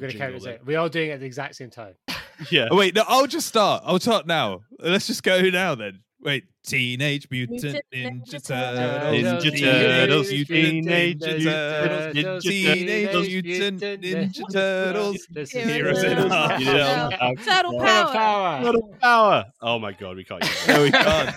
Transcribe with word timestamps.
little 0.00 0.10
You're 0.10 0.18
gonna 0.18 0.32
count 0.32 0.42
jingle 0.42 0.60
us 0.60 0.66
We're 0.66 0.78
all 0.78 0.88
doing 0.88 1.10
it 1.10 1.14
at 1.14 1.20
the 1.20 1.26
exact 1.26 1.56
same 1.56 1.70
time. 1.70 1.94
Yeah. 2.50 2.68
Oh, 2.70 2.76
wait, 2.76 2.94
no, 2.94 3.02
I'll 3.08 3.26
just 3.26 3.46
start. 3.46 3.82
I'll 3.86 3.98
start 3.98 4.26
now. 4.26 4.60
Let's 4.78 5.06
just 5.06 5.22
go 5.22 5.40
now 5.48 5.74
then. 5.74 6.00
Wait, 6.20 6.44
Teenage 6.66 7.28
Mutant 7.30 7.62
Mutant 7.62 7.84
Ninja 7.94 8.24
Ninja 8.24 8.46
Turtles. 8.46 9.24
Ninja 9.24 9.52
Teenage 9.52 9.60
Turtles, 9.60 10.30
Mutant 10.30 10.48
Teenage 10.48 11.20
Ninja 11.20 11.44
Turtles, 11.44 12.14
Turtles. 12.14 12.44
Teenage 12.44 13.14
Mutant 13.26 13.80
Mutant 13.80 14.02
Ninja 14.02 14.32
Ninja 14.32 14.52
Turtles. 14.52 15.26
Heroes 15.52 16.02
Heroes 16.02 16.02
in 16.04 16.18
in 16.18 16.18
a 16.18 16.34
a 16.34 16.60
Yeah. 16.60 17.08
Turtle 17.08 17.34
Turtle 17.44 17.78
power. 17.80 18.12
power. 18.12 18.62
Turtle 18.64 18.96
power. 19.00 19.44
Oh 19.62 19.78
my 19.78 19.92
god, 19.92 20.16
we 20.16 20.24
can't. 20.24 20.44
No, 20.68 20.82
we 20.82 20.90
can't. 20.90 21.34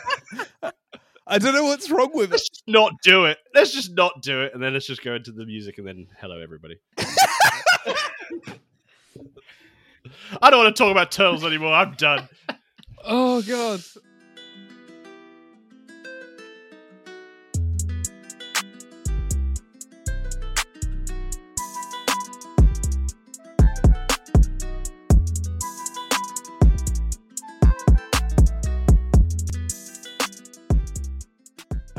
I 1.27 1.37
don't 1.37 1.53
know 1.53 1.65
what's 1.65 1.91
wrong 1.91 2.09
with 2.13 2.29
it. 2.29 2.31
Let's 2.31 2.49
just 2.49 2.63
not 2.67 2.93
do 3.03 3.25
it. 3.25 3.37
Let's 3.53 3.71
just 3.71 3.93
not 3.93 4.23
do 4.23 4.41
it, 4.41 4.53
and 4.53 4.63
then 4.63 4.73
let's 4.73 4.87
just 4.87 5.03
go 5.03 5.13
into 5.13 5.31
the 5.31 5.45
music, 5.45 5.77
and 5.77 5.85
then 5.87 6.07
hello 6.19 6.41
everybody. 6.41 6.79
I 10.41 10.49
don't 10.49 10.63
want 10.63 10.75
to 10.75 10.83
talk 10.83 10.91
about 10.91 11.11
turtles 11.11 11.43
anymore. 11.43 11.73
I'm 11.73 11.93
done. 11.93 12.27
Oh 13.03 13.41
god. 13.41 13.81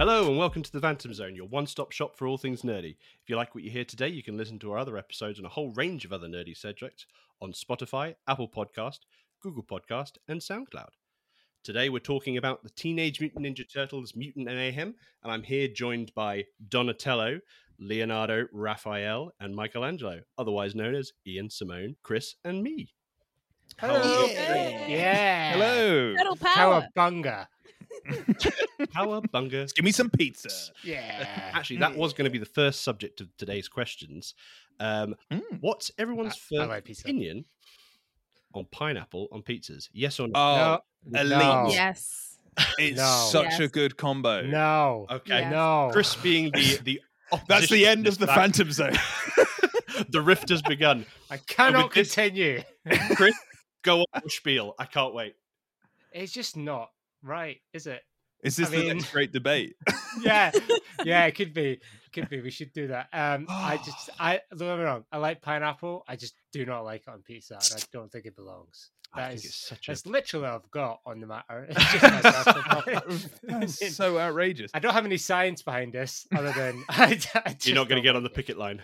Hello 0.00 0.28
and 0.28 0.38
welcome 0.38 0.62
to 0.62 0.72
the 0.72 0.80
Fantom 0.80 1.12
Zone, 1.12 1.36
your 1.36 1.46
one-stop 1.48 1.92
shop 1.92 2.16
for 2.16 2.26
all 2.26 2.38
things 2.38 2.62
nerdy. 2.62 2.96
If 3.22 3.28
you 3.28 3.36
like 3.36 3.54
what 3.54 3.64
you 3.64 3.70
hear 3.70 3.84
today, 3.84 4.08
you 4.08 4.22
can 4.22 4.38
listen 4.38 4.58
to 4.60 4.72
our 4.72 4.78
other 4.78 4.96
episodes 4.96 5.38
and 5.38 5.44
a 5.44 5.50
whole 5.50 5.74
range 5.74 6.06
of 6.06 6.12
other 6.14 6.26
nerdy 6.26 6.56
subjects 6.56 7.04
on 7.42 7.52
Spotify, 7.52 8.14
Apple 8.26 8.48
Podcast, 8.48 9.00
Google 9.42 9.62
Podcast, 9.62 10.12
and 10.26 10.40
SoundCloud. 10.40 10.88
Today 11.62 11.90
we're 11.90 11.98
talking 11.98 12.38
about 12.38 12.62
the 12.62 12.70
Teenage 12.70 13.20
Mutant 13.20 13.44
Ninja 13.44 13.70
Turtles 13.70 14.16
Mutant 14.16 14.48
and 14.48 14.56
Mayhem, 14.56 14.94
and 15.22 15.30
I'm 15.30 15.42
here 15.42 15.68
joined 15.68 16.14
by 16.14 16.46
Donatello, 16.66 17.38
Leonardo, 17.78 18.46
Raphael, 18.52 19.32
and 19.38 19.54
Michelangelo, 19.54 20.22
otherwise 20.38 20.74
known 20.74 20.94
as 20.94 21.12
Ian, 21.26 21.50
Simone, 21.50 21.96
Chris, 22.02 22.36
and 22.42 22.62
me. 22.62 22.94
How 23.76 23.88
Hello. 23.88 24.24
Yeah. 24.24 25.52
Hello. 25.52 26.14
Turtle 26.16 26.36
power. 26.36 26.88
Cowabunga. 26.96 27.46
Cowabunga. 28.94 29.72
Give 29.74 29.84
me 29.84 29.92
some 29.92 30.10
pizza. 30.10 30.48
Yeah. 30.82 31.26
Actually, 31.52 31.78
that 31.78 31.96
was 31.96 32.12
going 32.12 32.24
to 32.24 32.30
be 32.30 32.38
the 32.38 32.46
first 32.46 32.82
subject 32.82 33.20
of 33.20 33.28
today's 33.36 33.68
questions. 33.68 34.34
Um, 34.78 35.14
Mm. 35.30 35.40
what's 35.60 35.90
everyone's 35.98 36.32
I- 36.52 36.56
I 36.56 36.58
first 36.58 36.68
like 36.70 36.84
pizza. 36.84 37.02
opinion 37.04 37.44
on 38.54 38.66
pineapple 38.70 39.28
on 39.32 39.42
pizzas? 39.42 39.88
Yes 39.92 40.18
or 40.18 40.28
no? 40.28 40.32
Oh, 40.36 40.78
no. 41.06 41.20
elite. 41.20 41.38
No. 41.38 41.68
Yes. 41.70 42.38
it's 42.78 42.96
No. 42.96 43.28
such 43.30 43.60
a 43.60 43.68
good 43.68 43.96
combo. 43.96 44.42
No. 44.42 45.06
okay. 45.10 45.40
Yeah. 45.40 45.50
No. 45.50 45.88
Chris 45.92 46.14
being 46.16 46.50
the 46.52 46.78
the 46.82 47.00
That's 47.48 47.68
the 47.68 47.86
end 47.86 48.06
of 48.06 48.18
the 48.18 48.26
to 48.26 48.34
Fantom 48.34 48.72
Zone. 48.72 48.94
the 50.08 50.20
rift 50.20 50.48
has 50.48 50.62
begun. 50.62 51.04
I 51.30 51.36
cannot 51.36 51.84
with 51.86 51.94
this- 51.94 52.14
continue. 52.14 52.62
Chris, 53.14 53.34
go 53.82 54.00
on 54.14 54.22
your 54.24 54.30
spiel. 54.30 54.74
I 54.78 54.86
can't 54.86 55.14
wait. 55.14 55.34
It's 56.12 56.32
just 56.32 56.56
not 56.56 56.90
right, 57.22 57.58
is 57.72 57.86
it? 57.86 58.02
Is 58.42 58.56
this 58.56 58.68
I 58.68 58.70
the 58.70 58.76
mean- 58.78 58.88
next 58.98 59.12
great 59.12 59.32
debate? 59.32 59.76
Yeah. 60.22 60.50
Yeah, 61.04 61.24
it 61.26 61.36
could 61.36 61.54
be. 61.54 61.80
Could 62.12 62.28
be. 62.28 62.40
We 62.40 62.50
should 62.50 62.72
do 62.72 62.88
that. 62.88 63.06
Um, 63.12 63.46
I 63.48 63.76
just, 63.76 64.10
I 64.18 64.40
don't 64.58 64.78
me 64.78 64.84
wrong. 64.84 65.04
I 65.12 65.18
like 65.18 65.40
pineapple. 65.40 66.02
I 66.08 66.16
just 66.16 66.34
do 66.52 66.66
not 66.66 66.80
like 66.80 67.02
it 67.02 67.08
on 67.08 67.22
pizza, 67.22 67.54
and 67.54 67.80
I 67.80 67.84
don't 67.92 68.10
think 68.10 68.26
it 68.26 68.34
belongs. 68.34 68.90
That 69.14 69.34
is- 69.34 69.70
a 69.72 69.76
That's 69.86 70.04
literally 70.06 70.48
all 70.48 70.56
I've 70.56 70.70
got 70.72 71.00
on 71.06 71.20
the 71.20 71.28
matter. 71.28 71.66
It's 71.70 71.92
just 71.92 72.02
my 72.02 72.20
personal 72.20 72.62
preference. 72.82 73.28
That's 73.44 73.94
so 73.96 74.18
outrageous. 74.18 74.72
I 74.74 74.80
don't 74.80 74.92
have 74.94 75.04
any 75.04 75.18
science 75.18 75.62
behind 75.62 75.92
this 75.92 76.26
other 76.36 76.50
than 76.50 76.82
I, 76.88 77.04
I 77.44 77.52
just 77.52 77.66
you're 77.68 77.76
not 77.76 77.88
going 77.88 78.02
to 78.02 78.06
get 78.06 78.16
on 78.16 78.24
the 78.24 78.30
picket 78.30 78.58
line. 78.58 78.82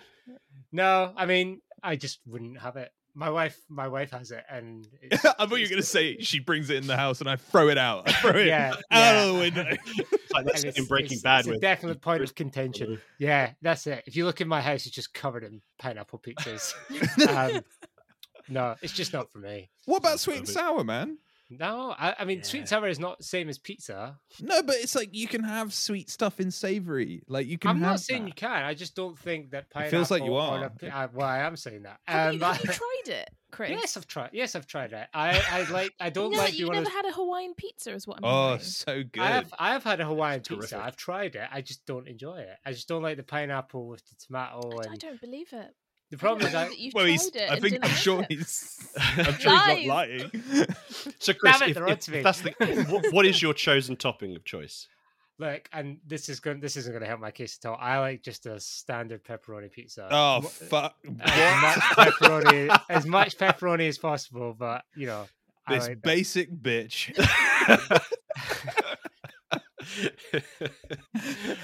No, 0.71 1.12
I 1.16 1.27
mean, 1.27 1.60
I 1.83 1.97
just 1.97 2.21
wouldn't 2.27 2.60
have 2.60 2.77
it. 2.77 2.93
My 3.19 3.31
wife, 3.31 3.59
my 3.71 3.88
wife 3.88 4.10
has 4.10 4.31
it, 4.31 4.44
and 4.50 4.87
it's, 5.03 5.25
I 5.25 5.47
thought 5.47 5.54
you 5.54 5.65
were 5.65 5.71
going 5.71 5.81
to 5.81 5.82
say 5.82 6.19
she 6.21 6.38
brings 6.38 6.69
it 6.69 6.77
in 6.77 6.87
the 6.87 6.99
house 6.99 7.21
and 7.21 7.31
I 7.31 7.37
throw 7.37 7.69
it 7.71 7.78
out. 7.78 8.09
I 8.09 8.12
throw 8.12 8.32
it 8.32 8.47
yeah, 8.47 8.75
out 8.75 8.82
yeah. 8.91 9.22
of 9.22 9.34
the 9.34 9.41
window. 9.41 9.65
It's 10.12 10.32
like 10.32 10.44
that 10.44 10.65
and 10.65 10.75
scene 10.75 10.82
in 10.82 10.88
Breaking 10.88 11.19
Bad 11.21 11.47
it's 11.47 11.56
a 11.56 11.59
definite 11.59 12.03
point 12.03 12.22
of 12.22 12.34
contention. 12.34 13.00
Yeah, 13.19 13.53
that's 13.62 13.87
it. 13.87 14.04
If 14.06 14.16
you 14.16 14.27
look 14.27 14.41
in 14.43 14.49
my 14.49 14.60
house, 14.60 14.84
it's 14.87 14.94
just 14.94 15.15
covered 15.15 15.44
in 15.44 15.62
pineapple 15.78 16.19
pizzas. 16.27 16.75
um, 17.28 17.62
no, 18.49 18.75
it's 18.82 18.93
just 18.93 19.12
not 19.12 19.33
for 19.33 19.38
me. 19.38 19.71
what 19.87 19.98
about 19.98 20.21
sweet 20.21 20.38
and 20.38 20.48
sour, 20.48 20.84
man? 20.84 21.16
No, 21.49 21.95
I, 21.97 22.15
I 22.19 22.25
mean, 22.25 22.43
sweet 22.43 22.59
Yeah. 22.59 22.62
and 22.62 22.69
sour 22.69 22.89
is 22.89 22.99
not 22.99 23.19
the 23.19 23.25
same 23.25 23.49
as 23.49 23.57
pizza. 23.59 24.19
No, 24.41 24.62
but 24.65 24.75
it's 24.77 24.95
like 24.97 25.11
you 25.12 25.29
can 25.29 25.45
have 25.45 25.73
sweet 25.73 26.11
stuff 26.11 26.41
in 26.41 26.51
savory. 26.51 27.23
Like 27.29 27.47
you 27.47 27.57
can 27.57 27.71
I'm 27.71 27.81
have 27.81 27.91
not 27.93 28.01
saying 28.01 28.23
that. 28.23 28.29
you 28.29 28.34
can. 28.34 28.65
I 28.65 28.75
just 28.75 28.97
don't 28.97 29.17
think 29.19 29.51
that 29.53 29.65
It 29.65 29.71
pineapple. 29.71 29.91
feels 29.99 30.11
like 30.11 30.25
you 30.25 30.37
on 30.37 30.62
a 30.62 30.67
are. 30.67 30.71
pi- 30.71 30.89
uh, 30.89 31.09
well, 31.15 31.27
I 31.29 31.39
am 31.39 31.57
saying 31.57 31.83
that. 31.84 32.01
Have, 32.09 32.29
Um, 32.29 32.34
you, 32.34 32.41
but- 32.41 32.57
have 32.57 32.65
you 32.65 32.73
tried 32.73 33.15
it, 33.21 33.31
Chris? 33.53 33.71
yes, 33.71 33.97
I've 33.97 34.07
tried. 34.09 34.31
Yes, 34.33 34.57
I've 34.57 34.67
tried 34.67 34.93
it. 34.93 35.07
I, 35.15 35.41
I 35.51 35.71
like. 35.71 35.93
I 36.01 36.11
don't 36.11 36.33
no, 36.33 36.39
like. 36.39 36.59
you 36.59 36.67
one 36.67 36.79
of 36.79 36.83
never 36.83 36.91
those- 36.93 37.05
had 37.05 37.05
a 37.07 37.12
Hawaiian 37.12 37.55
pizza, 37.55 37.93
is 37.95 38.09
what 38.09 38.17
I'm 38.19 38.25
Oh, 38.25 38.47
hearing. 38.49 38.61
so 38.63 39.03
good. 39.05 39.23
I 39.23 39.27
have 39.28 39.55
I 39.59 39.73
have 39.73 39.84
had 39.84 40.01
a 40.01 40.05
Hawaiian 40.07 40.41
pizza. 40.41 40.57
Terrific. 40.57 40.78
I've 40.78 40.97
tried 40.97 41.37
it. 41.37 41.49
I 41.53 41.61
just 41.61 41.87
don't 41.87 42.09
enjoy 42.09 42.39
it. 42.39 42.57
I 42.67 42.73
just 42.73 42.89
don't 42.89 43.03
like 43.03 43.19
the 43.19 43.23
pineapple 43.23 43.87
with 43.87 44.05
the 44.09 44.17
tomato 44.27 44.59
I, 44.67 44.71
d- 44.71 44.77
I 44.78 44.83
and 44.83 44.93
I 44.93 44.97
don't 44.97 45.21
believe 45.21 45.53
it. 45.53 45.75
The 46.11 46.19
problem 46.19 46.47
is 46.47 46.55
I 46.55 46.69
that 46.69 46.78
you've 46.78 46.94
well, 46.94 47.05
tried 47.05 47.11
he's. 47.12 47.27
it 47.28 47.50
I 47.50 47.59
think 47.61 47.72
didn't 47.75 47.84
I'm 47.84 47.91
sure 47.91 48.22
it. 48.22 48.27
he's. 48.31 48.89
I'm 49.17 49.25
sure 49.25 49.34
he's 49.34 49.44
not 49.47 49.67
Lies. 49.69 49.87
lying. 49.87 50.31
So, 51.19 51.33
Chris, 51.34 51.61
it, 51.62 51.71
if, 51.71 51.77
if- 51.77 52.09
if 52.15 52.22
that's 52.25 52.41
the 52.41 52.87
what, 52.91 53.12
what 53.12 53.27
is 53.27 53.41
your 53.41 53.55
chosen 53.55 53.97
topping 53.97 54.34
of 54.37 54.45
choice? 54.45 54.89
look, 55.39 55.69
and 55.72 55.99
this 56.06 56.28
is 56.28 56.41
going. 56.41 56.61
This 56.61 56.77
isn't 56.77 56.93
going 56.93 57.03
to 57.03 57.06
help 57.09 57.21
my 57.21 57.31
case 57.31 57.59
at 57.62 57.69
all. 57.69 57.77
I 57.81 57.99
like 57.99 58.22
just 58.22 58.47
a 58.47 58.59
standard 58.59 59.22
pepperoni 59.25 59.71
pizza. 59.71 60.09
Oh 60.11 60.41
Mo- 60.43 60.49
fuck! 60.49 60.97
As 61.21 61.62
much 61.62 61.78
pepperoni, 61.97 62.81
as 62.89 63.06
much 63.06 63.37
pepperoni 63.39 63.89
as 63.89 63.99
possible, 63.99 64.55
but 64.59 64.83
you 64.97 65.06
know, 65.06 65.27
I 65.66 65.75
This 65.77 65.89
like 65.89 66.03
basic 66.03 66.50
bitch. 66.53 67.12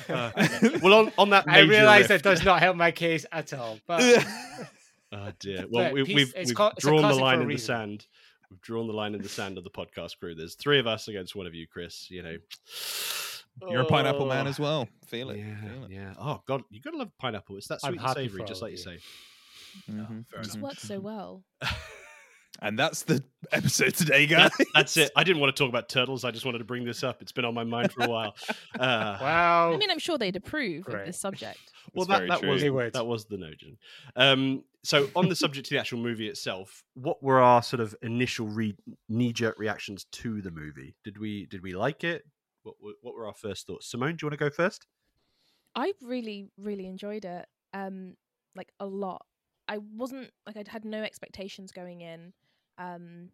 Uh, 0.08 0.30
well, 0.82 0.94
on, 0.94 1.12
on 1.18 1.30
that, 1.30 1.48
I 1.48 1.60
realise 1.60 2.08
rift- 2.08 2.08
that 2.08 2.22
does 2.22 2.44
not 2.44 2.60
help 2.60 2.76
my 2.76 2.90
case 2.90 3.24
at 3.32 3.52
all. 3.52 3.78
But 3.86 4.02
Oh 5.12 5.30
dear. 5.40 5.66
Well, 5.70 5.92
we, 5.92 6.04
peace- 6.04 6.14
we've, 6.16 6.32
we've 6.46 6.54
ca- 6.56 6.72
drawn 6.78 7.02
the 7.02 7.14
line 7.14 7.40
in 7.42 7.48
the 7.48 7.56
sand. 7.58 8.06
We've 8.50 8.60
drawn 8.60 8.86
the 8.86 8.92
line 8.92 9.14
in 9.14 9.22
the 9.22 9.28
sand 9.28 9.58
of 9.58 9.64
the 9.64 9.70
podcast 9.70 10.18
crew. 10.18 10.34
There's 10.34 10.54
three 10.54 10.78
of 10.78 10.86
us 10.86 11.08
against 11.08 11.34
one 11.36 11.46
of 11.46 11.54
you, 11.54 11.66
Chris. 11.66 12.10
You 12.10 12.22
know, 12.22 12.36
You're 13.70 13.82
a 13.82 13.86
pineapple 13.86 14.26
man 14.26 14.46
Oh. 14.46 14.50
as 14.50 14.58
well. 14.60 14.88
Feel 15.06 15.30
it. 15.30 15.38
Yeah, 15.38 15.56
feel 15.60 15.84
it. 15.84 15.90
yeah. 15.90 16.14
Oh 16.18 16.40
god, 16.46 16.62
you 16.70 16.80
gotta 16.80 16.96
love 16.98 17.10
pineapple. 17.18 17.56
It's 17.56 17.68
that 17.68 17.80
sweet 17.80 18.00
and 18.00 18.10
savoury, 18.14 18.44
just 18.44 18.62
like 18.62 18.72
you 18.72 18.78
you. 18.78 18.82
say. 18.82 18.98
Mhm, 19.90 20.26
fair 20.28 20.40
It 20.40 20.44
just 20.44 20.58
works 20.60 20.82
so 20.82 21.00
well. 21.00 21.42
And 22.60 22.78
that's 22.78 23.02
the 23.02 23.22
episode 23.52 23.94
today, 23.94 24.26
guys. 24.26 24.50
That- 24.58 24.66
that's 24.74 24.96
it. 24.96 25.10
I 25.16 25.24
didn't 25.24 25.40
want 25.40 25.54
to 25.56 25.60
talk 25.62 25.68
about 25.68 25.88
turtles. 25.88 26.24
I 26.24 26.30
just 26.30 26.44
wanted 26.44 26.58
to 26.58 26.64
bring 26.64 26.84
this 26.84 27.02
up. 27.02 27.22
It's 27.22 27.32
been 27.32 27.44
on 27.44 27.54
my 27.54 27.64
mind 27.64 27.92
for 27.92 28.04
a 28.04 28.08
while. 28.08 28.34
Uh, 28.78 29.18
wow, 29.20 29.72
I 29.74 29.76
mean, 29.76 29.90
I'm 29.90 29.98
sure 29.98 30.16
they'd 30.16 30.34
approve 30.34 30.88
of 30.88 31.04
this 31.04 31.18
subject. 31.18 31.58
well, 31.94 32.06
That's 32.06 32.20
that, 32.20 32.40
that 32.40 32.46
was 32.48 32.62
They 32.62 32.68
that 32.90 33.06
was 33.06 33.26
the 33.26 33.36
notion. 33.36 33.76
Um, 34.16 34.64
so, 34.82 35.08
on 35.14 35.28
the 35.28 35.36
subject 35.36 35.66
of 35.66 35.70
the 35.70 35.78
actual 35.78 35.98
movie 35.98 36.26
itself, 36.26 36.82
what 36.94 37.22
were 37.22 37.40
our 37.40 37.62
sort 37.62 37.80
of 37.80 37.94
initial 38.02 38.46
re- 38.46 38.74
knee 39.10 39.32
jerk 39.32 39.58
reactions 39.58 40.04
to 40.12 40.40
the 40.40 40.50
movie? 40.50 40.96
Did 41.04 41.18
we 41.18 41.46
did 41.46 41.62
we 41.62 41.74
like 41.74 42.02
it? 42.02 42.24
What 42.62 42.76
were- 42.82 42.94
what 43.02 43.14
were 43.14 43.26
our 43.26 43.34
first 43.34 43.66
thoughts? 43.66 43.86
Simone, 43.90 44.16
do 44.16 44.24
you 44.24 44.30
want 44.30 44.38
to 44.38 44.44
go 44.44 44.50
first? 44.50 44.86
I 45.74 45.92
really, 46.02 46.48
really 46.56 46.86
enjoyed 46.86 47.24
it. 47.26 47.46
Um, 47.74 48.14
like 48.56 48.72
a 48.80 48.86
lot. 48.86 49.24
I 49.68 49.78
wasn't 49.78 50.30
like 50.46 50.56
I'd 50.56 50.68
had 50.68 50.84
no 50.84 51.02
expectations 51.02 51.72
going 51.72 52.00
in. 52.00 52.32
Um, 52.78 53.30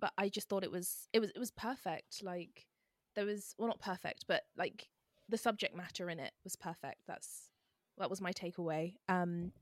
but 0.00 0.12
I 0.16 0.28
just 0.28 0.48
thought 0.48 0.64
it 0.64 0.70
was 0.70 1.08
it 1.12 1.20
was 1.20 1.30
it 1.30 1.38
was 1.38 1.50
perfect. 1.50 2.22
Like 2.22 2.66
there 3.14 3.24
was 3.24 3.54
well 3.58 3.68
not 3.68 3.80
perfect, 3.80 4.24
but 4.26 4.44
like 4.56 4.88
the 5.28 5.38
subject 5.38 5.76
matter 5.76 6.08
in 6.08 6.18
it 6.18 6.32
was 6.44 6.56
perfect. 6.56 7.02
That's 7.06 7.50
that 7.98 8.10
was 8.10 8.20
my 8.20 8.32
takeaway. 8.32 8.94
Um, 9.08 9.52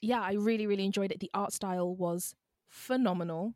yeah, 0.00 0.20
I 0.20 0.32
really, 0.32 0.66
really 0.66 0.84
enjoyed 0.84 1.12
it. 1.12 1.20
The 1.20 1.30
art 1.32 1.52
style 1.52 1.94
was 1.94 2.34
phenomenal. 2.68 3.54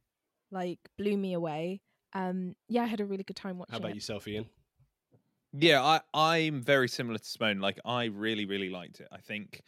Like 0.50 0.78
blew 0.96 1.16
me 1.16 1.32
away. 1.32 1.80
Um, 2.12 2.54
yeah, 2.68 2.82
I 2.84 2.86
had 2.86 3.00
a 3.00 3.04
really 3.04 3.24
good 3.24 3.36
time 3.36 3.58
watching 3.58 3.72
How 3.72 3.78
about 3.78 3.90
it. 3.90 3.96
yourself, 3.96 4.26
Ian? 4.28 4.46
Yeah, 5.52 5.82
I, 5.82 6.00
I'm 6.14 6.62
very 6.62 6.88
similar 6.88 7.18
to 7.18 7.24
Simone. 7.24 7.60
Like, 7.60 7.78
I 7.84 8.04
really, 8.06 8.44
really 8.44 8.70
liked 8.70 9.00
it. 9.00 9.08
I 9.10 9.18
think 9.18 9.62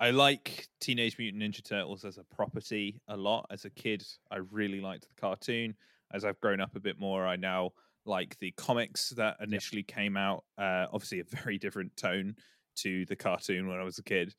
I 0.00 0.10
like 0.10 0.66
Teenage 0.80 1.18
Mutant 1.18 1.42
Ninja 1.42 1.62
Turtles 1.62 2.04
as 2.06 2.16
a 2.16 2.24
property 2.24 3.02
a 3.08 3.16
lot. 3.16 3.46
As 3.50 3.66
a 3.66 3.70
kid, 3.70 4.02
I 4.30 4.36
really 4.38 4.80
liked 4.80 5.06
the 5.08 5.20
cartoon. 5.20 5.76
As 6.12 6.24
I've 6.24 6.40
grown 6.40 6.60
up 6.60 6.74
a 6.74 6.80
bit 6.80 6.98
more, 6.98 7.26
I 7.26 7.36
now 7.36 7.72
like 8.06 8.38
the 8.38 8.52
comics 8.52 9.10
that 9.10 9.36
initially 9.40 9.82
came 9.82 10.16
out. 10.16 10.44
Uh, 10.56 10.86
obviously, 10.90 11.20
a 11.20 11.24
very 11.44 11.58
different 11.58 11.96
tone 11.96 12.34
to 12.76 13.04
the 13.06 13.16
cartoon 13.16 13.68
when 13.68 13.78
I 13.78 13.84
was 13.84 13.98
a 13.98 14.02
kid. 14.02 14.34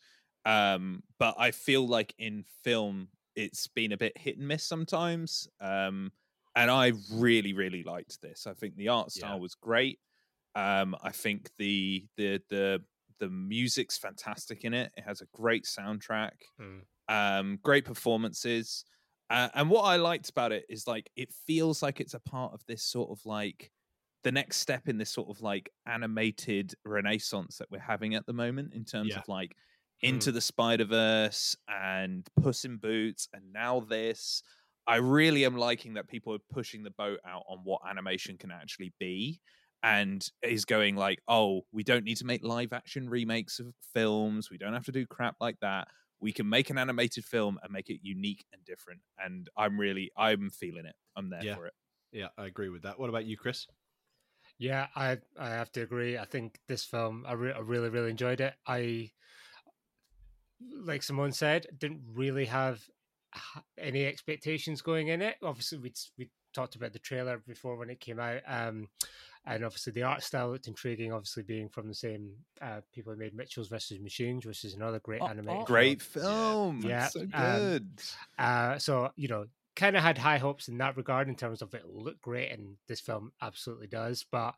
Um, 0.46 1.04
but 1.20 1.36
I 1.38 1.52
feel 1.52 1.88
like 1.88 2.16
in 2.18 2.44
film, 2.64 3.10
it's 3.36 3.68
been 3.68 3.92
a 3.92 3.98
bit 3.98 4.18
hit 4.18 4.38
and 4.40 4.48
miss 4.48 4.64
sometimes. 4.64 5.48
Um, 5.60 6.12
and 6.56 6.72
I 6.72 6.94
really, 7.14 7.54
really 7.54 7.84
liked 7.84 8.20
this. 8.20 8.48
I 8.48 8.54
think 8.54 8.76
the 8.76 8.90
art 8.90 9.12
style 9.12 9.36
Yeah. 9.36 9.42
was 9.42 9.54
great. 9.56 10.00
Um, 10.56 10.96
I 11.02 11.12
think 11.12 11.52
the 11.58 12.08
the 12.18 12.42
the 12.50 12.84
the 13.22 13.30
music's 13.30 13.98
fantastic 13.98 14.66
in 14.66 14.74
it. 14.74 14.92
It 14.98 15.04
has 15.06 15.22
a 15.22 15.28
great 15.34 15.64
soundtrack, 15.64 16.32
Mm. 16.60 16.82
um, 17.08 17.60
great 17.64 17.86
performances. 17.86 18.84
Uh, 19.30 19.48
and 19.54 19.70
what 19.70 19.84
I 19.84 19.96
liked 19.96 20.30
about 20.30 20.52
it 20.52 20.66
is 20.68 20.88
like 20.88 21.10
it 21.16 21.32
feels 21.48 21.82
like 21.82 22.02
it's 22.02 22.16
a 22.16 22.20
part 22.20 22.52
of 22.54 22.66
this 22.68 22.84
sort 22.84 23.10
of 23.18 23.26
like 23.26 23.72
the 24.24 24.32
next 24.32 24.58
step 24.58 24.90
in 24.90 24.98
this 24.98 25.10
sort 25.12 25.30
of 25.30 25.42
like 25.42 25.72
animated 25.86 26.74
renaissance 26.84 27.58
that 27.58 27.72
we're 27.72 27.80
having 27.80 28.14
at 28.16 28.26
the 28.26 28.34
moment 28.34 28.74
in 28.74 28.84
terms 28.84 29.10
Yeah. 29.12 29.20
of 29.20 29.28
like 29.30 29.56
into 30.02 30.32
the 30.32 30.42
Spider 30.42 30.84
Verse 30.86 31.56
and 31.70 32.28
Puss 32.42 32.66
in 32.66 32.78
Boots 32.78 33.28
and 33.34 33.54
now 33.54 33.80
this. 33.82 34.42
I 34.88 34.96
really 34.96 35.46
am 35.46 35.56
liking 35.56 35.94
that 35.94 36.08
people 36.08 36.34
are 36.34 36.40
pushing 36.52 36.82
the 36.84 36.90
boat 36.92 37.20
out 37.24 37.44
on 37.48 37.60
what 37.64 37.82
animation 37.88 38.36
can 38.38 38.50
actually 38.52 38.94
be 39.00 39.40
and 39.84 40.28
is 40.44 40.66
going 40.66 40.96
like, 40.96 41.20
oh, 41.28 41.62
we 41.72 41.84
don't 41.84 42.04
need 42.04 42.18
to 42.18 42.26
make 42.26 42.44
live 42.44 42.74
action 42.74 43.10
remakes 43.10 43.60
of 43.60 43.74
films. 43.94 44.50
We 44.52 44.58
don't 44.58 44.74
have 44.74 44.86
to 44.86 44.92
do 44.92 45.06
crap 45.06 45.36
like 45.40 45.60
that. 45.62 45.88
We 46.20 46.32
can 46.32 46.48
make 46.48 46.70
an 46.70 46.78
animated 46.78 47.26
film 47.26 47.60
and 47.64 47.72
make 47.72 47.90
it 47.90 48.00
unique 48.04 48.46
and 48.54 48.64
different. 48.64 49.02
And 49.18 49.50
I'm 49.58 49.80
really, 49.80 50.12
I'm 50.16 50.50
feeling 50.52 50.86
it. 50.86 50.96
I'm 51.16 51.30
there 51.30 51.44
Yeah. 51.44 51.56
for 51.56 51.66
it. 51.66 51.74
Yeah, 52.12 52.28
I 52.38 52.46
agree 52.46 52.70
with 52.70 52.84
that. 52.84 53.00
What 53.00 53.10
about 53.10 53.26
you, 53.26 53.38
Chris? 53.38 53.66
Yeah, 54.60 54.88
I 54.96 55.18
I 55.40 55.50
have 55.50 55.72
to 55.72 55.82
agree. 55.82 56.18
I 56.18 56.26
think 56.26 56.60
this 56.68 56.84
film, 56.84 57.26
I, 57.28 57.34
re- 57.34 57.54
I 57.54 57.60
really 57.60 57.90
really 57.90 58.12
enjoyed 58.12 58.42
it. 58.42 58.54
I, 58.68 59.10
like 60.84 61.02
Simone 61.04 61.32
said, 61.32 61.66
didn't 61.78 62.02
really 62.14 62.46
have 62.46 62.82
any 63.78 64.06
expectations 64.06 64.82
going 64.82 65.08
in 65.08 65.22
it. 65.22 65.38
Obviously, 65.42 65.78
we 65.80 65.94
we 66.18 66.30
talked 66.54 66.76
about 66.76 66.94
the 66.94 67.00
trailer 67.00 67.40
before 67.48 67.78
when 67.78 67.90
it 67.90 68.00
came 68.00 68.20
out, 68.20 68.42
um, 68.46 68.88
and 69.46 69.66
obviously 69.66 69.92
the 69.94 70.04
art 70.04 70.24
style 70.24 70.52
looked 70.52 70.68
intriguing. 70.68 71.12
Obviously, 71.12 71.44
being 71.44 71.70
from 71.70 71.88
the 71.88 71.96
same 71.96 72.32
uh, 72.62 72.82
people 72.94 73.12
who 73.12 73.20
made 73.20 73.34
Mitchell's 73.34 73.70
versus 73.70 74.00
Machines, 74.00 74.46
which 74.46 74.64
is 74.64 74.76
another 74.76 75.00
great 75.00 75.22
Oh, 75.22 75.28
animated, 75.28 75.50
oh. 75.50 75.56
film. 75.56 75.66
Great 75.66 76.02
film. 76.02 76.82
Yeah, 76.86 77.08
So 77.08 77.28
um. 77.34 77.90
Uh, 78.38 78.78
so 78.78 79.12
you 79.16 79.28
know, 79.28 79.46
kind 79.76 79.96
of 79.96 80.04
had 80.04 80.18
high 80.18 80.38
hopes 80.38 80.68
in 80.68 80.78
that 80.78 80.98
regard 80.98 81.28
in 81.28 81.36
terms 81.36 81.62
of 81.62 81.74
it 81.74 81.86
looked 81.88 82.22
great, 82.22 82.52
and 82.52 82.78
this 82.88 83.00
film 83.00 83.32
absolutely 83.42 83.88
does. 83.88 84.26
But 84.32 84.56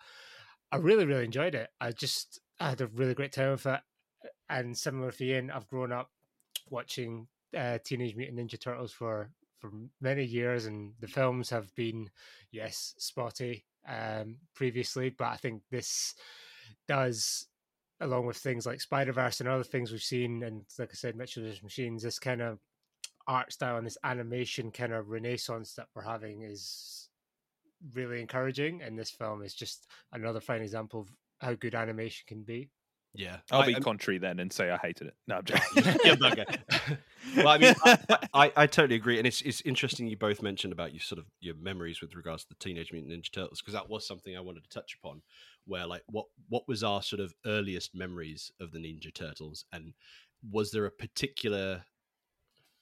I 0.71 0.77
really, 0.77 1.05
really 1.05 1.25
enjoyed 1.25 1.55
it. 1.55 1.69
I 1.79 1.91
just 1.91 2.39
I 2.59 2.69
had 2.69 2.81
a 2.81 2.87
really 2.87 3.13
great 3.13 3.31
time 3.31 3.51
with 3.51 3.65
it. 3.65 3.79
And 4.49 4.77
similar 4.77 5.11
to 5.11 5.25
Ian, 5.25 5.49
I've 5.49 5.67
grown 5.67 5.91
up 5.91 6.09
watching 6.69 7.27
uh, 7.57 7.77
Teenage 7.83 8.15
Mutant 8.15 8.37
Ninja 8.39 8.59
Turtles 8.59 8.91
for 8.91 9.29
for 9.59 9.71
many 10.01 10.25
years, 10.25 10.65
and 10.65 10.93
the 10.99 11.07
films 11.07 11.49
have 11.51 11.73
been 11.73 12.09
yes 12.51 12.95
spotty 12.97 13.65
um, 13.87 14.37
previously, 14.55 15.09
but 15.09 15.25
I 15.25 15.37
think 15.37 15.61
this 15.71 16.15
does 16.87 17.47
along 18.01 18.25
with 18.25 18.37
things 18.37 18.65
like 18.65 18.81
Spider 18.81 19.13
Verse 19.13 19.39
and 19.39 19.47
other 19.47 19.63
things 19.63 19.91
we've 19.91 20.01
seen, 20.01 20.43
and 20.43 20.63
like 20.77 20.89
I 20.91 20.95
said, 20.95 21.15
Mitchell 21.15 21.43
vs. 21.43 21.63
Machines, 21.63 22.03
this 22.03 22.19
kind 22.19 22.41
of 22.41 22.59
art 23.27 23.53
style 23.53 23.77
and 23.77 23.85
this 23.85 23.97
animation 24.03 24.71
kind 24.71 24.93
of 24.93 25.09
renaissance 25.09 25.73
that 25.75 25.87
we're 25.95 26.03
having 26.03 26.41
is 26.41 27.09
really 27.93 28.21
encouraging. 28.21 28.81
And 28.81 28.97
this 28.97 29.11
film 29.11 29.41
is 29.43 29.53
just 29.53 29.87
another 30.11 30.41
fine 30.41 30.61
example 30.61 31.01
of 31.01 31.09
how 31.39 31.53
good 31.53 31.75
animation 31.75 32.25
can 32.27 32.43
be. 32.43 32.69
Yeah, 33.15 33.37
I'll 33.51 33.61
I- 33.61 33.67
be 33.67 33.75
contrary 33.75 34.17
then 34.17 34.39
and 34.39 34.51
say 34.51 34.71
I 34.71 34.77
hated 34.77 35.07
it. 35.07 35.13
No, 35.27 35.35
I'm 35.35 35.45
joking. 35.45 35.61
Yeah, 36.03 36.15
bugger. 36.15 36.97
well, 37.37 37.47
I 37.47 37.57
mean, 37.59 37.75
I, 37.85 37.97
I, 38.33 38.51
I 38.55 38.67
totally 38.67 38.95
agree, 38.95 39.17
and 39.19 39.27
it's 39.27 39.41
it's 39.41 39.61
interesting 39.61 40.07
you 40.07 40.17
both 40.17 40.41
mentioned 40.41 40.73
about 40.73 40.93
your 40.93 41.01
sort 41.01 41.19
of 41.19 41.25
your 41.39 41.55
memories 41.55 42.01
with 42.01 42.15
regards 42.15 42.43
to 42.43 42.49
the 42.49 42.55
Teenage 42.55 42.91
Mutant 42.91 43.13
Ninja 43.13 43.31
Turtles 43.31 43.61
because 43.61 43.75
that 43.75 43.89
was 43.89 44.07
something 44.07 44.35
I 44.35 44.41
wanted 44.41 44.63
to 44.63 44.69
touch 44.69 44.97
upon. 45.01 45.21
Where 45.65 45.85
like 45.85 46.01
what 46.07 46.25
what 46.49 46.67
was 46.67 46.83
our 46.83 47.03
sort 47.03 47.19
of 47.19 47.33
earliest 47.45 47.93
memories 47.95 48.51
of 48.59 48.71
the 48.71 48.79
Ninja 48.79 49.13
Turtles, 49.13 49.65
and 49.71 49.93
was 50.51 50.71
there 50.71 50.85
a 50.85 50.91
particular 50.91 51.83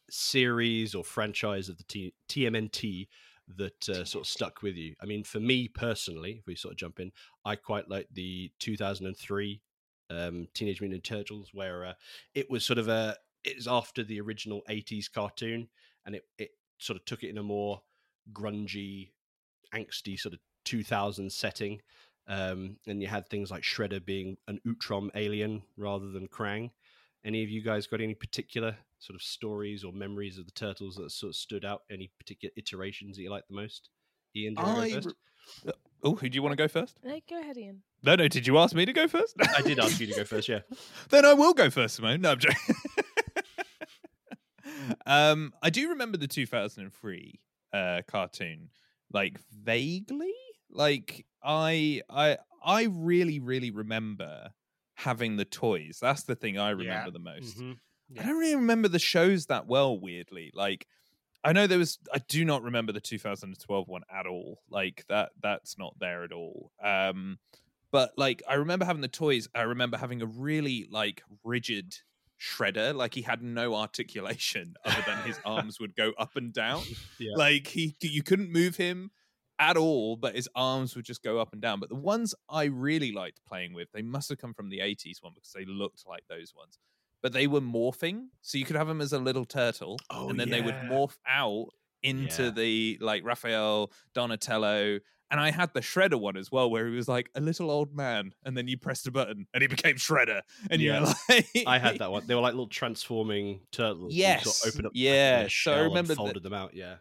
series 0.10 0.96
or 0.96 1.04
franchise 1.04 1.70
of 1.70 1.78
the 1.78 1.84
T- 1.84 2.14
TMNT 2.30 3.08
that 3.58 3.90
uh, 3.90 4.06
sort 4.06 4.26
of 4.26 4.30
stuck 4.30 4.62
with 4.62 4.76
you? 4.76 4.96
I 5.02 5.06
mean, 5.06 5.24
for 5.24 5.40
me 5.40 5.68
personally, 5.68 6.38
if 6.40 6.48
we 6.48 6.56
sort 6.56 6.74
of 6.74 6.78
jump 6.78 7.00
in, 7.00 7.12
I 7.46 7.56
quite 7.56 7.90
like 7.90 8.08
the 8.14 8.52
2003 8.60 9.62
um, 10.12 10.48
Teenage 10.54 10.82
Mutant 10.82 11.04
Turtles, 11.04 11.52
where 11.54 11.86
uh, 11.86 11.94
it 12.36 12.50
was 12.50 12.66
sort 12.66 12.80
of 12.80 12.88
a 12.88 13.16
it 13.44 13.56
was 13.56 13.68
after 13.68 14.04
the 14.04 14.22
original 14.22 14.62
80s 14.70 15.12
cartoon, 15.12 15.68
and 16.06 16.16
it 16.16 16.24
it 16.38 16.52
sort 16.78 16.98
of 16.98 17.06
took 17.06 17.24
it 17.24 17.30
in 17.30 17.38
a 17.38 17.44
more 17.44 17.82
grungy, 18.34 19.12
angsty 19.74 20.20
sort 20.20 20.34
of 20.34 20.40
2000 20.66 21.32
setting. 21.32 21.82
Um, 22.28 22.78
and 22.88 23.02
you 23.02 23.08
had 23.08 23.28
things 23.28 23.52
like 23.52 23.64
Shredder 23.64 24.04
being 24.04 24.38
an 24.48 24.62
Utrom 24.66 25.10
alien 25.16 25.64
rather 25.76 26.12
than 26.12 26.28
Krang. 26.28 26.72
Any 27.26 27.44
of 27.44 27.50
you 27.50 27.62
guys 27.62 27.88
got 27.88 28.02
any 28.02 28.16
particular 28.16 28.78
sort 29.00 29.16
of 29.16 29.22
stories 29.22 29.84
or 29.84 29.92
memories 29.92 30.38
of 30.38 30.46
the 30.46 30.52
turtles 30.52 30.96
that 30.96 31.12
sort 31.12 31.32
of 31.32 31.36
stood 31.36 31.66
out? 31.66 31.82
Any 31.90 32.12
particular 32.20 32.52
iterations 32.56 33.18
that 33.18 33.24
you 33.24 33.30
like 33.32 33.48
the 33.48 33.56
most? 33.56 33.90
Ian, 34.36 34.54
do 34.56 34.62
you 34.62 34.68
I 34.68 35.02
re- 35.66 35.74
oh, 36.04 36.16
who 36.16 36.30
do 36.30 36.36
you 36.36 36.42
want 36.44 36.54
to 36.54 36.58
go 36.58 36.68
first? 36.68 37.00
No, 37.04 37.20
go 37.30 37.40
ahead, 37.40 37.58
Ian. 37.58 37.82
No, 38.04 38.16
no. 38.16 38.28
Did 38.28 38.48
you 38.48 38.58
ask 38.58 38.76
me 38.76 38.86
to 38.86 38.94
go 38.94 39.08
first? 39.08 39.36
I 39.58 39.62
did 39.62 39.80
ask 39.80 40.00
you 40.00 40.08
to 40.08 40.14
go 40.14 40.24
first. 40.24 40.48
Yeah. 40.50 40.60
then 41.10 41.26
I 41.26 41.34
will 41.34 41.54
go 41.54 41.70
first, 41.70 41.96
Simone. 41.96 42.22
No, 42.22 42.32
I'm 42.32 42.40
joking. 42.40 42.76
um, 45.06 45.54
I 45.62 45.70
do 45.70 45.90
remember 45.90 46.18
the 46.18 46.28
2003 46.28 47.40
uh, 47.74 48.02
cartoon, 48.08 48.70
like 49.12 49.40
vaguely. 49.52 50.34
Like 50.70 51.26
I, 51.44 52.02
I, 52.10 52.38
I 52.64 52.84
really, 52.92 53.40
really 53.40 53.72
remember 53.72 54.50
having 54.96 55.38
the 55.38 55.46
toys. 55.46 55.98
That's 56.02 56.24
the 56.24 56.36
thing 56.36 56.58
I 56.58 56.70
remember 56.72 57.08
Yeah. 57.08 57.10
the 57.12 57.20
most. 57.20 57.60
Mhm. 57.60 57.78
I 58.20 58.24
don't 58.24 58.38
really 58.38 58.56
remember 58.56 58.88
the 58.88 59.00
shows 59.00 59.46
that 59.48 59.68
well. 59.68 59.98
Weirdly, 59.98 60.52
like 60.54 60.86
I 61.44 61.54
know 61.54 61.68
there 61.68 61.80
was. 61.80 61.98
I 62.14 62.20
do 62.28 62.46
not 62.46 62.64
remember 62.64 62.92
the 62.92 63.02
2012 63.02 63.88
one 63.88 64.04
at 64.14 64.28
all. 64.28 64.62
Like 64.70 65.06
that. 65.10 65.32
That's 65.42 65.78
not 65.78 65.96
there 66.00 66.24
at 66.24 66.32
all. 66.32 66.72
Um, 66.84 67.40
but 67.92 68.12
like 68.18 68.44
I 68.48 68.56
remember 68.56 68.86
having 68.86 69.02
the 69.02 69.08
toys. 69.08 69.50
I 69.54 69.62
remember 69.62 69.98
having 69.98 70.22
a 70.22 70.26
really 70.26 70.88
like 70.90 71.24
rigid 71.44 71.96
shredder. 72.40 72.96
Like 72.96 73.14
he 73.14 73.22
had 73.22 73.44
no 73.44 73.76
articulation 73.76 74.76
other 74.86 75.04
than 75.06 75.18
his 75.26 75.40
arms 75.46 75.80
would 75.80 75.96
go 75.96 76.14
up 76.18 76.36
and 76.36 76.54
down. 76.54 76.84
Yeah. 77.20 77.36
Like 77.36 77.68
he, 77.68 77.96
you 78.02 78.24
couldn't 78.24 78.52
move 78.52 78.78
him 78.78 79.12
at 79.60 79.78
all, 79.78 80.16
but 80.16 80.36
his 80.36 80.50
arms 80.56 80.96
would 80.96 81.06
just 81.06 81.22
go 81.22 81.38
up 81.38 81.54
and 81.54 81.62
down. 81.62 81.80
But 81.80 81.90
the 81.90 81.96
ones 81.96 82.34
I 82.50 82.64
really 82.64 83.12
liked 83.12 83.42
playing 83.48 83.74
with, 83.74 83.90
they 83.92 84.02
must 84.02 84.30
have 84.30 84.40
come 84.40 84.56
from 84.56 84.70
the 84.70 84.80
80s 84.80 85.22
one 85.22 85.34
because 85.36 85.52
they 85.54 85.66
looked 85.66 86.04
like 86.08 86.24
those 86.28 86.54
ones. 86.58 86.80
But 87.24 87.34
they 87.34 87.46
were 87.48 87.62
morphing, 87.62 88.28
so 88.42 88.58
you 88.58 88.66
could 88.66 88.76
have 88.76 88.88
them 88.88 89.00
as 89.02 89.14
a 89.14 89.20
little 89.20 89.46
turtle, 89.46 90.00
Oh, 90.10 90.30
and 90.30 90.40
then 90.40 90.50
they 90.50 90.62
would 90.62 90.76
morph 90.76 91.18
out 91.28 91.68
into 92.04 92.44
Yeah. 92.46 92.50
the 92.52 92.98
like 93.00 93.24
Raphael, 93.24 93.92
Donatello, 94.16 95.00
and 95.30 95.40
I 95.40 95.52
had 95.52 95.72
the 95.74 95.82
Shredder 95.82 96.20
one 96.20 96.36
as 96.36 96.52
well, 96.52 96.70
where 96.70 96.88
he 96.88 96.96
was 96.96 97.08
like 97.08 97.30
a 97.36 97.40
little 97.42 97.70
old 97.70 97.96
man, 97.96 98.34
and 98.44 98.58
then 98.58 98.68
you 98.68 98.78
pressed 98.78 99.06
a 99.08 99.12
button 99.12 99.46
and 99.54 99.62
he 99.62 99.68
became 99.68 99.96
Shredder, 99.98 100.42
and 100.72 100.82
you're 100.82 100.96
Yeah. 100.96 101.14
like, 101.30 101.48
I 101.68 101.78
had 101.78 102.00
that 102.00 102.12
one. 102.12 102.26
They 102.26 102.34
were 102.36 102.42
like 102.42 102.54
little 102.54 102.68
transforming 102.68 103.62
turtles. 103.72 104.14
Yes, 104.14 104.44
sort 104.58 104.70
of 104.74 104.76
opened 104.76 104.88
up 104.88 104.94
the 104.94 105.00
yeah, 105.00 105.48
so 105.50 105.74
I 105.74 105.80
remember 105.82 106.10
the- 106.10 106.16
folded 106.16 106.44
them 106.44 106.54
out. 106.54 106.74
Yeah. 106.74 106.96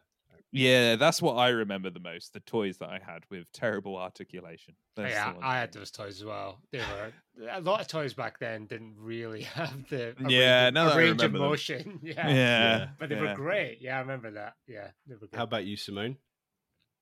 Yeah, 0.52 0.96
that's 0.96 1.22
what 1.22 1.34
I 1.34 1.50
remember 1.50 1.90
the 1.90 2.00
most. 2.00 2.32
The 2.32 2.40
toys 2.40 2.78
that 2.78 2.88
I 2.88 2.98
had 2.98 3.24
with 3.30 3.50
terrible 3.52 3.96
articulation. 3.96 4.74
Those 4.96 5.04
are 5.06 5.08
the 5.08 5.14
yeah, 5.14 5.32
I 5.42 5.58
had 5.58 5.72
those 5.72 5.90
toys 5.92 6.16
as 6.18 6.24
well. 6.24 6.58
They 6.72 6.78
were 6.80 7.48
a 7.52 7.60
lot 7.60 7.80
of 7.80 7.86
toys 7.86 8.14
back 8.14 8.38
then 8.40 8.66
didn't 8.66 8.96
really 8.98 9.42
have 9.58 9.88
the 9.88 10.14
a 10.24 10.28
Yeah, 10.30 10.64
range, 10.64 10.76
of- 10.76 10.92
a 10.92 10.96
range 10.98 11.10
of 11.10 11.16
remember 11.32 11.38
them. 11.38 11.48
motion. 11.48 12.00
Yeah. 12.02 12.28
Yeah, 12.28 12.88
but 12.98 13.08
they 13.08 13.14
yeah. 13.14 13.20
were 13.22 13.34
great. 13.34 13.78
Yeah, 13.80 13.96
I 13.98 14.00
remember 14.00 14.32
that. 14.32 14.54
Yeah, 14.66 14.88
they 15.06 15.14
were 15.14 15.28
good. 15.28 15.36
How 15.36 15.44
about 15.44 15.64
you, 15.66 15.76
Simone? 15.76 16.16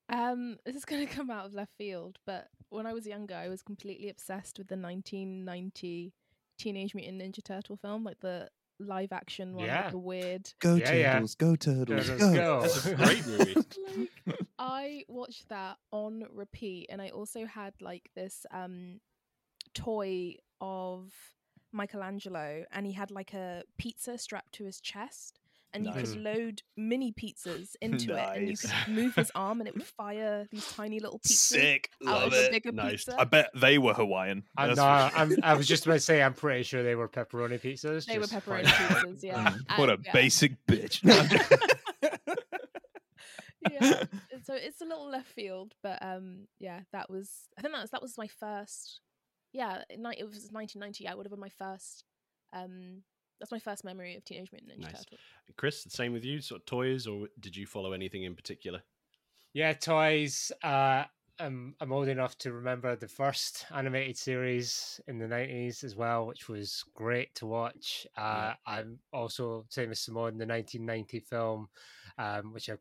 Um, 0.09 0.57
this 0.65 0.75
is 0.75 0.85
going 0.85 1.05
to 1.07 1.13
come 1.13 1.29
out 1.29 1.45
of 1.45 1.53
left 1.53 1.71
field, 1.77 2.17
but 2.25 2.47
when 2.69 2.85
I 2.87 2.93
was 2.93 3.05
younger, 3.05 3.35
I 3.35 3.47
was 3.47 3.61
completely 3.61 4.09
obsessed 4.09 4.57
with 4.57 4.67
the 4.67 4.75
1990 4.77 6.13
Teenage 6.57 6.95
Mutant 6.95 7.21
Ninja 7.21 7.43
Turtle 7.43 7.77
film, 7.77 8.03
like 8.03 8.19
the 8.19 8.49
live 8.79 9.11
action 9.11 9.53
one, 9.55 9.65
Yeah. 9.65 9.83
with 9.85 9.91
the 9.91 9.97
weird. 9.99 10.53
Go 10.59 10.75
Yeah, 10.75 10.93
yeah. 10.93 11.13
turtles, 11.13 11.35
go 11.35 11.55
turtles, 11.55 12.07
Turtles, 12.07 12.19
go. 12.21 12.33
go. 12.33 12.61
That's 12.61 12.85
a 12.85 12.95
great 13.03 13.27
movie. 13.27 13.55
like, 14.25 14.39
I 14.57 15.03
watched 15.07 15.49
that 15.49 15.77
on 15.91 16.23
repeat, 16.33 16.87
and 16.89 17.01
I 17.01 17.09
also 17.09 17.45
had 17.45 17.73
like 17.81 18.09
this 18.15 18.45
um 18.51 18.99
toy 19.73 20.35
of 20.61 21.11
Michelangelo, 21.71 22.65
and 22.71 22.85
he 22.85 22.93
had 22.93 23.11
like 23.11 23.33
a 23.33 23.63
pizza 23.77 24.17
strapped 24.17 24.53
to 24.53 24.65
his 24.65 24.79
chest. 24.81 25.39
And 25.71 25.85
you 25.85 25.93
could 25.93 26.15
load 26.17 26.61
mini 26.75 27.11
pizzas 27.13 27.75
into 27.81 28.15
it, 28.15 28.37
and 28.37 28.47
you 28.49 28.57
could 28.57 28.71
move 28.87 29.13
his 29.15 29.31
arm, 29.35 29.61
and 29.61 29.67
it 29.67 29.75
would 29.75 29.83
fire 29.85 30.47
these 30.51 30.67
tiny 30.73 30.99
little 30.99 31.19
pizzas 31.19 31.37
Sick, 31.37 31.89
out 32.07 32.21
love 32.21 32.27
of 32.27 32.33
a 32.33 32.45
it. 32.45 32.51
bigger 32.51 32.71
Nice. 32.71 33.05
pizza. 33.05 33.15
I 33.19 33.23
bet 33.25 33.51
they 33.55 33.77
were 33.77 33.93
Hawaiian. 33.93 34.43
I, 34.57 34.67
that's 34.67 34.77
no. 34.77 34.83
I'm, 34.83 35.35
I 35.43 35.53
was 35.53 35.67
just 35.67 35.85
about 35.85 35.95
to 35.95 35.99
say, 35.99 36.23
I'm 36.23 36.33
pretty 36.33 36.63
sure 36.63 36.81
they 36.81 36.95
were 36.95 37.07
pepperoni 37.07 37.61
pizzas. 37.61 38.05
They 38.05 38.17
were 38.17 38.25
pepperoni 38.25 38.63
pizzas, 38.65 39.23
yeah. 39.23 39.51
Mm, 39.51 39.77
what 39.77 39.89
a 39.89 39.99
yeah. 40.03 40.11
basic 40.11 40.53
bitch. 40.65 41.03
No, 41.03 41.19
I'm 41.19 41.29
joking. 41.29 41.57
yeah. 43.71 44.03
So 44.45 44.55
it's 44.55 44.81
a 44.81 44.85
little 44.85 45.09
left 45.11 45.27
field, 45.27 45.73
but 45.83 45.99
um, 46.01 46.47
yeah, 46.59 46.79
that 46.93 47.09
was. 47.11 47.29
I 47.57 47.61
think 47.61 47.73
that 47.75 47.81
was 47.81 47.91
that 47.91 48.01
was 48.01 48.17
my 48.17 48.27
first. 48.39 49.01
Yeah, 49.53 49.83
it 49.89 49.99
was 49.99 50.49
1990. 50.51 51.07
I 51.07 51.13
would 51.13 51.25
have 51.27 51.31
been 51.31 51.39
my 51.39 51.49
first. 51.49 52.03
Um, 52.51 53.03
that's 53.39 53.51
my 53.51 53.59
first 53.59 53.83
memory 53.83 54.15
of 54.15 54.23
Teenage 54.25 54.51
Mutant 54.51 54.71
Ninja 54.71 54.91
Nice. 54.91 55.05
Turtles. 55.05 55.19
Chris, 55.57 55.83
the 55.83 55.89
same 55.89 56.13
with 56.13 56.25
you, 56.25 56.41
sort 56.41 56.61
of 56.61 56.65
toys, 56.65 57.07
or 57.07 57.27
did 57.39 57.55
you 57.55 57.65
follow 57.65 57.93
anything 57.93 58.23
in 58.23 58.35
particular? 58.35 58.81
Yeah, 59.53 59.73
toys. 59.73 60.51
Uh, 60.63 61.05
I'm 61.39 61.75
I'm 61.79 61.91
old 61.93 62.09
enough 62.09 62.37
to 62.39 62.51
remember 62.51 62.95
the 62.95 63.07
first 63.07 63.65
animated 63.73 64.17
series 64.17 64.99
in 65.07 65.17
the 65.17 65.25
'90s 65.25 65.83
as 65.83 65.95
well, 65.95 66.27
which 66.27 66.49
was 66.49 66.83
great 66.93 67.33
to 67.35 67.45
watch. 67.45 68.05
Uh, 68.17 68.53
I'm 68.65 68.99
also 69.13 69.65
same 69.69 69.91
as 69.91 70.01
Simone, 70.01 70.37
the 70.37 70.45
1990 70.45 71.19
film, 71.21 71.69
um, 72.17 72.53
which 72.53 72.69
I 72.69 72.75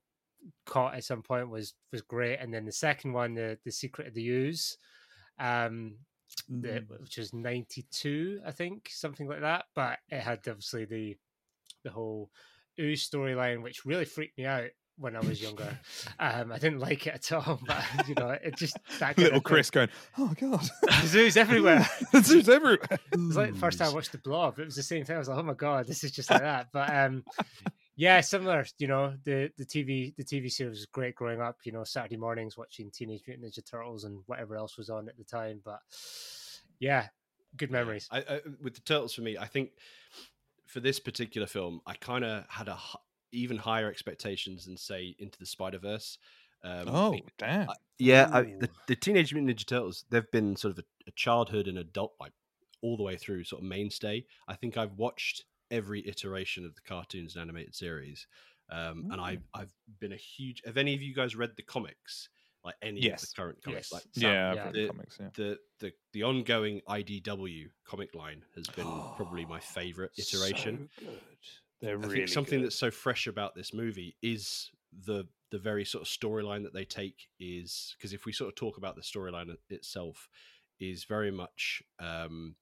caught 0.66 0.94
at 0.94 1.04
some 1.04 1.22
point 1.22 1.48
was 1.48 1.74
was 1.92 2.02
great, 2.02 2.40
and 2.40 2.52
then 2.52 2.64
the 2.64 2.72
second 2.72 3.12
one, 3.12 3.34
the 3.34 3.58
the 3.64 3.72
Secret 3.72 4.08
of 4.08 4.14
the 4.14 4.28
Ooze, 4.28 4.76
um, 5.38 5.96
the, 6.48 6.84
which 7.00 7.18
was 7.18 7.32
92, 7.32 8.40
I 8.46 8.50
think, 8.50 8.88
something 8.90 9.28
like 9.28 9.40
that. 9.40 9.66
But 9.74 9.98
it 10.08 10.20
had 10.20 10.40
obviously 10.48 10.84
the 10.84 11.16
the 11.84 11.90
whole 11.90 12.30
ooze 12.80 13.08
storyline, 13.08 13.62
which 13.62 13.84
really 13.84 14.04
freaked 14.04 14.38
me 14.38 14.46
out 14.46 14.70
when 14.98 15.14
I 15.14 15.20
was 15.20 15.40
younger. 15.40 15.78
um, 16.18 16.52
I 16.52 16.58
didn't 16.58 16.80
like 16.80 17.06
it 17.06 17.14
at 17.14 17.32
all, 17.32 17.60
but 17.66 17.84
you 18.08 18.14
know, 18.14 18.30
it 18.30 18.56
just 18.56 18.76
that 18.98 19.16
Little. 19.16 19.40
Chris 19.40 19.70
going, 19.70 19.88
oh 20.18 20.32
god, 20.40 20.68
There's 20.82 21.14
ooze 21.14 21.36
everywhere. 21.36 21.88
this 22.12 22.30
is 22.30 22.48
everywhere. 22.48 22.98
It 23.12 23.18
was 23.18 23.36
like 23.36 23.52
the 23.52 23.58
first 23.58 23.78
time 23.78 23.90
I 23.90 23.94
watched 23.94 24.12
the 24.12 24.18
blob. 24.18 24.58
It 24.58 24.64
was 24.64 24.76
the 24.76 24.82
same 24.82 25.04
thing. 25.04 25.16
I 25.16 25.18
was 25.18 25.28
like, 25.28 25.38
oh 25.38 25.42
my 25.42 25.54
god, 25.54 25.86
this 25.86 26.04
is 26.04 26.12
just 26.12 26.30
like 26.30 26.42
that. 26.42 26.68
But 26.72 26.94
um, 26.94 27.24
yeah, 27.98 28.20
similar. 28.20 28.64
You 28.78 28.86
know, 28.86 29.14
the 29.24 29.50
the 29.58 29.66
TV 29.66 30.14
the 30.16 30.24
TV 30.24 30.50
series 30.50 30.78
was 30.78 30.86
great 30.86 31.16
growing 31.16 31.40
up. 31.42 31.56
You 31.64 31.72
know, 31.72 31.82
Saturday 31.84 32.16
mornings 32.16 32.56
watching 32.56 32.90
Teenage 32.92 33.22
Mutant 33.26 33.52
Ninja 33.52 33.68
Turtles 33.68 34.04
and 34.04 34.22
whatever 34.26 34.56
else 34.56 34.78
was 34.78 34.88
on 34.88 35.08
at 35.08 35.18
the 35.18 35.24
time. 35.24 35.60
But 35.64 35.80
yeah, 36.78 37.08
good 37.56 37.70
memories. 37.72 38.08
I, 38.10 38.18
I, 38.20 38.40
with 38.62 38.74
the 38.74 38.80
turtles 38.82 39.14
for 39.14 39.22
me, 39.22 39.36
I 39.36 39.46
think 39.46 39.70
for 40.66 40.78
this 40.80 41.00
particular 41.00 41.46
film, 41.48 41.80
I 41.86 41.94
kind 41.94 42.24
of 42.24 42.44
had 42.48 42.68
a 42.68 42.74
h- 42.74 42.96
even 43.32 43.56
higher 43.56 43.90
expectations 43.90 44.66
than 44.66 44.76
say 44.76 45.16
Into 45.18 45.38
the 45.38 45.46
Spider 45.46 45.78
Verse. 45.78 46.18
Um, 46.62 46.88
Oh 46.88 47.18
damn! 47.36 47.68
I- 47.70 47.74
yeah, 47.98 48.30
I, 48.32 48.42
the, 48.42 48.68
the 48.86 48.94
Teenage 48.96 49.34
Mutant 49.34 49.58
Ninja 49.58 49.66
Turtles, 49.66 50.04
they've 50.08 50.30
been 50.30 50.54
sort 50.54 50.78
of 50.78 50.78
a, 50.78 50.84
a 51.08 51.10
childhood 51.16 51.66
and 51.66 51.78
adult 51.78 52.12
like 52.20 52.32
all 52.80 52.96
the 52.96 53.02
way 53.02 53.16
through, 53.16 53.42
sort 53.42 53.60
of 53.60 53.68
mainstay. 53.68 54.24
I 54.46 54.54
think 54.54 54.76
I've 54.76 54.92
watched 54.92 55.44
every 55.70 56.06
iteration 56.08 56.64
of 56.64 56.74
the 56.74 56.80
cartoons 56.82 57.34
and 57.34 57.42
animated 57.42 57.74
series, 57.74 58.26
um, 58.70 59.08
and 59.10 59.20
I've 59.20 59.42
I've 59.54 59.72
been 60.00 60.12
a 60.12 60.16
huge. 60.16 60.62
Have 60.64 60.76
any 60.76 60.94
of 60.94 61.02
you 61.02 61.14
guys 61.14 61.36
read 61.36 61.52
the 61.56 61.62
comics? 61.62 62.28
Like 62.64 62.74
any 62.82 63.08
of 63.10 63.20
the 63.20 63.26
current 63.36 63.62
comics? 63.62 63.90
Yes. 63.90 63.92
Like 63.92 64.02
yeah, 64.14 64.54
yeah. 64.54 64.64
I've 64.66 64.72
The- 64.74 64.86
comics. 64.88 65.16
Yeah. 65.20 65.28
the 65.34 65.58
the 65.80 65.92
the 66.12 66.22
ongoing 66.24 66.80
IDW 66.88 67.66
comic 67.86 68.14
line 68.14 68.42
has 68.56 68.66
been 68.66 68.84
probably 69.16 69.44
my 69.46 69.60
favorite 69.78 70.10
iteration. 70.18 70.88
So 70.98 71.06
good. 71.06 71.18
They're 71.80 71.90
I 71.96 72.00
really 72.00 72.16
think 72.16 72.28
something 72.28 72.58
good. 72.58 72.66
that's 72.66 72.76
so 72.76 72.90
fresh 72.90 73.26
about 73.28 73.54
this 73.54 73.72
movie 73.72 74.16
is 74.22 74.70
the 75.06 75.24
the 75.50 75.58
very 75.58 75.84
sort 75.84 76.02
of 76.02 76.08
storyline 76.08 76.64
that 76.64 76.74
they 76.74 76.84
take 76.84 77.28
is 77.38 77.94
because 77.96 78.12
if 78.12 78.26
we 78.26 78.32
sort 78.32 78.48
of 78.48 78.54
talk 78.56 78.76
about 78.76 78.96
the 78.96 79.02
storyline 79.02 79.54
itself 79.70 80.28
is 80.80 81.04
very 81.04 81.30
much 81.30 81.82
um 82.00 82.56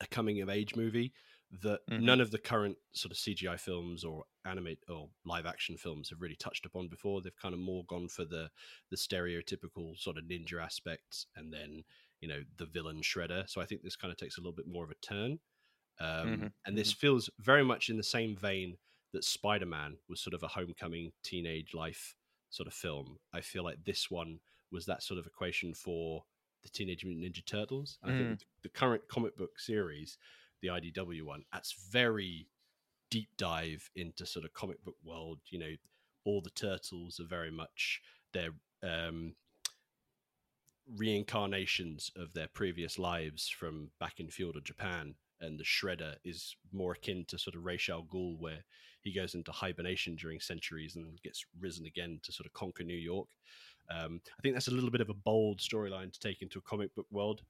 a 0.00 0.06
coming 0.06 0.40
of 0.42 0.48
age 0.50 0.76
movie 0.76 1.12
that 1.50 1.82
Mhm. 1.88 1.96
none 1.96 2.20
of 2.20 2.30
the 2.30 2.38
current 2.38 2.78
sort 2.92 3.12
of 3.12 3.18
CGI 3.18 3.56
films 3.56 4.04
or 4.04 4.24
animate 4.44 4.82
or 4.88 5.10
live 5.24 5.46
action 5.46 5.76
films 5.78 6.10
have 6.10 6.20
really 6.20 6.36
touched 6.36 6.66
upon 6.66 6.88
before. 6.88 7.22
They've 7.22 7.36
kind 7.36 7.54
of 7.54 7.60
more 7.60 7.84
gone 7.86 8.08
for 8.08 8.24
the 8.24 8.50
the 8.90 8.96
stereotypical 8.96 9.96
sort 9.98 10.18
of 10.18 10.24
ninja 10.24 10.62
aspects 10.62 11.26
and 11.36 11.52
then 11.52 11.84
you 12.20 12.28
know 12.28 12.44
the 12.56 12.66
villain 12.66 13.00
shredder. 13.02 13.48
So 13.48 13.60
I 13.60 13.66
think 13.66 13.82
this 13.82 13.96
kind 13.96 14.10
of 14.12 14.18
takes 14.18 14.36
a 14.38 14.40
little 14.40 14.52
bit 14.54 14.66
more 14.66 14.84
of 14.84 14.90
a 14.90 14.94
turn. 14.96 15.38
Um, 15.98 16.44
Mhm, 16.44 16.52
And 16.64 16.76
this 16.76 16.92
feels 16.92 17.30
very 17.38 17.64
much 17.64 17.88
in 17.88 17.96
the 17.96 18.02
same 18.02 18.36
vein 18.36 18.78
that 19.12 19.24
Spider 19.24 19.66
Man 19.66 19.98
was 20.08 20.20
sort 20.20 20.34
of 20.34 20.42
a 20.42 20.48
homecoming 20.48 21.12
teenage 21.22 21.74
life 21.74 22.16
sort 22.50 22.66
of 22.66 22.74
film. 22.74 23.18
I 23.32 23.40
feel 23.40 23.62
like 23.64 23.84
this 23.84 24.10
one 24.10 24.40
was 24.70 24.86
that 24.86 25.02
sort 25.02 25.18
of 25.18 25.26
equation 25.26 25.74
for 25.74 26.24
the 26.62 26.68
Teenage 26.68 27.04
Mutant 27.04 27.24
Ninja 27.24 27.44
Turtles. 27.44 27.98
I 28.02 28.12
think 28.12 28.28
with 28.28 28.62
the 28.62 28.68
current 28.68 29.08
comic 29.08 29.36
book 29.36 29.58
series, 29.60 30.18
the 30.62 30.68
IDW 30.68 31.22
one, 31.22 31.44
that's 31.52 31.74
very 31.90 32.48
deep 33.10 33.28
dive 33.36 33.88
into 33.94 34.26
sort 34.26 34.44
of 34.44 34.52
comic 34.52 34.84
book 34.84 34.96
world. 35.04 35.38
You 35.48 35.58
know, 35.58 35.72
all 36.24 36.40
the 36.40 36.50
turtles 36.50 37.20
are 37.20 37.28
very 37.28 37.50
much 37.50 38.00
their 38.32 38.50
um, 38.82 39.34
reincarnations 40.96 42.10
of 42.16 42.32
their 42.32 42.48
previous 42.48 42.98
lives 42.98 43.48
from 43.48 43.90
back 44.00 44.20
in 44.20 44.30
feudal 44.30 44.60
Japan. 44.60 45.14
And 45.40 45.58
the 45.60 45.64
Shredder 45.64 46.14
is 46.24 46.56
more 46.72 46.92
akin 46.92 47.26
to 47.28 47.38
sort 47.38 47.56
of 47.56 47.64
Ra's 47.64 47.88
al 47.90 48.04
Ghul, 48.04 48.38
where 48.38 48.64
he 49.02 49.12
goes 49.12 49.34
into 49.34 49.52
hibernation 49.52 50.16
during 50.16 50.40
centuries 50.40 50.96
and 50.96 51.20
gets 51.22 51.44
risen 51.60 51.84
again 51.86 52.20
to 52.22 52.32
sort 52.32 52.46
of 52.46 52.54
conquer 52.54 52.84
New 52.84 52.96
York. 52.96 53.28
Um, 53.90 54.20
I 54.38 54.42
think 54.42 54.54
that's 54.54 54.68
a 54.68 54.72
little 54.72 54.90
bit 54.90 55.02
of 55.02 55.10
a 55.10 55.14
bold 55.14 55.60
storyline 55.60 56.12
to 56.12 56.18
take 56.18 56.42
into 56.42 56.58
a 56.58 56.62
comic 56.62 56.94
book 56.94 57.06
world 57.10 57.42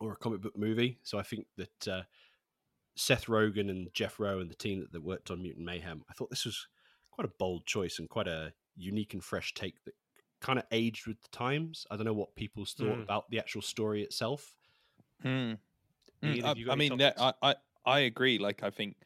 or 0.00 0.12
a 0.12 0.16
comic 0.16 0.40
book 0.40 0.56
movie. 0.56 0.98
So 1.02 1.18
I 1.18 1.22
think 1.22 1.46
that 1.56 1.88
uh, 1.88 2.02
Seth 2.98 3.26
Rogen 3.26 3.70
and 3.70 3.88
Jeff 3.94 4.18
Rowe 4.18 4.40
and 4.40 4.50
the 4.50 4.54
team 4.56 4.80
that, 4.80 4.92
that 4.92 5.02
worked 5.02 5.30
on 5.30 5.42
Mutant 5.42 5.64
Mayhem, 5.64 6.02
I 6.10 6.12
thought 6.12 6.30
this 6.30 6.44
was 6.44 6.66
quite 7.10 7.26
a 7.26 7.32
bold 7.38 7.64
choice 7.64 7.98
and 7.98 8.08
quite 8.08 8.28
a 8.28 8.52
unique 8.76 9.14
and 9.14 9.22
fresh 9.22 9.54
take 9.54 9.82
that 9.84 9.94
kind 10.40 10.58
of 10.58 10.64
aged 10.72 11.06
with 11.06 11.20
the 11.22 11.28
times. 11.28 11.86
I 11.90 11.96
don't 11.96 12.06
know 12.06 12.12
what 12.12 12.34
people's 12.34 12.74
thought 12.74 12.98
Mm. 12.98 13.02
about 13.02 13.30
the 13.30 13.38
actual 13.38 13.62
story 13.62 14.02
itself. 14.02 14.54
Hmm. 15.22 15.54
Mm, 16.22 16.44
I, 16.44 16.72
I 16.72 16.74
mean, 16.76 16.98
that, 16.98 17.16
topics? 17.16 17.38
I, 17.42 17.50
I 17.50 17.54
I 17.84 17.98
agree. 18.00 18.38
Like, 18.38 18.62
I 18.62 18.70
think 18.70 18.96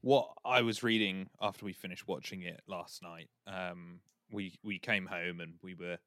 what 0.00 0.30
I 0.44 0.62
was 0.62 0.82
reading 0.82 1.30
after 1.40 1.64
we 1.64 1.72
finished 1.72 2.06
watching 2.08 2.42
it 2.42 2.60
last 2.66 3.02
night, 3.02 3.28
um, 3.46 4.00
we 4.30 4.58
we 4.62 4.78
came 4.78 5.06
home 5.06 5.40
and 5.40 5.54
we 5.62 5.74
were. 5.74 5.98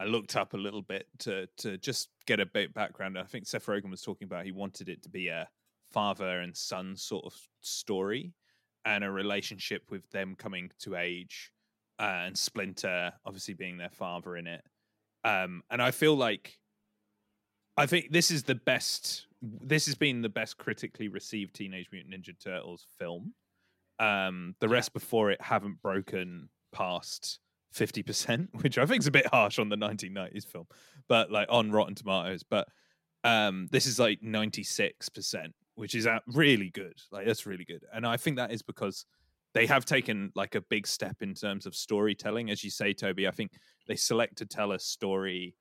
I 0.00 0.04
looked 0.06 0.36
up 0.36 0.54
a 0.54 0.56
little 0.56 0.82
bit 0.82 1.06
to 1.20 1.46
to 1.58 1.76
just 1.76 2.08
get 2.26 2.40
a 2.40 2.46
bit 2.46 2.72
background. 2.72 3.18
I 3.18 3.24
think 3.24 3.46
Seth 3.46 3.66
Rogen 3.66 3.90
was 3.90 4.00
talking 4.02 4.24
about 4.26 4.46
he 4.46 4.52
wanted 4.52 4.88
it 4.88 5.02
to 5.02 5.10
be 5.10 5.28
a 5.28 5.48
father 5.92 6.40
and 6.40 6.56
son 6.56 6.96
sort 6.96 7.24
of 7.24 7.34
story, 7.60 8.32
and 8.84 9.04
a 9.04 9.10
relationship 9.10 9.82
with 9.90 10.08
them 10.10 10.34
coming 10.36 10.70
to 10.80 10.96
age, 10.96 11.52
uh, 11.98 12.24
and 12.26 12.36
Splinter 12.36 13.12
obviously 13.24 13.54
being 13.54 13.76
their 13.76 13.90
father 13.90 14.36
in 14.36 14.46
it. 14.46 14.62
Um, 15.24 15.62
and 15.70 15.80
I 15.80 15.90
feel 15.90 16.16
like 16.16 16.58
I 17.76 17.86
think 17.86 18.12
this 18.12 18.30
is 18.30 18.42
the 18.42 18.54
best. 18.54 19.26
This 19.40 19.86
has 19.86 19.94
been 19.94 20.22
the 20.22 20.28
best 20.28 20.58
critically 20.58 21.08
received 21.08 21.54
Teenage 21.54 21.88
Mutant 21.92 22.14
Ninja 22.14 22.38
Turtles 22.38 22.86
film. 22.98 23.34
Um, 23.98 24.54
the 24.60 24.68
rest 24.68 24.92
before 24.92 25.30
it 25.30 25.40
haven't 25.40 25.80
broken 25.80 26.48
past 26.72 27.38
fifty 27.72 28.02
percent, 28.02 28.50
which 28.60 28.78
I 28.78 28.86
think 28.86 29.00
is 29.00 29.06
a 29.06 29.12
bit 29.12 29.26
harsh 29.26 29.58
on 29.58 29.68
the 29.68 29.76
nineteen 29.76 30.12
nineties 30.12 30.44
film, 30.44 30.66
but 31.08 31.30
like 31.30 31.48
on 31.50 31.72
Rotten 31.72 31.94
Tomatoes. 31.94 32.42
But 32.42 32.68
um, 33.24 33.68
this 33.70 33.86
is 33.86 33.98
like 33.98 34.22
ninety 34.22 34.64
six 34.64 35.08
percent, 35.08 35.54
which 35.74 35.94
is 35.94 36.06
uh, 36.06 36.18
really 36.26 36.70
good. 36.70 36.94
Like 37.10 37.26
that's 37.26 37.46
really 37.46 37.64
good, 37.64 37.84
and 37.92 38.06
I 38.06 38.16
think 38.16 38.36
that 38.36 38.52
is 38.52 38.62
because 38.62 39.04
they 39.54 39.66
have 39.66 39.84
taken 39.84 40.32
like 40.34 40.54
a 40.54 40.60
big 40.62 40.86
step 40.86 41.16
in 41.20 41.34
terms 41.34 41.66
of 41.66 41.74
storytelling, 41.74 42.50
as 42.50 42.64
you 42.64 42.70
say, 42.70 42.92
Toby. 42.92 43.28
I 43.28 43.30
think 43.30 43.52
they 43.86 43.96
select 43.96 44.36
to 44.38 44.46
tell 44.46 44.72
a 44.72 44.78
story, 44.78 45.56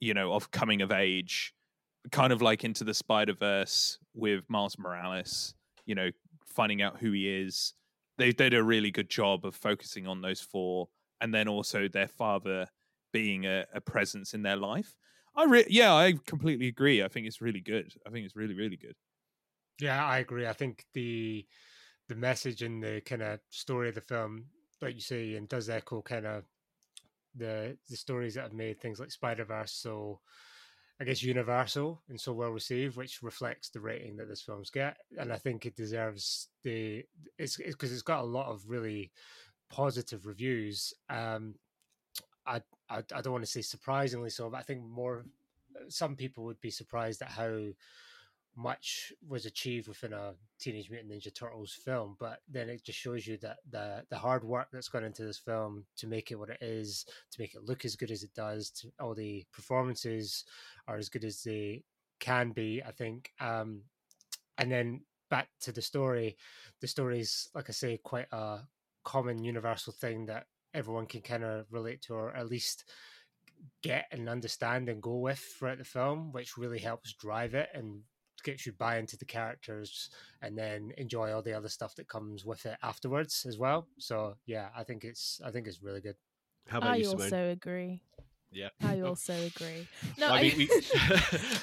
you 0.00 0.14
know, 0.14 0.32
of 0.32 0.50
coming 0.50 0.82
of 0.82 0.90
age, 0.90 1.54
kind 2.10 2.32
of 2.32 2.42
like 2.42 2.64
into 2.64 2.84
the 2.84 2.94
Spider 2.94 3.34
Verse 3.34 3.98
with 4.14 4.44
Miles 4.48 4.78
Morales. 4.78 5.54
You 5.84 5.94
know, 5.94 6.10
finding 6.46 6.82
out 6.82 6.98
who 6.98 7.12
he 7.12 7.28
is. 7.28 7.74
They 8.18 8.32
did 8.32 8.54
a 8.54 8.64
really 8.64 8.90
good 8.90 9.10
job 9.10 9.44
of 9.44 9.54
focusing 9.54 10.06
on 10.06 10.22
those 10.22 10.40
four, 10.40 10.88
and 11.20 11.32
then 11.32 11.48
also 11.48 11.86
their 11.86 12.08
father 12.08 12.66
being 13.12 13.46
a, 13.46 13.66
a 13.74 13.80
presence 13.80 14.34
in 14.34 14.42
their 14.42 14.56
life. 14.56 14.96
I 15.36 15.44
re- 15.44 15.66
yeah, 15.68 15.94
I 15.94 16.14
completely 16.26 16.66
agree. 16.66 17.02
I 17.02 17.08
think 17.08 17.26
it's 17.26 17.42
really 17.42 17.60
good. 17.60 17.92
I 18.06 18.10
think 18.10 18.24
it's 18.24 18.34
really 18.34 18.54
really 18.54 18.76
good. 18.76 18.96
Yeah, 19.80 20.04
I 20.06 20.18
agree. 20.18 20.46
I 20.46 20.52
think 20.52 20.86
the 20.94 21.46
the 22.08 22.14
message 22.14 22.62
and 22.62 22.82
the 22.82 23.02
kind 23.04 23.22
of 23.22 23.40
story 23.50 23.88
of 23.88 23.96
the 23.96 24.00
film, 24.00 24.46
like 24.80 24.94
you 24.94 25.00
say, 25.00 25.34
and 25.34 25.48
does 25.48 25.68
echo 25.68 26.02
kind 26.02 26.26
of 26.26 26.44
the 27.34 27.78
the 27.88 27.96
stories 27.96 28.34
that 28.34 28.42
have 28.44 28.52
made 28.54 28.80
things 28.80 29.00
like 29.00 29.10
Spider 29.12 29.44
Verse 29.44 29.72
so, 29.72 30.20
I 31.00 31.04
guess, 31.04 31.22
universal 31.22 32.02
and 32.08 32.20
so 32.20 32.32
well 32.34 32.50
received, 32.52 32.96
which 32.96 33.22
reflects 33.22 33.70
the 33.70 33.80
rating 33.80 34.16
that 34.16 34.28
this 34.28 34.42
film's 34.42 34.70
get. 34.70 34.98
And 35.18 35.32
I 35.32 35.38
think 35.38 35.66
it 35.66 35.76
deserves 35.76 36.50
the 36.64 37.04
it's 37.38 37.56
because 37.58 37.92
it's 37.92 38.02
got 38.02 38.22
a 38.22 38.26
lot 38.28 38.48
of 38.52 38.68
really 38.68 39.12
positive 39.70 40.26
reviews. 40.26 40.94
Um, 41.10 41.56
I, 42.46 42.62
I 42.88 42.98
I 42.98 43.20
don't 43.20 43.32
want 43.32 43.44
to 43.44 43.50
say 43.50 43.62
surprisingly 43.62 44.30
so, 44.30 44.50
but 44.50 44.58
I 44.58 44.62
think 44.62 44.82
more 44.84 45.26
some 45.88 46.16
people 46.16 46.44
would 46.44 46.60
be 46.60 46.70
surprised 46.70 47.22
at 47.22 47.30
how 47.30 47.68
much 48.56 49.12
was 49.28 49.44
achieved 49.44 49.86
within 49.86 50.12
a 50.12 50.32
Teenage 50.58 50.90
Mutant 50.90 51.12
Ninja 51.12 51.34
Turtles 51.34 51.72
film, 51.72 52.16
but 52.18 52.40
then 52.48 52.68
it 52.70 52.84
just 52.84 52.98
shows 52.98 53.26
you 53.26 53.36
that 53.38 53.58
the 53.70 54.04
the 54.08 54.16
hard 54.16 54.44
work 54.44 54.68
that's 54.72 54.88
gone 54.88 55.04
into 55.04 55.24
this 55.24 55.38
film 55.38 55.84
to 55.98 56.06
make 56.06 56.30
it 56.30 56.36
what 56.36 56.50
it 56.50 56.62
is, 56.62 57.04
to 57.30 57.40
make 57.40 57.54
it 57.54 57.64
look 57.64 57.84
as 57.84 57.96
good 57.96 58.10
as 58.10 58.22
it 58.22 58.34
does, 58.34 58.70
to, 58.70 58.88
all 58.98 59.14
the 59.14 59.44
performances 59.52 60.44
are 60.88 60.96
as 60.96 61.08
good 61.08 61.24
as 61.24 61.42
they 61.42 61.84
can 62.18 62.50
be, 62.50 62.82
I 62.86 62.92
think. 62.92 63.30
Um, 63.40 63.82
and 64.58 64.72
then 64.72 65.02
back 65.30 65.48
to 65.60 65.72
the 65.72 65.82
story, 65.82 66.36
the 66.80 66.86
story 66.86 67.20
is, 67.20 67.48
like 67.54 67.68
I 67.68 67.72
say, 67.72 67.98
quite 68.02 68.28
a 68.32 68.60
common 69.04 69.44
universal 69.44 69.92
thing 69.92 70.26
that 70.26 70.46
everyone 70.72 71.06
can 71.06 71.20
kind 71.20 71.44
of 71.44 71.66
relate 71.70 72.02
to, 72.02 72.14
or 72.14 72.34
at 72.34 72.48
least 72.48 72.84
get 73.82 74.06
and 74.10 74.28
understand 74.28 74.88
and 74.88 75.02
go 75.02 75.16
with 75.16 75.38
throughout 75.38 75.78
the 75.78 75.84
film, 75.84 76.32
which 76.32 76.56
really 76.56 76.78
helps 76.78 77.12
drive 77.12 77.54
it 77.54 77.68
and 77.74 78.00
gets 78.46 78.64
you 78.64 78.72
buy 78.72 78.98
into 78.98 79.16
the 79.18 79.24
characters 79.24 80.08
and 80.40 80.56
then 80.56 80.92
enjoy 80.96 81.32
all 81.32 81.42
the 81.42 81.52
other 81.52 81.68
stuff 81.68 81.94
that 81.96 82.08
comes 82.08 82.46
with 82.46 82.64
it 82.64 82.78
afterwards 82.82 83.44
as 83.46 83.58
well. 83.58 83.86
So 83.98 84.36
yeah, 84.46 84.68
I 84.74 84.84
think 84.84 85.04
it's 85.04 85.40
I 85.44 85.50
think 85.50 85.66
it's 85.66 85.82
really 85.82 86.00
good. 86.00 86.16
How 86.68 86.78
about 86.78 86.92
I 86.92 86.96
you, 86.96 87.04
Simone? 87.04 87.22
also 87.22 87.50
agree. 87.50 88.02
Yeah. 88.52 88.68
I 88.82 89.00
also 89.00 89.34
agree. 89.34 89.86
No, 90.18 90.28
I 90.28 90.38
I, 90.38 90.42
mean, 90.42 90.56
we... 90.56 90.68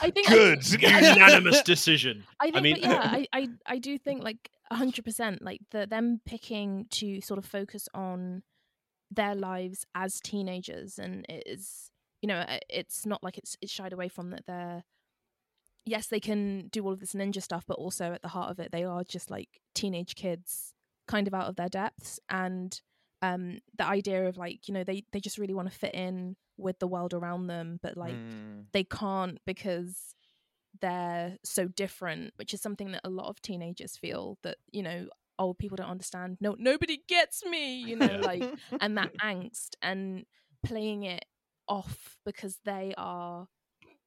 I 0.02 0.12
think 0.12 0.28
Good. 0.28 0.70
unanimous 0.72 1.64
decision. 1.64 2.24
I 2.40 2.52
think, 2.52 2.58
I 2.58 2.62
mean, 2.62 2.78
yeah, 2.82 3.00
I, 3.04 3.28
I, 3.34 3.50
I 3.66 3.78
do 3.80 3.98
think 3.98 4.24
like 4.24 4.52
hundred 4.72 5.06
percent, 5.06 5.42
like 5.42 5.62
the 5.72 5.88
them 5.88 6.22
picking 6.26 6.86
to 6.92 7.22
sort 7.22 7.38
of 7.38 7.46
focus 7.46 7.88
on 7.94 8.44
their 9.10 9.36
lives 9.36 9.86
as 9.96 10.20
teenagers, 10.20 11.00
and 11.00 11.26
it 11.30 11.44
is, 11.46 11.92
you 12.22 12.28
know, 12.28 12.38
uh, 12.40 12.60
it's 12.70 13.06
not 13.06 13.24
like 13.24 13.38
it's 13.38 13.58
it's 13.62 13.72
shied 13.72 13.94
away 13.94 14.08
from 14.08 14.32
that. 14.32 14.46
They're 14.46 14.84
yes, 15.86 16.08
they 16.08 16.20
can 16.20 16.68
do 16.72 16.84
all 16.86 16.94
of 16.94 17.00
this 17.00 17.14
ninja 17.14 17.42
stuff, 17.42 17.64
but 17.68 17.78
also 17.78 18.14
at 18.14 18.22
the 18.22 18.30
heart 18.30 18.52
of 18.52 18.60
it, 18.60 18.72
they 18.72 18.84
are 18.84 19.04
just 19.04 19.30
like 19.32 19.50
teenage 19.76 20.16
kids, 20.16 20.74
kind 21.08 21.28
of 21.28 21.34
out 21.34 21.48
of 21.50 21.56
their 21.56 21.70
depths, 21.70 22.20
and 22.30 22.80
um, 23.22 23.60
the 23.78 23.86
idea 23.86 24.28
of 24.28 24.38
like 24.38 24.68
you 24.68 24.74
know 24.74 24.84
they 24.84 25.04
they 25.12 25.20
just 25.20 25.38
really 25.38 25.54
want 25.54 25.72
to 25.72 25.78
fit 25.78 25.94
in 25.94 26.36
with 26.58 26.80
the 26.80 26.88
world 26.88 27.14
around 27.14 27.48
them, 27.48 27.80
but 27.82 27.98
like 27.98 28.14
Mm. 28.16 28.66
they 28.74 28.84
can't 28.84 29.40
because 29.46 30.16
they're 30.82 31.38
so 31.44 31.68
different, 31.68 32.34
which 32.38 32.54
is 32.54 32.62
something 32.62 32.92
that 32.92 33.02
a 33.04 33.10
lot 33.10 33.28
of 33.30 33.42
teenagers 33.42 33.96
feel 33.96 34.38
that, 34.44 34.58
you 34.72 34.82
know, 34.84 35.08
old 35.40 35.58
people 35.58 35.76
don't 35.76 35.90
understand. 35.90 36.38
No, 36.42 36.56
nobody 36.58 37.00
gets 37.08 37.46
me, 37.46 37.76
you 37.76 37.96
know, 37.96 38.20
like, 38.24 38.44
and 38.82 38.98
that 38.98 39.12
angst 39.24 39.70
and 39.82 40.26
playing 40.66 41.04
it 41.04 41.26
off 41.68 42.18
because 42.26 42.58
they 42.66 42.94
are 42.98 43.48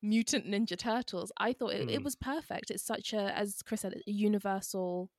mutant 0.06 0.46
ninja 0.46 0.76
turtles. 0.78 1.30
I 1.38 1.52
thought 1.52 1.72
it, 1.74 1.90
it 1.90 2.00
Mm. 2.00 2.04
was 2.04 2.14
perfect. 2.16 2.70
It's 2.70 2.82
such 2.82 3.12
a, 3.12 3.36
as 3.36 3.60
Chris 3.62 3.80
said, 3.82 3.94
a 4.06 4.10
universal 4.10 5.10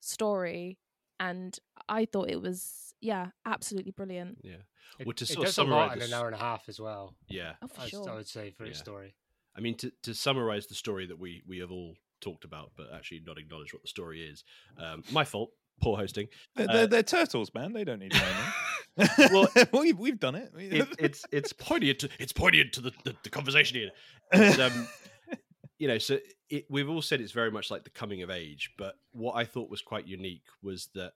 story. 0.00 0.78
And 1.18 1.58
I 1.88 2.04
thought 2.04 2.28
it 2.30 2.42
was, 2.42 2.94
yeah, 3.00 3.28
absolutely 3.46 3.92
brilliant. 3.92 4.38
Yeah. 4.42 4.62
It, 4.98 5.06
Well, 5.06 5.14
to 5.14 5.24
it 5.24 5.28
sort 5.28 5.46
does 5.46 5.58
a 5.58 5.64
lot 5.64 5.90
summarise 5.90 5.96
in 6.08 6.12
an 6.12 6.18
hour 6.18 6.26
and 6.26 6.34
a 6.34 6.38
half 6.38 6.68
as 6.68 6.78
well. 6.78 7.14
Yeah. 7.28 7.54
Oh, 7.62 7.68
for 7.68 7.80
I, 7.80 7.88
sure. 7.88 8.10
I 8.10 8.14
would 8.14 8.28
say 8.28 8.50
for 8.50 8.64
its 8.64 8.78
Yeah. 8.78 8.82
story. 8.82 9.14
I 9.56 9.60
mean, 9.60 9.76
to, 9.78 9.90
to 10.02 10.14
summarize 10.14 10.66
the 10.66 10.74
story 10.74 11.06
that 11.06 11.18
we, 11.18 11.42
we 11.46 11.58
have 11.60 11.70
all 11.70 11.94
talked 12.20 12.44
about, 12.44 12.72
but 12.76 12.88
actually 12.94 13.22
not 13.26 13.38
acknowledge 13.38 13.72
what 13.72 13.82
the 13.82 13.88
story 13.88 14.22
is. 14.22 14.44
Um, 14.78 15.02
my 15.10 15.24
fault. 15.24 15.50
Poor 15.80 15.96
hosting. 15.96 16.28
They're, 16.54 16.68
Uh, 16.68 16.72
they're, 16.72 16.86
they're 16.86 17.02
turtles, 17.02 17.50
man. 17.54 17.72
They 17.74 17.84
don't 17.84 17.98
need 17.98 18.12
to 18.12 18.18
know 18.18 18.24
more. 18.34 18.52
Well, 19.18 19.48
we've, 19.72 19.98
we've 19.98 20.20
done 20.20 20.34
it. 20.34 20.50
It, 20.56 20.88
it's 20.98 21.24
it's 21.30 21.52
poignant. 21.52 22.00
To, 22.00 22.08
it's 22.18 22.32
poignant 22.32 22.72
to 22.74 22.80
the, 22.80 22.92
the, 23.04 23.14
the 23.24 23.30
conversation 23.30 23.76
here. 23.78 23.90
It's, 24.32 24.58
um, 24.58 24.88
you 25.78 25.88
know, 25.88 25.98
so 25.98 26.18
it, 26.48 26.66
we've 26.70 26.88
all 26.88 27.02
said 27.02 27.20
it's 27.20 27.32
very 27.32 27.50
much 27.50 27.70
like 27.70 27.84
the 27.84 27.90
coming 27.90 28.22
of 28.22 28.30
age, 28.30 28.72
but 28.78 28.94
what 29.12 29.34
I 29.34 29.44
thought 29.44 29.70
was 29.70 29.82
quite 29.82 30.06
unique 30.06 30.44
was 30.62 30.88
that 30.94 31.12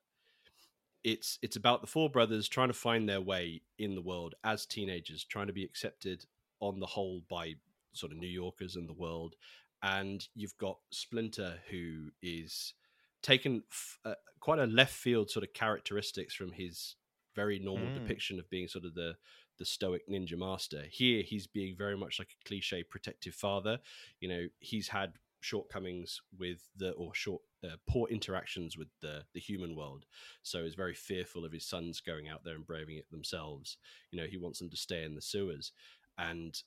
it's 1.03 1.39
it's 1.43 1.57
about 1.57 1.81
the 1.81 1.87
four 1.87 2.11
brothers 2.11 2.49
trying 2.49 2.69
to 2.69 2.75
find 2.75 3.09
their 3.09 3.21
way 3.21 3.63
in 3.79 3.95
the 3.95 4.03
world 4.03 4.35
as 4.45 4.67
teenagers, 4.67 5.25
trying 5.25 5.47
to 5.47 5.53
be 5.53 5.65
accepted 5.65 6.25
on 6.61 6.81
the 6.81 6.87
whole 6.87 7.23
by 7.29 7.55
sort 7.93 8.13
of 8.13 8.19
New 8.19 8.29
Yorkers 8.29 8.77
and 8.77 8.89
the 8.89 8.95
world, 8.95 9.37
and 9.83 10.27
you've 10.35 10.57
got 10.59 10.79
Splinter 10.91 11.59
who 11.71 12.11
is 12.23 12.75
taken 13.23 13.63
f- 13.71 13.99
uh, 14.05 14.15
quite 14.41 14.59
a 14.59 14.67
left 14.67 14.95
field 14.95 15.31
sort 15.31 15.45
of 15.45 15.53
characteristics 15.53 16.35
from 16.35 16.53
his 16.53 16.97
very 17.41 17.59
normal 17.59 17.89
Mm. 17.89 17.95
depiction 17.95 18.39
of 18.41 18.51
being 18.51 18.69
sort 18.69 18.85
of 18.85 18.95
the 18.95 19.17
the 19.59 19.65
stoic 19.67 20.03
ninja 20.09 20.37
master. 20.39 20.83
Here, 20.91 21.23
he's 21.23 21.47
being 21.47 21.77
very 21.77 21.97
much 21.97 22.19
like 22.19 22.31
a 22.33 22.49
cliche 22.49 22.83
protective 22.83 23.35
father. 23.35 23.79
You 24.21 24.29
know, 24.29 24.45
he's 24.61 24.89
had 24.89 25.13
shortcomings 25.43 26.21
with 26.39 26.61
the 26.77 26.91
or 26.93 27.15
short 27.15 27.43
uh, 27.65 27.77
poor 27.89 28.09
interactions 28.09 28.77
with 28.77 28.89
the 29.01 29.25
the 29.35 29.41
human 29.41 29.75
world, 29.77 30.05
so 30.43 30.59
is 30.65 30.75
very 30.75 30.95
fearful 30.95 31.45
of 31.45 31.53
his 31.53 31.67
sons 31.67 32.01
going 32.01 32.29
out 32.29 32.43
there 32.45 32.55
and 32.57 32.67
braving 32.67 32.97
it 32.97 33.11
themselves. 33.11 33.77
You 34.11 34.21
know, 34.21 34.27
he 34.29 34.39
wants 34.39 34.59
them 34.59 34.71
to 34.71 34.77
stay 34.77 35.05
in 35.05 35.15
the 35.15 35.23
sewers, 35.23 35.73
and 36.19 36.63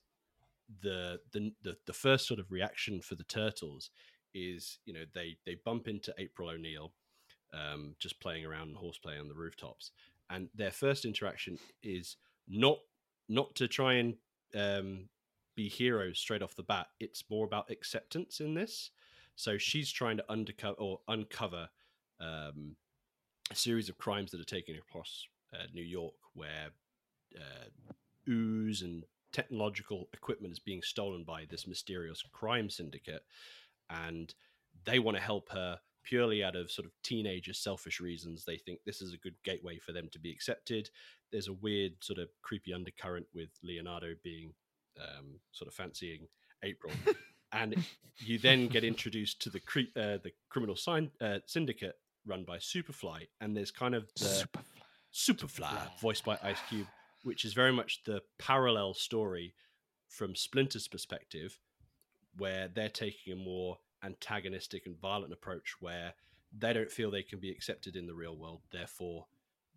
the 0.82 1.20
the 1.32 1.52
the, 1.62 1.76
the 1.86 1.92
first 1.92 2.26
sort 2.26 2.40
of 2.40 2.50
reaction 2.50 3.00
for 3.00 3.14
the 3.16 3.24
turtles 3.24 3.90
is 4.34 4.78
you 4.86 4.92
know 4.94 5.04
they 5.14 5.36
they 5.46 5.56
bump 5.64 5.88
into 5.88 6.14
April 6.18 6.48
O'Neil 6.50 6.92
Um, 7.54 7.96
just 8.00 8.20
playing 8.20 8.44
around 8.46 8.68
and 8.68 8.76
horseplay 8.76 9.18
on 9.18 9.28
the 9.28 9.34
rooftops, 9.34 9.92
and 10.30 10.48
their 10.54 10.70
first 10.70 11.04
interaction 11.04 11.58
is 11.82 12.16
not 12.48 12.78
not 13.28 13.54
to 13.54 13.68
try 13.68 13.94
and 13.94 14.14
um, 14.54 15.08
be 15.56 15.68
heroes 15.68 16.18
straight 16.18 16.42
off 16.42 16.56
the 16.56 16.62
bat. 16.62 16.86
It's 17.00 17.24
more 17.30 17.46
about 17.46 17.70
acceptance 17.70 18.40
in 18.40 18.54
this. 18.54 18.90
So 19.36 19.58
she's 19.58 19.90
trying 19.90 20.18
to 20.18 20.30
undercover 20.30 20.76
or 20.78 21.00
uncover 21.08 21.68
um, 22.20 22.76
a 23.50 23.54
series 23.54 23.88
of 23.88 23.98
crimes 23.98 24.30
that 24.30 24.40
are 24.40 24.44
taking 24.44 24.76
across 24.76 25.26
uh, 25.52 25.64
New 25.72 25.82
York, 25.82 26.14
where 26.34 26.70
uh, 27.36 28.30
ooze 28.30 28.82
and 28.82 29.04
technological 29.32 30.08
equipment 30.12 30.52
is 30.52 30.58
being 30.58 30.82
stolen 30.82 31.24
by 31.24 31.46
this 31.50 31.66
mysterious 31.66 32.22
crime 32.32 32.70
syndicate, 32.70 33.24
and 33.90 34.34
they 34.84 34.98
want 34.98 35.16
to 35.16 35.22
help 35.22 35.50
her 35.50 35.78
purely 36.04 36.44
out 36.44 36.54
of 36.56 36.70
sort 36.70 36.86
of 36.86 36.92
teenager 37.02 37.52
selfish 37.52 38.00
reasons. 38.00 38.44
They 38.44 38.56
think 38.58 38.80
this 38.84 39.00
is 39.02 39.12
a 39.12 39.18
good 39.18 39.34
gateway 39.44 39.78
for 39.78 39.92
them 39.92 40.08
to 40.12 40.18
be 40.18 40.30
accepted. 40.30 40.90
There's 41.32 41.48
a 41.48 41.52
weird 41.52 41.92
sort 42.00 42.18
of 42.18 42.28
creepy 42.42 42.72
undercurrent 42.72 43.26
with 43.34 43.48
Leonardo 43.62 44.14
being 44.22 44.52
um, 45.00 45.40
sort 45.52 45.68
of 45.68 45.74
fancying 45.74 46.28
April, 46.62 46.92
and 47.52 47.74
you 48.18 48.38
then 48.38 48.68
get 48.68 48.84
introduced 48.92 49.42
to 49.42 49.50
the 49.50 49.60
cre- 49.60 49.90
uh, 49.96 50.18
the 50.22 50.32
criminal 50.48 50.76
sign- 50.76 51.10
uh, 51.20 51.38
syndicate 51.46 51.96
run 52.26 52.44
by 52.44 52.58
Superfly, 52.58 53.26
and 53.40 53.56
there's 53.56 53.70
kind 53.70 53.94
of 53.94 54.08
the 54.14 54.24
Superfly, 54.26 54.64
Superfly. 55.12 56.00
voiced 56.00 56.24
by 56.24 56.38
Ice 56.42 56.58
Cube, 56.68 56.86
which 57.22 57.44
is 57.44 57.52
very 57.52 57.72
much 57.72 58.02
the 58.04 58.22
parallel 58.38 58.94
story 58.94 59.54
from 60.08 60.34
Splinter's 60.36 60.86
perspective, 60.88 61.58
where 62.36 62.68
they're 62.68 62.88
taking 62.88 63.32
a 63.32 63.36
more 63.36 63.78
antagonistic 64.04 64.86
and 64.86 65.00
violent 65.00 65.32
approach 65.32 65.74
where 65.80 66.14
they 66.56 66.72
don't 66.72 66.90
feel 66.90 67.10
they 67.10 67.22
can 67.22 67.40
be 67.40 67.50
accepted 67.50 67.96
in 67.96 68.06
the 68.06 68.14
real 68.14 68.36
world, 68.36 68.60
therefore 68.70 69.26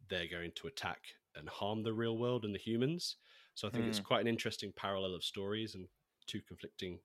they're 0.09 0.27
going 0.27 0.51
to 0.55 0.67
attack 0.67 0.99
and 1.35 1.49
harm 1.49 1.83
the 1.83 1.93
real 1.93 2.17
world 2.17 2.45
and 2.45 2.53
the 2.53 2.59
humans. 2.59 3.15
So 3.55 3.67
I 3.67 3.71
think 3.71 3.85
it's 3.85 3.99
quite 3.99 4.21
an 4.21 4.27
interesting 4.27 4.71
parallel 4.75 5.15
of 5.15 5.23
stories 5.23 5.73
and 5.73 5.87
two 6.27 6.41
conflicting 6.47 6.99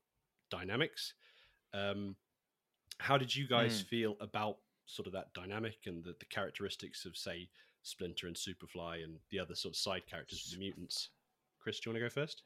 dynamics. 0.50 1.14
Um, 1.72 2.16
how 2.98 3.16
did 3.16 3.34
you 3.34 3.48
guys 3.48 3.80
feel 3.80 4.16
about 4.20 4.58
sort 4.84 5.06
of 5.06 5.14
that 5.14 5.32
dynamic 5.32 5.78
and 5.86 6.04
the, 6.04 6.14
the 6.18 6.26
characteristics 6.26 7.06
of, 7.06 7.16
say, 7.16 7.48
Splinter 7.82 8.26
and 8.26 8.36
Superfly 8.36 9.02
and 9.02 9.16
the 9.30 9.38
other 9.38 9.54
sort 9.54 9.72
of 9.72 9.78
side 9.78 10.02
characters 10.08 10.44
of 10.46 10.52
the 10.52 10.58
mutants? 10.58 11.08
Chris, 11.58 11.80
do 11.80 11.88
you 11.88 11.94
want 11.94 12.02
to 12.02 12.08
go 12.08 12.20
first? 12.20 12.42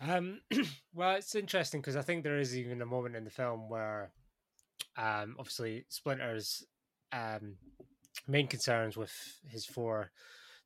Um, 0.00 0.40
well, 0.94 1.16
it's 1.16 1.34
interesting 1.34 1.80
because 1.80 1.96
I 1.96 2.02
think 2.02 2.22
there 2.22 2.38
is 2.38 2.56
even 2.56 2.82
a 2.82 2.86
moment 2.86 3.16
in 3.16 3.24
the 3.24 3.30
film 3.30 3.68
where, 3.68 4.12
um, 4.96 5.36
obviously 5.38 5.84
Splinter's 5.88 6.64
um, 7.12 7.56
main 8.26 8.46
concerns 8.46 8.96
with 8.96 9.12
his 9.48 9.64
four 9.64 10.10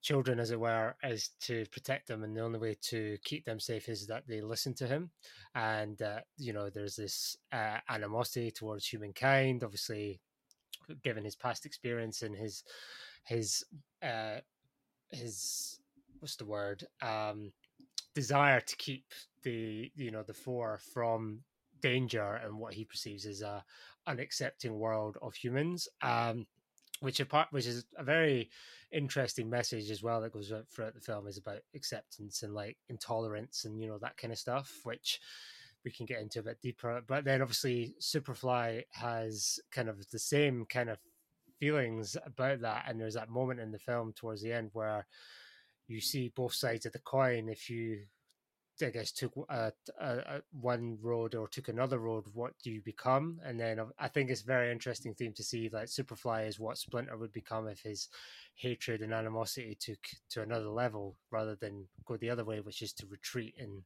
children, 0.03 0.39
as 0.39 0.51
it 0.51 0.61
were, 0.61 0.95
is 1.03 1.31
to 1.41 1.65
protect 1.73 2.09
them, 2.09 2.23
and 2.23 2.37
the 2.37 2.41
only 2.41 2.59
way 2.59 2.77
to 2.81 3.19
keep 3.25 3.45
them 3.45 3.59
safe 3.59 3.89
is 3.89 4.07
that 4.07 4.25
they 4.27 4.41
listen 4.41 4.75
to 4.75 4.87
him. 4.87 5.11
And 5.55 6.01
uh, 6.01 6.21
you 6.37 6.53
know, 6.53 6.71
there's 6.71 6.97
this 6.97 7.37
uh, 7.53 7.79
animosity 7.89 8.51
towards 8.51 8.87
humankind, 8.87 9.65
obviously, 9.65 10.21
given 11.03 11.25
his 11.25 11.37
past 11.37 11.67
experience 11.67 12.23
and 12.23 12.37
his 12.37 12.63
his 13.25 13.65
uh, 14.03 14.37
his 15.11 15.81
what's 16.21 16.37
the 16.37 16.45
word 16.45 16.85
um 17.03 17.53
desire 18.17 18.61
to 18.61 18.77
keep 18.77 19.05
the 19.45 19.93
you 19.95 20.11
know 20.11 20.25
the 20.25 20.35
four 20.35 20.81
from 20.93 21.39
danger 21.81 22.41
and 22.43 22.59
what 22.59 22.75
he 22.75 22.85
perceives 22.85 23.27
as 23.27 23.43
a 23.43 23.63
unaccepting 24.09 24.73
world 24.73 25.17
of 25.23 25.35
humans 25.35 25.89
um 26.03 26.47
which 27.01 27.21
apart 27.21 27.47
which 27.51 27.67
is 27.67 27.85
a 27.99 28.03
very 28.03 28.49
interesting 28.91 29.49
message 29.49 29.91
as 29.91 30.03
well 30.03 30.21
that 30.21 30.33
goes 30.33 30.53
throughout 30.73 30.95
the 30.95 31.01
film 31.01 31.29
is 31.29 31.39
about 31.39 31.59
acceptance 31.75 32.43
and 32.43 32.55
like 32.55 32.77
intolerance 32.89 33.67
and 33.67 33.81
you 33.81 33.87
know 33.87 33.99
that 33.99 34.17
kind 34.17 34.33
of 34.33 34.39
stuff 34.39 34.81
which 34.85 35.21
we 35.87 35.93
can 35.93 36.05
get 36.05 36.21
into 36.21 36.41
a 36.41 36.43
bit 36.43 36.61
deeper. 36.61 37.01
But 37.07 37.25
then 37.25 37.41
obviously 37.41 37.95
Superfly 38.01 38.83
has 38.91 39.61
kind 39.71 39.89
of 39.89 40.11
the 40.11 40.19
same 40.19 40.67
kind 40.69 40.91
of 40.91 40.99
feelings 41.61 42.17
about 42.27 42.61
that, 42.63 42.87
and 42.89 43.01
there's 43.01 43.15
that 43.15 43.31
moment 43.31 43.61
in 43.61 43.71
the 43.71 43.79
film 43.79 44.13
towards 44.13 44.43
the 44.43 44.53
end 44.53 44.71
where 44.73 45.07
you 45.89 46.01
see 46.01 46.33
both 46.35 46.55
sides 46.55 46.87
of 46.87 46.93
the 46.93 46.99
coin. 47.01 47.49
If 47.49 47.71
you 47.71 48.07
I 48.83 48.91
guess 48.91 49.11
took 49.11 49.33
a, 49.49 49.73
a, 49.99 50.07
a, 50.07 50.43
one 50.53 50.99
road 51.01 51.35
or 51.35 51.49
took 51.49 51.69
another 51.69 51.99
road, 51.99 52.25
what 52.35 52.53
do 52.63 52.71
you 52.71 52.83
become? 52.83 53.41
And 53.43 53.59
then 53.59 53.79
um, 53.79 53.93
I 53.99 54.09
think 54.09 54.29
it's 54.29 54.43
very 54.43 54.71
interesting 54.71 55.15
theme 55.15 55.33
to 55.35 55.43
see 55.43 55.71
like 55.73 55.87
Superfly 55.87 56.47
is 56.47 56.61
what 56.61 56.77
Splinter 56.77 57.17
would 57.17 57.33
become 57.33 57.69
if 57.69 57.81
his 57.81 58.09
hatred 58.55 59.01
and 59.01 59.15
animosity 59.15 59.77
took 59.81 59.99
to 60.31 60.43
another 60.43 60.69
level 60.69 61.17
rather 61.31 61.57
than 61.57 61.87
go 62.05 62.17
the 62.17 62.31
other 62.31 62.45
way, 62.45 62.61
which 62.61 62.83
is 62.83 62.93
to 62.95 63.07
retreat 63.07 63.55
and 63.59 63.83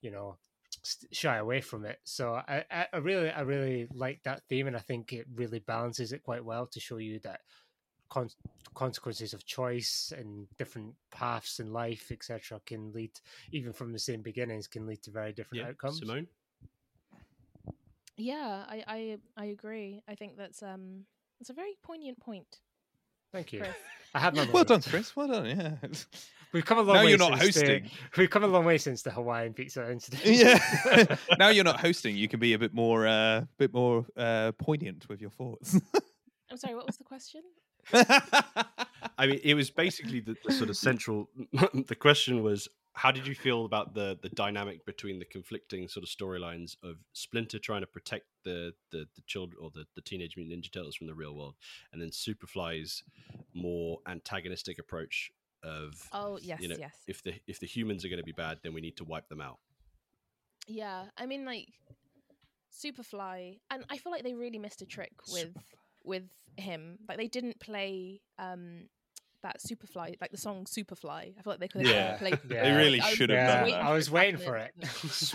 you 0.00 0.10
know 0.10 0.38
shy 1.12 1.36
away 1.36 1.60
from 1.60 1.84
it. 1.84 1.98
So 2.04 2.34
I, 2.34 2.64
I 2.92 2.96
really 2.96 3.30
I 3.30 3.42
really 3.42 3.86
like 3.92 4.22
that 4.24 4.42
theme, 4.48 4.66
and 4.66 4.76
I 4.76 4.80
think 4.80 5.12
it 5.12 5.26
really 5.34 5.60
balances 5.60 6.12
it 6.12 6.24
quite 6.24 6.44
well 6.44 6.66
to 6.66 6.80
show 6.80 6.96
you 6.96 7.20
that 7.20 7.40
con- 8.12 8.28
consequences 8.74 9.32
of 9.32 9.44
choice 9.46 10.12
and 10.16 10.46
different 10.58 10.94
paths 11.10 11.60
in 11.60 11.72
life, 11.72 12.12
etc., 12.12 12.60
can 12.66 12.92
lead 12.92 13.10
even 13.52 13.72
from 13.72 13.90
the 13.92 13.98
same 13.98 14.20
beginnings 14.20 14.66
can 14.66 14.86
lead 14.86 15.02
to 15.02 15.10
very 15.10 15.32
different 15.32 15.62
yeah. 15.62 15.70
outcomes. 15.70 15.98
Simone. 15.98 16.26
Yeah, 18.18 18.64
I, 18.68 18.84
I 18.86 19.16
I 19.36 19.44
agree. 19.46 20.02
I 20.06 20.14
think 20.14 20.36
that's 20.36 20.62
um 20.62 21.06
it's 21.40 21.48
a 21.50 21.54
very 21.54 21.74
poignant 21.82 22.20
point. 22.20 22.60
Thank 23.32 23.54
you. 23.54 23.60
Chris. 23.60 23.74
I 24.14 24.18
have 24.18 24.36
my 24.36 24.46
well 24.52 24.64
done. 24.64 24.82
Chris. 24.82 25.16
Well 25.16 25.28
done. 25.28 25.46
Yeah. 25.46 25.76
We've 26.52 26.66
come 26.66 26.76
a 26.76 26.82
long 26.82 26.96
Now 26.96 27.04
way. 27.04 27.08
you're 27.08 27.18
not 27.18 27.38
since 27.40 27.54
the- 27.54 27.60
hosting. 27.60 27.90
we've 28.18 28.28
come 28.28 28.44
a 28.44 28.46
long 28.46 28.66
way 28.66 28.76
since 28.76 29.00
the 29.00 29.10
Hawaiian 29.10 29.54
pizza 29.54 29.90
incident. 29.90 30.22
yeah. 30.26 31.16
now 31.38 31.48
you're 31.48 31.64
not 31.64 31.80
hosting. 31.80 32.14
You 32.14 32.28
can 32.28 32.40
be 32.40 32.52
a 32.52 32.58
bit 32.58 32.74
more, 32.74 33.06
uh, 33.06 33.46
bit 33.56 33.72
more 33.72 34.04
uh, 34.18 34.52
poignant 34.58 35.08
with 35.08 35.22
your 35.22 35.30
thoughts. 35.30 35.80
I'm 36.50 36.58
sorry, 36.58 36.74
what 36.74 36.84
was 36.84 36.98
the 36.98 37.04
question? 37.04 37.40
I 39.18 39.26
mean, 39.26 39.40
it 39.42 39.54
was 39.54 39.70
basically 39.70 40.20
the, 40.20 40.36
the 40.44 40.52
sort 40.52 40.70
of 40.70 40.76
central. 40.76 41.28
the 41.86 41.96
question 41.98 42.42
was, 42.42 42.68
how 42.94 43.10
did 43.10 43.26
you 43.26 43.34
feel 43.34 43.64
about 43.64 43.94
the 43.94 44.18
the 44.22 44.28
dynamic 44.30 44.84
between 44.84 45.18
the 45.18 45.24
conflicting 45.24 45.88
sort 45.88 46.04
of 46.04 46.10
storylines 46.10 46.76
of 46.82 46.96
Splinter 47.12 47.58
trying 47.58 47.80
to 47.80 47.86
protect 47.86 48.26
the 48.44 48.74
the, 48.90 49.06
the 49.14 49.22
children 49.26 49.58
or 49.62 49.70
the, 49.70 49.84
the 49.94 50.02
teenage 50.02 50.36
mutant 50.36 50.62
ninja 50.62 50.72
turtles 50.72 50.96
from 50.96 51.06
the 51.06 51.14
real 51.14 51.34
world, 51.34 51.54
and 51.92 52.00
then 52.00 52.10
Superfly's 52.10 53.02
more 53.54 53.98
antagonistic 54.06 54.78
approach 54.78 55.32
of 55.62 56.08
Oh 56.12 56.38
yes, 56.42 56.60
you 56.60 56.68
know 56.68 56.76
yes. 56.78 56.94
if 57.06 57.22
the 57.22 57.34
if 57.46 57.60
the 57.60 57.66
humans 57.66 58.04
are 58.04 58.08
going 58.08 58.18
to 58.18 58.24
be 58.24 58.32
bad, 58.32 58.58
then 58.62 58.74
we 58.74 58.80
need 58.80 58.96
to 58.98 59.04
wipe 59.04 59.28
them 59.28 59.40
out. 59.40 59.58
Yeah, 60.66 61.04
I 61.16 61.26
mean 61.26 61.44
like 61.44 61.68
Superfly, 62.72 63.58
and 63.70 63.84
I 63.90 63.98
feel 63.98 64.12
like 64.12 64.22
they 64.22 64.34
really 64.34 64.58
missed 64.58 64.82
a 64.82 64.86
trick 64.86 65.12
with 65.32 65.50
with 66.04 66.28
him. 66.56 66.98
Like 67.08 67.18
they 67.18 67.28
didn't 67.28 67.60
play 67.60 68.20
um 68.38 68.88
that 69.42 69.56
Superfly, 69.60 70.14
like 70.20 70.30
the 70.30 70.36
song 70.36 70.64
Superfly. 70.66 71.34
I 71.36 71.42
feel 71.42 71.52
like 71.52 71.60
they 71.60 71.68
could 71.68 71.82
have 71.84 71.90
Yeah. 71.90 72.16
played. 72.18 72.38
Yeah. 72.48 72.62
They 72.62 72.72
really 72.72 73.00
I 73.00 73.10
should 73.12 73.30
have 73.30 73.38
Yeah, 73.38 73.54
done 73.54 73.64
waiting 73.64 73.78
that. 73.80 73.86
I 73.86 73.92
was 73.94 74.06
it 74.08 74.12
waiting 74.12 74.38
for 74.38 74.56
it. 74.56 74.72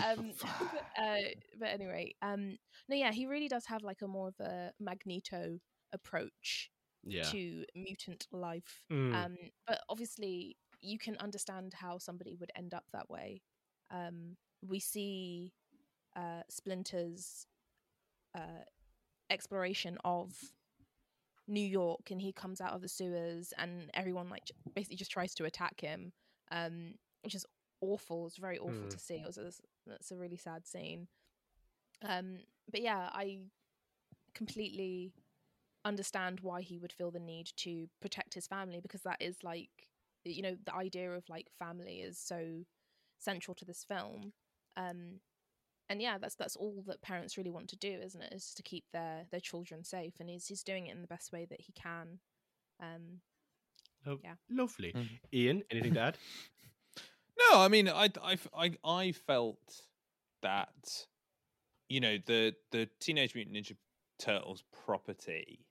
Um, 0.04 0.32
but, 0.40 1.02
uh, 1.02 1.16
but 1.58 1.68
anyway, 1.68 2.14
um, 2.22 2.56
no, 2.88 2.96
yeah, 2.96 3.12
he 3.12 3.26
really 3.26 3.48
does 3.48 3.66
have 3.66 3.82
like 3.82 4.00
a 4.02 4.08
more 4.08 4.28
of 4.28 4.40
a 4.40 4.72
Magneto 4.80 5.58
approach 5.92 6.70
Yeah, 7.04 7.24
to 7.24 7.64
mutant 7.74 8.26
life. 8.32 8.82
Mm. 8.90 9.14
Um, 9.14 9.36
but 9.66 9.80
obviously, 9.88 10.56
you 10.80 10.98
can 10.98 11.16
understand 11.18 11.74
how 11.74 11.98
somebody 11.98 12.34
would 12.36 12.50
end 12.56 12.72
up 12.74 12.84
that 12.92 13.10
way. 13.10 13.42
Um, 13.90 14.36
we 14.66 14.80
see 14.80 15.52
uh, 16.16 16.42
Splinter's 16.48 17.46
uh, 18.36 18.64
exploration 19.30 19.98
of 20.04 20.32
New 21.48 21.66
York, 21.66 22.10
and 22.10 22.20
he 22.20 22.32
comes 22.32 22.60
out 22.60 22.72
of 22.74 22.82
the 22.82 22.88
sewers, 22.88 23.52
and 23.58 23.90
everyone 23.94 24.28
like 24.28 24.50
basically 24.74 24.96
just 24.96 25.10
tries 25.10 25.34
to 25.34 25.44
attack 25.44 25.80
him, 25.80 26.12
um, 26.50 26.94
which 27.22 27.34
is 27.34 27.46
awful. 27.80 28.26
It's 28.26 28.36
very 28.36 28.58
awful 28.58 28.86
Mm. 28.86 28.90
to 28.90 28.98
see. 28.98 29.14
It 29.16 29.26
was 29.26 29.38
a, 29.38 29.52
that's 29.86 30.10
a 30.10 30.16
really 30.16 30.36
sad 30.36 30.66
scene. 30.66 31.08
Um, 32.02 32.38
but 32.70 32.80
yeah, 32.80 33.08
I 33.12 33.40
completely 34.34 35.12
understand 35.84 36.40
why 36.40 36.60
he 36.60 36.78
would 36.78 36.92
feel 36.92 37.10
the 37.10 37.18
need 37.18 37.50
to 37.56 37.88
protect 38.00 38.34
his 38.34 38.46
family 38.46 38.80
because 38.80 39.02
that 39.02 39.16
is 39.20 39.42
like 39.42 39.70
you 40.24 40.42
know 40.42 40.56
the 40.66 40.74
idea 40.74 41.10
of 41.12 41.24
like 41.28 41.46
family 41.58 42.00
is 42.00 42.18
so 42.18 42.64
central 43.18 43.54
to 43.54 43.64
this 43.64 43.84
film 43.84 44.32
um 44.76 45.20
and 45.88 46.02
yeah 46.02 46.18
that's 46.18 46.34
that's 46.34 46.56
all 46.56 46.82
that 46.86 47.00
parents 47.02 47.36
really 47.36 47.50
want 47.50 47.68
to 47.68 47.76
do 47.76 47.90
isn't 47.90 48.22
it 48.22 48.32
is 48.32 48.52
to 48.54 48.62
keep 48.62 48.84
their 48.92 49.24
their 49.30 49.40
children 49.40 49.82
safe 49.84 50.14
and 50.20 50.28
he's 50.28 50.46
he's 50.46 50.62
doing 50.62 50.86
it 50.86 50.94
in 50.94 51.02
the 51.02 51.08
best 51.08 51.32
way 51.32 51.46
that 51.48 51.60
he 51.60 51.72
can 51.72 52.18
um 52.80 53.20
Lo- 54.06 54.20
yeah. 54.22 54.34
lovely. 54.50 54.92
Mm. 54.92 55.08
Ian, 55.32 55.62
anything 55.70 55.94
to 55.94 56.00
add? 56.00 56.18
No, 57.52 57.60
I 57.60 57.68
mean, 57.68 57.88
I, 57.88 58.08
I, 58.20 58.36
I, 58.52 58.72
I 58.84 59.12
felt 59.12 59.82
that, 60.42 61.06
you 61.88 62.00
know, 62.00 62.18
the 62.26 62.52
the 62.72 62.88
Teenage 62.98 63.32
Mutant 63.36 63.56
Ninja 63.56 63.76
Turtles 64.18 64.64
property 64.84 65.64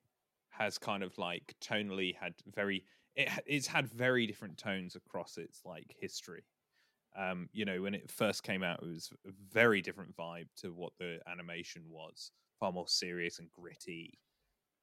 has 0.50 0.78
kind 0.78 1.04
of 1.04 1.18
like 1.18 1.56
tonally 1.62 2.16
had 2.16 2.36
very, 2.56 2.86
it, 3.18 3.28
it's 3.46 3.68
had 3.68 3.86
very 3.90 4.26
different 4.26 4.58
tones 4.58 4.96
across 4.96 5.38
its 5.38 5.60
like 5.66 5.94
history. 6.00 6.46
Um, 7.18 7.50
you 7.52 7.66
know, 7.66 7.82
when 7.82 7.96
it 7.96 8.12
first 8.12 8.44
came 8.44 8.64
out, 8.64 8.84
it 8.84 8.88
was 8.88 9.10
a 9.26 9.32
very 9.52 9.82
different 9.82 10.16
vibe 10.16 10.48
to 10.58 10.74
what 10.74 10.94
the 11.00 11.20
animation 11.28 11.84
was, 11.90 12.32
far 12.60 12.72
more 12.72 12.88
serious 12.88 13.40
and 13.40 13.52
gritty. 13.52 14.20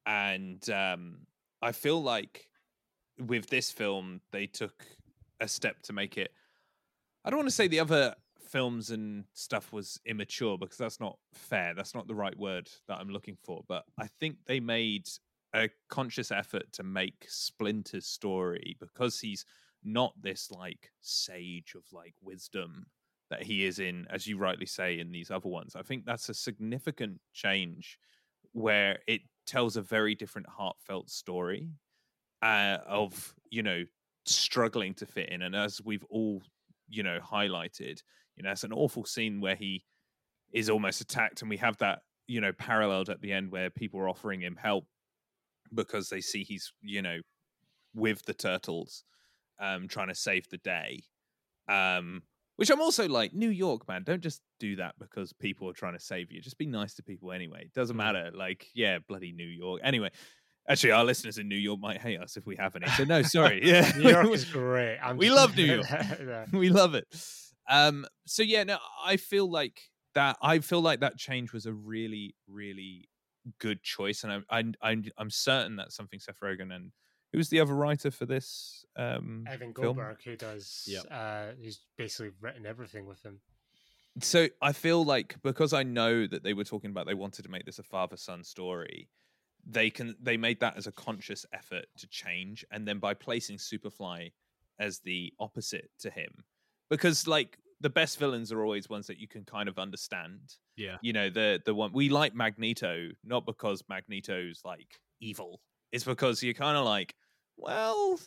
And 0.07 0.69
um, 0.71 1.19
I 1.63 1.73
feel 1.73 2.03
like 2.03 2.49
with 3.19 3.47
this 3.49 3.71
film, 3.71 4.21
they 4.33 4.47
took 4.47 4.85
a 5.41 5.49
step 5.49 5.83
to 5.83 5.93
make 5.93 6.19
it 6.19 6.33
I 7.25 7.31
don't 7.31 7.39
want 7.39 7.49
to 7.49 7.55
say 7.55 7.69
the 7.69 7.81
other 7.81 8.15
films 8.51 8.91
and 8.91 9.25
stuff 9.33 9.73
was 9.73 9.99
immature 10.05 10.59
because 10.59 10.77
that's 10.77 11.01
not 11.01 11.19
fair. 11.33 11.73
That's 11.75 11.95
not 11.95 12.07
the 12.07 12.15
right 12.15 12.39
word 12.39 12.69
that 12.87 12.99
I'm 12.99 13.09
looking 13.09 13.39
for. 13.43 13.63
But 13.67 13.85
I 13.99 14.09
think 14.21 14.37
they 14.47 14.61
made 14.61 15.09
a 15.55 15.71
conscious 15.89 16.31
effort 16.31 16.71
to 16.73 16.83
make 16.83 17.25
Splinter's 17.29 18.07
story 18.07 18.77
because 18.79 19.21
he's 19.21 19.47
not 19.85 20.13
this 20.21 20.51
like 20.51 20.91
sage 21.01 21.75
of 21.77 21.83
like 21.93 22.15
wisdom 22.23 22.87
that 23.31 23.43
he 23.43 23.65
is 23.65 23.79
in, 23.79 24.07
as 24.11 24.27
you 24.27 24.39
rightly 24.39 24.67
say, 24.67 24.99
in 24.99 25.11
these 25.11 25.31
other 25.31 25.49
ones. 25.49 25.75
I 25.77 25.83
think 25.83 26.05
that's 26.05 26.29
a 26.29 26.35
significant 26.35 27.21
change 27.33 27.99
where 28.53 28.99
it 29.07 29.23
tells 29.47 29.77
a 29.77 29.83
very 29.83 30.15
different 30.15 30.49
heartfelt 30.49 31.11
story 31.11 31.71
uh, 32.43 32.79
of, 32.87 33.35
you 33.51 33.63
know, 33.63 33.85
struggling 34.27 34.95
to 34.95 35.07
fit 35.07 35.31
in. 35.31 35.43
And 35.43 35.57
as 35.57 35.81
we've 35.83 36.05
all 36.11 36.43
you 36.89 37.03
know 37.03 37.19
highlighted 37.21 38.03
you 38.37 38.43
know 38.43 38.51
it's 38.51 38.65
an 38.65 38.73
awful 38.73 39.05
scene 39.05 39.41
where 39.41 39.55
he 39.55 39.85
is 40.53 40.71
almost 40.71 41.01
attacked 41.01 41.41
and 41.41 41.51
we 41.51 41.57
have 41.57 41.77
that 41.79 42.01
you 42.27 42.41
know 42.41 42.53
paralleled 42.53 43.11
at 43.11 43.21
the 43.21 43.33
end 43.33 43.51
where 43.51 43.71
people 43.71 44.01
are 44.01 44.09
offering 44.09 44.41
him 44.41 44.57
help 44.61 44.87
because 45.73 46.09
they 46.09 46.21
see 46.21 46.45
he's 46.45 46.73
you 46.83 47.03
know 47.03 47.19
with 47.95 48.25
the 48.25 48.35
turtles 48.35 49.05
um 49.61 49.89
trying 49.89 50.09
to 50.09 50.15
save 50.15 50.49
the 50.49 50.59
day 50.59 51.03
um 51.69 52.23
which 52.57 52.71
i'm 52.71 52.81
also 52.81 53.09
like 53.09 53.33
new 53.33 53.49
york 53.51 53.87
man 53.89 54.03
don't 54.05 54.23
just 54.23 54.41
do 54.61 54.77
that 54.77 54.95
because 54.99 55.33
people 55.33 55.69
are 55.69 55.73
trying 55.73 55.95
to 55.95 56.01
save 56.01 56.31
you 56.31 56.41
just 56.41 56.59
be 56.59 56.67
nice 56.67 56.95
to 56.95 57.03
people 57.03 57.33
anyway 57.33 57.63
it 57.63 57.73
doesn't 57.73 57.95
Mm. 57.97 57.99
matter 57.99 58.31
like 58.35 58.67
yeah 58.75 58.99
bloody 59.09 59.33
new 59.33 59.47
york 59.47 59.81
anyway 59.85 60.11
actually 60.69 60.93
our 60.93 61.05
listeners 61.05 61.39
in 61.39 61.49
new 61.49 61.57
york 61.57 61.81
might 61.81 62.01
hate 62.01 62.21
us 62.21 62.37
if 62.37 62.47
we 62.47 62.57
have 62.57 62.75
any 62.77 62.87
so 62.93 63.05
no 63.05 63.23
sorry 63.23 63.61
yeah 63.67 63.91
New 63.97 64.11
York 64.11 64.29
is 64.33 64.45
great. 64.45 64.99
I'm 65.03 65.17
We 65.17 65.27
just- 65.27 65.37
love 65.37 65.57
New 65.57 65.65
York. 65.65 65.87
Yeah. 65.91 66.47
we 66.53 66.69
love 66.71 66.95
it. 66.95 67.05
Um, 67.69 68.05
so 68.27 68.43
yeah, 68.43 68.65
no, 68.65 68.79
I 69.05 69.17
feel 69.17 69.51
like 69.51 69.81
that. 70.15 70.37
I 70.43 70.59
feel 70.61 70.81
like 70.83 71.01
that 71.01 71.17
change 71.17 71.53
was 71.53 71.65
a 71.67 71.73
really, 71.73 72.35
really 72.49 73.09
good 73.59 73.83
choice, 73.83 74.23
and 74.25 74.33
I'm, 74.33 74.45
I'm, 74.51 74.75
I'm, 74.83 75.05
I'm 75.19 75.31
certain 75.31 75.77
that's 75.77 75.95
something 75.97 76.19
Seth 76.21 76.41
Rogen 76.43 76.75
and 76.75 76.93
who 77.35 77.39
was 77.39 77.49
the 77.49 77.59
other 77.59 77.75
writer 77.75 78.13
for 78.13 78.27
this 78.27 78.85
um, 78.97 79.45
Evan 79.49 79.75
film? 79.75 79.97
Goldberg, 79.97 80.19
who 80.25 80.37
does, 80.37 80.85
Yep. 80.87 81.07
uh, 81.11 81.47
who's 81.61 81.81
basically 81.99 82.31
written 82.41 82.65
everything 82.65 83.07
with 83.07 83.21
him. 83.25 83.41
So 84.21 84.47
I 84.63 84.73
feel 84.73 85.05
like 85.05 85.35
because 85.43 85.73
I 85.73 85.83
know 85.83 86.29
that 86.29 86.45
they 86.45 86.55
were 86.55 86.63
talking 86.63 86.91
about 86.91 87.09
they 87.09 87.15
wanted 87.15 87.43
to 87.43 87.49
make 87.51 87.65
this 87.67 87.81
a 87.81 87.83
father 87.83 88.17
son 88.17 88.45
story, 88.45 89.09
they 89.67 89.91
can 89.91 90.15
they 90.23 90.37
made 90.37 90.61
that 90.61 90.77
as 90.77 90.87
a 90.87 90.93
conscious 90.93 91.45
effort 91.53 91.87
to 91.99 92.07
change, 92.07 92.65
and 92.71 92.87
then 92.87 93.01
by 93.01 93.15
placing 93.15 93.57
Superfly 93.57 94.31
as 94.79 95.01
the 95.01 95.33
opposite 95.41 95.91
to 95.99 96.11
him, 96.11 96.45
because 96.89 97.27
like 97.27 97.59
the 97.81 97.91
best 97.91 98.21
villains 98.21 98.53
are 98.53 98.63
always 98.63 98.89
ones 98.89 99.09
that 99.09 99.19
you 99.19 99.27
can 99.27 99.45
kind 99.45 99.69
of 99.69 99.81
understand. 99.81 100.55
Yeah. 100.77 100.99
You 101.03 101.13
know 101.13 101.29
the 101.31 101.61
the 101.67 101.75
one 101.75 101.93
we 101.93 102.09
like 102.11 102.37
Magneto 102.37 103.09
not 103.25 103.45
because 103.45 103.83
Magneto's 103.89 104.61
like 104.65 105.01
evil, 105.21 105.61
it's 105.91 106.05
because 106.05 106.41
you're 106.43 106.55
kind 106.55 106.77
of 106.77 106.85
like, 106.85 107.15
well, 107.57 108.19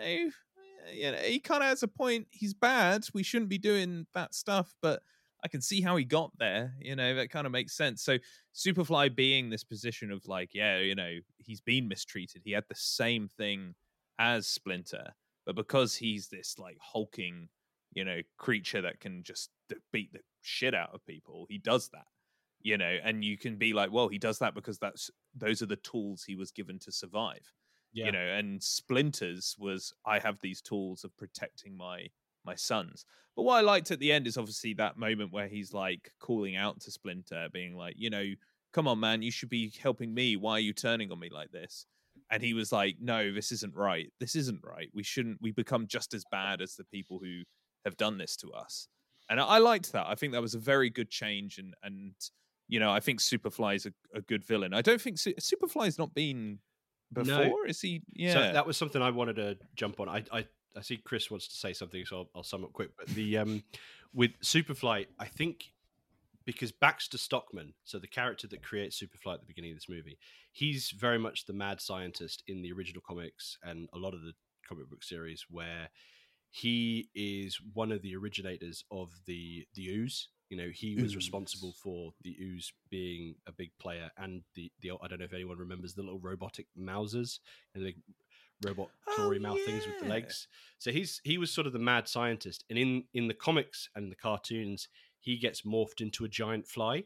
you 0.00 0.26
know, 0.26 0.30
you 0.92 1.12
know, 1.12 1.18
he 1.18 1.40
kind 1.40 1.62
of 1.62 1.68
has 1.68 1.82
a 1.82 1.88
point. 1.88 2.26
He's 2.30 2.54
bad. 2.54 3.04
We 3.12 3.22
shouldn't 3.22 3.50
be 3.50 3.58
doing 3.58 4.06
that 4.14 4.34
stuff, 4.34 4.74
but 4.82 5.02
I 5.44 5.48
can 5.48 5.60
see 5.60 5.80
how 5.80 5.96
he 5.96 6.04
got 6.04 6.32
there. 6.38 6.74
You 6.80 6.96
know, 6.96 7.14
that 7.14 7.30
kind 7.30 7.46
of 7.46 7.52
makes 7.52 7.76
sense. 7.76 8.02
So 8.02 8.18
Superfly 8.54 9.14
being 9.14 9.50
this 9.50 9.64
position 9.64 10.10
of 10.10 10.26
like, 10.26 10.50
yeah, 10.54 10.78
you 10.78 10.94
know, 10.94 11.18
he's 11.38 11.60
been 11.60 11.88
mistreated. 11.88 12.42
He 12.44 12.52
had 12.52 12.64
the 12.68 12.74
same 12.74 13.28
thing 13.36 13.74
as 14.18 14.46
Splinter, 14.46 15.14
but 15.44 15.56
because 15.56 15.96
he's 15.96 16.28
this 16.28 16.58
like 16.58 16.78
hulking, 16.80 17.48
you 17.92 18.04
know, 18.04 18.20
creature 18.38 18.82
that 18.82 19.00
can 19.00 19.22
just 19.22 19.50
beat 19.92 20.12
the 20.12 20.20
shit 20.42 20.74
out 20.74 20.94
of 20.94 21.04
people, 21.06 21.46
he 21.48 21.58
does 21.58 21.88
that. 21.90 22.06
You 22.62 22.78
know, 22.78 22.96
and 23.04 23.24
you 23.24 23.38
can 23.38 23.56
be 23.56 23.72
like, 23.72 23.92
well, 23.92 24.08
he 24.08 24.18
does 24.18 24.38
that 24.40 24.54
because 24.54 24.78
that's 24.78 25.10
those 25.36 25.62
are 25.62 25.66
the 25.66 25.76
tools 25.76 26.24
he 26.24 26.34
was 26.34 26.50
given 26.50 26.78
to 26.80 26.90
survive. 26.90 27.52
Yeah. 27.96 28.06
You 28.06 28.12
know, 28.12 28.18
and 28.18 28.62
Splinters 28.62 29.56
was 29.58 29.94
I 30.04 30.18
have 30.18 30.38
these 30.40 30.60
tools 30.60 31.02
of 31.02 31.16
protecting 31.16 31.78
my 31.78 32.08
my 32.44 32.54
sons. 32.54 33.06
But 33.34 33.44
what 33.44 33.56
I 33.56 33.62
liked 33.62 33.90
at 33.90 34.00
the 34.00 34.12
end 34.12 34.26
is 34.26 34.36
obviously 34.36 34.74
that 34.74 34.98
moment 34.98 35.32
where 35.32 35.48
he's 35.48 35.72
like 35.72 36.12
calling 36.20 36.56
out 36.56 36.78
to 36.80 36.90
Splinter, 36.90 37.48
being 37.52 37.74
like, 37.74 37.94
you 37.96 38.10
know, 38.10 38.24
come 38.74 38.86
on, 38.86 39.00
man, 39.00 39.22
you 39.22 39.30
should 39.30 39.48
be 39.48 39.72
helping 39.82 40.12
me. 40.12 40.36
Why 40.36 40.52
are 40.52 40.60
you 40.60 40.74
turning 40.74 41.10
on 41.10 41.18
me 41.18 41.30
like 41.32 41.50
this? 41.52 41.86
And 42.30 42.42
he 42.42 42.52
was 42.52 42.70
like, 42.70 42.96
no, 43.00 43.32
this 43.32 43.50
isn't 43.50 43.74
right. 43.74 44.12
This 44.20 44.36
isn't 44.36 44.60
right. 44.62 44.90
We 44.94 45.02
shouldn't, 45.02 45.38
we 45.40 45.52
become 45.52 45.86
just 45.86 46.12
as 46.12 46.24
bad 46.30 46.60
as 46.60 46.74
the 46.74 46.84
people 46.84 47.18
who 47.18 47.42
have 47.86 47.96
done 47.96 48.18
this 48.18 48.36
to 48.36 48.52
us. 48.52 48.88
And 49.30 49.40
I, 49.40 49.58
liked 49.58 49.92
that. 49.92 50.06
I 50.06 50.14
think 50.14 50.32
that 50.34 50.42
was 50.42 50.54
a 50.54 50.58
very 50.58 50.90
good 50.90 51.10
change. 51.10 51.58
And, 51.58 51.74
and, 51.82 52.12
you 52.68 52.78
know, 52.78 52.90
I 52.90 53.00
think 53.00 53.20
Superfly 53.20 53.76
is 53.76 53.86
a, 53.86 53.92
a 54.14 54.20
good 54.20 54.44
villain. 54.44 54.74
I 54.74 54.82
don't 54.82 55.00
think 55.00 55.18
Su- 55.18 55.34
Superfly's 55.40 55.98
not 55.98 56.14
been 56.14 56.58
before. 57.12 57.44
No. 57.44 57.56
Is 57.66 57.80
he? 57.80 58.02
Yeah. 58.12 58.32
So 58.32 58.40
that 58.52 58.66
was 58.66 58.76
something 58.76 59.02
I 59.02 59.10
wanted 59.10 59.36
to 59.36 59.56
jump 59.74 60.00
on. 60.00 60.08
I, 60.08 60.24
I 60.32 60.46
I 60.76 60.82
see 60.82 60.98
Chris 60.98 61.30
wants 61.30 61.48
to 61.48 61.54
say 61.54 61.72
something, 61.72 62.04
so 62.04 62.18
I'll, 62.18 62.28
I'll 62.36 62.42
sum 62.42 62.64
up 62.64 62.72
quick. 62.72 62.90
But 62.96 63.08
the 63.08 63.38
um, 63.38 63.64
with 64.12 64.38
Superfly, 64.40 65.06
I 65.18 65.26
think 65.26 65.72
because 66.44 66.70
Baxter 66.70 67.18
Stockman, 67.18 67.74
so 67.84 67.98
the 67.98 68.06
character 68.06 68.46
that 68.48 68.62
creates 68.62 69.00
Superfly 69.00 69.34
at 69.34 69.40
the 69.40 69.46
beginning 69.46 69.72
of 69.72 69.76
this 69.76 69.88
movie, 69.88 70.18
he's 70.52 70.90
very 70.90 71.18
much 71.18 71.46
the 71.46 71.52
mad 71.52 71.80
scientist 71.80 72.42
in 72.46 72.62
the 72.62 72.72
original 72.72 73.02
comics 73.06 73.58
and 73.64 73.88
a 73.92 73.98
lot 73.98 74.14
of 74.14 74.22
the 74.22 74.32
comic 74.68 74.88
book 74.88 75.02
series, 75.02 75.46
where 75.50 75.88
he 76.50 77.08
is 77.14 77.58
one 77.74 77.90
of 77.90 78.02
the 78.02 78.16
originators 78.16 78.84
of 78.90 79.10
the 79.26 79.66
the 79.74 79.88
ooze. 79.88 80.28
You 80.48 80.56
know, 80.56 80.68
he 80.72 80.94
was 80.94 81.12
ooze. 81.12 81.16
responsible 81.16 81.74
for 81.82 82.12
the 82.22 82.36
ooze 82.40 82.72
being 82.90 83.34
a 83.46 83.52
big 83.52 83.70
player, 83.78 84.10
and 84.16 84.42
the 84.54 84.70
the 84.80 84.92
I 85.02 85.08
don't 85.08 85.18
know 85.18 85.24
if 85.24 85.34
anyone 85.34 85.58
remembers 85.58 85.94
the 85.94 86.02
little 86.02 86.20
robotic 86.20 86.66
Mousers 86.78 87.40
and 87.74 87.84
the 87.84 87.94
robot 88.64 88.88
clawy 89.08 89.36
oh, 89.36 89.40
mouth 89.40 89.58
yeah. 89.58 89.66
things 89.66 89.86
with 89.86 90.00
the 90.00 90.08
legs. 90.08 90.48
So 90.78 90.90
he's 90.90 91.20
he 91.24 91.38
was 91.38 91.50
sort 91.50 91.66
of 91.66 91.72
the 91.72 91.78
mad 91.78 92.08
scientist, 92.08 92.64
and 92.70 92.78
in 92.78 93.04
in 93.12 93.28
the 93.28 93.34
comics 93.34 93.88
and 93.94 94.10
the 94.10 94.16
cartoons, 94.16 94.88
he 95.18 95.38
gets 95.38 95.62
morphed 95.62 96.00
into 96.00 96.24
a 96.24 96.28
giant 96.28 96.66
fly. 96.66 97.04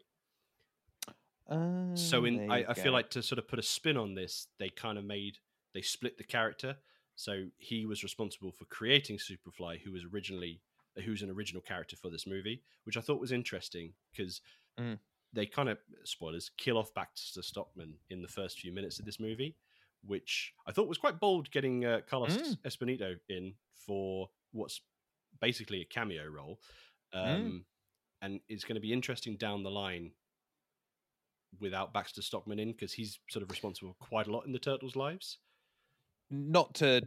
so 1.94 2.24
in 2.24 2.50
I, 2.50 2.64
I 2.68 2.74
feel 2.74 2.92
like 2.92 3.10
to 3.10 3.22
sort 3.22 3.38
of 3.38 3.48
put 3.48 3.58
a 3.58 3.62
spin 3.62 3.96
on 3.96 4.14
this, 4.14 4.46
they 4.58 4.68
kind 4.68 4.98
of 4.98 5.04
made 5.04 5.38
they 5.74 5.82
split 5.82 6.18
the 6.18 6.24
character. 6.24 6.76
So 7.16 7.46
he 7.58 7.84
was 7.84 8.02
responsible 8.02 8.52
for 8.52 8.64
creating 8.64 9.18
Superfly, 9.18 9.80
who 9.82 9.92
was 9.92 10.04
originally 10.10 10.62
who's 11.04 11.22
an 11.22 11.30
original 11.30 11.62
character 11.62 11.96
for 11.96 12.10
this 12.10 12.26
movie, 12.26 12.62
which 12.84 12.96
I 12.96 13.00
thought 13.00 13.20
was 13.20 13.32
interesting 13.32 13.92
because 14.10 14.40
mm. 14.78 14.98
they 15.32 15.46
kind 15.46 15.68
of 15.68 15.78
spoilers 16.04 16.50
kill 16.56 16.78
off 16.78 16.94
Baxter 16.94 17.42
Stockman 17.42 17.94
in 18.10 18.22
the 18.22 18.28
first 18.28 18.58
few 18.60 18.72
minutes 18.72 18.98
of 18.98 19.04
this 19.04 19.20
movie, 19.20 19.56
which 20.04 20.52
I 20.66 20.72
thought 20.72 20.88
was 20.88 20.98
quite 20.98 21.20
bold 21.20 21.50
getting 21.50 21.84
uh, 21.84 22.00
Carlos 22.08 22.36
mm. 22.36 22.56
Espinito 22.66 23.16
in 23.28 23.54
for 23.76 24.28
what's 24.52 24.80
basically 25.40 25.80
a 25.80 25.84
cameo 25.84 26.26
role. 26.26 26.60
Um, 27.12 27.24
mm. 27.24 27.62
And 28.22 28.40
it's 28.48 28.64
going 28.64 28.74
to 28.74 28.80
be 28.80 28.92
interesting 28.92 29.36
down 29.36 29.62
the 29.62 29.70
line 29.70 30.12
without 31.58 31.92
Baxter 31.92 32.22
Stockman 32.22 32.58
in 32.58 32.72
because 32.72 32.92
he's 32.92 33.18
sort 33.28 33.42
of 33.42 33.50
responsible 33.50 33.96
quite 33.98 34.26
a 34.26 34.32
lot 34.32 34.46
in 34.46 34.52
the 34.52 34.58
Turtles' 34.58 34.96
lives. 34.96 35.38
Not 36.30 36.74
to, 36.76 37.02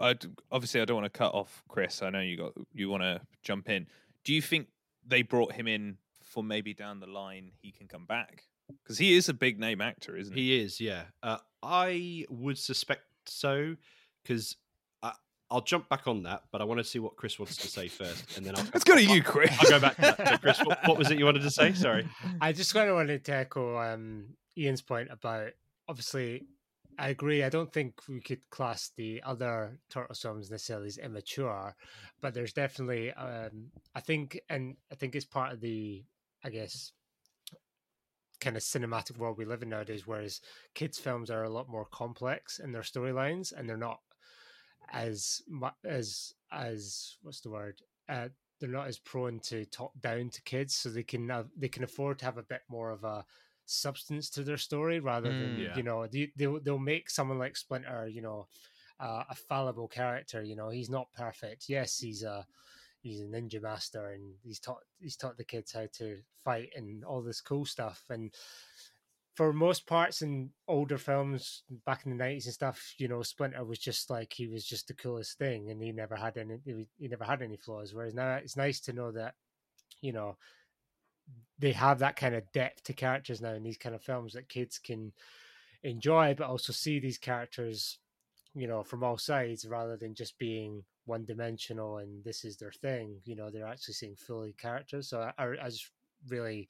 I, 0.00 0.14
obviously, 0.50 0.80
I 0.80 0.84
don't 0.84 0.96
want 0.96 1.12
to 1.12 1.18
cut 1.18 1.34
off 1.34 1.62
Chris. 1.68 2.02
I 2.02 2.10
know 2.10 2.20
you 2.20 2.36
got 2.36 2.52
you 2.74 2.88
want 2.88 3.02
to 3.02 3.20
jump 3.42 3.68
in. 3.68 3.86
Do 4.24 4.34
you 4.34 4.42
think 4.42 4.68
they 5.06 5.22
brought 5.22 5.52
him 5.52 5.66
in 5.66 5.98
for 6.22 6.42
maybe 6.42 6.74
down 6.74 7.00
the 7.00 7.06
line 7.06 7.52
he 7.60 7.70
can 7.70 7.86
come 7.88 8.04
back? 8.04 8.44
Because 8.82 8.98
he 8.98 9.16
is 9.16 9.28
a 9.28 9.34
big 9.34 9.58
name 9.58 9.80
actor, 9.80 10.16
isn't 10.16 10.34
he? 10.34 10.42
He 10.42 10.60
is, 10.60 10.80
yeah. 10.80 11.04
Uh, 11.22 11.38
I 11.62 12.26
would 12.28 12.58
suspect 12.58 13.02
so, 13.26 13.76
because 14.22 14.56
I'll 15.50 15.62
jump 15.62 15.88
back 15.88 16.06
on 16.06 16.24
that, 16.24 16.42
but 16.52 16.60
I 16.60 16.64
want 16.64 16.78
to 16.78 16.84
see 16.84 16.98
what 16.98 17.16
Chris 17.16 17.38
wants 17.38 17.56
to 17.56 17.68
say 17.68 17.88
first, 17.88 18.36
and 18.36 18.44
then 18.44 18.54
I'll. 18.54 18.64
Let's 18.64 18.84
go 18.84 18.94
to 18.94 19.02
you, 19.02 19.22
Chris. 19.22 19.50
I'll 19.60 19.70
go 19.70 19.80
back 19.80 19.96
to 19.96 20.02
that. 20.02 20.28
So 20.28 20.38
Chris, 20.38 20.58
what, 20.62 20.86
what, 20.86 20.98
was 20.98 21.10
it 21.10 21.18
you 21.18 21.24
wanted 21.24 21.42
to 21.42 21.50
say? 21.50 21.72
Sorry. 21.72 22.06
I 22.40 22.52
just 22.52 22.74
kind 22.74 22.90
of 22.90 22.96
wanted 22.96 23.24
to 23.24 23.34
echo 23.34 23.78
um, 23.78 24.26
Ian's 24.56 24.82
point 24.82 25.08
about 25.10 25.52
obviously. 25.88 26.44
I 26.98 27.10
agree. 27.10 27.44
I 27.44 27.48
don't 27.48 27.72
think 27.72 27.94
we 28.08 28.20
could 28.20 28.50
class 28.50 28.90
the 28.96 29.22
other 29.24 29.78
turtle 29.88 30.16
films 30.16 30.50
necessarily 30.50 30.88
as 30.88 30.98
immature, 30.98 31.76
but 32.20 32.34
there's 32.34 32.52
definitely, 32.52 33.12
um, 33.12 33.70
I 33.94 34.00
think, 34.00 34.40
and 34.50 34.76
I 34.90 34.96
think 34.96 35.14
it's 35.14 35.24
part 35.24 35.52
of 35.52 35.60
the, 35.60 36.04
I 36.42 36.50
guess, 36.50 36.92
kind 38.40 38.56
of 38.56 38.62
cinematic 38.62 39.16
world 39.16 39.38
we 39.38 39.44
live 39.44 39.62
in 39.62 39.68
nowadays, 39.68 40.06
whereas 40.06 40.40
kids' 40.74 40.98
films 40.98 41.30
are 41.30 41.44
a 41.44 41.50
lot 41.50 41.68
more 41.68 41.84
complex 41.84 42.58
in 42.58 42.72
their 42.72 42.82
storylines 42.82 43.52
and 43.52 43.68
they're 43.68 43.76
not 43.76 44.00
as 44.92 45.42
much 45.48 45.74
as 45.84 46.34
as 46.50 47.16
what's 47.22 47.40
the 47.40 47.50
word? 47.50 47.80
Uh, 48.08 48.28
they're 48.58 48.68
not 48.68 48.88
as 48.88 48.98
prone 48.98 49.38
to 49.38 49.64
top 49.66 49.92
down 50.00 50.30
to 50.30 50.42
kids, 50.42 50.74
so 50.74 50.88
they 50.88 51.04
can 51.04 51.28
have, 51.28 51.46
they 51.56 51.68
can 51.68 51.84
afford 51.84 52.18
to 52.18 52.24
have 52.24 52.38
a 52.38 52.42
bit 52.42 52.62
more 52.68 52.90
of 52.90 53.04
a 53.04 53.24
substance 53.68 54.30
to 54.30 54.42
their 54.42 54.56
story 54.56 55.00
rather 55.00 55.28
than 55.28 55.56
mm, 55.56 55.64
yeah. 55.64 55.76
you 55.76 55.82
know 55.82 56.06
they, 56.06 56.30
they'll, 56.36 56.60
they'll 56.60 56.78
make 56.78 57.10
someone 57.10 57.38
like 57.38 57.56
Splinter, 57.56 58.08
you 58.08 58.22
know, 58.22 58.46
uh, 59.00 59.24
a 59.28 59.34
fallible 59.34 59.88
character. 59.88 60.42
You 60.42 60.56
know, 60.56 60.70
he's 60.70 60.90
not 60.90 61.12
perfect. 61.12 61.68
Yes, 61.68 61.98
he's 61.98 62.22
a 62.22 62.46
he's 63.02 63.20
a 63.20 63.24
ninja 63.24 63.62
master 63.62 64.08
and 64.08 64.34
he's 64.42 64.58
taught 64.58 64.82
he's 65.00 65.16
taught 65.16 65.36
the 65.36 65.44
kids 65.44 65.72
how 65.72 65.86
to 65.92 66.18
fight 66.44 66.70
and 66.74 67.04
all 67.04 67.22
this 67.22 67.40
cool 67.40 67.64
stuff 67.64 68.02
and 68.10 68.34
for 69.34 69.52
most 69.52 69.86
parts 69.86 70.22
in 70.22 70.50
older 70.66 70.98
films 70.98 71.62
back 71.86 72.04
in 72.04 72.16
the 72.16 72.24
90s 72.24 72.46
and 72.46 72.54
stuff 72.54 72.94
you 72.98 73.06
know 73.06 73.22
splinter 73.22 73.64
was 73.64 73.78
just 73.78 74.10
like 74.10 74.32
he 74.32 74.48
was 74.48 74.64
just 74.64 74.88
the 74.88 74.94
coolest 74.94 75.38
thing 75.38 75.70
and 75.70 75.80
he 75.80 75.92
never 75.92 76.16
had 76.16 76.36
any 76.36 76.58
he 76.98 77.08
never 77.08 77.24
had 77.24 77.40
any 77.40 77.56
flaws 77.56 77.94
whereas 77.94 78.14
now 78.14 78.34
it's 78.34 78.56
nice 78.56 78.80
to 78.80 78.92
know 78.92 79.12
that 79.12 79.34
you 80.00 80.12
know 80.12 80.36
they 81.58 81.72
have 81.72 81.98
that 81.98 82.16
kind 82.16 82.34
of 82.34 82.50
depth 82.52 82.84
to 82.84 82.92
characters 82.92 83.40
now 83.40 83.52
in 83.52 83.62
these 83.62 83.78
kind 83.78 83.94
of 83.94 84.02
films 84.02 84.32
that 84.32 84.48
kids 84.48 84.78
can 84.78 85.12
enjoy 85.82 86.34
but 86.36 86.46
also 86.46 86.72
see 86.72 86.98
these 86.98 87.18
characters 87.18 87.98
you 88.54 88.66
know 88.66 88.82
from 88.82 89.04
all 89.04 89.16
sides 89.18 89.66
rather 89.66 89.96
than 89.96 90.14
just 90.14 90.38
being 90.38 90.82
one 91.08 91.24
dimensional 91.24 91.98
and 91.98 92.22
this 92.22 92.44
is 92.44 92.56
their 92.56 92.70
thing. 92.70 93.16
You 93.24 93.34
know, 93.34 93.50
they're 93.50 93.66
actually 93.66 93.94
seeing 93.94 94.14
fully 94.14 94.52
characters. 94.52 95.08
So 95.08 95.30
I, 95.36 95.44
I 95.62 95.68
just 95.68 95.90
really 96.28 96.68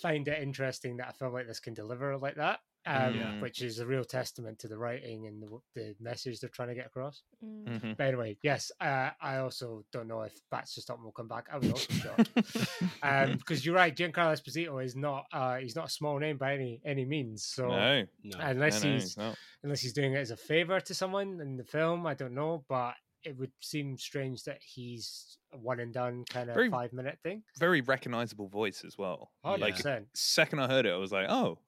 find 0.00 0.28
it 0.28 0.42
interesting 0.42 0.98
that 0.98 1.10
a 1.10 1.12
film 1.14 1.32
like 1.32 1.48
this 1.48 1.58
can 1.58 1.74
deliver 1.74 2.16
like 2.16 2.36
that. 2.36 2.60
Um, 2.86 3.14
yeah. 3.14 3.40
which 3.40 3.60
is 3.60 3.78
a 3.78 3.86
real 3.86 4.04
testament 4.04 4.58
to 4.60 4.68
the 4.68 4.78
writing 4.78 5.26
and 5.26 5.42
the, 5.42 5.58
the 5.74 5.94
message 6.00 6.40
they're 6.40 6.48
trying 6.48 6.68
to 6.68 6.74
get 6.74 6.86
across. 6.86 7.22
Mm. 7.44 7.68
Mm-hmm. 7.68 7.92
But 7.98 8.06
anyway, 8.06 8.38
yes, 8.42 8.72
uh, 8.80 9.10
I 9.20 9.36
also 9.36 9.84
don't 9.92 10.08
know 10.08 10.22
if 10.22 10.32
Baxter 10.50 10.80
Stockman 10.80 11.04
will 11.04 11.12
come 11.12 11.28
back. 11.28 11.46
I 11.52 11.58
was 11.58 11.70
also 11.70 11.92
shocked 11.92 12.34
because 12.34 12.98
um, 13.02 13.38
you're 13.60 13.74
right, 13.74 13.94
Giancarlo 13.94 14.32
Esposito 14.32 14.82
is 14.82 14.96
not 14.96 15.26
uh, 15.30 15.56
he's 15.56 15.76
not 15.76 15.88
a 15.88 15.90
small 15.90 16.18
name 16.18 16.38
by 16.38 16.54
any 16.54 16.80
any 16.84 17.04
means. 17.04 17.44
So 17.44 17.68
no, 17.68 18.06
no. 18.24 18.38
unless 18.40 18.82
no, 18.82 18.92
he's 18.92 19.16
no, 19.16 19.34
unless 19.62 19.80
he's 19.80 19.92
doing 19.92 20.14
it 20.14 20.18
as 20.18 20.30
a 20.30 20.36
favor 20.36 20.80
to 20.80 20.94
someone 20.94 21.38
in 21.40 21.58
the 21.58 21.64
film, 21.64 22.06
I 22.06 22.14
don't 22.14 22.34
know. 22.34 22.64
But 22.66 22.94
it 23.24 23.36
would 23.36 23.52
seem 23.60 23.98
strange 23.98 24.44
that 24.44 24.58
he's 24.62 25.38
a 25.52 25.58
one 25.58 25.80
and 25.80 25.92
done 25.92 26.24
kind 26.28 26.48
of 26.48 26.54
very, 26.54 26.70
five 26.70 26.92
minute 26.92 27.18
thing. 27.22 27.42
Very 27.58 27.80
recognizable 27.80 28.48
voice 28.48 28.84
as 28.86 28.96
well. 28.96 29.30
100%. 29.44 29.60
Like 29.60 29.76
second 30.14 30.60
I 30.60 30.68
heard 30.68 30.86
it, 30.86 30.92
I 30.92 30.96
was 30.96 31.12
like, 31.12 31.28
oh, 31.28 31.58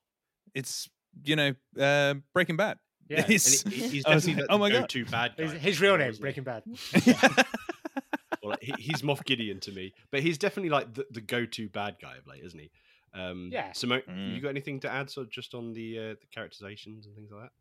it's 0.55 0.89
you 1.25 1.37
know 1.37 1.55
uh, 1.79 2.15
Breaking 2.35 2.57
Bad. 2.57 2.79
Yeah, 3.09 3.23
he's, 3.23 3.63
he's 3.63 4.05
definitely 4.07 4.45
oh 4.49 4.59
my 4.59 4.71
god, 4.71 4.89
too 4.89 5.05
bad 5.05 5.35
guy. 5.37 5.47
His, 5.47 5.81
real 5.81 5.97
name, 5.97 6.15
Breaking 6.19 6.45
Bad. 6.45 6.63
well, 8.43 8.57
he, 8.61 8.75
he's 8.79 9.03
Moff 9.03 9.25
Gideon 9.25 9.61
to 9.61 9.73
me, 9.73 9.93
but 10.11 10.21
he's 10.21 10.39
definitely 10.39 10.71
like 10.71 10.95
the, 10.95 11.07
the 11.11 11.21
go-to 11.21 11.69
bad 11.69 11.97
guy 12.01 12.17
of 12.17 12.27
late, 12.27 12.43
isn't 12.45 12.59
he? 12.59 12.71
Um, 13.15 13.51
yeah. 13.53 13.73
Simone, 13.73 14.03
mm. 14.09 14.35
you 14.35 14.41
got 14.41 14.49
anything 14.49 14.81
to 14.81 14.91
add? 14.91 15.11
So 15.11 15.25
just 15.25 15.55
on 15.55 15.73
the 15.73 15.99
uh, 15.99 16.03
the 16.21 16.27
characterizations 16.33 17.07
and 17.07 17.15
things 17.15 17.31
like 17.31 17.43
that. 17.43 17.53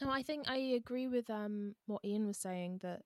No, 0.00 0.10
I 0.10 0.22
think 0.22 0.48
I 0.48 0.56
agree 0.56 1.08
with 1.08 1.28
um 1.30 1.74
what 1.86 2.04
Ian 2.04 2.26
was 2.26 2.38
saying 2.38 2.80
that. 2.82 3.02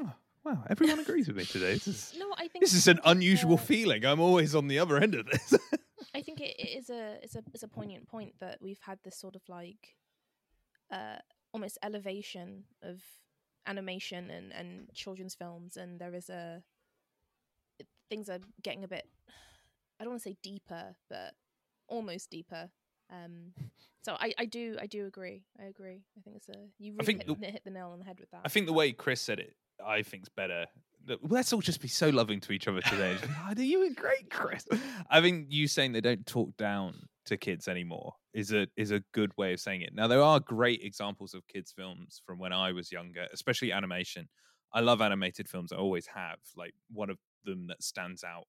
Oh, 0.00 0.12
wow, 0.44 0.64
everyone 0.68 0.98
agrees 0.98 1.28
with 1.28 1.36
me 1.36 1.44
today. 1.44 1.74
This 1.74 1.88
is, 1.88 2.14
no, 2.18 2.26
I 2.36 2.48
think 2.48 2.62
this 2.62 2.74
is 2.74 2.86
an 2.86 3.00
unusual 3.04 3.54
uh, 3.54 3.58
feeling. 3.58 4.04
I'm 4.04 4.20
always 4.20 4.54
on 4.54 4.68
the 4.68 4.78
other 4.78 4.98
end 4.98 5.14
of 5.14 5.26
this. 5.26 5.54
I 6.18 6.22
think 6.22 6.40
it, 6.40 6.56
it 6.58 6.76
is 6.76 6.90
a 6.90 7.18
it's 7.22 7.36
a 7.36 7.42
it's 7.54 7.62
a 7.62 7.68
poignant 7.68 8.08
point 8.08 8.34
that 8.40 8.58
we've 8.60 8.80
had 8.80 8.98
this 9.04 9.16
sort 9.16 9.36
of 9.36 9.42
like, 9.48 9.94
uh, 10.90 11.16
almost 11.52 11.78
elevation 11.82 12.64
of 12.82 13.00
animation 13.66 14.28
and 14.30 14.52
and 14.52 14.90
children's 14.94 15.34
films, 15.36 15.76
and 15.76 16.00
there 16.00 16.14
is 16.14 16.28
a 16.28 16.62
things 18.10 18.28
are 18.28 18.40
getting 18.62 18.82
a 18.84 18.88
bit. 18.88 19.06
I 20.00 20.04
don't 20.04 20.12
want 20.12 20.22
to 20.22 20.28
say 20.30 20.36
deeper, 20.42 20.96
but 21.08 21.34
almost 21.88 22.30
deeper. 22.30 22.70
Um, 23.10 23.52
so 24.02 24.16
I, 24.18 24.32
I 24.38 24.44
do 24.46 24.76
I 24.80 24.86
do 24.86 25.06
agree. 25.06 25.44
I 25.60 25.64
agree. 25.66 26.02
I 26.16 26.20
think 26.22 26.36
it's 26.36 26.48
a 26.48 26.58
you 26.78 26.94
really 26.98 27.14
hit, 27.14 27.26
the- 27.26 27.46
hit 27.46 27.64
the 27.64 27.70
nail 27.70 27.90
on 27.92 28.00
the 28.00 28.04
head 28.04 28.18
with 28.18 28.30
that. 28.32 28.40
I 28.44 28.48
think 28.48 28.66
the 28.66 28.72
way 28.72 28.92
Chris 28.92 29.20
said 29.20 29.38
it, 29.38 29.54
I 29.84 30.02
think's 30.02 30.28
better. 30.28 30.66
Look, 31.08 31.20
Let's 31.22 31.52
all 31.52 31.60
just 31.60 31.80
be 31.80 31.88
so 31.88 32.10
loving 32.10 32.40
to 32.40 32.52
each 32.52 32.68
other 32.68 32.80
today. 32.82 33.14
Just 33.14 33.24
be, 33.24 33.34
"Oh, 33.48 33.62
you 33.62 33.80
were 33.80 33.94
great, 33.94 34.30
Chris. 34.30 34.66
I 35.10 35.20
think 35.20 35.46
you 35.48 35.66
saying 35.66 35.92
they 35.92 36.00
don't 36.00 36.26
talk 36.26 36.56
down 36.56 36.94
to 37.26 37.36
kids 37.36 37.68
anymore 37.68 38.14
is 38.34 38.52
a 38.52 38.66
is 38.76 38.90
a 38.90 39.00
good 39.12 39.32
way 39.36 39.52
of 39.52 39.60
saying 39.60 39.82
it. 39.82 39.94
Now 39.94 40.06
there 40.06 40.22
are 40.22 40.40
great 40.40 40.82
examples 40.82 41.34
of 41.34 41.46
kids 41.46 41.72
films 41.76 42.22
from 42.26 42.38
when 42.38 42.52
I 42.52 42.72
was 42.72 42.92
younger, 42.92 43.26
especially 43.32 43.72
animation. 43.72 44.28
I 44.72 44.80
love 44.80 45.00
animated 45.00 45.48
films. 45.48 45.72
I 45.72 45.76
always 45.76 46.06
have. 46.06 46.38
Like 46.56 46.74
one 46.92 47.10
of 47.10 47.18
them 47.44 47.66
that 47.68 47.82
stands 47.82 48.22
out 48.24 48.44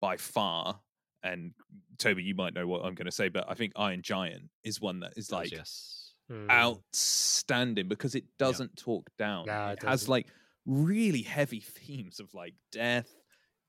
by 0.00 0.16
far. 0.16 0.80
And 1.22 1.52
Toby, 1.98 2.22
you 2.22 2.34
might 2.34 2.54
know 2.54 2.66
what 2.66 2.84
I'm 2.84 2.94
going 2.94 3.06
to 3.06 3.12
say, 3.12 3.28
but 3.28 3.44
I 3.48 3.54
think 3.54 3.72
Iron 3.76 4.00
Giant 4.02 4.44
is 4.64 4.80
one 4.80 5.00
that 5.00 5.12
is 5.16 5.30
like 5.30 5.52
yes. 5.52 6.14
Mm. 6.30 6.50
outstanding 6.50 7.88
because 7.88 8.14
it 8.14 8.24
doesn't 8.38 8.76
talk 8.76 9.10
down. 9.18 9.46
No, 9.46 9.68
it 9.68 9.72
it 9.72 9.82
has 9.82 10.00
doesn't. 10.02 10.08
like 10.10 10.26
really 10.66 11.22
heavy 11.22 11.60
themes 11.60 12.20
of 12.20 12.32
like 12.34 12.54
death, 12.72 13.08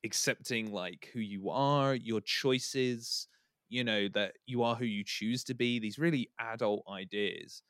accepting 0.03 0.71
like 0.71 1.09
who 1.13 1.19
you 1.19 1.49
are, 1.49 1.95
your 1.95 2.21
choices, 2.21 3.27
you 3.69 3.83
know, 3.83 4.07
that 4.09 4.33
you 4.45 4.63
are 4.63 4.75
who 4.75 4.85
you 4.85 5.03
choose 5.05 5.43
to 5.45 5.53
be, 5.53 5.79
these 5.79 5.99
really 5.99 6.29
adult 6.39 6.83
ideas. 6.91 7.63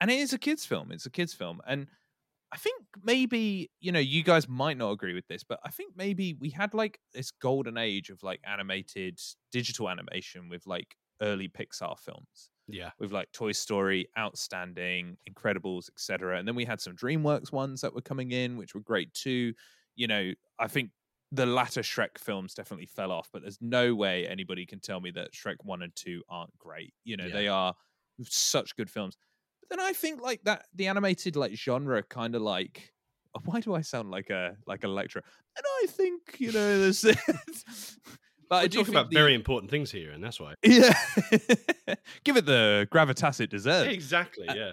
And 0.00 0.10
it 0.10 0.18
is 0.18 0.32
a 0.32 0.38
kids 0.38 0.66
film. 0.66 0.92
It's 0.92 1.06
a 1.06 1.10
kids 1.10 1.32
film. 1.32 1.60
And 1.66 1.86
I 2.52 2.58
think 2.58 2.84
maybe, 3.02 3.70
you 3.80 3.92
know, 3.92 3.98
you 3.98 4.22
guys 4.22 4.48
might 4.48 4.76
not 4.76 4.90
agree 4.90 5.14
with 5.14 5.26
this, 5.26 5.42
but 5.42 5.58
I 5.64 5.70
think 5.70 5.94
maybe 5.96 6.34
we 6.38 6.50
had 6.50 6.74
like 6.74 7.00
this 7.14 7.30
golden 7.30 7.78
age 7.78 8.10
of 8.10 8.22
like 8.22 8.40
animated 8.44 9.18
digital 9.50 9.88
animation 9.88 10.48
with 10.48 10.66
like 10.66 10.96
early 11.22 11.48
Pixar 11.48 11.98
films 11.98 12.50
Yeah. 12.68 12.90
with 12.98 13.12
like 13.12 13.30
Toy 13.32 13.52
Story, 13.52 14.08
Outstanding, 14.18 15.16
Incredibles, 15.30 15.88
etc. 15.90 16.38
And 16.38 16.46
then 16.48 16.54
we 16.54 16.64
had 16.64 16.80
some 16.80 16.94
DreamWorks 16.96 17.52
ones 17.52 17.80
that 17.82 17.94
were 17.94 18.00
coming 18.00 18.32
in, 18.32 18.56
which 18.56 18.74
were 18.74 18.80
great 18.80 19.12
too. 19.14 19.52
You 19.94 20.06
know, 20.08 20.32
I 20.58 20.68
think 20.68 20.90
the 21.32 21.46
latter 21.46 21.80
Shrek 21.82 22.18
films 22.18 22.54
definitely 22.54 22.86
fell 22.86 23.10
off, 23.12 23.28
but 23.32 23.42
there's 23.42 23.58
no 23.60 23.94
way 23.94 24.26
anybody 24.26 24.64
can 24.66 24.80
tell 24.80 25.00
me 25.00 25.10
that 25.12 25.32
Shrek 25.32 25.56
one 25.62 25.82
and 25.82 25.94
two 25.96 26.22
aren't 26.28 26.56
great. 26.58 26.94
You 27.04 27.16
know, 27.16 27.26
Yeah. 27.26 27.32
they 27.34 27.48
are 27.48 27.74
such 28.22 28.76
good 28.76 28.90
films. 28.90 29.16
But 29.60 29.70
then 29.78 29.86
I 29.86 29.92
think 29.92 30.20
like 30.20 30.42
that 30.44 30.66
the 30.74 30.86
animated 30.86 31.34
like 31.36 31.54
genre 31.54 32.02
kind 32.02 32.34
of 32.34 32.42
like 32.42 32.92
why 33.44 33.60
do 33.60 33.74
I 33.74 33.82
sound 33.82 34.10
like 34.10 34.30
a 34.30 34.56
like 34.66 34.84
a 34.84 34.88
lecturer? 34.88 35.22
And 35.56 35.64
I 35.82 35.86
think 35.88 36.36
you 36.38 36.52
know 36.52 36.78
there's 36.80 37.04
but 38.48 38.62
We're 38.64 38.68
do 38.68 38.78
talking 38.78 38.94
about 38.94 39.10
the- 39.10 39.16
very 39.16 39.34
important 39.34 39.70
things 39.70 39.90
here, 39.90 40.10
and 40.12 40.22
that's 40.22 40.38
why. 40.40 40.54
yeah. 40.62 40.92
Give 42.24 42.36
it 42.36 42.46
the 42.46 42.86
gravitas 42.92 43.40
it 43.40 43.50
deserves. 43.50 43.92
Exactly. 43.92 44.48
Uh, 44.48 44.54
Yeah. 44.54 44.72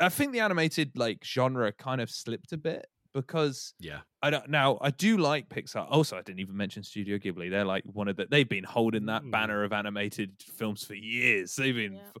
I 0.00 0.08
think 0.10 0.32
the 0.32 0.40
animated 0.40 0.92
like 0.96 1.24
genre 1.24 1.72
kind 1.72 2.00
of 2.00 2.08
slipped 2.10 2.52
a 2.52 2.56
bit 2.56 2.86
because 3.14 3.74
Yeah. 3.80 4.00
I 4.22 4.30
don't 4.30 4.48
now 4.48 4.78
I 4.80 4.90
do 4.90 5.16
like 5.18 5.48
Pixar. 5.48 5.86
Also, 5.90 6.16
I 6.16 6.22
didn't 6.22 6.38
even 6.40 6.56
mention 6.56 6.82
Studio 6.84 7.18
Ghibli. 7.18 7.50
They're 7.50 7.64
like 7.64 7.82
one 7.84 8.06
of 8.06 8.16
the 8.16 8.26
they've 8.30 8.48
been 8.48 8.64
holding 8.64 9.06
that 9.06 9.22
Mm. 9.22 9.32
banner 9.32 9.64
of 9.64 9.72
animated 9.72 10.40
films 10.56 10.84
for 10.84 10.94
years. 10.94 11.56
They've 11.56 11.74
been 11.74 11.94
Yeah. 11.96 12.12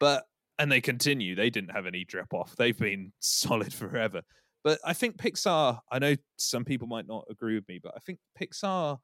but 0.00 0.24
and 0.58 0.70
they 0.72 0.80
continue. 0.80 1.34
They 1.34 1.50
didn't 1.50 1.70
have 1.72 1.86
any 1.86 2.04
drop 2.04 2.32
off. 2.32 2.56
They've 2.56 2.78
been 2.78 3.12
solid 3.20 3.74
forever. 3.74 4.22
But 4.64 4.78
I 4.84 4.92
think 4.94 5.16
Pixar, 5.16 5.80
I 5.90 5.98
know 5.98 6.14
some 6.38 6.64
people 6.64 6.86
might 6.86 7.06
not 7.06 7.26
agree 7.28 7.56
with 7.56 7.66
me, 7.68 7.80
but 7.82 7.92
I 7.96 7.98
think 7.98 8.20
Pixar 8.40 8.98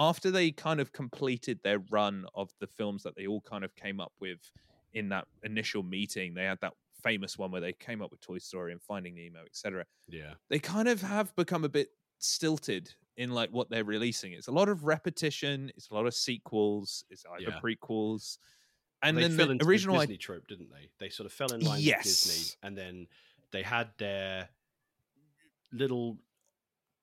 after 0.00 0.30
they 0.30 0.50
kind 0.50 0.80
of 0.80 0.92
completed 0.94 1.60
their 1.62 1.78
run 1.90 2.24
of 2.34 2.50
the 2.58 2.66
films 2.66 3.02
that 3.02 3.14
they 3.16 3.26
all 3.26 3.42
kind 3.42 3.64
of 3.64 3.74
came 3.76 4.00
up 4.00 4.12
with 4.18 4.38
in 4.94 5.10
that 5.10 5.28
initial 5.44 5.82
meeting, 5.82 6.32
they 6.32 6.44
had 6.44 6.58
that 6.62 6.72
famous 7.02 7.36
one 7.36 7.50
where 7.50 7.60
they 7.60 7.74
came 7.74 8.00
up 8.00 8.10
with 8.10 8.20
Toy 8.22 8.38
Story 8.38 8.72
and 8.72 8.80
Finding 8.80 9.14
Nemo, 9.14 9.44
etc 9.44 9.84
Yeah. 10.08 10.34
they 10.48 10.58
kind 10.58 10.88
of 10.88 11.02
have 11.02 11.36
become 11.36 11.64
a 11.64 11.68
bit 11.68 11.90
stilted 12.18 12.94
in 13.18 13.30
like 13.30 13.50
what 13.50 13.68
they're 13.68 13.84
releasing. 13.84 14.32
It's 14.32 14.48
a 14.48 14.52
lot 14.52 14.70
of 14.70 14.84
repetition. 14.84 15.70
It's 15.76 15.90
a 15.90 15.94
lot 15.94 16.06
of 16.06 16.14
sequels. 16.14 17.04
It's 17.10 17.24
either 17.26 17.50
Yeah. 17.50 17.60
prequels, 17.60 18.38
and 19.02 19.16
they 19.16 19.22
then 19.22 19.36
fell 19.36 19.46
the 19.48 19.52
into 19.52 19.66
original. 19.66 19.96
the 19.96 20.00
Disney 20.06 20.16
trope, 20.16 20.46
didn't 20.48 20.70
they? 20.70 20.90
They 20.98 21.10
sort 21.10 21.26
of 21.26 21.32
fell 21.34 21.52
in 21.52 21.60
line 21.60 21.84
with 21.84 22.02
Disney, 22.02 22.56
and 22.62 22.76
then 22.76 23.06
they 23.50 23.62
had 23.62 23.90
their 23.98 24.48
little 25.72 26.18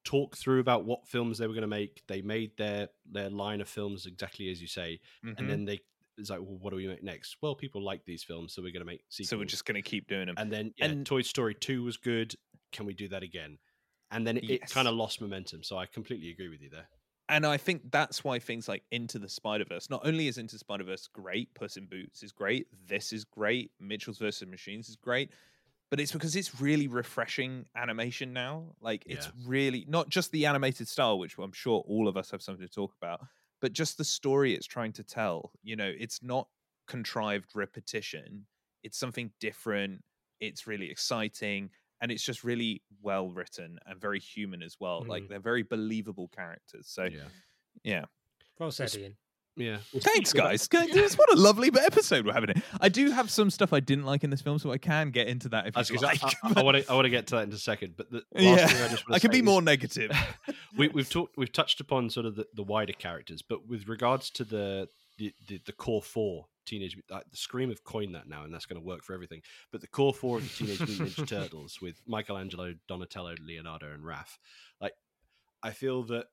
talk 0.08 0.38
through 0.38 0.60
about 0.62 0.86
what 0.86 1.08
films 1.08 1.38
they 1.38 1.48
were 1.48 1.54
going 1.54 1.62
to 1.62 1.68
make. 1.68 2.02
They 2.08 2.22
made 2.22 2.52
their 2.58 2.88
their 3.12 3.30
line 3.30 3.62
of 3.62 3.68
films 3.70 4.06
exactly 4.06 4.50
as 4.50 4.62
you 4.62 4.68
say, 4.68 5.00
Mhm. 5.26 5.38
and 5.38 5.50
then 5.50 5.66
they 5.66 5.80
it's 6.18 6.32
like, 6.32 6.40
well, 6.40 6.58
what 6.60 6.72
do 6.72 6.78
we 6.78 6.88
make 6.88 7.04
next? 7.04 7.38
Well, 7.44 7.54
people 7.54 7.84
like 7.84 8.04
these 8.06 8.24
films, 8.24 8.54
so 8.54 8.62
we're 8.64 8.72
going 8.72 8.82
to 8.88 8.92
make 8.94 9.04
sequels. 9.10 9.30
so 9.30 9.38
we're 9.38 9.46
just 9.46 9.66
going 9.66 9.76
to 9.76 9.88
keep 9.88 10.08
doing 10.08 10.26
them. 10.28 10.36
and 10.38 10.52
then 10.52 10.74
yeah, 10.78 10.86
and- 10.86 11.06
Toy 11.06 11.22
Story 11.22 11.54
two 11.54 11.84
was 11.84 11.98
good. 11.98 12.34
Can 12.72 12.86
we 12.88 12.94
do 12.94 13.08
that 13.10 13.22
again? 13.24 13.60
And 14.10 14.26
then 14.26 14.38
it, 14.38 14.50
it 14.50 14.62
kind 14.70 14.88
of 14.88 14.96
lost 14.96 15.22
momentum. 15.22 15.62
So 15.64 15.78
I 15.78 15.86
completely 15.86 16.32
agree 16.32 16.48
with 16.50 16.62
you 16.62 16.70
there. 16.70 16.88
and 17.30 17.46
I 17.46 17.58
think 17.58 17.92
that's 17.92 18.24
why 18.24 18.40
things 18.40 18.68
like 18.70 18.84
Into 18.92 19.20
the 19.20 19.28
Spider 19.30 19.66
Verse, 19.66 19.90
not 19.90 20.02
only 20.08 20.28
is 20.28 20.38
Into 20.38 20.58
Spider 20.58 20.86
Verse 20.86 21.08
great, 21.08 21.54
Puss 21.54 21.76
in 21.78 21.86
Boots 21.86 22.24
is 22.24 22.32
great, 22.32 22.66
this 22.88 23.12
is 23.14 23.24
great, 23.26 23.72
Mitchell's 23.80 24.18
versus 24.18 24.48
Machines 24.48 24.88
is 24.90 24.96
great, 24.96 25.30
but 25.90 26.00
it's 26.00 26.12
because 26.12 26.36
it's 26.36 26.60
really 26.60 26.88
refreshing 26.88 27.66
animation 27.76 28.34
now. 28.34 28.76
Like 28.82 29.04
it's 29.06 29.28
Yeah. 29.28 29.32
really 29.46 29.86
not 29.88 30.10
just 30.10 30.32
the 30.32 30.46
animated 30.46 30.88
style, 30.88 31.18
which 31.20 31.38
I'm 31.38 31.52
sure 31.54 31.80
all 31.88 32.08
of 32.08 32.18
us 32.18 32.32
have 32.32 32.42
something 32.42 32.66
to 32.68 32.74
talk 32.74 32.94
about, 33.02 33.26
but 33.62 33.74
just 33.74 33.98
the 33.98 34.04
story 34.04 34.54
it's 34.54 34.68
trying 34.68 34.94
to 34.94 35.04
tell. 35.04 35.52
You 35.64 35.76
know, 35.76 35.92
it's 35.98 36.22
not 36.22 36.48
contrived 36.88 37.56
repetition. 37.56 38.48
It's 38.84 38.98
something 38.98 39.32
different. 39.40 40.04
It's 40.40 40.68
really 40.68 40.90
exciting. 40.92 41.72
And 42.00 42.12
it's 42.12 42.24
just 42.24 42.44
really 42.44 42.84
well 43.02 43.32
written 43.32 43.80
and 43.86 44.00
very 44.00 44.20
human 44.20 44.62
as 44.62 44.78
well. 44.80 45.04
Like 45.06 45.24
Mhm. 45.24 45.30
they're 45.30 45.40
very 45.40 45.64
believable 45.64 46.28
characters. 46.28 46.88
So 46.88 47.06
Yeah. 47.06 47.30
yeah. 47.84 48.06
Well 48.60 48.72
said, 48.72 48.94
Ian. 48.96 49.18
Yeah. 49.58 49.78
Thanks, 50.00 50.34
guys. 50.34 50.68
Guys, 50.68 51.18
What 51.18 51.34
a 51.34 51.36
lovely 51.36 51.72
episode 51.76 52.26
we're 52.26 52.34
having. 52.34 52.52
It. 52.52 52.58
I 52.80 52.90
do 52.90 53.10
have 53.12 53.32
some 53.32 53.50
stuff 53.50 53.74
I 53.74 53.80
didn't 53.80 54.06
like 54.06 54.24
in 54.24 54.30
this 54.30 54.42
film, 54.42 54.60
so 54.60 54.72
I 54.72 54.78
can 54.78 55.10
get 55.10 55.28
into 55.28 55.50
that 55.50 55.68
if 55.68 55.90
you 55.90 55.98
like. 55.98 56.22
I, 56.44 56.62
want 56.62 56.78
to 56.78 56.92
I 56.92 56.94
want 56.94 57.06
to 57.06 57.10
get 57.10 57.28
to 57.28 57.36
that 57.36 57.48
in 57.48 57.54
a 57.54 57.58
second, 57.58 57.96
but 57.98 58.12
the 58.12 58.18
last 58.18 58.44
yeah, 58.44 58.68
thing 58.68 58.84
I 58.84 58.88
just 58.88 59.04
I 59.10 59.20
can 59.20 59.32
be 59.32 59.42
more 59.42 59.62
negative. 59.62 60.12
we, 60.78 60.90
we've 60.90 61.10
talked 61.10 61.38
we've 61.38 61.52
touched 61.52 61.82
upon 61.82 62.10
sort 62.10 62.28
of 62.28 62.36
the, 62.36 62.46
the 62.54 62.64
wider 62.64 62.94
characters, 62.94 63.42
but 63.42 63.68
with 63.68 63.88
regards 63.88 64.30
to 64.32 64.44
the 64.44 64.88
the, 65.18 65.34
the, 65.48 65.60
the 65.66 65.72
core 65.74 66.04
four 66.04 66.46
teenage 66.68 66.96
the 67.10 67.24
Scream 67.34 67.70
have 67.70 67.84
coined 67.84 68.14
that 68.14 68.30
now, 68.30 68.44
and 68.44 68.54
that's 68.54 68.68
going 68.68 68.80
to 68.80 68.86
work 68.86 69.04
for 69.04 69.14
everything. 69.14 69.42
But 69.72 69.82
the 69.82 69.88
core 69.88 70.14
four 70.14 70.38
of 70.38 70.44
the 70.44 70.50
Teenage 70.50 70.80
Mutant 70.80 71.10
Ninja 71.10 71.28
Turtles 71.28 71.80
with 71.82 72.00
Michelangelo, 72.06 72.76
Donatello, 72.88 73.36
Leonardo, 73.44 73.92
and 73.92 74.04
Raph, 74.04 74.38
like 74.80 74.94
I 75.64 75.72
feel 75.72 76.04
that 76.04 76.28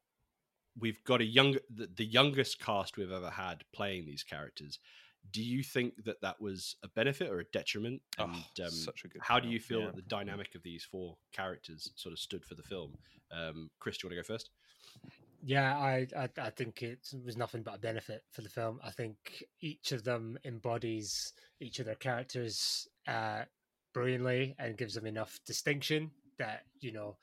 we've 0.78 1.02
got 1.04 1.20
a 1.20 1.24
young 1.24 1.56
the, 1.74 1.88
the 1.96 2.04
youngest 2.04 2.60
cast 2.60 2.96
we've 2.96 3.12
ever 3.12 3.30
had 3.30 3.64
playing 3.72 4.06
these 4.06 4.22
characters. 4.22 4.78
Do 5.32 5.42
you 5.42 5.62
think 5.62 6.04
that 6.04 6.20
that 6.20 6.40
was 6.40 6.76
a 6.82 6.88
benefit 6.88 7.30
or 7.30 7.40
a 7.40 7.44
detriment? 7.44 8.02
Oh, 8.18 8.24
And 8.24 8.66
um, 8.66 8.70
such 8.70 9.04
a 9.04 9.08
good. 9.08 9.22
how 9.22 9.40
do 9.40 9.48
you 9.48 9.58
feel 9.58 9.80
yeah. 9.80 9.87
that 9.87 9.96
the 9.96 10.02
dynamic 10.02 10.54
of 10.54 10.62
these 10.62 10.84
four 10.84 11.16
characters 11.32 11.90
sort 11.96 12.12
of 12.12 12.18
stood 12.18 12.44
for 12.44 12.54
the 12.54 12.62
film? 12.62 12.92
Um, 13.32 13.70
Chris, 13.80 13.96
do 13.96 14.06
you 14.06 14.10
want 14.10 14.26
to 14.26 14.28
go 14.28 14.34
first? 14.34 14.50
Yeah, 15.42 15.76
I, 15.76 16.06
I 16.16 16.28
I 16.38 16.50
think 16.50 16.82
it 16.82 17.06
was 17.24 17.37
nothing 17.37 17.62
but 17.62 17.76
a 17.76 17.78
benefit 17.78 18.22
for 18.32 18.42
the 18.42 18.48
film. 18.48 18.80
I 18.82 18.90
think 18.90 19.44
each 19.60 19.92
of 19.92 20.02
them 20.02 20.38
embodies 20.44 21.32
each 21.60 21.78
of 21.80 21.87
their 21.87 21.94
characters 21.96 22.88
uh, 23.06 23.42
brilliantly 23.92 24.54
and 24.58 24.76
gives 24.76 24.94
them 24.94 25.06
enough 25.06 25.38
distinction 25.46 26.10
that 26.38 26.62
you 26.80 26.92
know 26.92 27.16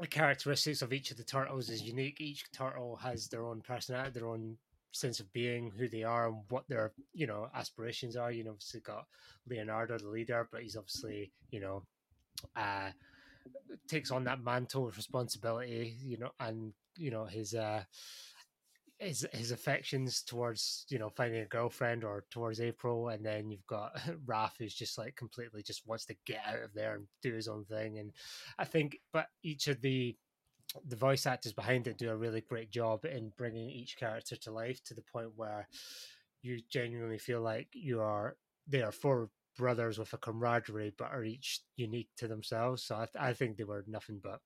the 0.00 0.06
characteristics 0.06 0.82
of 0.82 0.92
each 0.92 1.10
of 1.10 1.16
the 1.16 1.24
turtles 1.24 1.70
is 1.70 1.82
unique. 1.82 2.20
Each 2.20 2.44
turtle 2.52 2.96
has 2.96 3.28
their 3.28 3.44
own 3.44 3.60
personality, 3.60 4.18
their 4.18 4.28
own 4.28 4.56
sense 4.92 5.20
of 5.20 5.32
being, 5.32 5.70
who 5.76 5.88
they 5.88 6.02
are, 6.02 6.28
and 6.28 6.38
what 6.48 6.68
their 6.68 6.92
you 7.12 7.26
know 7.26 7.48
aspirations 7.54 8.16
are. 8.16 8.32
You 8.32 8.44
know, 8.44 8.50
obviously 8.50 8.80
got 8.80 9.06
Leonardo, 9.48 9.98
the 9.98 10.08
leader, 10.08 10.48
but 10.50 10.62
he's 10.62 10.76
obviously 10.76 11.32
you 11.50 11.60
know. 11.60 11.82
Uh, 12.56 12.90
takes 13.88 14.10
on 14.10 14.24
that 14.24 14.42
mantle 14.42 14.88
of 14.88 14.96
responsibility, 14.96 15.96
you 16.02 16.16
know, 16.18 16.30
and 16.40 16.72
you 16.96 17.10
know 17.10 17.24
his 17.24 17.54
uh 17.54 17.82
his 18.98 19.26
his 19.32 19.50
affections 19.50 20.22
towards 20.22 20.86
you 20.88 20.98
know 20.98 21.08
finding 21.08 21.40
a 21.40 21.46
girlfriend 21.46 22.04
or 22.04 22.24
towards 22.30 22.60
April, 22.60 23.08
and 23.08 23.24
then 23.24 23.50
you've 23.50 23.66
got 23.66 23.96
Raph 24.26 24.52
who's 24.58 24.74
just 24.74 24.98
like 24.98 25.16
completely 25.16 25.62
just 25.62 25.86
wants 25.86 26.06
to 26.06 26.16
get 26.26 26.40
out 26.46 26.62
of 26.62 26.74
there 26.74 26.94
and 26.94 27.06
do 27.22 27.32
his 27.32 27.48
own 27.48 27.64
thing, 27.64 27.98
and 27.98 28.12
I 28.58 28.64
think, 28.64 28.98
but 29.12 29.26
each 29.42 29.68
of 29.68 29.80
the 29.80 30.16
the 30.86 30.96
voice 30.96 31.26
actors 31.26 31.52
behind 31.52 31.86
it 31.86 31.98
do 31.98 32.10
a 32.10 32.16
really 32.16 32.40
great 32.40 32.70
job 32.70 33.04
in 33.04 33.32
bringing 33.36 33.70
each 33.70 33.96
character 33.96 34.34
to 34.34 34.50
life 34.50 34.82
to 34.82 34.94
the 34.94 35.02
point 35.02 35.30
where 35.36 35.68
you 36.42 36.60
genuinely 36.68 37.18
feel 37.18 37.40
like 37.40 37.68
you 37.72 38.00
are 38.00 38.36
they 38.66 38.82
are 38.82 38.90
four 38.90 39.30
brothers 39.56 39.98
with 39.98 40.12
a 40.14 40.16
camaraderie 40.16 40.92
but 40.98 41.12
are 41.12 41.22
each 41.22 41.60
unique 41.76 42.08
to 42.16 42.26
themselves 42.26 42.82
so 42.82 42.96
i, 42.96 43.28
I 43.28 43.32
think 43.34 43.56
they 43.56 43.62
were 43.62 43.84
nothing 43.86 44.20
but 44.20 44.40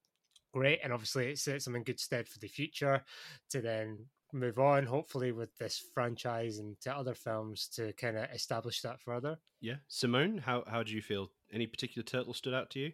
great, 0.52 0.80
and 0.82 0.92
obviously 0.92 1.28
it 1.28 1.38
sets 1.38 1.64
them 1.64 1.76
in 1.76 1.82
good 1.82 2.00
stead 2.00 2.28
for 2.28 2.38
the 2.38 2.48
future 2.48 3.02
to 3.50 3.60
then 3.60 4.06
move 4.32 4.58
on, 4.58 4.84
hopefully 4.86 5.32
with 5.32 5.56
this 5.58 5.82
franchise 5.94 6.58
and 6.58 6.80
to 6.82 6.94
other 6.94 7.14
films 7.14 7.68
to 7.74 7.92
kind 7.94 8.16
of 8.16 8.30
establish 8.32 8.82
that 8.82 9.00
further. 9.00 9.38
Yeah, 9.60 9.76
Simone, 9.88 10.38
how 10.38 10.64
how 10.66 10.82
do 10.82 10.92
you 10.92 11.02
feel? 11.02 11.30
Any 11.52 11.66
particular 11.66 12.04
turtle 12.04 12.34
stood 12.34 12.54
out 12.54 12.70
to 12.70 12.78
you? 12.78 12.92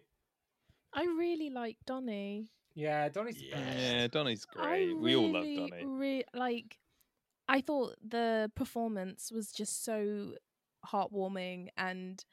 I 0.93 1.03
really 1.03 1.49
like 1.49 1.77
Donnie. 1.85 2.51
Yeah, 2.73 3.09
Donnie's 3.09 3.37
the 3.37 3.51
best. 3.51 3.77
Yeah, 3.79 4.07
Donnie's 4.07 4.45
I 4.57 4.85
great. 4.85 4.97
we 4.97 5.15
all 5.15 5.31
love 5.31 5.43
really, 5.43 5.69
Donnie. 5.69 5.85
Re- 5.85 6.23
like, 6.33 6.77
I 7.47 7.61
thought 7.61 7.95
the 8.05 8.51
performance 8.55 9.31
was 9.31 9.51
just 9.51 9.83
so 9.83 10.33
heartwarming, 10.85 11.69
and 11.77 12.23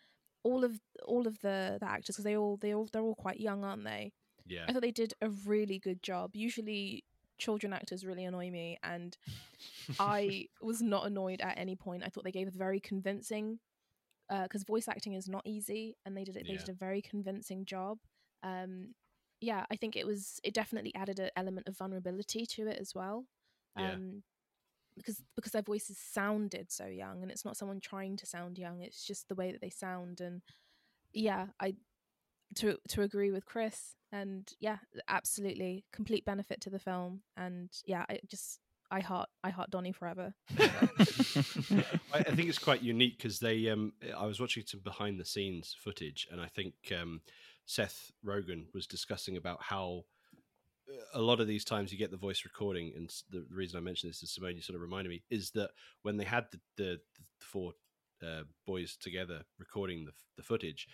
all 0.44 0.64
of 0.64 0.80
all 1.04 1.26
of 1.26 1.40
the 1.40 1.78
the 1.80 1.88
actors 1.88 2.14
because 2.16 2.24
they 2.24 2.36
all 2.36 2.56
they 2.56 2.74
all 2.74 2.88
they're 2.92 3.02
all 3.02 3.14
quite 3.14 3.40
young, 3.40 3.64
aren't 3.64 3.84
they? 3.84 4.12
Yeah, 4.46 4.64
I 4.68 4.72
thought 4.72 4.82
they 4.82 4.90
did 4.90 5.14
a 5.20 5.28
really 5.28 5.78
good 5.78 6.02
job. 6.02 6.34
Usually, 6.34 7.04
children 7.42 7.72
actors 7.72 8.04
really 8.06 8.24
annoy 8.24 8.50
me, 8.50 8.78
and 8.82 9.16
I 10.00 10.46
was 10.60 10.80
not 10.82 11.06
annoyed 11.06 11.40
at 11.40 11.58
any 11.58 11.76
point. 11.76 12.02
I 12.04 12.08
thought 12.08 12.24
they 12.24 12.30
gave 12.40 12.48
a 12.48 12.58
very 12.66 12.80
convincing, 12.80 13.58
because 14.42 14.64
voice 14.64 14.88
acting 14.88 15.14
is 15.14 15.28
not 15.28 15.42
easy, 15.44 15.96
and 16.04 16.16
they 16.16 16.24
did 16.24 16.36
it. 16.36 16.46
They 16.46 16.54
Yeah. 16.54 16.60
did 16.64 16.68
a 16.70 16.84
very 16.86 17.02
convincing 17.02 17.64
job. 17.64 17.98
Um, 18.42 18.94
yeah, 19.40 19.64
I 19.70 19.76
think 19.76 19.96
it 19.96 20.06
was. 20.06 20.40
It 20.44 20.54
definitely 20.54 20.94
added 20.94 21.18
an 21.18 21.30
element 21.36 21.68
of 21.68 21.76
vulnerability 21.76 22.46
to 22.46 22.68
it 22.68 22.78
as 22.80 22.94
well. 22.94 23.26
Yeah. 23.76 23.94
Um, 23.94 24.22
because 24.96 25.22
because 25.36 25.52
their 25.52 25.62
voices 25.62 25.98
sounded 25.98 26.70
so 26.70 26.86
young, 26.86 27.22
and 27.22 27.30
it's 27.30 27.44
not 27.44 27.56
someone 27.56 27.80
trying 27.80 28.16
to 28.18 28.26
sound 28.26 28.58
young. 28.58 28.80
It's 28.80 29.04
just 29.06 29.28
the 29.28 29.34
way 29.34 29.50
that 29.52 29.60
they 29.60 29.70
sound, 29.70 30.20
and 30.20 30.42
yeah, 31.12 31.46
I 31.60 31.74
to 32.56 32.78
to 32.88 33.02
agree 33.02 33.30
with 33.30 33.46
Chris, 33.46 33.94
and 34.10 34.48
yeah, 34.60 34.78
absolutely, 35.08 35.84
complete 35.92 36.24
benefit 36.24 36.60
to 36.62 36.70
the 36.70 36.78
film, 36.78 37.22
and 37.36 37.70
yeah, 37.86 38.04
I 38.08 38.20
just 38.26 38.60
I 38.90 39.00
heart 39.00 39.30
I 39.42 39.50
heart 39.50 39.70
Donnie 39.70 39.92
forever. 39.92 40.34
I, 40.58 40.68
I 42.14 42.22
think 42.22 42.48
it's 42.48 42.58
quite 42.58 42.82
unique 42.82 43.16
because 43.16 43.38
they. 43.38 43.68
Um, 43.68 43.94
I 44.16 44.26
was 44.26 44.38
watching 44.38 44.64
some 44.66 44.80
behind 44.80 45.18
the 45.18 45.24
scenes 45.24 45.74
footage, 45.82 46.28
and 46.30 46.40
I 46.40 46.46
think 46.46 46.74
um, 47.00 47.22
Seth 47.64 48.12
Rogen 48.24 48.66
was 48.74 48.86
discussing 48.86 49.38
about 49.38 49.62
how 49.62 50.04
uh, 50.88 51.18
a 51.18 51.22
lot 51.22 51.40
of 51.40 51.46
these 51.46 51.64
times 51.64 51.90
you 51.90 51.98
get 51.98 52.10
the 52.10 52.18
voice 52.18 52.42
recording, 52.44 52.92
and 52.94 53.10
the, 53.30 53.46
the 53.48 53.54
reason 53.54 53.78
I 53.78 53.80
mention 53.80 54.10
this 54.10 54.22
is 54.22 54.34
Simone, 54.34 54.56
you 54.56 54.62
sort 54.62 54.76
of 54.76 54.82
reminded 54.82 55.08
me, 55.08 55.22
is 55.30 55.50
that 55.52 55.70
when 56.02 56.18
they 56.18 56.24
had 56.24 56.46
the 56.52 56.60
the, 56.76 57.00
the 57.38 57.46
four 57.46 57.72
uh, 58.22 58.42
boys 58.66 58.96
together 58.96 59.42
recording 59.58 60.04
the, 60.04 60.12
the 60.36 60.42
footage, 60.42 60.86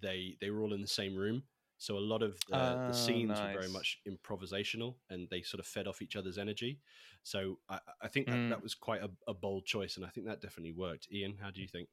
they 0.00 0.36
they 0.40 0.50
were 0.50 0.62
all 0.62 0.72
in 0.72 0.80
the 0.80 0.86
same 0.86 1.16
room. 1.16 1.42
So 1.78 1.96
a 1.96 1.98
lot 1.98 2.22
of 2.22 2.38
the, 2.50 2.56
Oh, 2.58 2.80
the 2.86 2.92
scenes 2.92 3.40
were 3.40 3.52
very 3.54 3.68
much 3.70 4.00
improvisational, 4.06 4.96
and 5.08 5.26
they 5.30 5.40
sort 5.40 5.60
of 5.60 5.66
fed 5.66 5.86
off 5.88 6.02
each 6.02 6.14
other's 6.14 6.36
energy. 6.36 6.78
So 7.22 7.58
I, 7.70 7.78
I 8.02 8.08
think 8.08 8.26
that, 8.28 8.36
Mm. 8.36 8.50
that 8.50 8.62
was 8.62 8.74
quite 8.74 9.02
a, 9.02 9.10
a 9.26 9.32
bold 9.32 9.64
choice, 9.64 9.96
and 9.96 10.04
I 10.04 10.10
think 10.10 10.26
that 10.26 10.42
definitely 10.42 10.72
worked. 10.72 11.08
Ian, 11.10 11.38
how 11.40 11.50
do 11.50 11.62
you 11.62 11.68
think? 11.68 11.88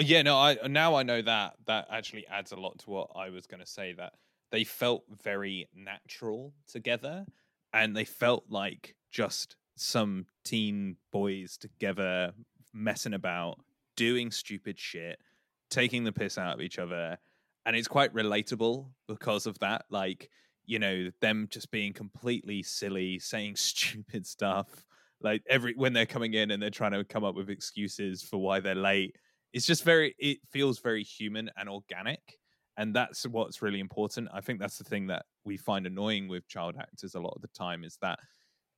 Yeah, 0.00 0.22
no, 0.22 0.36
I 0.36 0.56
now 0.66 0.94
I 0.96 1.02
know 1.04 1.22
that 1.22 1.54
that 1.66 1.86
actually 1.92 2.26
adds 2.26 2.52
a 2.52 2.56
lot 2.56 2.78
to 2.80 2.90
what 2.90 3.10
I 3.14 3.30
was 3.30 3.46
going 3.46 3.60
to 3.60 3.66
say 3.66 3.92
that 3.92 4.14
they 4.50 4.64
felt 4.64 5.04
very 5.22 5.68
natural 5.74 6.52
together 6.66 7.24
and 7.72 7.96
they 7.96 8.04
felt 8.04 8.44
like 8.48 8.96
just 9.12 9.56
some 9.76 10.26
teen 10.44 10.96
boys 11.12 11.56
together 11.56 12.32
messing 12.72 13.14
about, 13.14 13.58
doing 13.96 14.30
stupid 14.30 14.78
shit, 14.78 15.20
taking 15.70 16.02
the 16.04 16.12
piss 16.12 16.36
out 16.38 16.54
of 16.54 16.60
each 16.60 16.78
other 16.78 17.18
and 17.66 17.76
it's 17.76 17.88
quite 17.88 18.12
relatable 18.14 18.86
because 19.08 19.46
of 19.46 19.58
that 19.58 19.84
like 19.90 20.30
you 20.66 20.78
know 20.78 21.10
them 21.20 21.48
just 21.50 21.70
being 21.70 21.92
completely 21.92 22.62
silly 22.62 23.18
saying 23.18 23.56
stupid 23.56 24.26
stuff 24.26 24.84
like 25.22 25.42
every 25.48 25.74
when 25.74 25.92
they're 25.92 26.06
coming 26.06 26.34
in 26.34 26.50
and 26.50 26.62
they're 26.62 26.70
trying 26.70 26.92
to 26.92 27.04
come 27.04 27.24
up 27.24 27.34
with 27.34 27.50
excuses 27.50 28.22
for 28.22 28.38
why 28.38 28.60
they're 28.60 28.74
late 28.74 29.16
it's 29.52 29.66
just 29.66 29.84
very 29.84 30.14
it 30.18 30.38
feels 30.50 30.78
very 30.78 31.02
human 31.02 31.50
and 31.56 31.68
organic 31.68 32.38
and 32.76 32.94
that's 32.94 33.26
what's 33.26 33.60
really 33.60 33.80
important. 33.80 34.28
I 34.32 34.40
think 34.40 34.58
that's 34.58 34.78
the 34.78 34.84
thing 34.84 35.08
that 35.08 35.26
we 35.44 35.58
find 35.58 35.86
annoying 35.86 36.28
with 36.28 36.48
child 36.48 36.76
actors 36.78 37.14
a 37.14 37.20
lot 37.20 37.34
of 37.36 37.42
the 37.42 37.48
time 37.48 37.84
is 37.84 37.98
that 38.00 38.18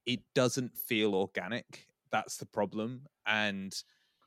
it 0.07 0.21
doesn't 0.35 0.77
feel 0.77 1.15
organic 1.15 1.87
that's 2.11 2.37
the 2.37 2.47
problem 2.47 3.03
and 3.27 3.75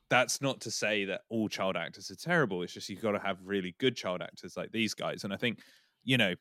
that's 0.08 0.40
not 0.40 0.60
to 0.60 0.70
say 0.70 1.04
that 1.04 1.22
all 1.30 1.48
child 1.48 1.76
actors 1.76 2.10
are 2.10 2.16
terrible 2.16 2.62
it's 2.62 2.72
just 2.72 2.88
you've 2.88 3.02
got 3.02 3.12
to 3.12 3.18
have 3.18 3.38
really 3.44 3.74
good 3.78 3.96
child 3.96 4.22
actors 4.22 4.56
like 4.56 4.70
these 4.72 4.94
guys 4.94 5.24
and 5.24 5.32
i 5.32 5.36
think 5.36 5.60
you 6.04 6.16
know 6.16 6.34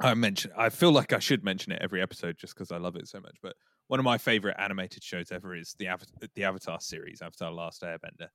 i 0.00 0.12
mentioned 0.14 0.52
i 0.56 0.68
feel 0.68 0.92
like 0.92 1.12
i 1.12 1.18
should 1.18 1.44
mention 1.44 1.72
it 1.72 1.80
every 1.82 2.02
episode 2.02 2.36
just 2.36 2.54
because 2.54 2.72
i 2.72 2.76
love 2.76 2.96
it 2.96 3.08
so 3.08 3.20
much 3.20 3.36
but 3.42 3.54
one 3.88 4.00
of 4.00 4.04
my 4.04 4.18
favorite 4.18 4.56
animated 4.58 5.02
shows 5.02 5.30
ever 5.30 5.54
is 5.54 5.74
the 5.78 5.86
Ava- 5.86 6.06
the 6.34 6.44
avatar 6.44 6.80
series 6.80 7.22
avatar 7.22 7.52
last 7.52 7.82
airbender 7.82 8.28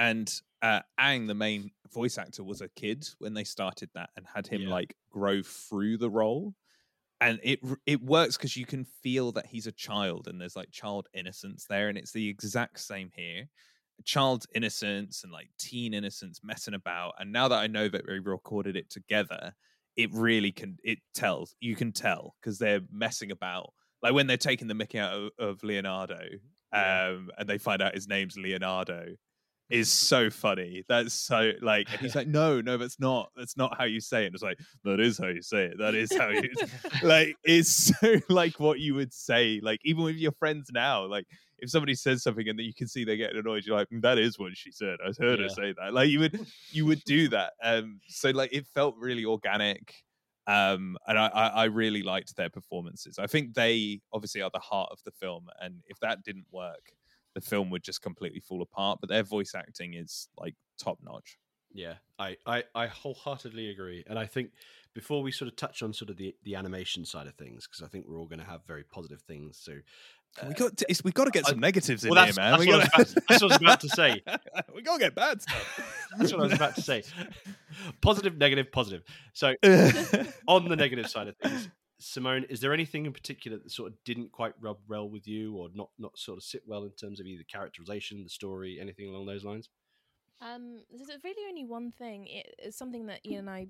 and 0.00 0.32
uh, 0.62 0.78
Ang, 0.96 1.26
the 1.26 1.34
main 1.34 1.72
voice 1.92 2.18
actor, 2.18 2.44
was 2.44 2.60
a 2.60 2.68
kid 2.68 3.04
when 3.18 3.34
they 3.34 3.42
started 3.42 3.90
that, 3.94 4.10
and 4.16 4.24
had 4.32 4.46
him 4.46 4.62
Yeah. 4.62 4.68
like 4.70 4.94
grow 5.10 5.42
through 5.42 5.98
the 5.98 6.08
role, 6.08 6.54
and 7.20 7.40
it 7.42 7.60
it 7.86 8.02
works 8.02 8.36
because 8.36 8.56
you 8.56 8.66
can 8.66 8.84
feel 9.02 9.32
that 9.32 9.46
he's 9.46 9.66
a 9.66 9.72
child, 9.72 10.28
and 10.28 10.40
there's 10.40 10.56
like 10.56 10.70
child 10.70 11.08
innocence 11.14 11.66
there, 11.68 11.88
and 11.88 11.98
it's 11.98 12.12
the 12.12 12.28
exact 12.28 12.80
same 12.80 13.10
here, 13.14 13.48
child 14.04 14.44
innocence 14.54 15.24
and 15.24 15.32
like 15.32 15.48
teen 15.58 15.94
innocence 15.94 16.40
messing 16.42 16.74
about, 16.74 17.14
and 17.18 17.32
now 17.32 17.48
that 17.48 17.58
I 17.58 17.66
know 17.66 17.88
that 17.88 18.06
we 18.06 18.18
recorded 18.20 18.76
it 18.76 18.90
together, 18.90 19.52
it 19.96 20.12
really 20.12 20.52
can 20.52 20.76
it 20.84 20.98
tells 21.14 21.56
you 21.60 21.74
can 21.76 21.92
tell 21.92 22.34
because 22.40 22.58
they're 22.58 22.80
messing 22.92 23.30
about, 23.32 23.72
like 24.02 24.14
when 24.14 24.26
they're 24.26 24.36
taking 24.36 24.68
the 24.68 24.74
Mickey 24.74 24.98
out 24.98 25.12
of, 25.12 25.30
of 25.38 25.64
Leonardo, 25.64 26.20
um, 26.72 27.30
and 27.38 27.48
they 27.48 27.58
find 27.58 27.82
out 27.82 27.94
his 27.94 28.08
name's 28.08 28.36
Leonardo 28.36 29.06
is 29.70 29.92
so 29.92 30.30
funny. 30.30 30.84
That's 30.88 31.12
so 31.12 31.52
like, 31.60 31.90
and 31.90 32.00
he's 32.00 32.14
like, 32.16 32.28
no, 32.28 32.60
no, 32.60 32.76
that's 32.76 32.98
not. 32.98 33.30
That's 33.36 33.56
not 33.56 33.76
how 33.76 33.84
you 33.84 34.00
say 34.00 34.24
it. 34.24 34.26
And 34.26 34.34
it's 34.34 34.42
like, 34.42 34.58
that 34.84 35.00
is 35.00 35.18
how 35.18 35.28
you 35.28 35.42
say 35.42 35.64
it. 35.64 35.78
That 35.78 35.94
is 35.94 36.16
how 36.16 36.28
you 36.28 36.50
like. 37.02 37.36
It's 37.44 37.70
so 38.00 38.20
like 38.28 38.58
what 38.60 38.80
you 38.80 38.94
would 38.94 39.12
say. 39.12 39.60
Like 39.62 39.80
even 39.84 40.04
with 40.04 40.16
your 40.16 40.32
friends 40.32 40.70
now, 40.72 41.04
like 41.04 41.26
if 41.58 41.70
somebody 41.70 41.94
says 41.94 42.22
something 42.22 42.48
and 42.48 42.58
then 42.58 42.66
you 42.66 42.74
can 42.74 42.86
see 42.86 43.04
they're 43.04 43.16
getting 43.16 43.38
annoyed, 43.38 43.64
you're 43.66 43.76
like, 43.76 43.88
"Mm, 43.90 44.02
that 44.02 44.18
is 44.18 44.38
what 44.38 44.56
she 44.56 44.70
said. 44.70 44.98
I 45.04 45.12
heard 45.20 45.40
her 45.40 45.48
say 45.48 45.74
that. 45.80 45.92
Like 45.92 46.08
you 46.08 46.20
would, 46.20 46.46
you 46.70 46.86
would 46.86 47.02
do 47.04 47.28
that. 47.28 47.52
Um, 47.62 48.00
so 48.08 48.30
like 48.30 48.52
it 48.52 48.66
felt 48.66 48.94
really 48.98 49.24
organic. 49.24 49.92
Um, 50.46 50.96
and 51.06 51.18
I, 51.18 51.26
I, 51.26 51.46
I 51.48 51.64
really 51.64 52.02
liked 52.02 52.34
their 52.34 52.48
performances. 52.48 53.18
I 53.18 53.26
think 53.26 53.52
they 53.52 54.00
obviously 54.14 54.40
are 54.40 54.50
the 54.50 54.58
heart 54.60 54.88
of 54.90 54.98
the 55.04 55.10
film, 55.10 55.46
and 55.60 55.82
if 55.88 55.98
that 56.00 56.22
didn't 56.22 56.46
work, 56.50 56.92
the 57.34 57.40
film 57.40 57.70
would 57.70 57.82
just 57.82 58.02
completely 58.02 58.40
fall 58.40 58.62
apart. 58.62 58.98
But 59.00 59.10
their 59.10 59.22
voice 59.22 59.52
acting 59.54 59.94
is 59.94 60.28
like 60.38 60.54
top 60.78 60.98
notch. 61.02 61.38
Yeah, 61.72 61.94
I, 62.18 62.36
I, 62.46 62.64
I 62.74 62.86
wholeheartedly 62.86 63.68
agree. 63.70 64.02
And 64.08 64.18
I 64.18 64.24
think 64.24 64.52
before 64.94 65.22
we 65.22 65.30
sort 65.30 65.48
of 65.50 65.56
touch 65.56 65.82
on 65.82 65.92
sort 65.92 66.08
of 66.10 66.16
the, 66.16 66.34
the 66.42 66.54
animation 66.54 67.04
side 67.04 67.26
of 67.26 67.34
things, 67.34 67.66
because 67.68 67.82
I 67.84 67.88
think 67.88 68.06
we're 68.08 68.18
all 68.18 68.26
going 68.26 68.38
to 68.40 68.44
have 68.46 68.62
very 68.66 68.84
positive 68.84 69.20
things. 69.20 69.58
So 69.62 69.72
we 70.42 70.48
uh, 70.48 70.52
got 70.54 70.76
to, 70.78 70.86
it's, 70.88 71.04
we 71.04 71.12
got 71.12 71.26
to 71.26 71.30
get 71.30 71.46
I- 71.46 71.50
some 71.50 71.60
negatives 71.60 72.04
in 72.04 72.10
well, 72.10 72.24
here, 72.24 72.32
man. 72.36 72.52
that's 72.52 72.60
we 72.64 72.72
what 72.72 72.90
gotta- 72.90 73.02
about- 73.12 73.24
that's 73.28 73.42
what 73.42 73.52
I 73.52 73.54
was 73.54 73.62
about 73.62 73.80
to 73.80 73.88
say. 73.90 74.22
we 74.74 74.80
got 74.82 74.94
to 74.94 74.98
get 74.98 75.14
bad 75.14 75.42
stuff. 75.42 76.08
that's 76.18 76.32
what 76.32 76.40
I 76.40 76.44
was 76.44 76.52
about 76.54 76.74
to 76.76 76.82
say. 76.82 77.02
Positive, 78.00 78.36
negative, 78.38 78.72
positive. 78.72 79.02
So 79.34 79.54
on 80.48 80.68
the 80.68 80.74
negative 80.76 81.08
side 81.08 81.28
of 81.28 81.36
things, 81.36 81.68
Simone, 82.00 82.44
is 82.48 82.60
there 82.60 82.72
anything 82.72 83.06
in 83.06 83.12
particular 83.12 83.58
that 83.58 83.70
sort 83.70 83.90
of 83.92 83.98
didn't 84.04 84.30
quite 84.32 84.54
rub 84.60 84.78
well 84.88 85.08
with 85.08 85.26
you, 85.26 85.56
or 85.56 85.68
not 85.74 85.90
not 85.98 86.16
sort 86.18 86.38
of 86.38 86.44
sit 86.44 86.62
well 86.66 86.84
in 86.84 86.90
terms 86.92 87.18
of 87.20 87.26
either 87.26 87.42
characterization, 87.50 88.22
the 88.22 88.28
story, 88.30 88.78
anything 88.80 89.08
along 89.08 89.26
those 89.26 89.44
lines? 89.44 89.68
Um, 90.40 90.82
there's 90.94 91.10
really 91.24 91.48
only 91.48 91.64
one 91.64 91.90
thing. 91.90 92.26
It, 92.28 92.54
it's 92.58 92.76
something 92.78 93.06
that 93.06 93.20
Ian 93.26 93.40
and 93.40 93.50
I, 93.50 93.66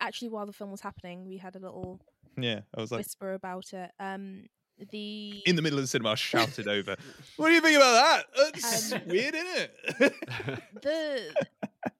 actually, 0.00 0.28
while 0.28 0.46
the 0.46 0.52
film 0.52 0.70
was 0.70 0.80
happening, 0.80 1.26
we 1.26 1.38
had 1.38 1.56
a 1.56 1.58
little 1.58 2.00
yeah, 2.36 2.60
I 2.76 2.80
was 2.80 2.92
like 2.92 2.98
whisper 3.00 3.32
about 3.34 3.72
it. 3.72 3.90
Um, 3.98 4.44
the 4.92 5.42
in 5.44 5.56
the 5.56 5.62
middle 5.62 5.78
of 5.78 5.82
the 5.82 5.88
cinema, 5.88 6.10
I 6.10 6.14
shouted 6.14 6.68
over. 6.68 6.94
What 7.36 7.48
do 7.48 7.54
you 7.54 7.60
think 7.60 7.76
about 7.76 8.24
that? 8.36 8.52
That's 8.62 8.92
Um, 8.92 9.00
weird, 9.08 9.34
isn't 9.34 9.70
it? 9.98 10.12
the 10.82 11.34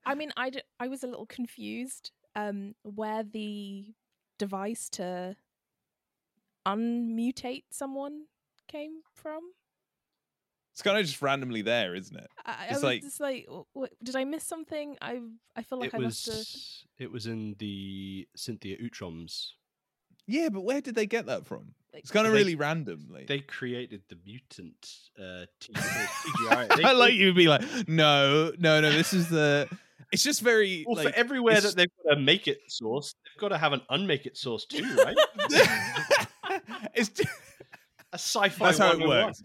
I 0.06 0.14
mean, 0.14 0.30
I 0.36 0.52
I 0.78 0.86
was 0.86 1.02
a 1.02 1.08
little 1.08 1.26
confused 1.26 2.12
um, 2.36 2.76
where 2.84 3.24
the 3.24 3.92
device 4.38 4.88
to 4.90 5.34
unmutate 6.76 7.64
someone 7.70 8.22
came 8.68 9.00
from. 9.14 9.40
it's 10.72 10.82
kind 10.82 10.98
of 10.98 11.04
just 11.06 11.20
randomly 11.22 11.62
there, 11.62 11.94
isn't 11.94 12.16
it? 12.16 12.28
I, 12.44 12.50
I 12.50 12.64
It's 12.66 12.74
was 12.74 12.82
like- 12.84 13.02
just 13.02 13.20
like, 13.20 13.46
"W- 13.46 13.64
w- 13.74 13.92
did 14.02 14.14
I 14.16 14.24
miss 14.24 14.44
something? 14.44 14.96
I 15.00 15.20
I 15.56 15.62
feel 15.62 15.78
like 15.78 15.94
it 15.94 15.96
I 15.96 15.98
must 15.98 16.26
have. 16.26 16.34
was 16.36 16.84
it 16.98 17.10
was 17.10 17.26
in 17.26 17.56
the 17.58 18.28
Cynthia 18.36 18.76
Utroms. 18.78 19.48
Yeah, 20.26 20.50
but 20.50 20.60
where 20.60 20.80
did 20.82 20.94
they 20.94 21.06
get 21.06 21.24
that 21.26 21.46
from? 21.46 21.74
Like, 21.94 22.02
It's 22.02 22.10
kind 22.10 22.26
of 22.26 22.32
They- 22.34 22.38
really 22.40 22.54
randomly. 22.54 23.24
They 23.26 23.40
created 23.40 24.02
the 24.10 24.18
mutant 24.26 24.86
uh, 25.18 25.46
T- 25.58 25.72
CGI. 25.74 26.68
They- 26.76 26.84
I 26.84 26.92
like 26.92 27.14
you 27.14 27.26
would 27.26 27.34
be 27.36 27.48
like, 27.48 27.62
no, 27.88 28.52
no, 28.58 28.80
no. 28.82 28.90
This 28.92 29.14
is 29.14 29.28
the. 29.30 29.68
it's 30.12 30.22
just 30.22 30.42
very 30.42 30.84
Well, 30.86 30.96
like 30.96 31.08
for 31.14 31.18
everywhere 31.18 31.60
that 31.62 31.74
they've 31.76 31.90
got 32.04 32.18
a 32.18 32.20
make 32.20 32.46
it 32.46 32.60
sauce, 32.70 33.14
they've 33.24 33.40
got 33.40 33.48
to 33.48 33.58
have 33.58 33.72
an 33.72 33.80
unmake 33.90 34.26
it 34.26 34.36
sauce 34.36 34.66
too, 34.66 34.84
right? 34.96 35.16
it's 36.98 37.08
ju- 37.10 37.24
a 38.12 38.16
sci-fi. 38.18 38.66
that's 38.66 38.78
how 38.78 38.86
it 38.92 38.98
101. 39.00 39.26
works. 39.26 39.42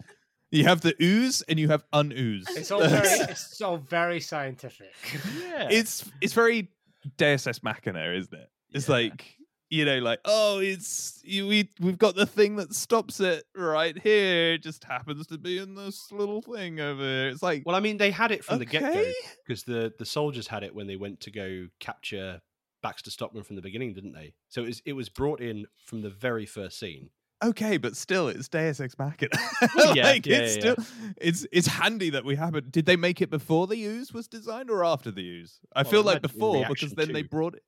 You 0.50 0.64
have 0.64 0.80
the 0.82 0.94
ooze 1.02 1.42
and 1.48 1.58
you 1.58 1.68
have 1.68 1.84
unooze. 1.92 2.44
It's 2.50 2.70
all 2.70 2.86
very, 2.86 3.08
it's 3.30 3.60
all 3.60 3.76
very 3.78 4.20
scientific. 4.20 4.92
Yeah, 5.40 5.68
it's 5.70 6.08
it's 6.20 6.32
very 6.32 6.68
Deus 7.16 7.46
Ex 7.46 7.62
Machina, 7.62 8.12
isn't 8.12 8.32
it? 8.34 8.48
It's 8.72 8.88
Yeah. 8.88 8.94
like 8.94 9.36
you 9.70 9.84
know, 9.84 9.98
like 9.98 10.20
oh, 10.24 10.58
it's 10.60 11.20
you, 11.24 11.48
we 11.48 11.68
we've 11.80 11.98
got 11.98 12.14
the 12.14 12.26
thing 12.26 12.56
that 12.56 12.72
stops 12.74 13.18
it 13.18 13.42
right 13.56 13.98
here. 14.00 14.52
It 14.52 14.62
just 14.62 14.84
happens 14.84 15.26
to 15.28 15.38
be 15.38 15.58
in 15.58 15.74
this 15.74 16.12
little 16.12 16.40
thing 16.42 16.78
over 16.78 17.02
here. 17.02 17.28
It's 17.28 17.42
like 17.42 17.64
well, 17.66 17.74
I 17.74 17.80
mean, 17.80 17.96
they 17.96 18.12
had 18.12 18.30
it 18.30 18.44
from 18.44 18.60
the 18.60 18.64
get 18.66 18.82
go 18.82 19.04
because 19.44 19.64
the 19.64 19.92
the 19.98 20.06
soldiers 20.06 20.46
had 20.46 20.62
it 20.62 20.72
when 20.74 20.86
they 20.86 20.96
went 20.96 21.20
to 21.22 21.32
go 21.32 21.66
capture 21.80 22.40
Baxter 22.82 23.10
Stockman 23.10 23.42
from 23.42 23.56
the 23.56 23.62
beginning, 23.62 23.92
didn't 23.94 24.12
they? 24.12 24.34
So 24.50 24.62
it 24.62 24.66
was 24.66 24.82
it 24.86 24.92
was 24.92 25.08
brought 25.08 25.40
in 25.40 25.66
from 25.84 26.02
the 26.02 26.10
very 26.10 26.46
first 26.46 26.78
scene. 26.78 27.10
Okay, 27.44 27.76
but 27.76 27.96
still, 27.96 28.28
it's 28.28 28.48
Deus 28.48 28.80
Ex 28.80 28.96
Machina. 28.98 29.30
Yeah, 29.94 30.04
like, 30.04 30.26
yeah, 30.26 30.38
it's 30.38 30.56
yeah, 30.56 30.60
still 30.74 30.84
it's 31.16 31.46
it's 31.52 31.66
handy 31.66 32.10
that 32.10 32.24
we 32.24 32.36
have 32.36 32.54
it. 32.54 32.70
Did 32.72 32.86
they 32.86 32.96
make 32.96 33.20
it 33.20 33.30
before 33.30 33.66
the 33.66 33.82
ooze 33.84 34.12
was 34.12 34.26
designed 34.28 34.70
or 34.70 34.84
after 34.84 35.10
the 35.10 35.22
ooze? 35.22 35.60
I 35.74 35.82
Well, 35.82 35.90
feel 35.90 36.02
like 36.02 36.22
before 36.22 36.64
because 36.68 36.92
then 36.92 37.12
they 37.12 37.22
brought 37.22 37.54
it. 37.54 37.62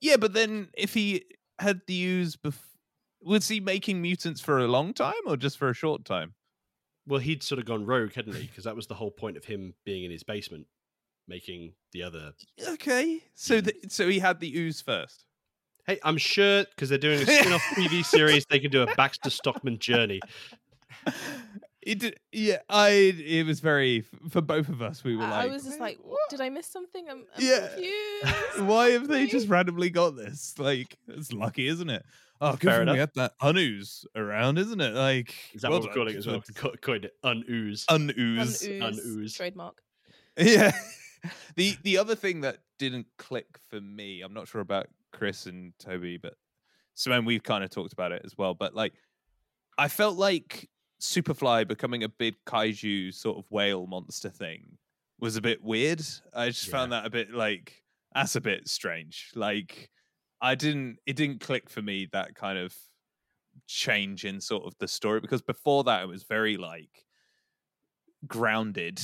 Yeah, 0.00 0.16
but 0.16 0.32
then 0.32 0.68
if 0.76 0.94
he 0.94 1.24
had 1.58 1.80
the 1.86 2.04
ooze 2.04 2.36
before. 2.36 2.64
Was 3.20 3.48
he 3.48 3.58
making 3.58 4.00
mutants 4.00 4.40
for 4.40 4.58
a 4.60 4.68
long 4.68 4.94
time 4.94 5.12
or 5.26 5.36
just 5.36 5.58
for 5.58 5.68
a 5.68 5.74
short 5.74 6.04
time? 6.04 6.34
Well, 7.04 7.18
he'd 7.18 7.42
sort 7.42 7.58
of 7.58 7.64
gone 7.64 7.84
rogue, 7.84 8.12
hadn't 8.14 8.36
he? 8.36 8.46
Because 8.46 8.62
that 8.62 8.76
was 8.76 8.86
the 8.86 8.94
whole 8.94 9.10
point 9.10 9.36
of 9.36 9.44
him 9.44 9.74
being 9.84 10.04
in 10.04 10.12
his 10.12 10.22
basement, 10.22 10.66
making 11.26 11.72
the 11.92 12.04
other. 12.04 12.32
Okay, 12.64 13.24
so 13.34 13.60
so 13.88 14.08
he 14.08 14.20
had 14.20 14.38
the 14.38 14.56
ooze 14.56 14.80
first. 14.80 15.24
Hey, 15.88 15.98
I'm 16.04 16.18
sure 16.18 16.64
because 16.66 16.90
they're 16.90 16.98
doing 16.98 17.20
a 17.22 17.26
spin-off 17.26 17.62
TV 17.74 18.04
series, 18.04 18.44
they 18.46 18.60
can 18.60 18.70
do 18.70 18.82
a 18.82 18.94
Baxter 18.94 19.30
Stockman 19.30 19.78
journey. 19.78 20.20
It 21.80 22.00
did, 22.00 22.18
yeah. 22.30 22.58
I 22.68 22.88
it 22.90 23.46
was 23.46 23.60
very 23.60 24.02
for 24.28 24.42
both 24.42 24.68
of 24.68 24.82
us. 24.82 25.02
We 25.02 25.16
were 25.16 25.24
I 25.24 25.30
like, 25.30 25.44
I 25.44 25.46
was 25.46 25.64
just 25.64 25.80
like, 25.80 25.98
what? 26.02 26.20
did 26.28 26.42
I 26.42 26.50
miss 26.50 26.66
something? 26.66 27.06
I'm, 27.08 27.24
I'm 27.34 27.42
Yeah. 27.42 27.68
confused. 27.68 28.60
Why 28.68 28.90
have 28.90 29.08
they 29.08 29.26
just 29.26 29.48
randomly 29.48 29.88
got 29.88 30.14
this? 30.14 30.54
Like, 30.58 30.98
it's 31.08 31.32
lucky, 31.32 31.66
isn't 31.68 31.88
it? 31.88 32.04
Oh, 32.42 32.52
good 32.52 32.60
Fair 32.60 32.78
thing 32.80 32.86
we 32.88 32.92
enough. 32.92 32.98
had 32.98 33.10
that 33.14 33.32
unooze 33.40 34.04
around, 34.14 34.58
isn't 34.58 34.80
it? 34.80 34.92
Like, 34.94 35.34
Is 35.54 35.62
that 35.62 35.70
well 35.70 35.80
what 35.80 35.88
we're 35.88 35.94
calling 35.94 36.14
it 36.14 36.18
as 36.18 36.26
well? 36.26 36.40
kids. 36.42 36.50
Co- 36.50 36.74
Coined 36.82 37.06
it 37.06 37.14
unooze. 37.24 37.86
Unooze. 37.86 38.14
Unooze, 38.68 39.00
Unooze. 39.06 39.34
trademark. 39.36 39.80
Yeah. 40.38 40.72
the 41.56 41.74
the 41.82 41.96
other 41.98 42.14
thing 42.14 42.42
that 42.42 42.58
didn't 42.78 43.06
click 43.16 43.46
for 43.70 43.80
me, 43.80 44.20
I'm 44.20 44.34
not 44.34 44.46
sure 44.46 44.60
about 44.60 44.86
Chris 45.12 45.46
and 45.46 45.72
Toby, 45.78 46.16
but 46.16 46.34
Simone, 46.94 47.24
we've 47.24 47.42
kind 47.42 47.64
of 47.64 47.70
talked 47.70 47.92
about 47.92 48.12
it 48.12 48.22
as 48.24 48.36
well. 48.36 48.54
But 48.54 48.74
like, 48.74 48.94
I 49.76 49.88
felt 49.88 50.16
like 50.16 50.68
Superfly 51.00 51.66
becoming 51.68 52.02
a 52.02 52.08
big 52.08 52.34
kaiju 52.46 53.14
sort 53.14 53.38
of 53.38 53.44
whale 53.50 53.86
monster 53.86 54.30
thing 54.30 54.78
was 55.20 55.36
a 55.36 55.40
bit 55.40 55.62
weird. 55.62 56.02
I 56.34 56.48
just 56.48 56.68
found 56.68 56.92
that 56.92 57.06
a 57.06 57.10
bit 57.10 57.32
like 57.32 57.82
that's 58.14 58.36
a 58.36 58.40
bit 58.40 58.68
strange. 58.68 59.30
Like, 59.34 59.90
I 60.40 60.54
didn't, 60.54 60.98
it 61.06 61.16
didn't 61.16 61.40
click 61.40 61.68
for 61.68 61.82
me 61.82 62.08
that 62.12 62.34
kind 62.34 62.58
of 62.58 62.74
change 63.66 64.24
in 64.24 64.40
sort 64.40 64.64
of 64.64 64.74
the 64.78 64.88
story 64.88 65.20
because 65.20 65.42
before 65.42 65.84
that 65.84 66.02
it 66.02 66.06
was 66.06 66.22
very 66.22 66.56
like 66.56 67.04
grounded 68.26 69.00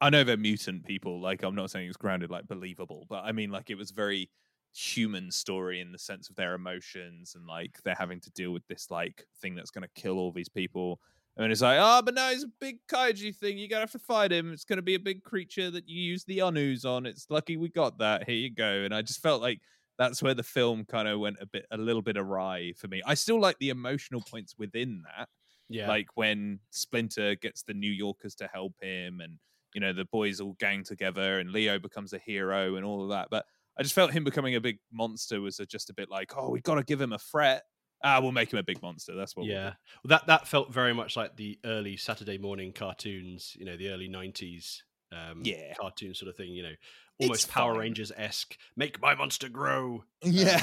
I 0.00 0.10
know 0.10 0.24
they're 0.24 0.36
mutant 0.36 0.84
people. 0.84 1.20
Like, 1.20 1.42
I'm 1.42 1.54
not 1.54 1.70
saying 1.70 1.88
it's 1.88 1.96
grounded 1.96 2.30
like 2.30 2.46
believable, 2.46 3.06
but 3.08 3.24
I 3.24 3.32
mean, 3.32 3.50
like, 3.50 3.70
it 3.70 3.76
was 3.76 3.90
very 3.90 4.30
human 4.74 5.30
story 5.30 5.80
in 5.80 5.92
the 5.92 5.98
sense 5.98 6.28
of 6.30 6.36
their 6.36 6.54
emotions 6.54 7.34
and 7.34 7.46
like 7.46 7.78
they're 7.84 7.94
having 7.94 8.20
to 8.20 8.30
deal 8.30 8.52
with 8.52 8.66
this 8.68 8.90
like 8.90 9.26
thing 9.40 9.54
that's 9.54 9.70
going 9.70 9.82
to 9.82 10.00
kill 10.00 10.18
all 10.18 10.32
these 10.32 10.48
people. 10.48 11.00
And 11.36 11.52
it's 11.52 11.62
like, 11.62 11.78
oh, 11.80 12.02
but 12.02 12.14
now 12.14 12.30
he's 12.30 12.44
a 12.44 12.48
big 12.60 12.78
kaiju 12.88 13.34
thing. 13.36 13.58
You're 13.58 13.68
going 13.68 13.78
to 13.78 13.82
have 13.82 13.92
to 13.92 13.98
fight 14.00 14.32
him. 14.32 14.52
It's 14.52 14.64
going 14.64 14.78
to 14.78 14.82
be 14.82 14.96
a 14.96 15.00
big 15.00 15.22
creature 15.22 15.70
that 15.70 15.88
you 15.88 16.00
use 16.02 16.24
the 16.24 16.38
unooze 16.38 16.84
on. 16.84 17.06
It's 17.06 17.26
lucky 17.30 17.56
we 17.56 17.68
got 17.68 17.98
that. 17.98 18.24
Here 18.24 18.34
you 18.34 18.52
go. 18.52 18.82
And 18.84 18.92
I 18.94 19.02
just 19.02 19.22
felt 19.22 19.40
like 19.40 19.60
that's 19.98 20.22
where 20.22 20.34
the 20.34 20.42
film 20.42 20.84
kind 20.84 21.06
of 21.08 21.20
went 21.20 21.36
a 21.40 21.46
bit, 21.46 21.66
a 21.70 21.76
little 21.78 22.02
bit 22.02 22.16
awry 22.16 22.72
for 22.76 22.88
me. 22.88 23.02
I 23.06 23.14
still 23.14 23.40
like 23.40 23.58
the 23.58 23.70
emotional 23.70 24.20
points 24.20 24.56
within 24.58 25.02
that 25.16 25.28
Yeah, 25.68 25.86
like 25.86 26.08
when 26.14 26.60
Splinter 26.70 27.34
gets 27.36 27.62
the 27.62 27.74
New 27.74 27.90
Yorkers 27.90 28.34
to 28.36 28.48
help 28.52 28.74
him, 28.80 29.20
and 29.20 29.38
you 29.74 29.80
know 29.80 29.92
the 29.92 30.06
boys 30.06 30.40
all 30.40 30.56
gang 30.58 30.82
together, 30.84 31.38
and 31.40 31.50
Leo 31.50 31.78
becomes 31.78 32.12
a 32.12 32.18
hero, 32.18 32.76
and 32.76 32.84
all 32.84 33.02
of 33.02 33.10
that. 33.10 33.28
But 33.30 33.46
I 33.78 33.82
just 33.82 33.94
felt 33.94 34.12
him 34.12 34.24
becoming 34.24 34.54
a 34.56 34.60
big 34.60 34.78
monster 34.92 35.40
was 35.40 35.60
a, 35.60 35.66
just 35.66 35.90
a 35.90 35.94
bit 35.94 36.10
like, 36.10 36.32
oh, 36.36 36.50
we've 36.50 36.62
got 36.62 36.76
to 36.76 36.82
give 36.82 37.00
him 37.00 37.12
a 37.12 37.18
threat. 37.18 37.62
Ah, 38.02 38.20
we'll 38.20 38.32
make 38.32 38.52
him 38.52 38.58
a 38.58 38.62
big 38.62 38.80
monster. 38.82 39.14
That's 39.14 39.36
what. 39.36 39.46
we'll 39.46 39.54
yeah. 39.54 39.70
do." 40.02 40.08
That 40.10 40.26
that 40.26 40.46
felt 40.46 40.72
very 40.72 40.94
much 40.94 41.16
like 41.16 41.36
the 41.36 41.58
early 41.64 41.96
Saturday 41.96 42.38
morning 42.38 42.72
cartoons. 42.72 43.56
You 43.58 43.66
know, 43.66 43.76
the 43.76 43.88
early 43.90 44.08
'90s 44.08 44.82
um, 45.12 45.42
Yeah. 45.44 45.74
cartoon 45.80 46.14
sort 46.14 46.28
of 46.28 46.36
thing. 46.36 46.50
You 46.50 46.62
know, 46.64 46.74
almost 47.20 47.48
Power. 47.48 47.78
Rangers 47.78 48.12
esque. 48.16 48.56
Make 48.76 49.00
my 49.00 49.14
monster 49.14 49.48
grow. 49.48 50.04
yeah. 50.22 50.60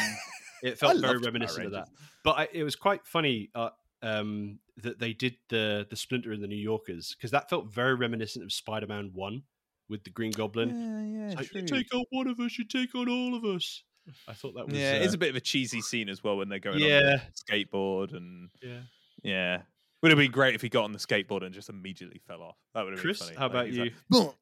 It 0.64 0.78
felt 0.80 1.00
very 1.02 1.18
reminiscent 1.18 1.66
of 1.66 1.72
that. 1.74 1.90
But 2.24 2.38
I, 2.38 2.48
it 2.54 2.64
was 2.64 2.76
quite 2.76 3.06
funny 3.06 3.50
uh, 3.54 3.70
um, 4.02 4.60
that 4.78 5.00
they 5.00 5.14
did 5.14 5.36
the 5.50 5.86
the 5.90 5.96
Splinter 5.96 6.32
and 6.32 6.42
the 6.44 6.48
New 6.48 6.56
Yorkers 6.56 7.16
because 7.18 7.32
that 7.32 7.50
felt 7.50 7.74
very 7.74 7.96
reminiscent 7.96 8.44
of 8.44 8.52
Spider 8.52 8.88
Man 8.88 9.12
One 9.14 9.44
with 9.90 10.04
the 10.04 10.10
Green 10.10 10.32
Goblin. 10.32 10.70
Yeah, 10.70 11.20
yeah, 11.20 11.28
It's 11.40 11.54
like, 11.54 11.54
you 11.54 11.68
take 11.68 11.94
on 11.94 12.04
one 12.12 12.28
of 12.28 12.40
us, 12.40 12.58
you 12.58 12.66
take 12.66 12.94
on 12.96 13.10
all 13.10 13.36
of 13.36 13.44
us. 13.46 13.84
I 14.28 14.34
thought 14.34 14.54
that 14.56 14.68
was 14.68 14.78
yeah, 14.78 14.94
uh, 15.00 15.04
it's 15.04 15.16
a 15.16 15.18
bit 15.18 15.30
of 15.30 15.36
a 15.36 15.40
cheesy 15.42 15.82
scene 15.82 16.10
as 16.10 16.24
well 16.24 16.38
when 16.38 16.48
they're 16.50 16.60
going 16.60 16.76
on 16.76 16.82
Yeah. 16.88 17.18
the 17.18 17.22
skateboard 17.54 18.16
and 18.16 18.50
yeah. 18.62 18.80
yeah. 19.24 19.62
Would 20.04 20.12
have 20.12 20.20
been 20.20 20.32
great 20.32 20.54
if 20.54 20.62
he 20.62 20.70
got 20.70 20.84
on 20.84 20.92
the 20.92 21.00
skateboard 21.00 21.44
and 21.44 21.54
just 21.54 21.70
immediately 21.70 22.22
fell 22.28 22.44
off. 22.44 22.58
That 22.76 22.84
would 22.84 22.94
have 22.94 23.02
Chris, 23.02 23.20
been 23.20 23.36
funny. 23.36 23.38
how 23.40 23.46
Like, 23.46 23.52
about 23.52 23.72
you? 23.72 23.92
like, 24.12 24.34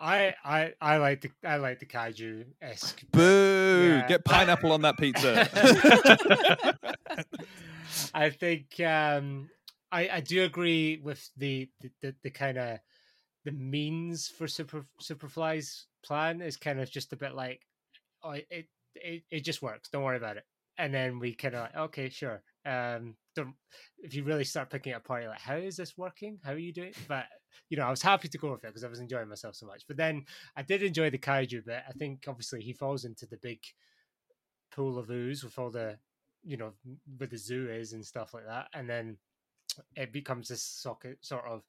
I 0.00 0.34
I 0.44 0.72
I 0.80 0.96
like 0.98 1.20
the 1.20 1.30
I 1.44 1.56
like 1.56 1.80
the 1.80 1.86
kaiju 1.86 2.44
esque. 2.62 3.02
Boo! 3.10 3.96
Yeah. 3.98 4.06
Get 4.08 4.24
pineapple 4.24 4.72
on 4.72 4.82
that 4.82 4.96
pizza. 4.96 5.48
I 8.14 8.30
think 8.30 8.78
um, 8.80 9.50
I 9.90 10.08
I 10.08 10.20
do 10.20 10.44
agree 10.44 11.00
with 11.02 11.28
the 11.36 11.68
the, 11.80 11.90
the, 12.00 12.14
the 12.22 12.30
kind 12.30 12.58
of 12.58 12.78
the 13.44 13.52
means 13.52 14.28
for 14.28 14.46
Super 14.46 14.84
Superfly's 15.00 15.86
plan 16.04 16.40
is 16.40 16.56
kind 16.56 16.80
of 16.80 16.90
just 16.90 17.12
a 17.12 17.16
bit 17.16 17.34
like 17.34 17.62
oh 18.22 18.32
it 18.32 18.66
it, 18.94 19.22
it 19.30 19.44
just 19.44 19.62
works. 19.62 19.88
Don't 19.90 20.02
worry 20.02 20.16
about 20.16 20.36
it. 20.36 20.44
And 20.76 20.94
then 20.94 21.18
we 21.18 21.34
kind 21.34 21.54
of 21.54 21.62
like 21.62 21.76
okay 21.76 22.08
sure. 22.08 22.42
Um, 22.66 23.14
don't 23.34 23.54
if 23.98 24.14
you 24.14 24.24
really 24.24 24.44
start 24.44 24.70
picking 24.70 24.92
it 24.92 24.96
apart, 24.96 25.22
you're 25.22 25.30
like 25.30 25.40
how 25.40 25.56
is 25.56 25.76
this 25.76 25.96
working? 25.96 26.38
How 26.44 26.52
are 26.52 26.58
you 26.58 26.72
doing? 26.72 26.92
But 27.06 27.26
you 27.70 27.76
know 27.76 27.84
I 27.84 27.90
was 27.90 28.02
happy 28.02 28.28
to 28.28 28.38
go 28.38 28.52
with 28.52 28.64
it 28.64 28.68
because 28.68 28.84
I 28.84 28.88
was 28.88 29.00
enjoying 29.00 29.28
myself 29.28 29.56
so 29.56 29.66
much. 29.66 29.84
But 29.86 29.96
then 29.96 30.24
I 30.56 30.62
did 30.62 30.82
enjoy 30.82 31.10
the 31.10 31.18
kaiju 31.18 31.64
bit. 31.64 31.82
I 31.88 31.92
think 31.92 32.24
obviously 32.28 32.60
he 32.60 32.72
falls 32.72 33.04
into 33.04 33.26
the 33.26 33.38
big 33.38 33.60
pool 34.70 34.98
of 34.98 35.10
ooze 35.10 35.42
with 35.42 35.58
all 35.58 35.70
the 35.70 35.98
you 36.44 36.56
know 36.56 36.72
where 37.16 37.28
the 37.28 37.36
zoo 37.38 37.68
is 37.68 37.92
and 37.92 38.04
stuff 38.04 38.32
like 38.34 38.46
that 38.46 38.68
and 38.74 38.88
then 38.88 39.16
it 39.96 40.12
becomes 40.12 40.48
this 40.48 40.62
socket 40.62 41.18
sort 41.20 41.44
of 41.46 41.62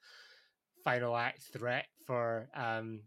final 0.83 1.15
act 1.15 1.43
threat 1.53 1.85
for 2.05 2.49
um 2.55 2.99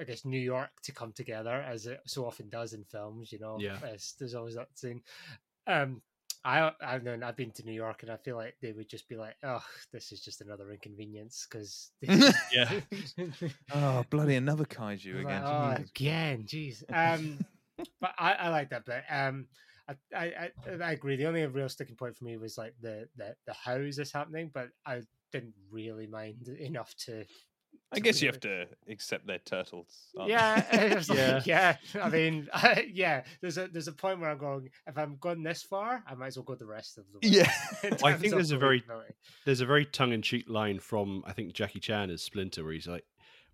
i 0.00 0.04
guess 0.04 0.24
new 0.24 0.40
york 0.40 0.70
to 0.82 0.92
come 0.92 1.12
together 1.12 1.64
as 1.66 1.86
it 1.86 2.00
so 2.06 2.26
often 2.26 2.48
does 2.48 2.72
in 2.72 2.84
films 2.84 3.32
you 3.32 3.38
know 3.38 3.56
Yeah. 3.58 3.78
There's 4.18 4.34
always 4.34 4.54
that 4.54 4.68
scene 4.74 5.02
um 5.66 6.02
I 6.44 6.70
I've 6.80 7.02
known 7.02 7.22
I've 7.22 7.36
been 7.36 7.50
to 7.52 7.64
New 7.64 7.72
York 7.72 8.02
and 8.02 8.12
I 8.12 8.16
feel 8.16 8.36
like 8.36 8.54
they 8.62 8.72
would 8.72 8.88
just 8.88 9.08
be 9.08 9.16
like, 9.16 9.34
oh, 9.42 9.62
this 9.92 10.12
is 10.12 10.20
just 10.20 10.40
another 10.40 10.70
inconvenience 10.70 11.46
because 11.50 11.90
Yeah. 12.52 12.70
oh, 13.74 14.04
bloody 14.08 14.36
another 14.36 14.64
kaiju 14.64 15.16
like, 15.16 15.24
again. 15.24 15.42
oh, 15.44 15.76
again, 15.76 16.44
jeez. 16.44 16.82
Um, 16.92 17.38
but 18.00 18.12
I, 18.18 18.32
I 18.34 18.48
like 18.50 18.70
that 18.70 18.86
bit. 18.86 19.02
Um, 19.10 19.46
I, 19.88 19.94
I, 20.16 20.50
I, 20.66 20.84
I 20.84 20.92
agree. 20.92 21.16
The 21.16 21.26
only 21.26 21.44
real 21.46 21.68
sticking 21.68 21.96
point 21.96 22.16
for 22.16 22.24
me 22.24 22.36
was 22.36 22.56
like 22.58 22.74
the 22.80 23.08
the 23.16 23.34
the 23.46 23.54
how 23.54 23.76
is 23.76 23.96
this 23.96 24.12
happening, 24.12 24.50
but 24.52 24.68
I 24.86 25.00
didn't 25.32 25.54
really 25.70 26.06
mind 26.06 26.48
enough 26.48 26.94
to. 27.06 27.24
I 27.90 28.00
guess 28.00 28.20
you 28.20 28.28
have 28.28 28.40
to 28.40 28.66
accept 28.88 29.26
they're 29.26 29.38
turtles. 29.38 30.08
aren't? 30.18 30.30
Yeah, 30.30 30.62
like, 31.08 31.08
Yeah. 31.16 31.42
yeah. 31.94 32.02
I 32.02 32.08
mean, 32.18 32.48
yeah. 32.92 33.22
There's 33.40 33.56
a 33.56 33.68
there's 33.68 33.88
a 33.88 33.92
point 33.92 34.20
where 34.20 34.30
I'm 34.30 34.38
going. 34.38 34.68
If 34.86 34.98
I'm 34.98 35.16
going 35.16 35.42
this 35.42 35.62
far, 35.62 36.02
I 36.06 36.14
might 36.14 36.28
as 36.28 36.36
well 36.36 36.44
go 36.44 36.54
the 36.54 36.66
rest 36.66 36.98
of 36.98 37.04
the 37.12 37.18
way. 37.26 37.34
Yeah. 37.36 37.52
in 37.82 37.94
I 38.04 38.12
think 38.14 38.34
there's 38.34 38.50
a 38.50 38.58
very- 38.58 38.82
There's 39.46 39.60
a 39.62 39.66
very 39.66 39.86
tongue 39.86 40.12
in 40.12 40.20
cheek 40.22 40.46
line 40.48 40.80
from 40.80 41.22
I 41.26 41.32
think 41.32 41.52
Jackie 41.54 41.80
Chan 41.80 42.10
as 42.10 42.20
Splinter 42.22 42.62
where 42.64 42.72
he's 42.74 42.86
like 42.86 43.04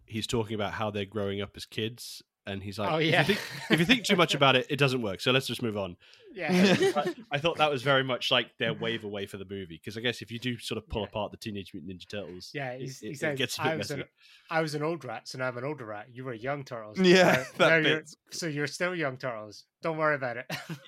he's 0.05 0.27
talking 0.27 0.55
about 0.55 0.73
how 0.73 0.91
they're 0.91 1.05
growing 1.05 1.41
up 1.41 1.51
as 1.57 1.65
kids 1.67 2.23
and 2.47 2.63
he's 2.63 2.79
like, 2.79 2.93
oh 2.93 2.97
if, 2.99 3.11
yeah. 3.11 3.21
you 3.21 3.25
think, 3.35 3.41
if 3.71 3.81
you 3.81 3.87
think 3.87 4.05
too 4.05 4.17
much 4.17 4.35
about 4.35 4.57
it, 4.57 4.67
it 4.69 4.79
doesn't 4.79 5.01
work. 5.03 5.21
So 5.21 5.31
let's 5.33 5.47
just 5.47 5.63
move 5.63 5.77
on. 5.79 5.97
yeah. 6.35 6.77
I, 6.97 7.15
I 7.33 7.39
thought 7.39 7.59
that 7.59 7.71
was 7.71 7.83
very 7.83 8.03
much 8.05 8.31
like 8.31 8.49
their 8.59 8.75
wave 8.75 9.05
away 9.05 9.25
for 9.27 9.37
the 9.39 9.45
movie 9.49 9.81
because 9.83 9.97
I 9.97 10.01
guess 10.01 10.21
if 10.21 10.31
you 10.31 10.39
do 10.39 10.59
sort 10.59 10.77
of 10.79 10.89
pull 10.89 11.03
Yeah. 11.03 11.09
apart 11.09 11.31
the 11.31 11.37
Teenage 11.39 11.71
Mutant 11.73 11.93
Ninja 12.01 12.09
Turtles, 12.09 12.51
Yeah, 12.53 12.71
it, 12.73 12.81
he's, 12.83 13.01
it- 13.03 13.17
he 13.21 13.27
it 13.27 13.37
gets 13.37 13.59
a 13.59 13.63
I 13.63 13.69
bit 13.71 13.79
was, 13.79 13.91
messy. 13.91 14.01
an, 14.03 14.09
I 14.51 14.61
was 14.61 14.75
an 14.75 14.83
old 14.83 15.05
rat, 15.05 15.27
so 15.29 15.39
now 15.39 15.49
I'm 15.49 15.57
an 15.57 15.65
older 15.65 15.87
rat. 15.87 16.09
You 16.13 16.25
were 16.25 16.35
young 16.35 16.65
turtles. 16.65 16.99
Yeah, 16.99 17.23
Now- 17.25 17.45
that 17.59 17.69
now 17.83 17.89
you're- 17.89 18.03
so 18.31 18.47
you're 18.47 18.67
still 18.67 18.95
young 18.95 19.17
turtles. 19.17 19.65
Don't 19.83 19.97
worry 19.97 20.17
about 20.17 20.37
it. 20.39 20.47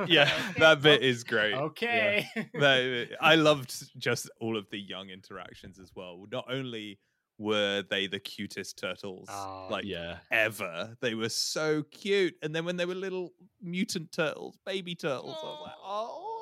Yeah, 0.09 0.31
that 0.59 0.83
bit 0.83 1.03
is 1.03 1.23
great. 1.25 1.55
Okay. 1.55 2.27
That- 2.55 3.09
I 3.21 3.37
loved 3.37 3.73
just 3.99 4.29
all 4.41 4.57
of 4.59 4.67
the 4.71 4.79
young 4.79 5.11
interactions 5.11 5.79
as 5.79 5.91
well. 5.95 6.25
Not 6.31 6.47
only 6.51 6.99
were 7.39 7.83
they 7.89 8.07
the 8.07 8.19
cutest 8.19 8.79
turtles 8.79 9.29
Oh, 9.31 9.69
like 9.71 9.85
yeah, 9.85 10.19
ever, 10.31 10.97
they 11.01 11.15
were 11.15 11.29
so 11.29 11.83
cute. 11.91 12.35
And 12.43 12.55
then 12.55 12.65
when 12.65 12.77
they 12.77 12.87
were 12.87 12.95
little 12.95 13.33
mutant 13.63 14.13
turtles, 14.13 14.59
baby 14.65 14.95
turtles, 14.95 15.37
I 15.43 15.47
was 15.47 15.61
like, 15.65 15.75
oh. 15.85 16.33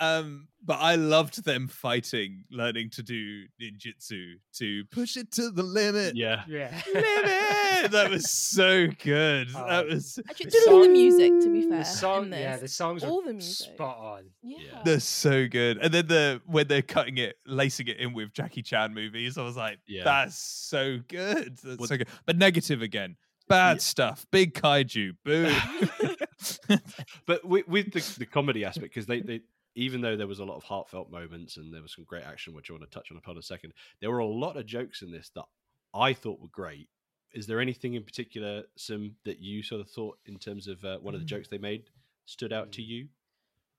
Um, 0.00 0.48
but 0.64 0.78
I 0.80 0.96
loved 0.96 1.44
them 1.44 1.68
fighting, 1.68 2.44
learning 2.50 2.90
to 2.90 3.02
do 3.02 3.44
ninjutsu 3.62 4.34
to 4.54 4.84
push 4.90 5.16
it 5.16 5.30
to 5.32 5.50
the 5.50 5.62
limit. 5.62 6.16
yeah. 6.16 6.42
yeah. 6.48 6.80
Limit! 6.92 7.92
That 7.92 8.08
was 8.10 8.30
so 8.30 8.88
good. 8.88 9.50
that 9.50 9.84
Oh. 9.84 9.94
was 9.94 10.18
Actually, 10.28 10.46
The 10.46 10.50
did 10.50 10.68
all 10.68 10.80
the 10.82 10.88
music 10.88 11.32
to 11.42 11.52
be 11.52 11.68
fair. 11.68 11.78
The 11.78 11.84
song, 11.84 12.32
yeah, 12.32 12.56
the 12.56 12.66
songs 12.66 13.04
All 13.04 13.20
are 13.20 13.26
the 13.26 13.32
music. 13.34 13.74
spot 13.74 13.98
on. 13.98 14.24
yeah. 14.42 14.80
They're 14.84 15.00
so 15.00 15.46
good. 15.46 15.78
And 15.78 15.92
then 15.94 16.06
the 16.06 16.40
when 16.46 16.66
they're 16.66 16.82
cutting 16.82 17.18
it, 17.18 17.36
lacing 17.46 17.88
it 17.88 17.98
in 17.98 18.14
with 18.14 18.32
Jackie 18.32 18.62
Chan 18.62 18.92
movies, 18.94 19.36
I 19.38 19.42
was 19.42 19.56
like, 19.56 19.78
Yeah. 19.86 20.04
that's 20.04 20.36
so 20.36 20.98
good. 21.08 21.58
That's 21.62 21.78
Well- 21.78 21.88
so 21.88 21.98
good. 21.98 22.08
But 22.26 22.36
negative 22.38 22.82
again. 22.82 23.16
Bad 23.48 23.74
Yeah. 23.76 23.80
stuff. 23.80 24.26
Big 24.32 24.54
kaiju. 24.54 25.12
Boo. 25.24 25.54
But 27.26 27.44
with, 27.44 27.68
with 27.68 27.92
the, 27.92 28.18
the 28.18 28.26
comedy 28.26 28.64
aspect, 28.64 28.94
because 28.94 29.06
they, 29.06 29.20
they 29.20 29.40
even 29.74 30.00
though 30.00 30.16
there 30.16 30.26
was 30.26 30.38
a 30.38 30.44
lot 30.44 30.56
of 30.56 30.62
heartfelt 30.62 31.10
moments 31.10 31.56
and 31.56 31.72
there 31.74 31.82
was 31.82 31.92
some 31.94 32.04
great 32.04 32.24
action, 32.24 32.54
which 32.54 32.70
I 32.70 32.74
want 32.74 32.84
to 32.84 32.90
touch 32.90 33.10
on 33.10 33.16
upon 33.16 33.32
in 33.32 33.38
a 33.38 33.42
second, 33.42 33.72
there 34.00 34.10
were 34.10 34.18
a 34.18 34.26
lot 34.26 34.56
of 34.56 34.66
jokes 34.66 35.02
in 35.02 35.10
this 35.10 35.30
that 35.34 35.44
I 35.92 36.12
thought 36.12 36.40
were 36.40 36.48
great. 36.48 36.88
Is 37.32 37.46
there 37.48 37.60
anything 37.60 37.94
in 37.94 38.04
particular, 38.04 38.62
Sim, 38.76 39.16
that 39.24 39.40
you 39.40 39.62
sort 39.64 39.80
of 39.80 39.90
thought 39.90 40.18
in 40.26 40.38
terms 40.38 40.68
of 40.68 40.84
uh, 40.84 40.98
one 40.98 41.14
of 41.14 41.20
the 41.20 41.26
jokes 41.26 41.48
they 41.48 41.58
made 41.58 41.84
stood 42.26 42.52
out 42.52 42.70
to 42.72 42.82
you? 42.82 43.08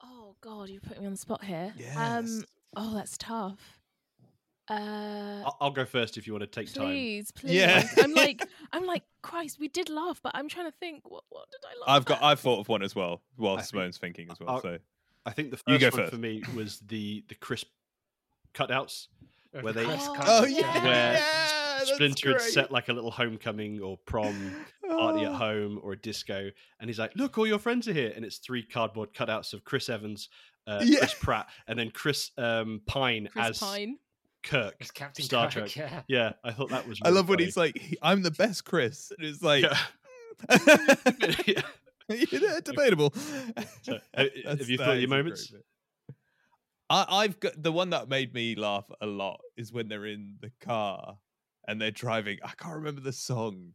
Oh 0.03 0.35
God, 0.41 0.67
you 0.69 0.81
put 0.81 0.99
me 0.99 1.05
on 1.05 1.13
the 1.13 1.17
spot 1.17 1.43
here. 1.43 1.73
Yes. 1.77 1.95
Um. 1.97 2.43
Oh, 2.75 2.93
that's 2.93 3.17
tough. 3.17 3.79
Uh. 4.69 5.43
I'll, 5.45 5.57
I'll 5.61 5.71
go 5.71 5.85
first 5.85 6.17
if 6.17 6.27
you 6.27 6.33
want 6.33 6.41
to 6.43 6.47
take 6.47 6.73
time. 6.73 6.87
Please, 6.87 7.31
please. 7.35 7.53
Yeah. 7.53 7.87
I'm 8.03 8.13
like, 8.13 8.45
I'm 8.73 8.85
like, 8.85 9.03
Christ, 9.21 9.57
we 9.59 9.67
did 9.69 9.89
laugh, 9.89 10.19
but 10.21 10.33
I'm 10.35 10.49
trying 10.49 10.65
to 10.65 10.77
think. 10.77 11.09
What, 11.09 11.23
what 11.29 11.45
did 11.51 11.61
I 11.65 11.79
laugh? 11.79 11.97
I've 11.97 12.05
got 12.05 12.17
at? 12.17 12.23
I've 12.25 12.39
thought 12.39 12.59
of 12.59 12.67
one 12.67 12.83
as 12.83 12.95
well 12.95 13.21
while 13.37 13.53
I 13.53 13.57
think- 13.57 13.67
Simone's 13.69 13.97
thinking 13.97 14.27
as 14.31 14.39
well. 14.39 14.49
I'll- 14.49 14.61
so 14.61 14.77
I 15.25 15.31
think 15.31 15.51
the 15.51 15.57
You 15.67 15.79
first 15.79 15.81
go 15.81 15.89
one 15.89 15.97
first. 16.05 16.11
for 16.13 16.19
me 16.19 16.43
was 16.55 16.79
the 16.79 17.23
the 17.29 17.35
Chris 17.35 17.65
cutouts. 18.53 19.07
Of 19.53 19.63
Where 19.63 19.71
the 19.73 19.79
they- 19.81 19.85
Chris 19.85 20.05
Oh, 20.07 20.13
Cuts, 20.15 20.29
Oh 20.29 20.45
yeah. 20.45 20.59
yeah, 20.75 20.83
Where 20.83 21.13
yeah 21.13 21.83
Splinter 21.85 22.31
had 22.33 22.41
set 22.41 22.71
like 22.71 22.89
a 22.89 22.93
little 22.93 23.11
homecoming 23.11 23.79
or 23.81 23.97
prom 24.05 24.53
party 24.87 25.23
at 25.23 25.31
Oh. 25.31 25.33
home 25.35 25.79
or 25.83 25.93
a 25.93 25.97
disco, 25.97 26.49
and 26.79 26.89
he's 26.89 26.99
like, 26.99 27.15
"Look, 27.15 27.37
all 27.37 27.47
your 27.47 27.59
friends 27.59 27.87
are 27.87 27.93
here," 27.93 28.11
and 28.15 28.25
it's 28.25 28.37
three 28.39 28.63
cardboard 28.63 29.13
cutouts 29.13 29.53
of 29.53 29.63
Chris 29.63 29.87
Evans, 29.87 30.27
uh, 30.67 30.81
Yeah. 30.85 30.99
Chris 30.99 31.13
Pratt, 31.19 31.47
and 31.67 31.77
then 31.79 31.89
Chris 31.91 32.31
um, 32.37 32.81
Pine 32.85 33.29
Chris 33.31 33.45
as 33.49 33.59
Pine. 33.59 33.97
Kirk. 34.43 34.75
It's 34.79 34.91
Captain 34.91 35.23
Star 35.25 35.49
Kirk, 35.49 35.69
Trek. 35.69 35.75
Yeah. 35.75 36.01
Yeah, 36.07 36.33
I 36.43 36.51
thought 36.51 36.69
that 36.69 36.87
was. 36.87 36.99
I 37.03 37.07
really 37.07 37.15
love 37.17 37.29
when 37.29 37.39
he's 37.39 37.55
like, 37.57 37.97
"I'm 38.01 38.23
the 38.23 38.31
best, 38.31 38.65
Chris." 38.65 39.11
And 39.17 39.25
it's 39.27 39.41
like, 39.41 39.63
Yeah. 39.63 39.77
yeah, 42.31 42.59
debatable. 42.63 43.13
So, 43.81 43.99
have 44.15 44.69
you 44.69 44.77
thought 44.77 44.93
your 44.93 44.95
is 44.95 45.01
a 45.01 45.05
great 45.05 45.09
moments? 45.09 45.53
I, 46.89 47.05
I've 47.07 47.39
got 47.39 47.61
the 47.61 47.71
one 47.71 47.91
that 47.91 48.09
made 48.09 48.33
me 48.33 48.55
laugh 48.55 48.85
a 49.01 49.05
lot 49.05 49.41
is 49.57 49.71
when 49.71 49.87
they're 49.87 50.05
in 50.05 50.35
the 50.41 50.51
car 50.59 51.17
and 51.67 51.81
they're 51.81 51.91
driving. 51.91 52.39
I 52.43 52.51
can't 52.57 52.75
remember 52.75 53.01
the 53.01 53.13
song, 53.13 53.73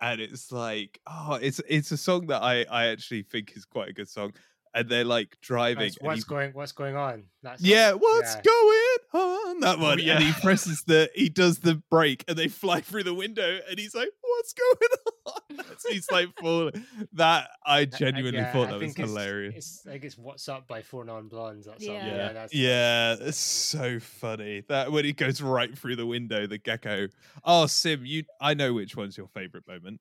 and 0.00 0.20
it's 0.20 0.52
like, 0.52 1.00
oh, 1.06 1.38
it's 1.40 1.60
it's 1.68 1.90
a 1.92 1.96
song 1.96 2.26
that 2.28 2.42
I 2.42 2.64
I 2.70 2.86
actually 2.88 3.22
think 3.22 3.52
is 3.56 3.64
quite 3.64 3.88
a 3.88 3.92
good 3.92 4.08
song, 4.08 4.32
and 4.74 4.88
they're 4.88 5.04
like 5.04 5.36
driving. 5.42 5.84
That's 5.84 6.00
what's 6.00 6.24
he- 6.24 6.28
going 6.28 6.52
What's 6.52 6.72
going 6.72 6.96
on? 6.96 7.24
That's 7.42 7.62
yeah, 7.62 7.92
what's 7.92 8.34
yeah. 8.34 8.42
going 8.42 8.87
on? 9.12 9.60
That 9.60 9.78
oh, 9.78 9.82
one, 9.82 10.00
Oh, 10.00 10.02
yeah. 10.02 10.16
and 10.16 10.24
he 10.24 10.32
presses 10.42 10.82
the 10.86 11.10
he 11.14 11.28
does 11.28 11.58
the 11.60 11.82
brake, 11.90 12.24
and 12.28 12.36
they 12.36 12.48
fly 12.48 12.80
through 12.80 13.04
the 13.04 13.14
window, 13.14 13.58
and 13.68 13.78
he's 13.78 13.94
like, 13.94 14.08
"What's 14.20 14.52
going 14.54 14.90
on?" 15.26 15.60
As 15.76 15.82
he's 15.88 16.10
like 16.10 16.28
falling. 16.40 16.84
That 17.14 17.48
I 17.64 17.76
I- 17.76 17.78
I- 17.80 17.84
genuinely 17.86 18.40
yeah, 18.40 18.52
thought 18.52 18.68
I 18.68 18.72
that 18.72 18.80
was 18.80 18.90
it's- 18.92 19.08
hilarious. 19.08 19.54
It's, 19.56 19.86
I 19.86 19.90
think 19.92 20.04
it's 20.04 20.18
What's 20.18 20.48
Up 20.48 20.66
by 20.68 20.82
Four 20.82 21.04
Non 21.04 21.28
Blondes. 21.28 21.66
That 21.66 21.80
song. 21.82 21.94
Yeah. 21.94 22.06
Yeah, 22.06 22.16
Yeah. 22.16 22.32
that's 22.32 22.54
Yeah, 22.54 23.16
it's 23.20 23.38
so 23.38 23.98
funny. 24.00 24.62
That 24.68 24.92
when 24.92 25.04
he 25.04 25.12
goes 25.12 25.40
right 25.42 25.76
through 25.76 25.96
the 25.96 26.06
window, 26.06 26.46
the 26.46 26.58
gecko. 26.58 27.08
Oh, 27.44 27.66
Sim, 27.66 28.04
you 28.04 28.24
I 28.40 28.54
know 28.54 28.72
which 28.74 28.96
one's 28.96 29.16
your 29.16 29.28
favorite 29.28 29.64
moment. 29.66 30.00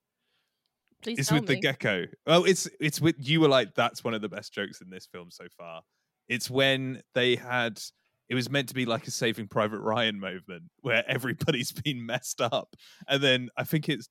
Please 1.03 1.19
It's 1.19 1.31
with 1.31 1.47
me. 1.47 1.55
the 1.55 1.61
gecko. 1.61 2.05
Oh, 2.25 2.43
it's 2.43 2.67
it's 2.79 2.99
with 2.99 3.15
you 3.19 3.39
were 3.39 3.47
like, 3.47 3.75
that's 3.75 4.03
one 4.03 4.13
of 4.15 4.21
the 4.21 4.29
best 4.29 4.51
jokes 4.53 4.81
in 4.81 4.89
this 4.89 5.05
film 5.11 5.29
so 5.29 5.45
far. 5.57 5.81
It's 6.27 6.49
when 6.49 7.01
they 7.13 7.35
had 7.35 7.79
it 8.29 8.35
was 8.35 8.49
meant 8.49 8.67
to 8.69 8.73
be 8.75 8.85
like 8.85 9.07
a 9.07 9.11
saving 9.11 9.47
Private 9.47 9.79
Ryan 9.79 10.19
movement 10.19 10.63
where 10.81 11.03
everybody's 11.07 11.71
been 11.83 12.05
messed 12.05 12.41
up. 12.41 12.75
And 13.07 13.21
then 13.23 13.49
I 13.57 13.63
think 13.63 13.89
it's 13.89 14.09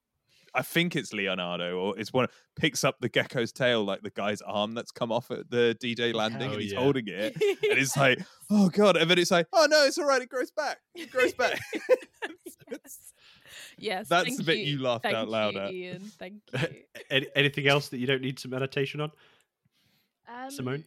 I 0.55 0.62
think 0.62 0.97
it's 0.97 1.12
Leonardo 1.12 1.79
or 1.79 1.99
it's 1.99 2.14
one 2.14 2.29
picks 2.59 2.83
up 2.83 2.97
the 3.01 3.11
gecko's 3.11 3.53
tail 3.53 3.85
like 3.85 4.01
the 4.01 4.09
guy's 4.11 4.41
arm 4.41 4.73
that's 4.73 4.91
come 4.91 5.12
off 5.12 5.31
at 5.31 5.51
the 5.51 5.77
D-Day 5.81 6.14
landing 6.14 6.49
Oh, 6.49 6.53
and 6.55 6.62
he's 6.62 6.73
yeah. 6.73 6.81
holding 6.81 7.05
it. 7.09 7.35
And 7.71 7.79
it's 7.79 7.95
like, 7.97 8.21
oh 8.51 8.71
god, 8.71 8.97
and 8.97 9.11
then 9.11 9.19
it's 9.19 9.31
like, 9.31 9.47
oh 9.53 9.67
no, 9.69 9.85
it's 9.85 9.99
all 9.99 10.07
right, 10.07 10.23
it 10.23 10.31
grows 10.31 10.51
back. 10.51 10.79
It 10.95 11.11
grows 11.11 11.35
back. 11.35 11.59
yes. 12.71 12.99
yes. 13.79 14.09
That's 14.09 14.25
thank 14.29 14.39
the 14.39 14.45
bit 14.45 14.59
you 14.61 14.81
laughed 14.81 15.03
Thank 15.03 15.17
out 15.17 15.29
loud 15.29 15.55
you, 15.55 15.61
at. 15.61 15.73
Ian. 15.73 16.01
Thank 16.19 16.35
you. 16.55 16.69
Any, 17.11 17.27
anything 17.37 17.67
else 17.67 17.89
that 17.91 17.99
you 17.99 18.07
don't 18.07 18.23
need 18.23 18.39
some 18.39 18.51
meditation 18.51 19.01
on, 19.03 19.11
Um, 20.29 20.51
Simone? 20.51 20.85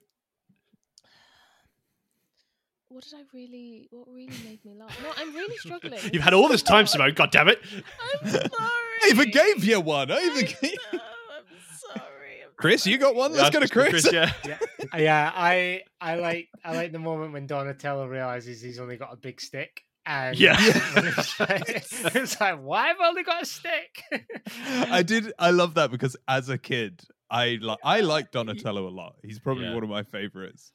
What 2.90 3.04
did 3.04 3.14
I 3.14 3.22
really? 3.34 3.88
What 3.92 4.08
really 4.08 4.34
made 4.44 4.66
me 4.66 4.74
laugh? 4.74 4.98
No, 5.04 5.12
I'm 5.16 5.34
really 5.36 5.56
struggling. 5.58 6.00
You've 6.14 6.24
had 6.24 6.34
all 6.34 6.48
this 6.48 6.64
time, 6.64 6.88
Simone. 6.88 7.14
God 7.14 7.32
damn 7.32 7.48
it! 7.48 7.60
I'm 8.24 8.30
sorry. 8.30 8.50
I 8.60 9.08
even 9.10 9.30
gave 9.30 9.64
you 9.64 9.80
one. 9.80 10.12
I 10.12 10.20
even 10.22 10.38
I 10.38 10.42
gave... 10.48 10.62
know, 10.94 11.00
I'm 11.38 11.46
sorry. 11.78 12.42
I'm 12.44 12.50
Chris, 12.58 12.88
you 12.88 12.98
got 12.98 13.14
one? 13.16 13.32
Let's 13.34 13.44
Yeah, 13.44 13.50
go 13.52 13.60
to 13.60 13.68
Chris. 13.72 14.12
yeah. 14.12 14.32
Uh, 14.92 14.98
yeah, 14.98 15.32
I 15.36 15.84
I 16.02 16.16
like 16.16 16.50
I 16.66 16.76
like 16.76 16.92
the 16.92 16.98
moment 17.00 17.32
when 17.34 17.46
Donatello 17.46 18.08
realizes 18.08 18.60
he's 18.62 18.80
only 18.80 18.98
got 18.98 19.14
a 19.14 19.18
big 19.18 19.40
stick. 19.40 19.84
And 20.08 20.36
Yeah. 20.40 20.56
it's, 20.60 21.40
like, 21.40 21.70
it's 22.16 22.42
like, 22.42 22.60
why 22.60 22.88
have 22.88 22.98
I 23.00 23.08
only 23.10 23.22
got 23.22 23.44
a 23.44 23.46
stick? 23.46 24.02
I 24.90 25.04
did. 25.04 25.32
I 25.38 25.52
love 25.52 25.76
that 25.76 25.92
because 25.92 26.18
as 26.28 26.50
a 26.50 26.58
kid, 26.58 27.02
I 27.30 27.60
like 27.62 27.78
I 27.84 28.00
like 28.00 28.32
Donatello 28.32 28.88
a 28.88 28.90
lot. 28.90 29.14
He's 29.24 29.40
probably 29.40 29.66
Yeah. 29.66 29.76
one 29.76 29.84
of 29.84 29.90
my 29.90 30.02
favorites, 30.02 30.72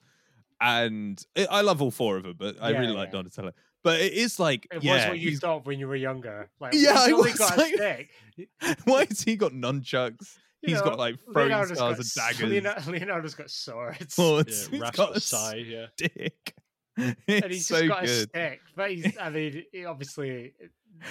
and 0.65 1.25
I 1.37 1.47
I 1.51 1.61
love 1.61 1.81
all 1.83 1.91
four 1.91 2.17
of 2.17 2.23
them. 2.25 2.37
But 2.39 2.57
I 2.61 2.71
Yeah, 2.71 2.79
really 2.81 2.93
like 2.95 3.09
yeah. 3.09 3.13
Donatello. 3.13 3.53
But 3.83 4.01
it 4.01 4.15
is 4.15 4.41
like, 4.41 4.67
It 4.73 4.83
yeah, 4.83 4.95
was 4.95 5.07
what 5.09 5.19
you 5.19 5.29
he's- 5.29 5.41
thought 5.41 5.67
when 5.67 5.79
you 5.79 5.87
were 5.87 5.97
younger. 5.97 6.49
Like, 6.59 6.73
Yeah, 6.75 7.05
he's 7.05 7.09
I 7.09 7.13
was 7.13 7.35
got 7.35 7.59
like- 7.59 7.75
a 7.75 7.77
stick. 7.77 8.79
why 8.85 9.05
has 9.07 9.23
he 9.23 9.37
got 9.37 9.53
nunchucks? 9.53 10.39
You 10.63 10.71
He's 10.71 10.79
know, 10.79 10.85
got 10.87 10.99
like 10.99 11.17
throwing 11.31 11.51
Leonardo's 11.51 11.77
stars 11.77 11.97
and 11.99 12.07
s- 12.07 12.15
daggers. 12.39 12.51
Leonardo, 12.51 12.91
Leonardo's 12.91 13.35
got 13.35 13.51
swords. 13.51 14.15
swords. 14.15 14.63
yeah 14.67 14.71
he's 14.71 14.81
Rascal 14.81 15.07
got 15.09 15.17
a 15.17 15.21
Sai, 15.21 15.55
yeah. 15.57 15.87
stick. 15.95 16.55
and 16.97 17.17
he's 17.51 17.67
so 17.67 17.77
just 17.77 17.89
got 17.89 18.05
a 18.05 18.09
stick. 18.09 18.61
But 18.75 18.91
he's, 18.93 19.19
I 19.19 19.29
mean, 19.29 19.65
he 19.73 19.85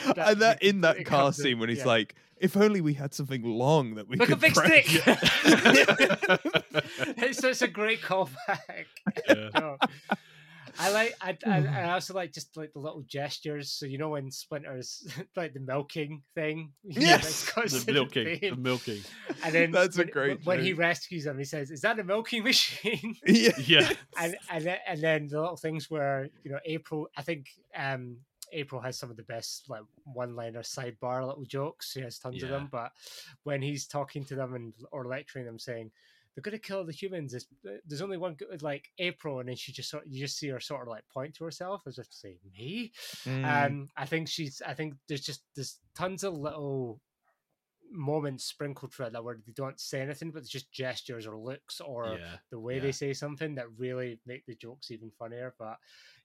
obviously. 0.08 0.32
and 0.32 0.42
that 0.42 0.64
in 0.64 0.82
that 0.82 0.98
car 1.06 1.24
comes 1.26 1.38
scene 1.38 1.60
when 1.60 1.70
he's 1.70 1.80
yeah. 1.80 1.86
like, 1.86 2.16
"If 2.38 2.58
only 2.58 2.82
we 2.82 2.94
had 2.94 3.14
something 3.14 3.44
long 3.44 3.96
that 3.96 4.08
we 4.08 4.18
Look, 4.18 4.30
a 4.30 4.32
could 4.34 4.42
big 4.42 4.54
press." 4.54 4.86
stick. 4.88 6.40
It's 7.18 7.40
such 7.40 7.62
a 7.62 7.68
great 7.68 8.02
callback. 8.02 8.86
Yeah. 9.28 9.50
No. 9.56 9.78
I 10.80 10.92
like, 10.92 11.16
I, 11.22 11.38
I, 11.46 11.58
I 11.68 11.92
also 11.92 12.14
like 12.16 12.34
just 12.34 12.58
like 12.58 12.74
the 12.74 12.80
little 12.80 13.04
gestures. 13.04 13.72
So 13.72 13.86
you 13.86 13.98
know 13.98 14.10
when 14.10 14.32
Splinter's 14.32 15.08
like 15.36 15.54
the 15.54 15.60
milking 15.60 16.24
thing, 16.34 16.72
you 16.84 17.02
know, 17.02 17.08
Yes! 17.08 17.52
the 17.54 17.94
milking, 17.94 18.40
the 18.42 18.56
milking. 18.56 19.02
and 19.44 19.54
then 19.54 19.72
That's 19.72 19.98
a 20.00 20.06
great 20.06 20.44
when 20.46 20.64
he 20.64 20.74
rescues 20.74 21.26
him, 21.28 21.38
he 21.38 21.46
says, 21.46 21.70
"Is 21.70 21.82
that 21.82 22.00
a 22.00 22.04
milking 22.04 22.44
machine?" 22.44 23.16
yeah. 23.26 23.52
Yeah, 23.60 23.90
and 24.20 24.36
and 24.50 24.64
then, 24.66 24.78
and 24.88 25.02
then 25.02 25.28
the 25.28 25.40
little 25.42 25.58
things 25.58 25.92
where 25.92 26.30
you 26.44 26.52
know 26.52 26.60
April, 26.66 27.08
I 27.16 27.22
think 27.22 27.48
um 27.78 28.18
April 28.54 28.82
has 28.82 28.98
some 28.98 29.10
of 29.10 29.18
the 29.18 29.24
best 29.24 29.70
like 29.70 29.82
one-liner 30.06 30.62
sidebar 30.62 31.26
little 31.26 31.46
jokes. 31.46 31.92
She 31.92 32.02
has 32.02 32.20
tons 32.20 32.44
of 32.44 32.50
them, 32.50 32.70
but 32.72 32.92
when 33.44 33.62
he's 33.62 33.88
talking 33.88 34.24
to 34.26 34.36
them 34.36 34.54
and 34.54 34.74
or 34.92 35.06
lecturing 35.06 35.46
them, 35.46 35.60
saying 35.60 35.92
they're 36.36 36.42
gonna 36.42 36.58
kill 36.58 36.84
the 36.84 36.92
humans, 36.92 37.32
there's, 37.32 37.48
there's 37.86 38.02
only 38.02 38.18
one 38.18 38.34
good, 38.34 38.64
like 38.64 38.90
April, 38.98 39.40
and 39.40 39.50
then 39.50 39.56
she 39.56 39.72
just 39.72 39.90
sort 39.90 40.06
you 40.08 40.20
just 40.20 40.38
see 40.38 40.48
her 40.48 40.60
sort 40.60 40.84
of 40.84 40.88
like 40.88 41.04
point 41.14 41.36
to 41.36 41.44
herself 41.44 41.84
as 41.88 41.98
if 41.98 42.10
to 42.10 42.16
say 42.16 42.38
me. 42.58 42.92
Mm. 43.26 43.66
Um, 43.68 43.90
I 43.98 44.06
think 44.06 44.28
she's. 44.28 44.62
I 44.66 44.74
think 44.74 44.96
there's 45.08 45.22
just 45.22 45.44
there's 45.56 45.80
tons 45.96 46.24
of 46.24 46.34
little 46.34 47.00
moments 47.92 48.46
sprinkled 48.46 48.92
throughout 48.92 49.14
that 49.14 49.24
where 49.24 49.38
they 49.46 49.54
don't 49.54 49.80
say 49.80 50.02
anything, 50.02 50.32
but 50.32 50.40
it's 50.40 50.50
just 50.50 50.72
gestures 50.72 51.28
or 51.28 51.38
looks 51.38 51.80
or 51.80 52.18
yeah. 52.20 52.38
the 52.50 52.60
way 52.60 52.76
yeah. 52.76 52.82
they 52.82 52.92
say 52.92 53.14
something 53.14 53.56
that 53.56 53.68
really 53.78 54.20
make 54.26 54.46
the 54.46 54.56
jokes 54.56 54.90
even 54.90 55.12
funnier. 55.12 55.54
But 55.60 55.78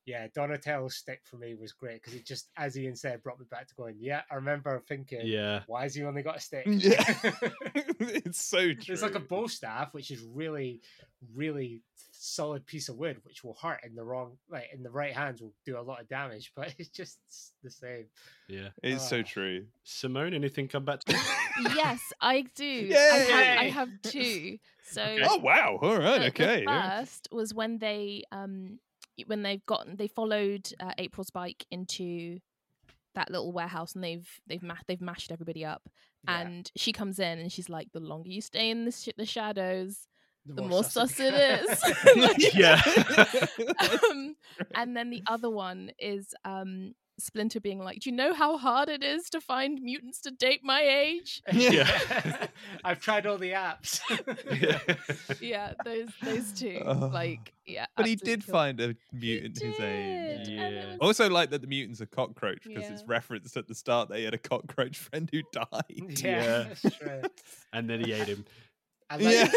yeah, 0.08 0.26
Donatello's 0.34 0.96
stick 0.96 1.20
for 1.24 1.36
me 1.36 1.54
was 1.54 1.72
great 1.72 2.00
because 2.02 2.14
it 2.14 2.24
just, 2.24 2.48
as 2.56 2.78
Ian 2.78 2.96
said, 2.96 3.22
brought 3.22 3.38
me 3.38 3.44
back 3.50 3.68
to 3.68 3.74
going, 3.74 3.96
yeah, 4.00 4.22
I 4.30 4.36
remember 4.36 4.82
thinking, 4.88 5.20
Yeah. 5.24 5.60
why 5.66 5.82
has 5.82 5.94
he 5.94 6.02
only 6.04 6.22
got 6.22 6.36
a 6.38 6.40
stick? 6.40 6.64
Yeah. 6.66 7.04
it's 8.00 8.40
so 8.42 8.72
true. 8.72 8.94
It's 8.94 9.02
like 9.02 9.14
a 9.14 9.20
bow 9.20 9.46
staff, 9.48 9.92
which 9.92 10.10
is 10.10 10.22
really, 10.22 10.80
really 11.34 11.82
solid 12.12 12.64
piece 12.66 12.88
of 12.88 12.96
wood, 12.96 13.18
which 13.24 13.44
will 13.44 13.56
hurt 13.60 13.80
in 13.84 13.94
the 13.94 14.02
wrong, 14.02 14.38
like 14.48 14.68
in 14.72 14.82
the 14.82 14.90
right 14.90 15.12
hands, 15.12 15.42
will 15.42 15.52
do 15.66 15.78
a 15.78 15.82
lot 15.82 16.00
of 16.00 16.08
damage. 16.08 16.52
But 16.56 16.74
it's 16.78 16.88
just 16.88 17.18
the 17.62 17.70
same. 17.70 18.06
Yeah. 18.48 18.68
It's 18.82 19.06
so 19.08 19.20
Ah. 19.20 19.22
true. 19.26 19.66
Simone, 19.84 20.32
anything 20.32 20.68
come 20.68 20.84
back 20.86 21.00
to 21.04 21.12
you? 21.12 21.18
yes, 21.76 22.00
I 22.20 22.46
do. 22.54 22.90
I 22.94 22.96
have, 22.96 23.58
I 23.58 23.64
have 23.70 23.88
two. 24.04 24.58
So 24.90 25.02
Oh 25.22 25.36
wow! 25.38 25.78
All 25.82 25.98
right, 25.98 26.18
the- 26.20 26.26
okay. 26.28 26.56
The 26.64 26.70
yeah. 26.72 27.00
first 27.00 27.28
was 27.30 27.52
when 27.52 27.76
they 27.78 28.22
um 28.32 28.78
when 29.26 29.42
they've 29.42 29.64
gotten 29.66 29.96
they 29.96 30.08
followed 30.08 30.70
uh, 30.80 30.92
April's 30.98 31.30
bike 31.30 31.66
into 31.70 32.38
that 33.14 33.30
little 33.30 33.52
warehouse 33.52 33.94
and 33.94 34.04
they've 34.04 34.28
they've 34.46 34.62
ma- 34.62 34.74
they've 34.86 35.00
mashed 35.00 35.32
everybody 35.32 35.64
up 35.64 35.82
Yeah, 36.28 36.40
and 36.40 36.70
she 36.76 36.92
comes 36.92 37.18
in 37.18 37.38
and 37.38 37.50
she's 37.52 37.68
like 37.68 37.88
the 37.92 38.00
longer 38.00 38.28
you 38.28 38.40
stay 38.40 38.70
in 38.70 38.84
the 38.84 38.92
sh- 38.92 39.08
the 39.16 39.26
shadows 39.26 40.06
the 40.46 40.62
more 40.62 40.70
more 40.70 40.84
sus 40.84 41.14
sus 41.16 41.20
it 41.20 41.34
is. 42.38 42.54
Yeah. 42.54 42.80
um, 44.10 44.36
and 44.74 44.96
then 44.96 45.10
the 45.10 45.22
other 45.26 45.50
one 45.50 45.90
is 45.98 46.34
um 46.44 46.94
Splinter 47.18 47.60
being 47.60 47.78
like, 47.80 48.00
"Do 48.00 48.10
you 48.10 48.16
know 48.16 48.32
how 48.32 48.56
hard 48.58 48.88
it 48.88 49.02
is 49.02 49.28
to 49.30 49.40
find 49.40 49.80
mutants 49.82 50.20
to 50.22 50.30
date 50.30 50.60
my 50.62 50.80
age?" 50.82 51.42
Yeah. 51.52 52.46
I've 52.84 53.00
tried 53.00 53.26
all 53.26 53.38
the 53.38 53.52
apps. 53.52 54.00
yeah. 54.60 55.34
yeah, 55.40 55.72
those 55.84 56.08
those 56.22 56.52
two, 56.52 56.80
Oh. 56.84 57.10
like, 57.12 57.52
yeah. 57.66 57.86
But 57.96 58.06
he 58.06 58.16
did 58.16 58.46
cool. 58.46 58.52
find 58.52 58.80
a 58.80 58.94
mutant 59.12 59.58
his 59.60 59.78
age. 59.80 60.46
did, 60.46 60.58
and 60.58 60.74
it 60.74 60.84
Yeah. 60.84 60.86
was- 60.92 60.98
Also, 61.00 61.28
like 61.28 61.50
that 61.50 61.60
the 61.60 61.66
mutant's 61.66 62.00
are 62.00 62.06
cockroach 62.06 62.62
because 62.64 62.88
it's 62.90 63.04
referenced 63.04 63.56
at 63.56 63.66
the 63.68 63.74
start 63.74 64.08
that 64.10 64.18
he 64.18 64.24
had 64.24 64.34
a 64.34 64.38
cockroach 64.38 64.96
friend 64.98 65.28
who 65.32 65.42
died. 65.52 65.84
yeah, 65.88 66.14
Yeah. 66.22 66.62
that's 66.82 66.96
true. 66.98 67.22
And 67.72 67.88
then 67.90 68.04
he 68.04 68.12
ate 68.12 68.28
him. 68.28 68.44
I 69.10 69.16
like, 69.18 69.34
Yeah. 69.34 69.48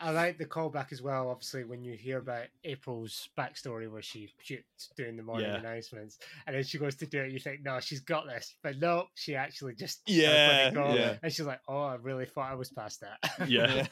I, 0.00 0.08
I 0.08 0.10
like 0.10 0.38
the 0.38 0.44
callback 0.46 0.92
as 0.92 1.02
well. 1.02 1.28
Obviously, 1.30 1.64
when 1.64 1.82
you 1.82 1.94
hear 1.96 2.18
about 2.18 2.46
April's 2.64 3.28
backstory, 3.36 3.90
where 3.90 4.02
she 4.02 4.28
shoots 4.42 4.90
doing 4.96 5.16
the 5.16 5.22
morning 5.22 5.46
Yeah. 5.48 5.56
announcements, 5.58 6.18
and 6.46 6.54
then 6.56 6.62
she 6.64 6.78
goes 6.78 6.94
to 6.96 7.06
do 7.06 7.22
it, 7.22 7.32
you 7.32 7.38
think, 7.40 7.62
no, 7.62 7.80
she's 7.80 8.00
got 8.00 8.26
this, 8.26 8.54
but 8.62 8.78
no, 8.78 9.06
she 9.14 9.34
actually 9.36 9.74
just 9.74 10.02
Yeah, 10.06 10.70
let 10.74 10.94
yeah. 10.96 11.16
and 11.22 11.32
she's 11.32 11.46
like, 11.46 11.60
oh, 11.68 11.82
I 11.82 11.94
really 11.96 12.26
thought 12.26 12.50
I 12.50 12.54
was 12.54 12.70
past 12.70 13.00
that. 13.00 13.48
Yeah. 13.48 13.86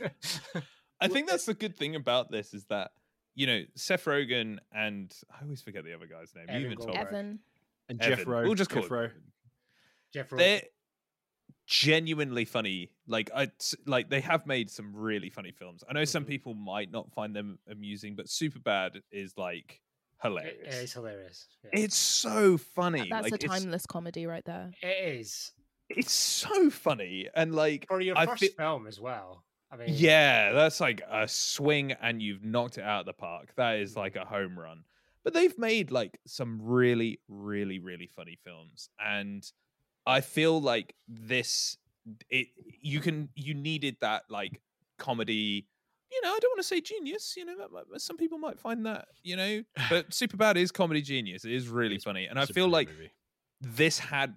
I 1.01 1.09
think 1.09 1.29
that's 1.29 1.47
the 1.47 1.55
good 1.55 1.77
thing 1.77 1.97
about 1.97 2.31
this 2.31 2.53
is 2.55 2.64
that 2.66 2.91
you 3.35 3.47
know 3.47 3.62
Seth 3.75 4.05
Rogen 4.05 4.59
and 4.73 5.12
I 5.31 5.43
always 5.45 5.62
forget 5.62 5.85
the 5.85 5.95
other 5.95 6.07
guy's 6.07 6.35
name. 6.35 6.45
Evan 6.49 6.61
you 6.61 6.66
even 6.66 6.79
told 6.79 6.97
Evan. 6.97 7.39
And 7.89 8.01
Evan. 8.03 8.16
Jeff 8.18 8.27
Rowe. 8.27 8.43
We'll 8.43 8.55
just 8.55 8.71
call 8.71 8.83
Jeff 8.83 8.91
it 8.91 8.95
Rowe. 8.95 9.11
Jeff 10.12 10.33
Rowe. 10.33 10.39
They're 11.71 11.91
genuinely 11.93 12.45
funny. 12.45 12.91
Like 13.07 13.31
I 13.35 13.51
like 13.87 14.11
they 14.11 14.21
have 14.21 14.47
made 14.47 14.71
some 14.71 14.95
really 14.95 15.31
funny 15.31 15.53
films. 15.53 15.85
I 15.89 15.93
know 15.93 16.05
some 16.05 16.25
Mhm. 16.25 16.29
people 16.29 16.55
might 16.55 16.91
not 16.91 17.12
find 17.12 17.35
them 17.35 17.59
amusing, 17.68 18.16
but 18.16 18.27
Superbad 18.27 19.01
is 19.12 19.37
like 19.37 19.81
hilarious. 20.23 20.75
it 20.75 20.85
is 20.85 20.93
hilarious. 20.93 21.47
Yeah. 21.64 21.71
It's 21.85 21.97
so 21.97 22.59
funny. 22.59 23.09
That's 23.09 23.25
like 23.31 23.33
a 23.33 23.35
it's, 23.37 23.45
timeless 23.45 23.87
comedy 23.87 24.27
right 24.27 24.45
there. 24.45 24.73
It 24.83 25.16
is 25.18 25.53
it's 25.89 26.12
so 26.12 26.71
funny 26.71 27.29
and 27.35 27.55
like 27.55 27.87
for 27.89 28.01
your 28.01 28.16
I 28.16 28.27
first 28.27 28.41
feel- 28.41 28.53
film 28.57 28.87
as 28.87 29.01
well. 29.01 29.45
I 29.73 29.77
mean, 29.77 29.89
Yeah, 29.91 30.53
that's 30.53 30.81
like 30.81 31.01
a 31.09 31.29
swing 31.29 31.93
and 31.93 32.21
you've 32.21 32.45
knocked 32.45 32.79
it 32.79 32.83
out 32.85 33.01
of 33.01 33.07
the 33.07 33.12
park. 33.12 33.55
That 33.57 33.79
is 33.79 33.97
like 33.97 34.16
a 34.16 34.25
home 34.25 34.59
run. 34.59 34.85
But 35.23 35.33
they've 35.35 35.57
made 35.59 35.91
like 35.93 36.18
some 36.27 36.61
really, 36.61 37.21
really, 37.29 37.79
really 37.79 38.09
funny 38.09 38.37
films. 38.43 38.89
And 38.99 39.49
I 40.07 40.20
feel 40.20 40.61
like 40.61 40.94
this 41.09 41.76
it 42.30 42.48
you 42.80 43.01
can 43.01 43.28
you 43.34 43.55
needed 43.55 43.96
that 44.01 44.22
like 44.28 44.61
comedy. 44.98 45.66
You 46.12 46.20
know, 46.22 46.30
I 46.34 46.38
don't 46.40 46.51
want 46.51 46.59
to 46.61 46.64
say 46.64 46.80
genius. 46.80 47.34
You 47.36 47.44
know, 47.44 47.55
might- 47.70 48.01
some 48.01 48.16
people 48.16 48.38
might 48.38 48.59
find 48.59 48.84
that. 48.86 49.07
You 49.22 49.36
know, 49.36 49.62
but 49.90 50.11
Superbad 50.11 50.57
is 50.57 50.72
comedy 50.72 51.03
genius. 51.03 51.44
It 51.44 51.53
is 51.53 51.68
really 51.68 51.96
It's- 51.96 52.05
funny, 52.05 52.26
and 52.26 52.38
I 52.38 52.46
feel 52.46 52.68
like 52.68 52.88
movie. 52.88 53.11
this 53.61 53.98
had 53.98 54.34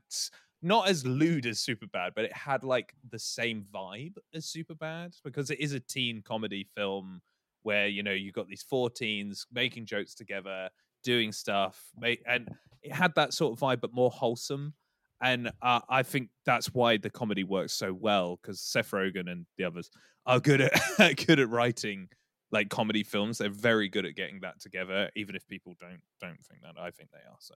not 0.62 0.88
as 0.88 1.06
lewd 1.06 1.46
as 1.46 1.60
Superbad, 1.60 2.12
but 2.16 2.26
it 2.26 2.34
had 2.34 2.64
like 2.64 2.94
the 3.10 3.20
same 3.20 3.66
vibe 3.74 4.16
as 4.34 4.46
Superbad 4.46 5.16
because 5.24 5.50
it 5.50 5.60
is 5.60 5.74
a 5.74 5.80
teen 5.80 6.22
comedy 6.22 6.68
film 6.76 7.22
where 7.64 7.88
you 7.88 8.04
know 8.04 8.12
you've 8.12 8.34
got 8.36 8.48
these 8.48 8.62
four 8.64 8.90
teens 8.90 9.48
making 9.52 9.86
jokes 9.86 10.14
together, 10.14 10.70
doing 11.04 11.32
stuff, 11.32 11.82
and 12.28 12.50
it 12.82 12.92
had 12.92 13.16
that 13.16 13.34
sort 13.34 13.54
of 13.54 13.60
vibe, 13.60 13.82
but 13.82 13.94
more 13.94 14.12
wholesome. 14.12 14.74
And 15.22 15.52
uh, 15.62 15.80
I 15.90 16.04
think 16.04 16.30
that's 16.46 16.74
why 16.74 16.98
the 16.98 17.10
comedy 17.10 17.44
works 17.44 17.74
so 17.74 17.94
well 17.94 18.40
because 18.42 18.60
Seth 18.60 18.92
Rogen 18.92 19.32
and 19.32 19.46
the 19.58 19.64
others 19.64 19.90
are 20.26 20.40
good 20.40 20.62
at 20.62 20.74
good 21.28 21.40
at 21.40 21.50
writing 21.50 22.10
like 22.52 22.70
comedy 22.70 23.04
films. 23.04 23.38
They're 23.38 23.50
very 23.50 23.90
good 23.90 24.06
at 24.06 24.16
getting 24.16 24.42
that 24.42 24.60
together, 24.60 25.10
even 25.16 25.36
if 25.36 25.48
people 25.48 25.76
don't 25.80 26.02
don't 26.22 26.44
think 26.46 26.62
that. 26.64 26.76
I 26.80 26.92
think 26.92 27.10
they 27.12 27.20
are. 27.20 27.38
So 27.40 27.56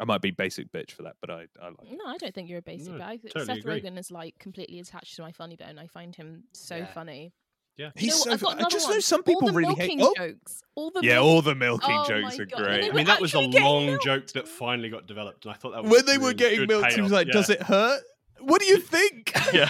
I 0.00 0.04
might 0.04 0.20
be 0.22 0.30
basic 0.30 0.72
bitch 0.72 0.92
for 0.92 1.02
that, 1.04 1.16
but 1.20 1.30
I 1.30 1.46
I 1.62 1.66
like. 1.68 1.76
it. 1.92 1.98
No, 2.02 2.06
I 2.06 2.16
don't 2.16 2.34
think 2.34 2.48
you're 2.48 2.58
a 2.58 2.62
basic. 2.62 2.92
No, 2.92 2.98
but 2.98 3.06
I, 3.06 3.16
totally 3.18 3.44
Seth 3.44 3.56
agree. 3.58 3.80
Rogen 3.82 3.98
is 3.98 4.10
like 4.10 4.38
completely 4.38 4.80
attached 4.80 5.14
to 5.16 5.22
my 5.22 5.32
funny 5.32 5.56
bone. 5.56 5.78
I 5.78 5.86
find 5.86 6.14
him 6.16 6.44
so 6.52 6.76
Yeah. 6.76 6.86
funny. 6.86 7.32
Yeah. 7.76 7.86
You 7.86 7.86
know 7.86 7.92
He's 7.96 8.12
what? 8.14 8.24
so. 8.24 8.30
I've 8.32 8.40
got 8.40 8.60
I 8.64 8.68
just 8.68 8.86
one. 8.88 8.96
know 8.96 9.00
some 9.00 9.20
All 9.20 9.24
people 9.24 9.48
the 9.48 9.54
really 9.54 9.74
hate. 9.74 9.98
Oh, 10.00 10.14
jokes. 10.16 10.60
All 10.74 10.90
the 10.90 11.00
yeah, 11.02 11.14
milk- 11.14 11.24
all 11.26 11.42
the 11.42 11.54
milking 11.54 11.96
Oh 11.98 12.04
jokes 12.08 12.38
are 12.38 12.46
great. 12.46 12.90
I 12.90 12.92
mean, 12.94 13.06
that 13.06 13.20
was 13.20 13.34
a 13.34 13.40
long 13.40 13.86
milked. 13.86 14.04
joke 14.04 14.26
that 14.32 14.48
finally 14.48 14.88
got 14.90 15.06
developed, 15.06 15.44
and 15.44 15.52
I 15.54 15.56
thought 15.56 15.72
that 15.72 15.82
was 15.84 15.92
when 15.92 16.06
they 16.06 16.18
were 16.18 16.32
getting 16.34 16.66
milked, 16.66 16.92
he 16.92 17.00
was 17.00 17.10
payoff, 17.10 17.26
like, 17.26 17.32
"Does 17.32 17.50
it 17.50 17.62
hurt? 17.62 18.02
What 18.40 18.60
do 18.60 18.66
you 18.66 18.78
think?" 18.78 19.32
Yeah. 19.52 19.66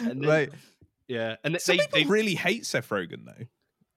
And 0.00 0.22
then- 0.22 0.28
right. 0.28 0.50
Yeah, 1.08 1.36
and 1.44 1.60
Some 1.60 1.76
they, 1.76 1.82
people 1.84 1.98
they 2.00 2.06
really 2.06 2.34
hate 2.34 2.64
Seth 2.64 2.88
Rogen 2.88 3.24
though. 3.26 3.44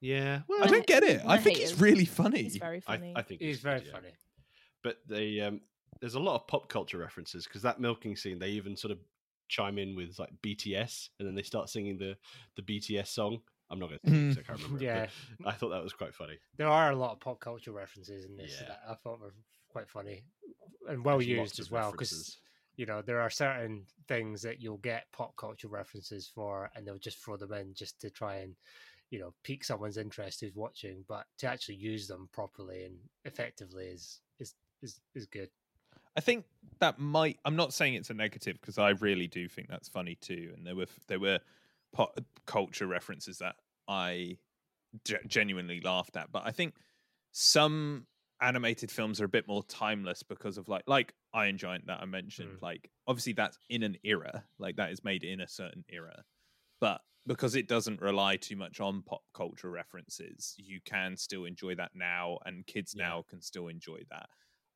yeah. 0.01 0.41
I 0.61 0.68
don't 0.68 0.86
get 0.86 1.03
it. 1.03 1.22
I 1.26 1.38
think 1.38 1.59
he's 1.59 1.80
really 1.80 2.03
funny. 2.05 2.43
He's 2.43 2.57
very 2.57 2.78
I, 2.88 2.97
funny. 2.97 3.13
I 3.16 3.22
think 3.22 3.41
he's 3.41 3.57
good, 3.57 3.63
very 3.63 3.82
yeah. 3.86 3.91
funny. 3.93 4.09
But 4.84 4.97
they 5.07 5.39
um, 5.41 5.61
there's 6.01 6.16
a 6.16 6.20
lot 6.20 6.36
of 6.36 6.47
pop 6.47 6.68
culture 6.68 6.97
references 6.97 7.45
because 7.45 7.61
that 7.61 7.80
milking 7.80 8.16
scene 8.18 8.39
they 8.39 8.49
even 8.49 8.76
sort 8.76 8.91
of 8.91 8.97
chime 9.48 9.78
in 9.78 9.96
with 9.96 10.18
like 10.20 10.32
BTS, 10.41 11.10
and 11.20 11.28
then 11.28 11.36
they 11.36 11.43
start 11.43 11.70
singing 11.70 11.98
the 11.98 12.18
the 12.56 12.62
BTS 12.62 13.08
song. 13.08 13.41
I'm 13.70 13.80
not 13.80 13.89
going 13.89 14.00
to 14.06 14.39
I 14.39 14.43
can't 14.43 14.60
mm, 14.60 14.64
remember. 14.64 14.78
it, 14.80 14.84
Yeah, 14.84 15.08
but 15.39 15.50
I 15.50 15.52
thought 15.54 15.70
that 15.70 15.84
was 15.84 15.93
quite 15.93 16.14
funny. 16.14 16.38
there 16.58 16.68
are 16.68 16.91
a 16.91 16.96
lot 16.96 17.14
of 17.14 17.20
pop 17.20 17.39
culture 17.39 17.72
references 17.72 18.26
in 18.26 18.36
this 18.38 18.60
Yeah. 18.60 18.68
that 18.68 18.82
I 18.88 18.96
thought 18.96 19.20
were 19.20 19.34
quite 19.70 19.89
funny 19.89 20.24
and 20.88 21.04
well 21.04 21.18
There's 21.18 21.28
used 21.28 21.60
as 21.60 21.72
well. 21.72 21.91
Because 21.91 22.38
you 22.78 22.86
know 22.86 23.02
there 23.02 23.22
are 23.22 23.30
certain 23.30 23.86
things 24.08 24.41
that 24.41 24.62
you'll 24.62 24.78
get 24.78 25.12
pop 25.12 25.36
culture 25.38 25.68
references 25.68 26.28
for, 26.28 26.70
and 26.76 26.86
they'll 26.86 26.98
just 26.98 27.24
throw 27.24 27.38
them 27.38 27.54
in 27.54 27.74
just 27.74 28.00
to 28.02 28.10
try 28.10 28.38
and 28.38 28.56
you 29.10 29.20
know 29.20 29.34
pique 29.43 29.64
someone's 29.64 29.98
interest 29.98 30.41
who's 30.41 30.56
watching. 30.56 31.04
But 31.08 31.26
to 31.39 31.48
actually 31.48 31.76
use 31.76 32.08
them 32.08 32.30
properly 32.32 32.86
and 32.86 32.98
effectively 33.26 33.88
is 33.88 34.22
is 34.39 34.56
is 34.82 35.00
is 35.16 35.26
good. 35.26 35.50
I 36.16 36.22
think 36.22 36.45
that 36.80 36.99
might. 36.99 37.39
I'm 37.45 37.55
not 37.55 37.74
saying 37.74 37.95
it's 37.95 38.09
a 38.09 38.13
negative 38.13 38.57
because 38.61 38.78
I 38.78 38.89
really 38.91 39.28
do 39.28 39.47
think 39.47 39.68
that's 39.70 39.89
funny 39.89 40.16
too. 40.16 40.51
And 40.55 40.66
there 40.66 40.76
were 40.76 40.88
there 41.07 41.20
were 41.20 41.39
pop 41.93 42.20
culture 42.45 42.88
references 42.88 43.38
that 43.39 43.55
I 43.88 44.38
genuinely 45.28 45.82
laughed 45.82 46.16
at. 46.16 46.32
But 46.32 46.43
I 46.45 46.51
think 46.51 46.76
some 47.32 48.07
animated 48.41 48.91
films 48.91 49.22
are 49.22 49.26
a 49.26 49.30
bit 49.30 49.47
more 49.47 49.63
timeless 49.63 50.24
because 50.24 50.57
of 50.57 50.68
like 50.68 50.84
like 50.88 51.13
Iron 51.34 51.57
Giant 51.57 51.88
that 51.88 52.01
I 52.01 52.05
mentioned. 52.05 52.57
Mm. 52.57 52.61
Like 52.61 52.89
obviously 53.07 53.34
that's 53.34 53.57
in 53.70 53.84
an 53.84 53.97
era, 54.03 54.43
like 54.59 54.76
that 54.78 54.91
is 54.91 55.03
made 55.03 55.24
in 55.24 55.41
a 55.41 55.47
certain 55.47 55.84
era, 55.89 56.24
but 56.80 57.01
because 57.28 57.55
it 57.55 57.68
doesn't 57.68 58.01
rely 58.01 58.38
too 58.38 58.55
much 58.55 58.80
on 58.80 59.01
pop 59.01 59.24
culture 59.34 59.72
references, 59.72 60.53
you 60.57 60.80
can 60.86 61.18
still 61.18 61.45
enjoy 61.45 61.74
that 61.76 61.91
now, 61.95 62.38
and 62.45 62.68
kids 62.68 62.93
Yeah. 62.95 63.07
now 63.07 63.24
can 63.28 63.41
still 63.41 63.68
enjoy 63.68 63.99
that. 64.11 64.30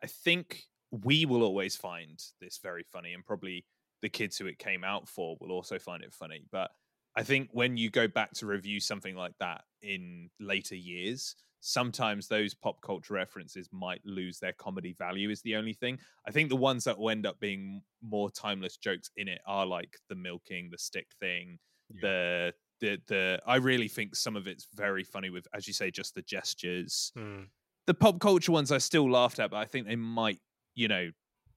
I 0.03 0.07
think 0.07 0.63
we 0.91 1.25
will 1.25 1.43
always 1.43 1.75
find 1.75 2.19
this 2.41 2.59
very 2.61 2.83
funny, 2.83 3.13
and 3.13 3.25
probably 3.25 3.65
the 4.01 4.09
kids 4.09 4.37
who 4.37 4.47
it 4.47 4.59
came 4.59 4.83
out 4.83 5.07
for 5.07 5.37
will 5.41 5.51
also 5.51 5.77
find 5.79 6.03
it 6.03 6.13
funny. 6.13 6.45
But 6.51 6.71
I 7.15 7.23
think 7.23 7.49
when 7.51 7.77
you 7.77 7.89
go 7.89 8.07
back 8.07 8.31
to 8.33 8.45
review 8.45 8.79
something 8.79 9.15
like 9.15 9.33
that 9.39 9.65
in 9.81 10.29
later 10.39 10.75
years, 10.75 11.35
sometimes 11.61 12.27
those 12.27 12.53
pop 12.53 12.81
culture 12.81 13.13
references 13.13 13.67
might 13.73 14.05
lose 14.05 14.39
their 14.39 14.53
comedy 14.53 14.93
value, 14.93 15.29
is 15.29 15.41
the 15.41 15.55
only 15.57 15.73
thing. 15.73 15.99
I 16.25 16.31
think 16.31 16.49
the 16.49 16.55
ones 16.55 16.85
that 16.85 16.97
will 16.97 17.09
end 17.09 17.25
up 17.25 17.39
being 17.39 17.81
more 18.01 18.31
timeless 18.31 18.77
jokes 18.77 19.11
in 19.17 19.27
it 19.27 19.41
are 19.45 19.65
like 19.65 19.97
the 20.07 20.15
milking, 20.15 20.69
the 20.69 20.77
stick 20.77 21.07
thing, 21.19 21.59
Yeah. 21.89 22.01
the 22.01 22.53
the 22.79 23.01
the 23.07 23.41
I 23.45 23.57
really 23.57 23.89
think 23.89 24.15
some 24.15 24.37
of 24.37 24.47
it's 24.47 24.67
very 24.73 25.03
funny 25.03 25.29
with, 25.29 25.47
as 25.53 25.67
you 25.67 25.73
say, 25.73 25.91
just 25.91 26.15
the 26.15 26.21
gestures. 26.21 27.11
Hmm. 27.15 27.43
The 27.87 27.93
pop 27.93 28.19
culture 28.19 28.51
ones 28.51 28.71
I 28.71 28.77
still 28.77 29.09
laughed 29.11 29.39
at, 29.39 29.51
but 29.51 29.57
I 29.57 29.65
think 29.65 29.87
they 29.87 29.95
might, 29.95 30.39
you 30.79 30.87
know, 30.87 31.11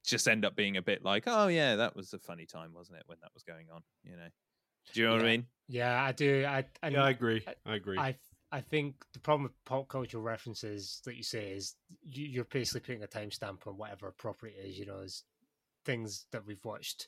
just 0.04 0.26
end 0.26 0.44
up 0.44 0.56
being 0.56 0.76
a 0.76 0.82
bit 0.82 1.04
like, 1.04 1.24
oh 1.28 1.46
yeah, 1.46 1.76
that 1.76 1.94
was 1.94 2.12
a 2.12 2.18
funny 2.18 2.44
time, 2.44 2.74
wasn't 2.74 2.98
it, 2.98 3.04
when 3.06 3.18
that 3.22 3.30
was 3.32 3.44
going 3.44 3.68
on? 3.72 3.82
You 4.02 4.16
know, 4.16 4.28
do 4.92 5.00
you 5.00 5.06
know 5.06 5.12
what 5.12 5.22
I 5.22 5.24
mean? 5.24 5.46
Yeah, 5.68 6.02
I 6.02 6.10
do. 6.10 6.44
I 6.44 6.64
and 6.82 6.94
yeah, 6.94 7.04
I 7.04 7.10
agree. 7.10 7.44
I- 7.46 7.70
I 7.72 7.76
agree. 7.76 7.98
I 7.98 8.16
I 8.50 8.60
think 8.60 8.96
the 9.14 9.20
problem 9.20 9.44
with 9.44 9.64
pop 9.64 9.88
culture 9.88 10.18
references 10.18 11.00
that 11.04 11.16
you 11.16 11.22
say 11.22 11.52
is 11.52 11.76
you, 12.02 12.26
you're 12.26 12.44
basically 12.44 12.80
putting 12.80 13.02
a 13.04 13.06
timestamp 13.06 13.66
on 13.66 13.78
whatever 13.78 14.12
property 14.18 14.54
is. 14.54 14.76
You 14.78 14.86
know, 14.86 14.98
is 15.00 15.22
things 15.84 16.26
that 16.32 16.44
we've 16.46 16.64
watched 16.64 17.06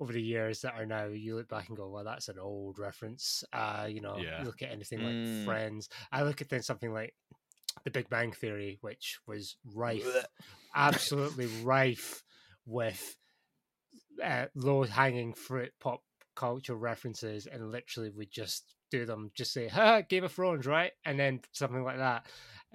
over 0.00 0.12
the 0.12 0.22
years 0.22 0.60
that 0.62 0.74
are 0.74 0.86
now 0.86 1.06
you 1.06 1.36
look 1.36 1.48
back 1.48 1.68
and 1.68 1.76
go, 1.76 1.88
well, 1.88 2.04
that's 2.04 2.28
an 2.28 2.38
old 2.38 2.78
reference. 2.78 3.44
Uh, 3.52 3.86
you 3.90 4.00
know, 4.00 4.16
Yeah. 4.16 4.38
you 4.40 4.44
look 4.46 4.62
at 4.62 4.70
anything 4.70 5.00
Mm. 5.00 5.04
like 5.38 5.44
Friends. 5.44 5.88
I 6.12 6.22
look 6.22 6.40
at 6.40 6.48
then 6.48 6.62
something 6.62 6.92
like 6.92 7.14
The 7.84 7.90
Big 7.90 8.08
Bang 8.08 8.32
Theory, 8.32 8.78
which 8.80 9.18
was 9.26 9.56
rife, 9.74 10.06
absolutely 10.74 11.46
rife 11.62 12.22
with 12.66 13.16
uh, 14.22 14.46
low 14.54 14.82
hanging 14.84 15.32
fruit 15.34 15.72
pop 15.80 16.02
culture 16.34 16.74
references, 16.74 17.46
and 17.46 17.70
literally 17.72 18.10
we 18.10 18.26
just 18.26 18.74
do 18.90 19.04
them, 19.04 19.30
just 19.34 19.52
say, 19.52 19.68
ha, 19.68 20.00
Game 20.02 20.24
of 20.24 20.32
Thrones, 20.32 20.66
right? 20.66 20.92
And 21.04 21.18
then 21.18 21.40
something 21.52 21.82
like 21.84 21.98
that. 21.98 22.26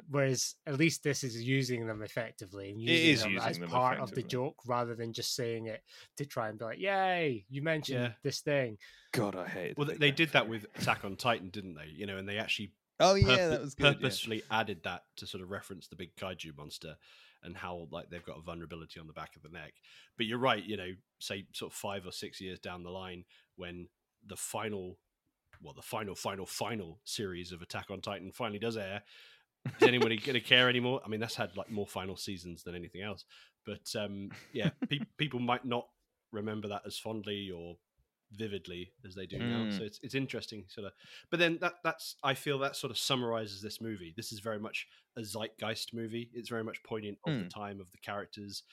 Whereas 0.10 0.56
at 0.66 0.80
least 0.80 1.04
this 1.04 1.24
is 1.24 1.39
using 1.41 1.86
them 1.86 2.01
effectively 2.01 2.72
and 2.72 2.82
using 2.82 3.12
is 3.12 3.22
them 3.22 3.32
using 3.34 3.49
as 3.49 3.60
them 3.60 3.70
part 3.70 3.99
of 3.99 4.12
the 4.12 4.24
joke 4.24 4.56
rather 4.66 4.95
than 4.95 5.14
just 5.14 5.36
saying 5.36 5.68
it 5.68 5.82
to 6.18 6.26
try 6.26 6.49
and 6.49 6.58
be 6.58 6.66
like, 6.66 6.80
yay, 6.80 7.45
you 7.49 7.62
mentioned 7.62 7.99
Yeah. 8.01 8.12
this 8.24 8.41
thing. 8.41 8.78
God, 9.12 9.36
I 9.36 9.47
hate. 9.47 9.78
well, 9.78 9.86
they, 9.86 9.95
they 9.95 10.12
did 10.12 10.30
that 10.32 10.49
with 10.49 10.66
Attack 10.76 11.06
on 11.06 11.16
Titan, 11.16 11.49
didn't 11.49 11.76
they? 11.76 11.89
You 11.93 12.08
know, 12.08 12.18
and 12.18 12.28
they 12.28 12.39
actually 12.39 12.72
Oh 13.04 13.16
yeah, 13.16 13.49
that 13.49 13.62
was 13.62 13.76
good. 13.76 13.84
yeah. 13.86 13.93
purposefully 13.93 14.43
added 14.49 14.82
that 14.84 15.04
to 15.18 15.28
sort 15.28 15.43
of 15.43 15.49
reference 15.51 15.88
the 15.88 15.95
big 15.95 16.16
kaiju 16.16 16.58
monster 16.58 16.95
and 17.43 17.58
how 17.58 17.88
like 17.91 18.10
they've 18.10 18.26
got 18.26 18.38
a 18.38 18.41
vulnerability 18.41 18.99
on 18.99 19.08
the 19.08 19.14
back 19.14 19.36
of 19.36 19.43
the 19.43 19.49
neck. 19.49 19.74
But 20.18 20.26
you're 20.26 20.39
right, 20.39 20.64
you 20.64 20.78
know, 20.78 20.91
say 21.20 21.45
sort 21.54 21.72
of 21.72 21.78
five 21.78 22.06
or 22.06 22.12
six 22.12 22.39
years 22.39 22.60
down 22.60 22.84
the 22.84 22.89
line 22.89 23.26
when 23.56 23.88
the 24.26 24.38
final 24.38 24.97
well, 25.62 25.74
the 25.74 25.82
final, 25.82 26.16
final, 26.16 26.45
final 26.45 26.99
series 27.06 27.51
of 27.51 27.62
Attack 27.62 27.89
on 27.89 28.01
Titan 28.01 28.32
finally 28.32 28.60
does 28.60 28.78
air. 28.78 29.04
Is 29.80 29.88
anybody 29.88 30.18
going 30.18 30.34
to 30.34 30.41
care 30.41 30.68
anymore? 30.68 30.99
I 31.06 31.10
mean, 31.10 31.22
that's 31.22 31.36
had 31.36 31.56
like 31.56 31.72
more 31.72 31.88
final 31.88 32.18
seasons 32.18 32.64
than 32.64 32.76
anything 32.76 33.01
else. 33.01 33.24
But 33.66 33.89
um, 33.97 34.30
yeah, 34.51 34.72
pe- 34.89 34.99
people 35.18 35.39
might 35.39 35.64
not 35.64 35.88
remember 36.32 36.68
that 36.68 36.82
as 36.86 36.97
fondly 36.97 37.49
or 37.56 37.78
vividly 38.38 38.92
as 39.06 39.16
they 39.16 39.26
do 39.26 39.40
now. 39.40 39.66
Mm. 39.66 39.78
So 39.78 39.84
it's 39.84 40.00
it's 40.04 40.16
interesting, 40.16 40.66
sort 40.68 40.88
of. 40.88 40.94
But 41.30 41.40
then 41.40 41.58
that 41.62 41.76
that's 41.84 42.16
I 42.24 42.34
feel 42.34 42.60
that 42.60 42.76
sort 42.76 42.92
of 42.92 42.98
summarizes 42.98 43.62
this 43.62 43.82
movie. 43.82 44.14
This 44.16 44.32
is 44.32 44.40
very 44.40 44.60
much 44.60 44.88
a 45.18 45.22
zeitgeist 45.22 45.94
movie. 45.94 46.30
It's 46.34 46.50
very 46.50 46.64
much 46.64 46.84
poignant 46.84 47.18
of 47.26 47.34
the 47.34 47.50
time 47.50 47.80
of 47.80 47.92
the 47.92 47.98
characters, 48.00 48.64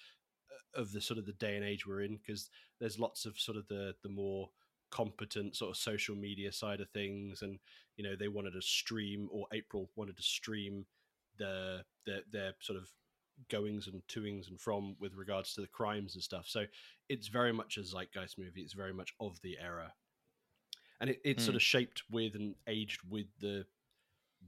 uh, 0.50 0.80
of 0.80 0.92
the 0.92 1.00
sort 1.00 1.18
of 1.18 1.26
the 1.26 1.32
day 1.34 1.56
and 1.56 1.64
age 1.64 1.86
we're 1.86 2.02
in, 2.02 2.16
because 2.16 2.50
there's 2.80 2.98
lots 2.98 3.26
of 3.26 3.38
sort 3.38 3.56
of 3.56 3.66
the 3.68 3.94
the 4.02 4.08
more 4.08 4.50
competent 4.90 5.54
sort 5.54 5.70
of 5.70 5.76
social 5.76 6.16
media 6.16 6.50
side 6.52 6.80
of 6.80 6.90
things 6.90 7.42
and 7.42 7.60
you 7.96 8.04
know 8.04 8.16
they 8.16 8.28
wanted 8.28 8.52
to 8.52 8.60
stream 8.60 9.28
or 9.30 9.46
april 9.52 9.88
wanted 9.94 10.16
to 10.16 10.22
stream 10.22 10.84
the 11.38 11.82
their, 12.06 12.22
their 12.32 12.52
sort 12.60 12.76
of 12.76 12.88
goings 13.48 13.86
and 13.86 14.06
toings 14.08 14.48
and 14.48 14.60
from 14.60 14.96
with 14.98 15.14
regards 15.14 15.54
to 15.54 15.60
the 15.60 15.66
crimes 15.68 16.14
and 16.14 16.22
stuff 16.22 16.46
so 16.46 16.66
it's 17.08 17.28
very 17.28 17.52
much 17.52 17.76
a 17.76 17.82
zeitgeist 17.84 18.38
movie 18.38 18.62
it's 18.62 18.72
very 18.74 18.92
much 18.92 19.14
of 19.20 19.40
the 19.42 19.58
era 19.58 19.94
and 21.00 21.10
it, 21.10 21.20
it's 21.24 21.44
sort 21.44 21.54
Mm. 21.54 21.56
of 21.56 21.62
shaped 21.62 22.02
with 22.10 22.34
and 22.34 22.54
aged 22.66 23.00
with 23.08 23.26
the 23.38 23.66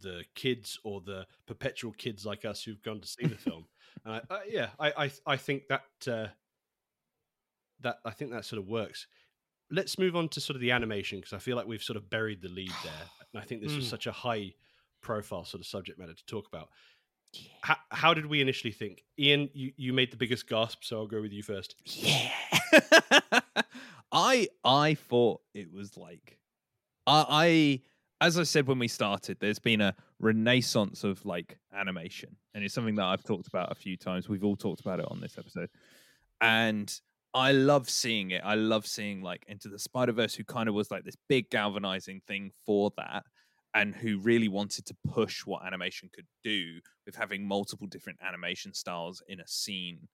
the 0.01 0.25
kids 0.35 0.79
or 0.85 1.01
the 1.03 1.27
perpetual 1.47 1.93
kids 1.93 2.27
like 2.27 2.45
us 2.45 2.65
who've 2.65 2.83
gone 2.83 3.01
to 3.01 3.09
see 3.09 3.27
the 3.27 3.39
film 3.39 3.69
and 4.05 4.15
I, 4.31 4.35
I, 4.35 4.45
yeah 4.49 4.71
I, 4.79 5.05
I 5.07 5.13
i 5.27 5.37
think 5.37 5.69
that 5.69 5.85
uh 6.09 6.29
that 7.81 7.99
i 8.05 8.11
think 8.11 8.31
that 8.31 8.45
sort 8.45 8.59
of 8.61 8.69
works 8.69 9.07
let's 9.71 9.99
move 9.99 10.17
on 10.17 10.29
to 10.29 10.41
sort 10.41 10.57
of 10.57 10.61
the 10.61 10.71
animation 10.73 11.19
because 11.21 11.33
I 11.33 11.39
feel 11.39 11.57
like 11.57 11.67
we've 11.67 11.83
sort 11.83 11.97
of 11.97 12.11
buried 12.11 12.43
the 12.43 12.49
lead 12.49 12.83
there, 12.83 13.11
and 13.33 13.43
I 13.43 13.45
think 13.47 13.63
this 13.63 13.77
was 13.77 13.87
Mm. 13.87 13.89
such 13.89 14.07
a 14.07 14.13
high 14.13 14.55
profile 15.01 15.45
sort 15.45 15.61
of 15.63 15.67
subject 15.67 15.99
matter 15.99 16.15
to 16.15 16.27
talk 16.27 16.47
about. 16.49 16.71
How, 17.63 17.77
how 17.91 18.15
did 18.15 18.27
we 18.27 18.41
initially 18.41 18.73
think, 18.73 19.05
Ian? 19.19 19.49
You 19.55 19.73
you 19.77 19.93
made 19.93 20.11
the 20.11 20.17
biggest 20.17 20.49
gasp, 20.49 20.83
so 20.83 20.99
I'll 20.99 21.07
go 21.07 21.21
with 21.21 21.33
you 21.33 21.43
first. 21.43 21.77
Yeah. 21.85 22.31
I 24.13 24.49
I 24.65 24.95
thought 24.95 25.41
it 25.55 25.73
was 25.73 25.97
like 25.97 26.39
I, 27.07 27.25
I 27.29 28.27
as 28.27 28.39
I 28.39 28.45
said 28.45 28.67
when 28.67 28.79
we 28.79 28.89
started, 28.89 29.39
there's 29.41 29.59
been 29.59 29.81
a 29.81 29.95
renaissance 30.21 31.05
of 31.05 31.25
like 31.25 31.59
animation, 31.75 32.37
and 32.55 32.63
it's 32.63 32.75
something 32.75 32.95
that 32.97 33.05
I've 33.05 33.25
talked 33.25 33.49
about 33.49 33.73
a 33.73 33.75
few 33.75 33.97
times. 33.97 34.29
We've 34.29 34.45
all 34.45 34.57
talked 34.57 34.81
about 34.81 35.01
it 35.01 35.07
on 35.11 35.21
this 35.21 35.39
episode, 35.39 35.71
and 36.41 36.93
I 37.35 37.53
love 37.53 37.89
seeing 37.89 38.31
it. 38.31 38.43
I 38.45 38.55
love 38.55 38.87
seeing 38.87 39.23
like 39.23 39.45
Into 39.49 39.69
the 39.69 39.79
Spider 39.79 40.13
Verse, 40.13 40.35
who 40.35 40.45
kind 40.45 40.69
of 40.69 40.75
was 40.75 40.91
like 40.91 41.05
this 41.05 41.17
big 41.29 41.51
galvanizing 41.51 42.21
thing 42.27 42.53
for 42.67 42.93
that, 42.97 43.25
and 43.75 43.95
who 43.95 44.19
really 44.19 44.49
wanted 44.49 44.85
to 44.87 44.95
push 45.09 45.47
what 45.47 45.65
animation 45.65 46.11
could 46.15 46.27
do 46.45 46.79
with 47.07 47.15
having 47.17 47.47
multiple 47.47 47.87
different 47.87 48.19
animation 48.27 48.75
styles 48.75 49.23
in 49.29 49.41
a 49.41 49.47
scene. 49.47 50.09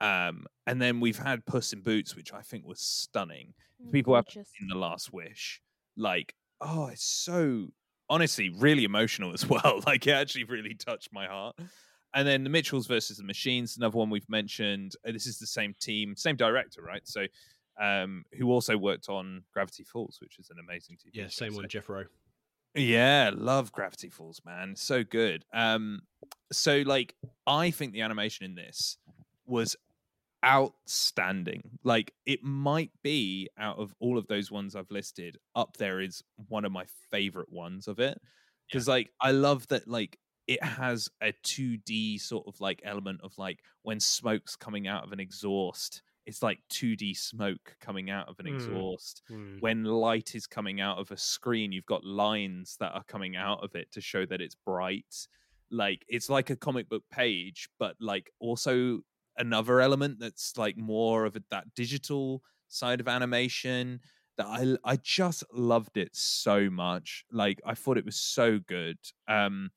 Um, 0.00 0.46
and 0.66 0.80
then 0.80 1.00
we've 1.00 1.18
had 1.18 1.44
Puss 1.44 1.72
in 1.72 1.80
Boots, 1.82 2.14
which 2.16 2.32
I 2.32 2.40
think 2.42 2.64
was 2.64 2.80
stunning. 2.80 3.52
Mm, 3.84 3.92
People 3.92 4.14
have 4.14 4.26
gorgeous. 4.26 4.50
in 4.60 4.68
The 4.68 4.76
Last 4.78 5.12
Wish, 5.12 5.60
like, 5.96 6.34
oh, 6.60 6.86
it's 6.86 7.04
so 7.04 7.66
honestly 8.08 8.48
really 8.58 8.84
emotional 8.84 9.32
as 9.34 9.46
well. 9.46 9.82
Like, 9.86 10.06
it 10.06 10.12
actually 10.12 10.44
really 10.44 10.74
touched 10.74 11.08
my 11.12 11.26
heart. 11.26 11.56
And 12.14 12.26
then 12.26 12.42
the 12.44 12.50
Mitchells 12.50 12.86
versus 12.86 13.18
the 13.18 13.24
Machines, 13.24 13.76
another 13.76 13.96
one 13.98 14.08
we've 14.10 14.28
mentioned. 14.28 14.92
Uh, 15.06 15.12
This 15.12 15.26
is 15.26 15.38
the 15.38 15.46
same 15.46 15.74
team, 15.80 16.14
same 16.16 16.36
director, 16.36 16.82
right? 16.82 17.02
So, 17.06 17.26
um, 17.80 18.24
who 18.38 18.50
also 18.50 18.76
worked 18.76 19.08
on 19.08 19.42
Gravity 19.52 19.84
Falls, 19.84 20.18
which 20.20 20.38
is 20.38 20.50
an 20.50 20.56
amazing 20.60 20.96
TV. 20.96 21.10
Yeah, 21.14 21.24
show. 21.24 21.28
same 21.46 21.50
So- 21.52 21.56
one, 21.58 21.68
Jeff 21.68 21.88
Rowe. 21.88 22.04
Yeah, 22.74 23.30
love 23.34 23.72
Gravity 23.72 24.10
Falls, 24.10 24.40
man. 24.44 24.74
So 24.76 25.02
good. 25.04 25.44
Um, 25.52 26.00
so 26.52 26.82
like 26.86 27.14
I 27.46 27.70
think 27.70 27.92
the 27.92 28.02
animation 28.02 28.44
in 28.46 28.54
this 28.54 28.96
was 29.46 29.76
outstanding. 30.44 31.62
Like 31.84 32.12
it 32.26 32.42
might 32.42 32.90
be 33.02 33.48
out 33.58 33.78
of 33.78 33.94
all 34.00 34.18
of 34.18 34.26
those 34.26 34.50
ones 34.50 34.74
I've 34.74 34.90
listed, 34.90 35.38
up 35.54 35.76
there 35.76 36.00
is 36.00 36.22
one 36.48 36.64
of 36.64 36.72
my 36.72 36.84
favorite 37.10 37.52
ones 37.52 37.88
of 37.88 37.98
it. 37.98 38.20
Because 38.70 38.86
like 38.86 39.10
I 39.20 39.32
love 39.32 39.66
that 39.68 39.88
like 39.88 40.18
it 40.46 40.62
has 40.62 41.08
a 41.22 41.32
2D 41.44 42.20
sort 42.20 42.46
of 42.46 42.60
like 42.60 42.80
element 42.84 43.20
of 43.22 43.36
like 43.38 43.60
when 43.82 44.00
smoke's 44.00 44.56
coming 44.56 44.86
out 44.88 45.04
of 45.04 45.12
an 45.12 45.20
exhaust, 45.20 46.02
it's 46.30 46.42
like 46.42 46.60
2D 46.70 47.14
smoke 47.14 47.76
coming 47.80 48.08
out 48.10 48.28
of 48.28 48.38
an 48.40 48.46
Mm. 48.46 48.54
exhaust 48.54 49.22
Hmm. 49.28 49.58
when 49.60 49.84
light 49.84 50.34
is 50.34 50.46
coming 50.46 50.80
out 50.80 50.98
of 50.98 51.10
a 51.10 51.16
screen, 51.16 51.72
you've 51.72 51.86
got 51.94 52.04
lines 52.04 52.76
that 52.80 52.92
are 52.94 53.04
coming 53.04 53.36
out 53.36 53.62
of 53.64 53.74
it 53.74 53.92
to 53.92 54.00
show 54.00 54.24
that 54.26 54.40
it's 54.40 54.54
bright. 54.54 55.28
Like 55.70 56.04
it's 56.08 56.28
like 56.30 56.50
a 56.50 56.56
comic 56.56 56.88
book 56.88 57.04
page, 57.10 57.68
but 57.78 57.96
like 58.00 58.30
also 58.40 59.02
another 59.36 59.80
element 59.80 60.18
that's 60.18 60.56
like 60.58 60.76
more 60.76 61.24
of 61.26 61.36
a, 61.36 61.42
that 61.50 61.74
digital 61.74 62.42
side 62.68 63.00
of 63.00 63.08
animation 63.08 64.00
that 64.36 64.46
I 64.46 64.76
I 64.92 64.96
just 64.96 65.44
loved 65.52 65.96
it 65.96 66.14
so 66.16 66.70
much. 66.70 67.24
Like 67.30 67.60
I 67.64 67.74
thought 67.74 67.98
it 67.98 68.04
was 68.04 68.16
so 68.16 68.58
good. 68.58 68.98
Um 69.28 69.70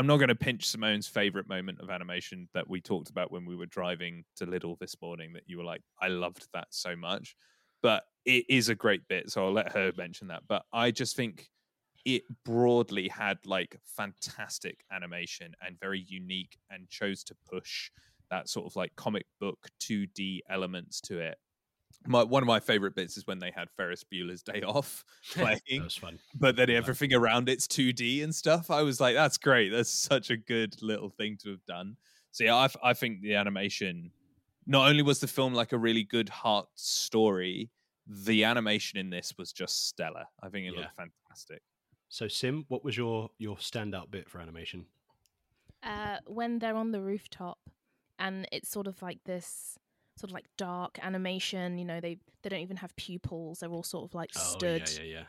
I'm 0.00 0.06
not 0.06 0.16
going 0.16 0.30
to 0.30 0.34
pinch 0.34 0.66
Simone's 0.66 1.06
favorite 1.06 1.46
moment 1.46 1.78
of 1.82 1.90
animation 1.90 2.48
that 2.54 2.66
we 2.66 2.80
talked 2.80 3.10
about 3.10 3.30
when 3.30 3.44
we 3.44 3.54
were 3.54 3.66
driving 3.66 4.24
to 4.36 4.46
Lidl 4.46 4.78
this 4.78 4.96
morning 5.02 5.34
that 5.34 5.42
you 5.44 5.58
were 5.58 5.64
like 5.64 5.82
I 6.00 6.08
loved 6.08 6.48
that 6.54 6.68
so 6.70 6.96
much. 6.96 7.36
But 7.82 8.04
it 8.24 8.46
is 8.48 8.70
a 8.70 8.74
great 8.74 9.06
bit 9.08 9.30
so 9.30 9.44
i'll 9.44 9.52
let 9.52 9.72
her 9.72 9.92
mention 9.98 10.28
that. 10.28 10.44
But 10.48 10.62
i 10.72 10.90
just 10.90 11.16
think 11.16 11.50
it 12.06 12.22
broadly 12.46 13.08
had 13.08 13.36
like 13.44 13.76
fantastic 13.94 14.78
animation 14.90 15.52
and 15.62 15.78
very 15.78 16.06
unique 16.08 16.56
and 16.70 16.88
chose 16.88 17.22
to 17.24 17.34
push 17.46 17.90
that 18.30 18.48
sort 18.48 18.64
of 18.64 18.76
like 18.76 18.92
comic 18.96 19.26
book 19.38 19.58
2d 19.82 20.40
elements 20.48 21.02
to 21.02 21.18
it 21.18 21.36
my, 22.06 22.22
one 22.24 22.42
of 22.42 22.46
my 22.46 22.60
favorite 22.60 22.94
bits 22.94 23.16
is 23.16 23.26
when 23.26 23.38
they 23.38 23.50
had 23.54 23.68
Ferris 23.76 24.04
Bueller's 24.04 24.42
Day 24.42 24.62
Off 24.62 25.04
That 25.36 25.60
playing, 25.66 25.82
was 25.84 25.96
fun. 25.96 26.18
but 26.34 26.56
then 26.56 26.68
Yeah. 26.70 26.76
everything 26.78 27.12
around 27.14 27.48
it's 27.48 27.66
2D 27.66 28.22
and 28.24 28.34
stuff. 28.34 28.70
I 28.70 28.82
was 28.82 29.00
like, 29.00 29.14
that's 29.14 29.36
great. 29.38 29.68
That's 29.70 29.90
such 29.90 30.30
a 30.30 30.36
good 30.36 30.80
little 30.82 31.10
thing 31.10 31.36
to 31.42 31.50
have 31.50 31.64
done. 31.66 31.96
So 32.30 32.44
yeah, 32.44 32.54
I, 32.56 32.64
f- 32.66 32.76
I 32.82 32.94
think 32.94 33.20
the 33.22 33.34
animation, 33.34 34.12
not 34.66 34.88
only 34.88 35.02
was 35.02 35.20
the 35.20 35.26
film 35.26 35.52
like 35.52 35.72
a 35.72 35.78
really 35.78 36.04
good 36.04 36.28
heart 36.28 36.68
story, 36.74 37.70
the 38.06 38.44
animation 38.44 38.98
in 38.98 39.10
this 39.10 39.34
was 39.38 39.52
just 39.52 39.88
stellar. 39.88 40.24
I 40.42 40.48
think 40.48 40.66
it 40.66 40.74
Yeah. 40.74 40.80
looked 40.82 40.96
fantastic. 40.96 41.62
So, 42.08 42.26
Sim, 42.28 42.64
what 42.68 42.82
was 42.84 42.96
your 42.96 43.30
your 43.38 43.56
standout 43.56 44.10
bit 44.10 44.28
for 44.28 44.40
animation? 44.40 44.86
uh, 45.82 46.18
when 46.26 46.58
they're 46.58 46.76
on 46.76 46.90
the 46.92 47.00
rooftop 47.00 47.58
and 48.18 48.46
it's 48.52 48.68
sort 48.68 48.86
of 48.86 49.00
like 49.00 49.18
this 49.24 49.78
sort 50.20 50.30
of 50.30 50.34
like 50.34 50.46
dark 50.56 50.98
animation 51.02 51.78
you 51.78 51.84
know 51.84 52.00
they 52.00 52.16
they 52.42 52.48
don't 52.48 52.60
even 52.60 52.76
have 52.76 52.94
pupils 52.96 53.58
they're 53.60 53.70
all 53.72 53.82
sort 53.82 54.04
of 54.08 54.14
like 54.14 54.30
stood 54.34 54.82
Oh, 54.86 54.92
yeah, 54.98 55.02
yeah, 55.02 55.12
yeah. 55.18 55.24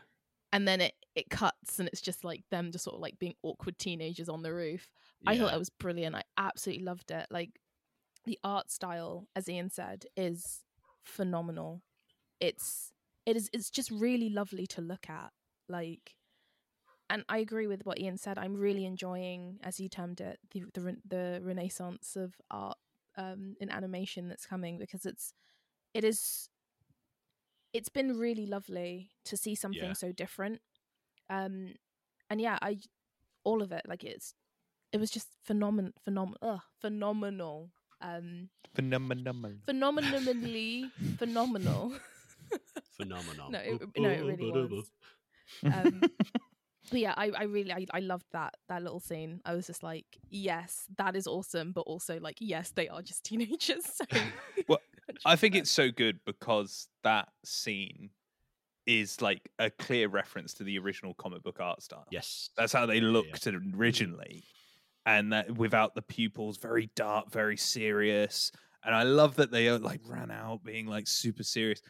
and 0.52 0.68
then 0.68 0.80
it 0.80 0.94
it 1.14 1.28
cuts 1.30 1.78
and 1.78 1.88
it's 1.88 2.00
just 2.00 2.24
like 2.24 2.42
them 2.50 2.70
just 2.72 2.84
sort 2.84 2.94
of 2.94 3.00
like 3.00 3.18
being 3.18 3.34
awkward 3.42 3.78
teenagers 3.78 4.28
on 4.28 4.42
the 4.42 4.52
roof 4.52 4.88
i 5.26 5.36
thought 5.36 5.44
Yeah. 5.46 5.50
that 5.52 5.58
was 5.58 5.70
brilliant 5.70 6.14
i 6.14 6.22
absolutely 6.38 6.84
loved 6.84 7.10
it 7.10 7.26
like 7.30 7.50
the 8.24 8.38
art 8.44 8.70
style, 8.70 9.26
as 9.34 9.48
Ian 9.48 9.68
said, 9.68 10.06
is 10.16 10.60
phenomenal. 11.02 11.82
It's 12.38 12.92
it 13.26 13.34
is 13.36 13.50
it's 13.52 13.68
just 13.68 13.90
really 13.90 14.28
lovely 14.28 14.64
to 14.68 14.80
look 14.80 15.10
at. 15.10 15.32
Like, 15.68 16.14
and 17.10 17.24
I 17.28 17.38
agree 17.38 17.66
with 17.66 17.84
what 17.84 17.98
Ian 17.98 18.16
said. 18.18 18.38
I'm 18.38 18.54
really 18.54 18.84
enjoying, 18.84 19.58
as 19.64 19.76
he 19.78 19.88
termed 19.88 20.20
it, 20.20 20.38
the 20.52 20.62
the, 20.72 20.96
the 21.04 21.40
renaissance 21.42 22.14
of 22.14 22.34
art 22.48 22.78
um, 23.16 23.56
in 23.60 23.70
animation 23.70 24.28
that's 24.28 24.46
coming 24.46 24.78
because 24.78 25.04
it's 25.06 25.34
it 25.94 26.04
is 26.04 26.48
it's 27.72 27.88
been 27.88 28.18
really 28.18 28.46
lovely 28.46 29.10
to 29.24 29.36
see 29.36 29.54
something 29.54 29.82
Yeah. 29.82 29.92
so 29.94 30.12
different. 30.12 30.60
Um, 31.30 31.74
and 32.28 32.40
yeah, 32.40 32.58
I 32.62 32.78
all 33.44 33.62
of 33.62 33.72
it 33.72 33.82
like 33.88 34.04
it's 34.04 34.34
it 34.92 35.00
was 35.00 35.10
just 35.10 35.28
phenomenal, 35.44 35.92
phenomenal, 36.04 36.38
ugh, 36.42 36.60
phenomenal. 36.80 37.70
Um, 38.00 38.50
Phenomenal. 38.74 39.52
phenomenally 39.66 40.90
phenomenal. 41.18 41.92
Phenomenon. 42.96 43.52
No, 43.52 43.58
it- 43.58 43.80
no, 43.98 44.08
it 44.10 44.22
really 44.22 44.66
was. 44.68 44.90
um, 45.64 46.02
but 46.92 47.00
yeah, 47.00 47.14
I, 47.16 47.30
I 47.34 47.42
really 47.44 47.72
I, 47.72 47.86
I 47.92 48.00
loved 48.00 48.26
that 48.32 48.54
that 48.68 48.82
little 48.82 49.00
scene. 49.00 49.40
I 49.46 49.54
was 49.54 49.66
just 49.66 49.82
like, 49.82 50.04
yes, 50.28 50.84
that 50.98 51.16
is 51.16 51.26
awesome, 51.26 51.72
but 51.72 51.80
also 51.80 52.20
like, 52.20 52.36
yes, 52.38 52.70
they 52.70 52.86
are 52.88 53.00
just 53.00 53.24
teenagers. 53.28 53.86
So 53.86 54.04
Well, 54.68 54.78
I 55.24 55.36
think 55.36 55.54
it's 55.54 55.70
so 55.70 55.90
good 55.90 56.20
because 56.26 56.88
that 57.02 57.28
scene 57.44 58.10
is 58.86 59.22
like 59.22 59.48
a 59.58 59.70
clear 59.70 60.08
reference 60.08 60.52
to 60.54 60.64
the 60.64 60.78
original 60.78 61.14
comic 61.14 61.42
book 61.42 61.60
art 61.60 61.82
style. 61.82 62.04
Yes. 62.10 62.50
That's 62.56 62.74
how 62.74 62.84
they 62.84 62.96
yeah. 62.96 63.08
looked 63.08 63.46
originally. 63.46 64.44
And 65.06 65.32
that 65.32 65.50
without 65.56 65.94
the 65.94 66.02
pupils, 66.02 66.58
very 66.58 66.90
dark, 66.94 67.32
very 67.32 67.56
serious. 67.56 68.52
And 68.84 68.94
I 68.94 69.04
love 69.04 69.36
that 69.36 69.50
they 69.50 69.68
uh, 69.68 69.78
like 69.78 70.00
ran 70.04 70.30
out 70.30 70.62
being 70.62 70.86
like 70.86 71.08
super 71.08 71.42
serious. 71.42 71.80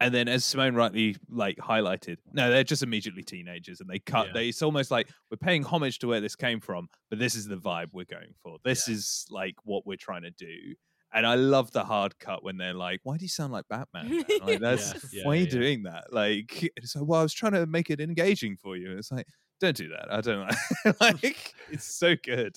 And 0.00 0.14
then 0.14 0.28
as 0.28 0.44
Simone 0.44 0.74
rightly 0.76 1.16
like 1.28 1.56
highlighted, 1.56 2.18
no, 2.32 2.50
they're 2.50 2.62
just 2.64 2.82
immediately 2.84 3.22
teenagers 3.24 3.80
and 3.80 3.90
they 3.90 3.98
cut 3.98 4.28
Yeah. 4.28 4.32
they 4.34 4.48
it's 4.50 4.62
almost 4.62 4.90
like 4.92 5.08
we're 5.30 5.36
paying 5.38 5.64
homage 5.64 5.98
to 6.00 6.06
where 6.08 6.20
this 6.20 6.36
came 6.36 6.60
from, 6.60 6.88
but 7.10 7.18
this 7.18 7.34
is 7.34 7.48
the 7.48 7.56
vibe 7.56 7.88
we're 7.92 8.04
going 8.04 8.32
for. 8.42 8.58
This 8.64 8.86
Yeah. 8.88 8.94
is 8.94 9.26
like 9.30 9.54
what 9.64 9.86
we're 9.86 9.96
trying 9.96 10.22
to 10.22 10.30
do. 10.30 10.74
And 11.12 11.26
I 11.26 11.36
love 11.36 11.70
the 11.72 11.84
hard 11.84 12.18
cut 12.18 12.44
when 12.44 12.58
they're 12.58 12.74
like, 12.74 13.00
"Why 13.02 13.16
do 13.16 13.24
you 13.24 13.28
sound 13.30 13.52
like 13.52 13.64
Batman?" 13.68 14.24
Like, 14.42 14.60
that's 14.60 15.12
Yeah, 15.12 15.24
why 15.24 15.32
are 15.32 15.36
you 15.36 15.44
yeah. 15.44 15.50
doing 15.50 15.82
that? 15.84 16.12
Like, 16.12 16.70
it's 16.76 16.94
like, 16.94 17.06
well, 17.08 17.20
I 17.20 17.22
was 17.22 17.32
trying 17.32 17.52
to 17.52 17.64
make 17.66 17.88
it 17.90 17.98
engaging 18.00 18.56
for 18.58 18.76
you. 18.76 18.90
And 18.90 18.98
it's 18.98 19.10
like, 19.10 19.26
don't 19.58 19.74
do 19.76 19.88
that. 19.88 20.12
I 20.12 20.20
don't 20.20 20.46
like. 21.00 21.22
like 21.24 21.54
it's 21.70 21.86
so 21.86 22.14
good. 22.22 22.56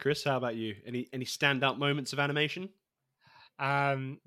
Chris, 0.00 0.24
how 0.24 0.36
about 0.36 0.56
you? 0.56 0.74
Any 0.84 1.08
any 1.12 1.24
standout 1.24 1.78
moments 1.78 2.12
of 2.12 2.18
animation? 2.18 2.68
Um, 3.60 4.18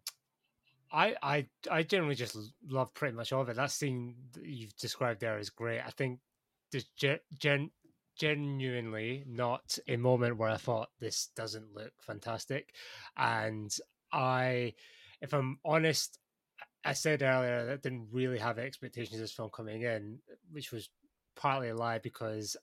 I 0.91 1.15
I 1.21 1.47
I 1.69 1.83
generally 1.83 2.15
just 2.15 2.37
love 2.67 2.93
pretty 2.93 3.15
much 3.15 3.31
all 3.31 3.41
of 3.41 3.49
it. 3.49 3.55
That 3.55 3.71
scene 3.71 4.15
that 4.33 4.45
you've 4.45 4.75
described 4.77 5.21
there 5.21 5.39
is 5.39 5.49
great. 5.49 5.79
I 5.81 5.89
think 5.91 6.19
there's 6.71 6.85
gen, 6.97 7.19
gen 7.39 7.71
genuinely 8.17 9.23
not 9.27 9.77
a 9.87 9.95
moment 9.97 10.37
where 10.37 10.49
I 10.49 10.57
thought 10.57 10.89
this 10.99 11.29
doesn't 11.35 11.73
look 11.73 11.93
fantastic, 12.01 12.73
and 13.17 13.73
I, 14.11 14.73
if 15.21 15.33
I'm 15.33 15.59
honest, 15.63 16.19
I 16.83 16.93
said 16.93 17.21
earlier 17.21 17.65
that 17.65 17.73
I 17.73 17.77
didn't 17.77 18.09
really 18.11 18.39
have 18.39 18.59
expectations 18.59 19.15
of 19.15 19.21
this 19.21 19.31
film 19.31 19.49
coming 19.53 19.83
in, 19.83 20.19
which 20.51 20.71
was 20.71 20.89
partly 21.35 21.69
a 21.69 21.75
lie 21.75 21.99
because 21.99 22.57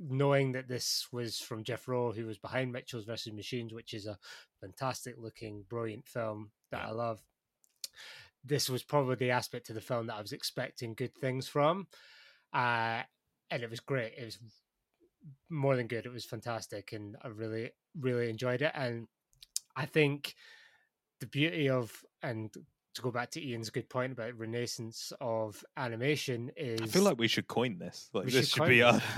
knowing 0.00 0.52
that 0.52 0.68
this 0.68 1.08
was 1.12 1.38
from 1.38 1.64
Jeff 1.64 1.88
Rowe, 1.88 2.12
who 2.12 2.26
was 2.26 2.38
behind 2.38 2.72
Mitchell's 2.72 3.04
versus 3.04 3.32
Machines, 3.32 3.72
which 3.72 3.94
is 3.94 4.06
a 4.06 4.18
fantastic 4.60 5.16
looking, 5.18 5.64
brilliant 5.68 6.06
film 6.06 6.50
that 6.70 6.82
Yeah. 6.82 6.88
I 6.88 6.92
love. 6.92 7.22
This 8.44 8.68
was 8.68 8.82
probably 8.82 9.16
the 9.16 9.30
aspect 9.30 9.68
of 9.68 9.74
the 9.74 9.80
film 9.80 10.06
that 10.06 10.16
I 10.16 10.20
was 10.20 10.32
expecting 10.32 10.94
good 10.94 11.14
things 11.14 11.48
from. 11.48 11.86
Uh, 12.52 13.02
and 13.50 13.62
it 13.62 13.70
was 13.70 13.80
great. 13.80 14.12
It 14.18 14.24
was 14.24 14.38
more 15.48 15.76
than 15.76 15.86
good. 15.86 16.06
It 16.06 16.12
was 16.12 16.24
fantastic. 16.24 16.92
And 16.92 17.16
I 17.22 17.28
really, 17.28 17.70
really 17.98 18.28
enjoyed 18.28 18.62
it. 18.62 18.72
And 18.74 19.08
I 19.76 19.86
think 19.86 20.34
the 21.20 21.26
beauty 21.26 21.70
of, 21.70 21.92
and 22.22 22.54
to 22.94 23.02
go 23.02 23.10
back 23.10 23.30
to 23.32 23.44
Ian's 23.44 23.70
good 23.70 23.88
point 23.88 24.12
about 24.12 24.38
renaissance 24.38 25.12
of 25.20 25.64
animation 25.76 26.50
is 26.56 26.80
I 26.80 26.86
feel 26.86 27.02
like 27.02 27.18
we 27.18 27.28
should 27.28 27.48
coin 27.48 27.78
this. 27.78 28.08
Like 28.12 28.26
this 28.26 28.48
should 28.48 28.62
should 28.62 28.68
be 28.68 28.82
our. 28.82 29.00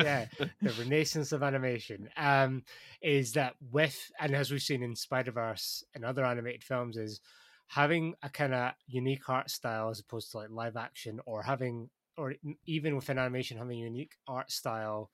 yeah, 0.00 0.26
the 0.38 0.72
renaissance 0.78 1.32
of 1.32 1.42
animation 1.42 2.08
um, 2.16 2.62
is 3.02 3.32
that 3.32 3.54
with 3.70 4.10
and 4.18 4.34
as 4.34 4.50
we've 4.50 4.62
seen 4.62 4.82
in 4.82 4.96
Spider 4.96 5.32
Verse 5.32 5.84
and 5.94 6.04
other 6.04 6.24
animated 6.24 6.64
films 6.64 6.96
is 6.96 7.20
having 7.68 8.14
a 8.22 8.28
kind 8.28 8.54
of 8.54 8.72
unique 8.86 9.28
art 9.28 9.50
style 9.50 9.90
as 9.90 10.00
opposed 10.00 10.30
to 10.32 10.38
like 10.38 10.50
live 10.50 10.76
action 10.76 11.20
or 11.26 11.42
having 11.42 11.90
or 12.16 12.34
even 12.66 12.96
within 12.96 13.18
animation 13.18 13.58
having 13.58 13.78
a 13.80 13.84
unique 13.84 14.16
art 14.26 14.50
style 14.50 15.10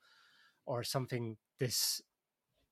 or 0.65 0.83
something 0.83 1.37
this 1.59 2.01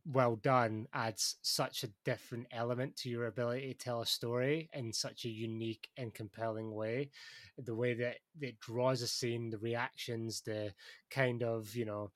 well 0.06 0.36
done 0.36 0.86
adds 0.94 1.38
such 1.42 1.84
a 1.84 1.90
different 2.04 2.46
element 2.52 2.96
to 2.98 3.10
your 3.10 3.28
ability 3.28 3.68
to 3.68 3.74
tell 3.74 4.02
a 4.02 4.06
story 4.06 4.70
in 4.74 4.92
such 4.92 5.24
a 5.24 5.30
unique 5.30 5.88
and 5.98 6.14
compelling 6.14 6.74
way. 6.74 7.10
The 7.58 7.76
way 7.76 7.94
that 7.94 8.18
it 8.42 8.60
draws 8.60 9.02
a 9.02 9.08
scene 9.08 9.50
the 9.50 9.58
reactions 9.60 10.42
the 10.42 10.74
kind 11.10 11.42
of 11.44 11.74
you 11.76 11.86
know 11.86 12.12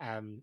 um 0.00 0.42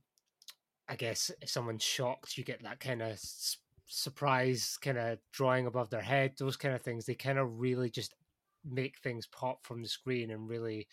i 0.90 0.96
guess 0.96 1.32
if 1.42 1.50
someone's 1.50 1.84
shocked 1.84 2.38
you 2.38 2.44
get 2.44 2.64
that 2.64 2.80
kind 2.80 3.02
of 3.02 3.10
s- 3.12 3.58
surprise 3.90 4.78
kind 4.82 4.98
of 5.00 5.18
drawing 5.34 5.66
above 5.66 5.90
their 5.90 6.02
head 6.02 6.32
those 6.38 6.56
kind 6.56 6.76
of 6.76 6.82
things 6.82 7.06
they 7.06 7.16
kind 7.16 7.40
of 7.40 7.60
really 7.60 7.90
just 7.90 8.14
make 8.64 9.00
things 9.00 9.26
pop 9.26 9.66
from 9.66 9.82
the 9.82 9.88
screen 9.88 10.30
and 10.30 10.48
really 10.48 10.88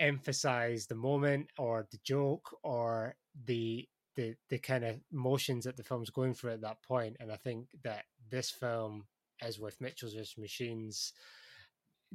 emphasize 0.00 0.86
the 0.86 0.94
moment 0.94 1.48
or 1.58 1.86
the 1.90 1.98
joke 2.04 2.56
or 2.62 3.14
the 3.44 3.86
the 4.16 4.34
the 4.48 4.58
kind 4.58 4.84
of 4.84 4.96
motions 5.12 5.64
that 5.64 5.76
the 5.76 5.82
film's 5.82 6.10
going 6.10 6.32
through 6.32 6.52
at 6.52 6.62
that 6.62 6.82
point. 6.82 7.14
and 7.20 7.30
i 7.30 7.36
think 7.36 7.66
that 7.84 8.04
this 8.30 8.50
film 8.50 9.04
as 9.42 9.58
with 9.58 9.80
mitchell's 9.80 10.14
vs 10.14 10.38
machines 10.38 11.12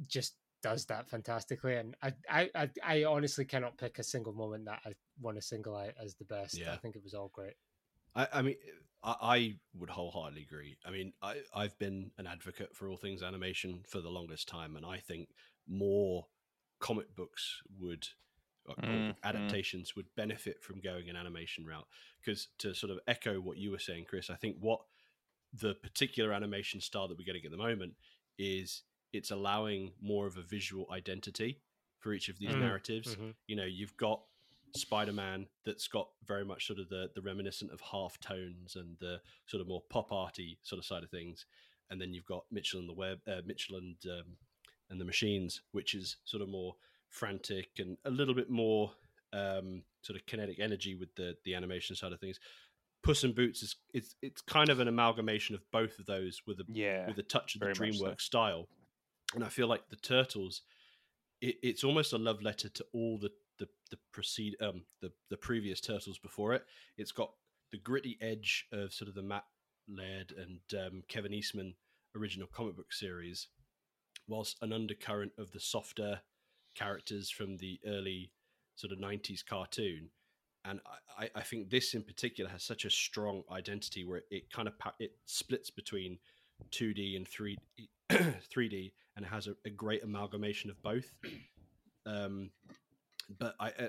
just 0.08 0.34
does 0.62 0.86
that 0.86 1.08
fantastically 1.08 1.76
and 1.76 1.94
I, 2.02 2.14
I 2.28 2.50
i 2.54 2.70
i 2.82 3.04
honestly 3.04 3.44
cannot 3.44 3.78
pick 3.78 3.98
a 3.98 4.02
single 4.02 4.32
moment 4.32 4.64
that 4.64 4.80
i 4.86 4.92
want 5.20 5.36
to 5.36 5.42
single 5.42 5.76
out 5.76 5.92
as 6.02 6.14
the 6.14 6.24
best 6.24 6.58
Yeah. 6.58 6.72
i 6.72 6.76
think 6.78 6.96
it 6.96 7.04
was 7.04 7.14
all 7.14 7.30
great 7.32 7.54
I, 8.16 8.28
I 8.34 8.42
mean, 8.42 8.54
I, 9.04 9.16
I 9.20 9.54
would 9.78 9.90
wholeheartedly 9.90 10.42
agree. 10.42 10.76
I 10.84 10.90
mean, 10.90 11.12
I, 11.22 11.36
I've 11.54 11.78
been 11.78 12.10
an 12.18 12.26
advocate 12.26 12.74
for 12.74 12.88
all 12.88 12.96
things 12.96 13.22
animation 13.22 13.84
for 13.88 14.00
the 14.00 14.08
longest 14.08 14.48
time, 14.48 14.76
and 14.76 14.84
I 14.86 14.98
think 14.98 15.28
more 15.68 16.26
comic 16.80 17.14
books 17.14 17.62
would 17.78 18.08
Mm, 18.82 18.88
mm. 18.88 19.14
adaptations 19.24 19.94
would 19.94 20.06
benefit 20.16 20.62
from 20.62 20.80
going 20.80 21.10
an 21.10 21.16
animation 21.16 21.66
route. 21.66 21.86
Because 22.24 22.48
to 22.58 22.74
sort 22.74 22.90
of 22.90 22.98
echo 23.06 23.40
what 23.40 23.58
you 23.58 23.70
were 23.70 23.78
saying, 23.78 24.06
Chris, 24.08 24.30
I 24.30 24.36
think 24.36 24.56
what 24.60 24.80
the 25.52 25.74
particular 25.74 26.32
animation 26.32 26.80
style 26.80 27.08
that 27.08 27.18
we're 27.18 27.24
getting 27.24 27.44
at 27.44 27.50
the 27.50 27.56
moment 27.56 27.92
is 28.38 28.82
it's 29.12 29.30
allowing 29.30 29.92
more 30.00 30.26
of 30.26 30.36
a 30.36 30.42
visual 30.42 30.86
identity 30.90 31.60
for 32.00 32.12
each 32.12 32.28
of 32.28 32.38
these 32.38 32.54
Mm, 32.54 32.60
narratives. 32.60 33.16
Mhm. 33.16 33.34
You 33.46 33.56
know, 33.56 33.64
you've 33.64 33.96
got 33.96 34.22
Spider-Man 34.76 35.46
that's 35.64 35.86
got 35.88 36.08
very 36.26 36.44
much 36.44 36.66
sort 36.66 36.78
of 36.78 36.88
the 36.88 37.10
the 37.14 37.22
reminiscent 37.22 37.70
of 37.72 37.80
half 37.80 38.18
tones 38.20 38.76
and 38.76 38.96
the 39.00 39.20
sort 39.46 39.60
of 39.60 39.68
more 39.68 39.82
pop 39.90 40.12
arty 40.12 40.58
sort 40.62 40.78
of 40.78 40.84
side 40.84 41.02
of 41.02 41.10
things, 41.10 41.46
and 41.90 42.00
then 42.00 42.12
you've 42.12 42.26
got 42.26 42.44
Mitchell 42.50 42.80
and 42.80 42.88
the 42.88 42.94
Web, 42.94 43.18
uh, 43.26 43.40
Mitchell 43.46 43.76
and 43.76 43.96
um, 44.10 44.36
and 44.90 45.00
the 45.00 45.04
Machines, 45.04 45.62
which 45.72 45.94
is 45.94 46.16
sort 46.24 46.42
of 46.42 46.48
more 46.48 46.74
frantic 47.08 47.68
and 47.78 47.96
a 48.04 48.10
little 48.10 48.34
bit 48.34 48.50
more 48.50 48.92
um, 49.32 49.82
sort 50.02 50.18
of 50.18 50.26
kinetic 50.26 50.58
energy 50.60 50.94
with 50.94 51.14
the 51.14 51.36
the 51.44 51.54
animation 51.54 51.94
side 51.96 52.12
of 52.12 52.20
things. 52.20 52.38
Puss 53.02 53.22
in 53.22 53.32
Boots 53.32 53.62
is 53.62 53.76
it's 53.92 54.16
it's 54.22 54.40
kind 54.40 54.70
of 54.70 54.80
an 54.80 54.88
amalgamation 54.88 55.54
of 55.54 55.60
both 55.70 55.98
of 55.98 56.06
those 56.06 56.42
with 56.46 56.58
a 56.60 56.64
Yeah. 56.68 57.06
with 57.06 57.18
a 57.18 57.22
touch 57.22 57.54
of 57.54 57.60
the 57.60 57.68
much 57.68 57.76
so. 57.76 57.84
DreamWorks 57.84 58.22
style. 58.22 58.68
And 59.34 59.44
I 59.44 59.48
feel 59.48 59.66
like 59.66 59.88
the 59.90 59.96
Turtles, 59.96 60.62
it, 61.40 61.56
it's 61.62 61.84
almost 61.84 62.12
a 62.12 62.18
love 62.18 62.40
letter 62.42 62.68
to 62.68 62.86
all 62.92 63.18
the 63.18 63.30
the 63.58 63.68
the 63.90 63.98
precede 64.12 64.56
um 64.60 64.84
the 65.00 65.12
the 65.30 65.36
previous 65.36 65.80
Turtles 65.80 66.18
before 66.18 66.54
it. 66.54 66.64
It's 66.96 67.12
got 67.12 67.32
the 67.72 67.78
gritty 67.78 68.18
edge 68.20 68.66
of 68.72 68.92
sort 68.92 69.08
of 69.08 69.14
the 69.14 69.22
Matt 69.22 69.44
Laird 69.88 70.32
and 70.36 70.60
um, 70.80 71.02
Kevin 71.08 71.34
Eastman 71.34 71.74
original 72.16 72.46
comic 72.46 72.76
book 72.76 72.92
series, 72.92 73.48
whilst 74.28 74.56
an 74.62 74.72
undercurrent 74.72 75.32
of 75.38 75.50
the 75.50 75.60
softer 75.60 76.20
characters 76.74 77.30
from 77.30 77.56
the 77.56 77.80
early 77.86 78.30
sort 78.76 78.92
of 78.92 78.98
90s 78.98 79.44
cartoon 79.46 80.10
and 80.64 80.80
I, 81.18 81.28
I- 81.34 81.42
think 81.42 81.70
this 81.70 81.94
in 81.94 82.02
particular 82.02 82.50
has 82.50 82.62
such 82.64 82.84
a 82.84 82.90
strong 82.90 83.42
identity 83.50 84.04
where 84.04 84.22
it, 84.30 84.50
kind 84.50 84.66
of 84.66 84.74
it 84.98 85.12
splits 85.26 85.70
between 85.70 86.18
2D 86.70 87.16
and 87.16 87.26
3D, 87.28 87.56
3D 88.10 88.92
and 89.16 89.24
it 89.24 89.28
has 89.28 89.46
a, 89.46 89.54
a 89.64 89.70
great 89.70 90.02
amalgamation 90.02 90.70
of 90.70 90.82
both. 90.82 91.12
Um, 92.06 92.50
but 93.38 93.54
I, 93.60 93.68
uh, 93.68 93.88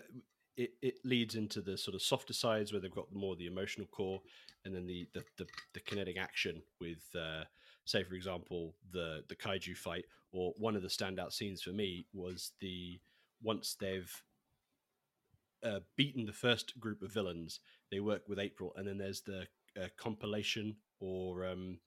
it, 0.58 0.72
it 0.82 0.96
leads 1.04 1.36
into 1.36 1.62
the 1.62 1.78
sort 1.78 1.96
of 1.96 2.02
softer 2.02 2.34
sides 2.34 2.72
where 2.72 2.80
they've 2.80 2.92
got 2.92 3.14
more 3.14 3.36
the 3.36 3.48
emotional 3.48 3.88
core, 3.88 4.22
and 4.64 4.74
then 4.74 4.86
the 4.88 5.08
the 5.14 5.24
the, 5.38 5.46
the 5.74 5.80
kinetic 5.82 6.18
action 6.18 6.62
with, 6.80 7.04
uh, 7.16 7.44
say, 7.86 8.04
for 8.04 8.16
example, 8.16 8.76
the 8.92 9.24
the 9.28 9.36
kaiju 9.36 9.78
fight. 9.78 10.06
Or 10.32 10.54
one 10.58 10.76
of 10.76 10.82
the 10.82 10.90
standout 10.90 11.32
scenes 11.32 11.62
for 11.62 11.72
me 11.72 12.08
was 12.14 12.52
the 12.60 13.00
once 13.42 13.76
they've 13.80 14.12
uh, 15.64 15.80
beaten 15.96 16.26
the 16.26 16.34
first 16.34 16.80
group 16.80 17.02
of 17.02 17.12
villains, 17.12 17.60
they 17.92 18.00
work 18.00 18.28
with 18.28 18.40
April, 18.40 18.74
and 18.76 18.88
then 18.88 18.98
there's 18.98 19.22
the 19.22 19.48
uh, 19.82 19.88
compilation 19.98 20.76
or 21.00 21.46
um, 21.46 21.80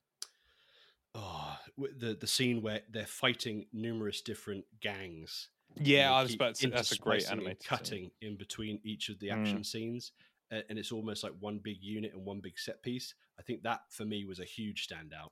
oh, 1.14 1.56
the 1.76 2.16
the 2.18 2.26
scene 2.26 2.62
where 2.62 2.82
they're 2.90 3.06
fighting 3.06 3.66
numerous 3.72 4.20
different 4.20 4.64
gangs. 4.80 5.48
Yeah, 5.80 6.12
I 6.12 6.22
was 6.22 6.34
about 6.34 6.54
to 6.56 6.60
say 6.62 6.68
that's 6.70 6.92
a 6.92 6.98
great 6.98 7.30
anime 7.30 7.46
and 7.46 7.56
scene. 7.60 7.68
cutting 7.68 8.10
in 8.20 8.36
between 8.36 8.80
each 8.84 9.08
of 9.08 9.18
the 9.18 9.28
Mm. 9.28 9.40
action 9.40 9.64
scenes, 9.64 10.12
uh, 10.52 10.60
and 10.68 10.78
it's 10.78 10.92
almost 10.92 11.22
like 11.24 11.32
one 11.40 11.58
big 11.58 11.78
unit 11.82 12.12
and 12.14 12.24
one 12.24 12.40
big 12.40 12.58
set 12.58 12.82
piece. 12.82 13.14
I 13.38 13.42
think 13.42 13.62
that 13.62 13.80
for 13.90 14.04
me 14.04 14.24
was 14.24 14.40
a 14.40 14.44
huge 14.44 14.86
standout. 14.88 15.28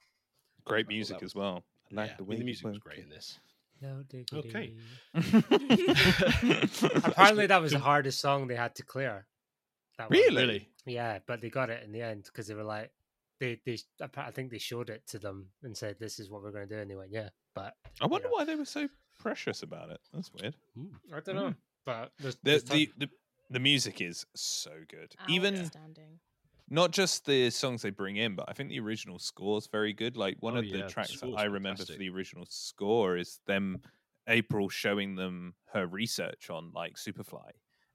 Great 0.65 0.89
music 0.89 1.19
that 1.21 1.25
as 1.25 1.35
well. 1.35 1.65
I 1.93 1.95
like 1.95 2.11
yeah, 2.11 2.17
the 2.17 2.23
I 2.23 2.27
mean, 2.27 2.29
way 2.31 2.37
the 2.39 2.45
music 2.45 2.67
was 2.67 2.79
great 2.79 2.99
it. 2.99 3.03
in 3.05 3.09
this. 3.11 3.39
No 3.81 4.03
diggity. 4.09 4.49
Okay. 4.49 4.75
Apparently, 7.05 7.47
that 7.47 7.61
was 7.61 7.73
the 7.73 7.79
hardest 7.79 8.21
song 8.21 8.47
they 8.47 8.55
had 8.57 8.75
to 8.77 8.83
clear. 8.83 9.27
That 9.99 10.11
one. 10.11 10.19
Really? 10.19 10.43
Really? 10.43 10.69
Yeah, 10.87 11.19
but 11.27 11.41
they 11.41 11.51
got 11.51 11.71
it 11.71 11.83
in 11.85 11.93
the 11.93 12.03
end 12.03 12.25
because 12.25 12.47
they 12.47 12.55
were 12.55 12.63
like, 12.65 12.91
they 13.41 13.61
they. 13.67 13.79
I 14.17 14.31
think 14.31 14.51
they 14.51 14.59
showed 14.59 14.89
it 14.91 15.07
to 15.09 15.19
them 15.19 15.49
and 15.63 15.77
said, 15.77 15.97
"This 15.99 16.19
is 16.19 16.31
what 16.31 16.43
we're 16.43 16.53
going 16.53 16.69
to 16.69 16.75
do." 16.75 16.81
And 16.81 16.91
they 16.91 16.97
went, 16.97 17.11
"Yeah," 17.13 17.29
but 17.55 17.75
I 18.01 18.07
wonder 18.07 18.29
know. 18.29 18.35
why 18.35 18.45
they 18.45 18.55
were 18.57 18.65
so 18.65 18.89
precious 19.19 19.63
about 19.63 19.91
it. 19.91 20.01
That's 20.13 20.31
weird. 20.33 20.57
Hmm. 20.77 20.87
I 21.15 21.21
don't 21.21 21.37
know. 21.37 21.47
Hmm. 21.49 21.53
But 21.85 22.13
there's, 22.19 22.35
The 22.37 22.41
there's 22.43 22.63
ton- 22.65 22.77
the, 22.79 22.91
the 22.99 23.09
the 23.51 23.61
music 23.61 24.01
is 24.01 24.27
so 24.35 24.73
good. 24.89 25.15
Ah, 25.21 25.25
Even 25.29 25.57
Outstanding. 25.57 26.19
not 26.69 26.91
just 26.91 27.27
the 27.27 27.49
songs 27.51 27.83
they 27.83 27.91
bring 27.91 28.17
in, 28.17 28.35
but 28.35 28.47
I 28.49 28.53
think 28.55 28.71
the 28.71 28.81
original 28.81 29.21
score 29.21 29.59
is 29.59 29.69
very 29.69 29.93
good. 29.93 30.17
Like 30.17 30.37
one 30.41 30.57
Oh, 30.57 30.59
of 30.59 30.65
the 30.65 30.79
yeah, 30.79 30.83
the 30.87 30.91
tracks 30.91 31.11
that 31.13 31.19
score's 31.19 31.37
I 31.37 31.45
remember 31.45 31.83
for 31.83 31.87
fantastic. 31.87 31.99
the 31.99 32.09
original 32.09 32.45
score 32.49 33.17
is 33.17 33.39
them 33.47 33.83
April 34.27 34.69
showing 34.69 35.15
them 35.15 35.55
her 35.73 35.87
research 35.87 36.51
on 36.51 36.73
like 36.75 36.97
Superfly. 36.97 37.51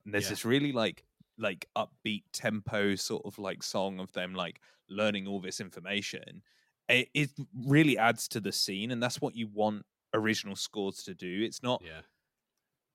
And 0.06 0.14
there's 0.14 0.24
Yeah. 0.26 0.30
this 0.30 0.46
really 0.46 0.72
like 0.72 1.04
like 1.38 1.68
upbeat 1.76 2.24
tempo 2.32 2.96
sort 2.96 3.26
of 3.26 3.38
like 3.38 3.62
song 3.64 4.00
of 4.00 4.12
them 4.14 4.34
like 4.34 4.62
learning 4.90 5.28
all 5.28 5.42
this 5.42 5.60
information. 5.60 6.42
It, 6.88 7.10
it 7.14 7.30
really 7.68 7.98
adds 7.98 8.28
to 8.30 8.40
the 8.40 8.52
scene, 8.54 8.92
and 8.92 9.04
that's 9.04 9.20
what 9.20 9.36
you 9.36 9.48
want 9.48 9.86
original 10.14 10.56
scores 10.56 11.04
to 11.04 11.14
do. 11.14 11.44
It's 11.44 11.64
not 11.64 11.82
Yeah. 11.86 12.02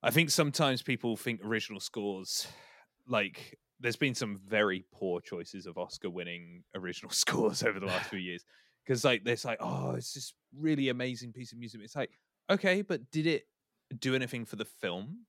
I 0.03 0.11
think 0.11 0.29
sometimes 0.29 0.81
people 0.81 1.17
think 1.17 1.41
original 1.43 1.79
scores, 1.79 2.47
like 3.07 3.57
there's 3.79 3.95
been 3.95 4.15
some 4.15 4.37
very 4.47 4.85
poor 4.91 5.21
choices 5.21 5.65
of 5.65 5.77
Oscar 5.77 6.09
winning 6.09 6.63
original 6.75 7.11
scores 7.23 7.63
over 7.63 7.79
the 7.79 7.87
last 7.87 8.09
few 8.09 8.19
years. 8.19 8.43
Because 8.85 9.03
like 9.03 9.25
there's 9.25 9.43
like, 9.43 9.57
oh, 9.59 9.95
it's 9.95 10.13
this 10.13 10.33
really 10.57 10.87
amazing 10.87 11.33
piece 11.33 11.51
of 11.51 11.57
music. 11.57 11.81
It's 11.83 11.93
like, 11.93 12.09
okay, 12.49 12.81
but 12.81 13.11
did 13.11 13.27
it 13.27 13.43
do 13.99 14.15
anything 14.15 14.45
for 14.45 14.55
the 14.55 14.63
film? 14.63 15.25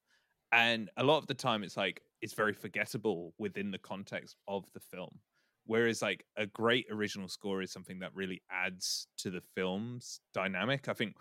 And 0.52 0.88
a 0.96 1.02
lot 1.02 1.18
of 1.18 1.26
the 1.26 1.34
time 1.34 1.64
it's 1.64 1.76
like 1.76 2.00
it's 2.22 2.34
very 2.34 2.52
forgettable 2.52 3.34
within 3.36 3.72
the 3.72 3.78
context 3.78 4.36
of 4.46 4.64
the 4.74 4.80
film. 4.80 5.18
Whereas 5.66 6.02
like 6.02 6.24
a 6.36 6.46
great 6.46 6.86
original 6.88 7.26
score 7.26 7.60
is 7.60 7.72
something 7.72 7.98
that 7.98 8.14
really 8.14 8.42
adds 8.48 9.08
to 9.18 9.30
the 9.30 9.42
film's 9.56 10.20
dynamic. 10.32 10.88
I 10.88 10.92
think 10.92 11.14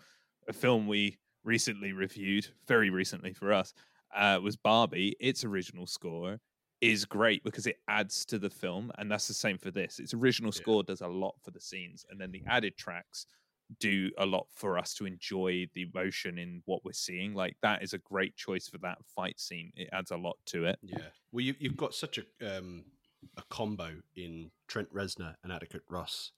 a 0.48 0.52
film 0.52 0.86
we 0.86 1.18
recently 1.44 1.92
reviewed, 1.92 2.48
very 2.66 2.90
recently 2.90 3.32
for 3.32 3.52
us, 3.52 3.74
uh, 4.14 4.38
was 4.42 4.56
Barbie. 4.56 5.16
Its 5.20 5.44
original 5.44 5.86
score 5.86 6.40
is 6.80 7.04
great 7.04 7.42
because 7.44 7.66
it 7.66 7.76
adds 7.88 8.24
to 8.26 8.38
the 8.38 8.50
film, 8.50 8.90
and 8.98 9.10
that's 9.10 9.28
the 9.28 9.34
same 9.34 9.58
for 9.58 9.70
this. 9.70 9.98
Its 9.98 10.14
original 10.14 10.50
Yeah. 10.54 10.60
score 10.60 10.82
does 10.82 11.00
a 11.00 11.08
lot 11.08 11.34
for 11.42 11.50
the 11.50 11.60
scenes, 11.60 12.06
and 12.08 12.20
then 12.20 12.30
the 12.30 12.42
added 12.46 12.76
tracks 12.76 13.26
do 13.80 14.10
a 14.16 14.24
lot 14.24 14.46
for 14.50 14.78
us 14.78 14.94
to 14.94 15.04
enjoy 15.04 15.68
the 15.74 15.82
emotion 15.82 16.38
in 16.38 16.62
what 16.64 16.82
we're 16.84 16.92
seeing. 16.92 17.34
Like 17.34 17.54
that 17.60 17.82
is 17.82 17.92
a 17.92 17.98
great 17.98 18.34
choice 18.34 18.66
for 18.66 18.78
that 18.78 19.04
fight 19.04 19.38
scene. 19.38 19.72
It 19.76 19.90
adds 19.92 20.10
a 20.10 20.16
lot 20.16 20.38
to 20.46 20.64
it. 20.64 20.78
Yeah. 20.82 21.08
Well, 21.32 21.44
you, 21.44 21.54
you've 21.58 21.76
got 21.76 21.94
such 21.94 22.18
a 22.18 22.58
um, 22.58 22.84
a 23.36 23.42
combo 23.50 24.00
in 24.16 24.50
Trent 24.68 24.90
Reznor 24.94 25.34
and 25.42 25.52
Atticus 25.52 25.82
Ross 25.90 26.32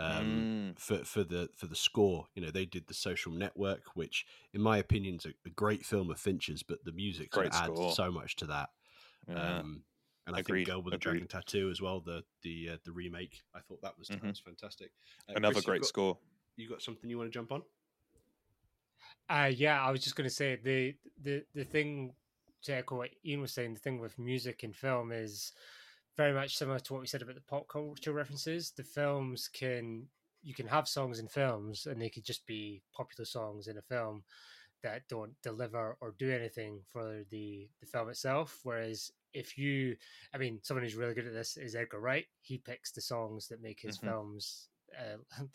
um, 0.00 0.74
Mm. 0.76 0.78
for 0.78 1.04
for 1.04 1.24
the 1.24 1.48
for 1.54 1.66
the 1.66 1.76
score. 1.76 2.26
You 2.34 2.42
know, 2.42 2.50
they 2.50 2.64
did 2.66 2.86
the 2.86 2.94
Social 2.94 3.32
Network, 3.32 3.82
which, 3.94 4.24
in 4.52 4.60
my 4.60 4.78
opinion, 4.78 5.16
is 5.16 5.26
a, 5.26 5.32
a 5.46 5.50
great 5.50 5.84
film 5.84 6.10
of 6.10 6.18
Fincher's, 6.18 6.62
but 6.62 6.84
the 6.84 6.92
music 6.92 7.34
sort 7.34 7.46
of 7.46 7.52
adds 7.54 7.66
score. 7.74 7.92
so 7.92 8.10
much 8.10 8.36
to 8.36 8.46
that. 8.46 8.70
Yeah. 9.28 9.58
Um, 9.58 9.84
and 10.26 10.36
I 10.36 10.40
Agreed, 10.40 10.64
think 10.64 10.68
Girl 10.68 10.82
with 10.82 10.94
a. 10.94 10.98
Dragon 10.98 11.26
Tattoo 11.26 11.70
as 11.70 11.80
well, 11.80 12.00
the 12.00 12.22
the 12.42 12.70
uh, 12.70 12.76
the 12.84 12.92
remake. 12.92 13.42
I 13.54 13.60
thought 13.60 13.82
that 13.82 13.98
was 13.98 14.08
that 14.08 14.22
Mhm. 14.22 14.28
was 14.28 14.38
fantastic. 14.40 14.92
Uh, 15.28 15.32
Another 15.36 15.54
Chris, 15.54 15.56
you've 15.56 15.66
great 15.66 15.80
got- 15.82 15.88
score. 15.88 16.18
You 16.56 16.68
got 16.68 16.82
something 16.82 17.08
you 17.10 17.16
want 17.18 17.30
to 17.32 17.34
jump 17.34 17.52
on? 17.52 17.62
Uh, 19.28 19.50
yeah, 19.54 19.80
I 19.82 19.90
was 19.90 20.02
just 20.02 20.16
going 20.16 20.28
to 20.28 20.34
say 20.34 20.56
the 20.56 20.94
the 21.22 21.44
the 21.54 21.64
thing 21.64 22.14
to 22.62 22.74
echo 22.74 22.96
what 22.98 23.10
Ian 23.24 23.40
was 23.40 23.52
saying. 23.52 23.74
The 23.74 23.80
thing 23.80 23.98
with 24.00 24.18
music 24.18 24.62
and 24.62 24.74
film 24.76 25.12
is 25.12 25.52
very 26.20 26.34
much 26.34 26.58
similar 26.58 26.78
to 26.78 26.92
what 26.92 27.00
we 27.00 27.06
said 27.06 27.22
about 27.22 27.34
the 27.34 27.40
pop 27.40 27.66
culture 27.66 28.12
references. 28.12 28.72
The 28.76 28.84
films 28.84 29.48
can 29.48 30.06
you 30.42 30.52
can 30.52 30.66
have 30.66 30.86
songs 30.86 31.18
in 31.18 31.28
films, 31.28 31.86
and 31.86 31.98
they 32.00 32.10
could 32.10 32.24
just 32.24 32.46
be 32.46 32.82
popular 32.94 33.24
songs 33.24 33.68
in 33.68 33.78
a 33.78 33.82
film 33.82 34.22
that 34.82 35.08
don't 35.08 35.32
deliver 35.42 35.96
or 36.02 36.14
do 36.18 36.30
anything 36.30 36.80
for 36.92 37.22
the 37.30 37.70
the 37.80 37.86
film 37.86 38.10
itself. 38.10 38.60
Whereas 38.64 39.10
if 39.32 39.56
you, 39.56 39.96
I 40.34 40.36
mean, 40.38 40.60
someone 40.62 40.84
who's 40.84 40.94
really 40.94 41.14
good 41.14 41.26
at 41.26 41.32
this 41.32 41.56
is 41.56 41.74
Edgar 41.74 42.00
Wright. 42.00 42.26
He 42.42 42.58
picks 42.58 42.92
the 42.92 43.00
songs 43.00 43.48
that 43.48 43.62
make 43.62 43.80
his 43.80 43.96
Mhm. 43.96 44.04
films. 44.04 44.68
Uh, 44.98 45.16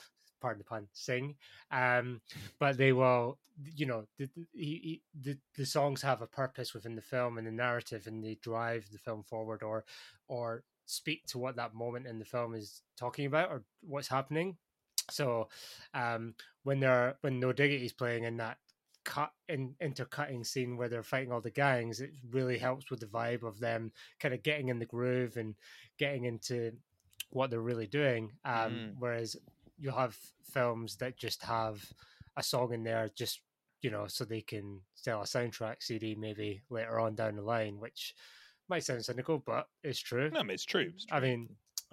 pardon 0.42 0.60
the 0.60 0.64
pun, 0.66 0.88
sing. 0.94 1.36
Um, 1.72 2.22
but 2.60 2.78
they 2.78 2.92
will 2.94 3.38
you 3.74 3.86
know 3.86 4.04
the, 4.18 4.26
the, 4.36 4.46
he, 4.54 4.66
he- 4.84 5.02
the 5.22 5.38
the 5.56 5.66
songs 5.66 6.02
have 6.02 6.22
a 6.22 6.28
purpose 6.28 6.74
within 6.74 6.96
the 6.96 7.02
film 7.02 7.38
and 7.38 7.48
the 7.48 7.52
narrative 7.52 8.06
and 8.06 8.22
they 8.24 8.36
drive 8.42 8.86
the 8.92 8.98
film 8.98 9.24
forward 9.24 9.64
or 9.64 9.86
or 10.28 10.64
speak 10.88 11.26
to 11.26 11.38
what 11.38 11.56
that 11.56 11.74
moment 11.74 12.06
in 12.06 12.20
the 12.20 12.26
film 12.26 12.54
is 12.54 12.82
talking 12.98 13.26
about 13.26 13.50
or 13.50 13.64
what's 13.82 14.10
happening 14.10 14.58
so 15.10 15.48
um 15.94 16.34
when 16.64 16.82
they're 16.82 17.16
when 17.22 17.40
no 17.40 17.54
diggity 17.54 17.86
is 17.86 17.94
playing 17.94 18.26
in 18.26 18.36
that 18.38 18.58
cut 19.06 19.32
in 19.48 19.74
intercutting 19.80 20.44
scene 20.44 20.76
where 20.76 20.90
they're 20.90 21.02
fighting 21.02 21.32
all 21.32 21.40
the 21.42 21.50
gangs 21.50 22.02
it 22.02 22.12
really 22.32 22.58
helps 22.58 22.90
with 22.92 23.00
the 23.00 23.06
vibe 23.06 23.44
of 23.44 23.60
them 23.60 23.90
kind 24.20 24.34
of 24.34 24.44
getting 24.44 24.68
in 24.68 24.80
the 24.80 24.86
groove 24.86 25.38
and 25.38 25.56
getting 25.98 26.26
into 26.26 26.72
what 27.30 27.50
they're 27.50 27.62
really 27.62 27.88
doing 27.88 28.32
um 28.44 28.72
Mm. 28.72 28.96
whereas 29.00 29.38
you 29.78 29.92
have 29.92 30.18
films 30.52 30.96
that 30.98 31.18
just 31.18 31.44
have 31.44 31.84
a 32.38 32.44
song 32.44 32.74
in 32.74 32.84
there 32.84 33.10
just 33.16 33.42
you 33.82 33.92
know 33.92 34.06
so 34.08 34.24
they 34.26 34.42
can 34.42 34.80
sell 34.96 35.22
a 35.22 35.26
soundtrack 35.26 35.76
cd 35.82 36.16
maybe 36.16 36.62
later 36.70 37.00
on 37.00 37.16
down 37.16 37.36
the 37.36 37.42
line 37.42 37.80
which 37.80 38.14
might 38.70 38.84
sound 38.84 39.04
cynical 39.04 39.38
but 39.38 39.68
it's 39.84 40.00
true 40.00 40.30
No, 40.32 40.40
I 40.40 40.44
mean, 40.44 40.52
it's 40.56 40.66
true. 40.66 40.92
I 41.12 41.20
mean 41.20 41.50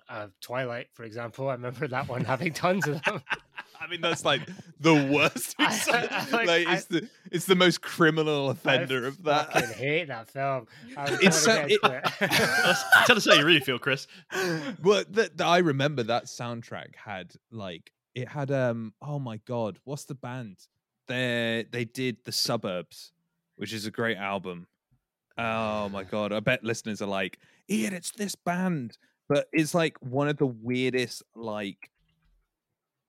uh, 0.09 0.29
twilight 0.41 0.89
for 0.93 1.05
example 1.05 1.49
i 1.49 1.53
remember 1.53 1.87
that 1.89 2.09
one 2.09 2.25
having 2.25 2.53
tons 2.53 2.87
of 2.89 3.03
them 3.03 3.23
I 3.83 3.89
mean, 3.89 4.01
that's 4.01 4.25
like 4.25 4.43
the 4.81 4.95
worst. 4.95 5.55
I- 5.59 5.67
example. 5.75 6.39
I- 6.39 6.45
like, 6.45 6.67
I- 6.69 6.75
it's 6.75 6.85
the 6.87 7.09
it's 7.31 7.47
the 7.47 7.55
most 7.57 7.81
criminal 7.83 8.51
offender 8.51 9.05
I 9.05 9.09
of 9.09 9.23
that. 9.25 9.53
fucking 9.53 9.71
hate 9.75 10.09
that 10.09 10.31
film 10.31 10.67
I 10.97 11.07
don't 11.07 11.23
It's 11.23 11.37
so- 11.39 11.55
get 11.67 11.71
into 11.73 12.01
it. 12.21 12.31
Tell 13.07 13.17
us 13.17 13.27
how 13.27 13.35
you 13.35 13.45
really 13.45 13.61
feel, 13.61 13.79
Chris. 13.79 14.07
well, 14.83 15.05
th- 15.05 15.29
th- 15.37 15.41
I 15.41 15.59
remember 15.59 16.03
that 16.05 16.25
soundtrack 16.27 16.95
had 16.97 17.33
like 17.51 17.93
it 18.15 18.29
had 18.29 18.51
um 18.51 18.93
oh 19.03 19.19
my 19.19 19.39
god, 19.47 19.79
what's 19.85 20.05
the 20.05 20.15
band? 20.15 20.59
They 21.09 21.67
they 21.71 21.85
did 21.85 22.19
the 22.25 22.33
Suburbs, 22.33 23.13
which 23.57 23.73
is 23.73 23.87
a 23.87 23.91
great 23.91 24.17
album. 24.19 24.67
Oh 25.39 25.89
my 25.89 26.05
god, 26.05 26.33
I 26.33 26.41
bet 26.41 26.63
listeners 26.63 27.01
are 27.01 27.07
like, 27.09 27.39
Ian, 27.71 27.95
it's 27.95 28.11
this 28.11 28.35
band, 28.35 28.99
but 29.29 29.49
it's 29.53 29.75
like 29.75 29.97
one 30.01 30.29
of 30.29 30.37
the 30.37 30.47
weirdest 30.47 31.23
like 31.35 31.89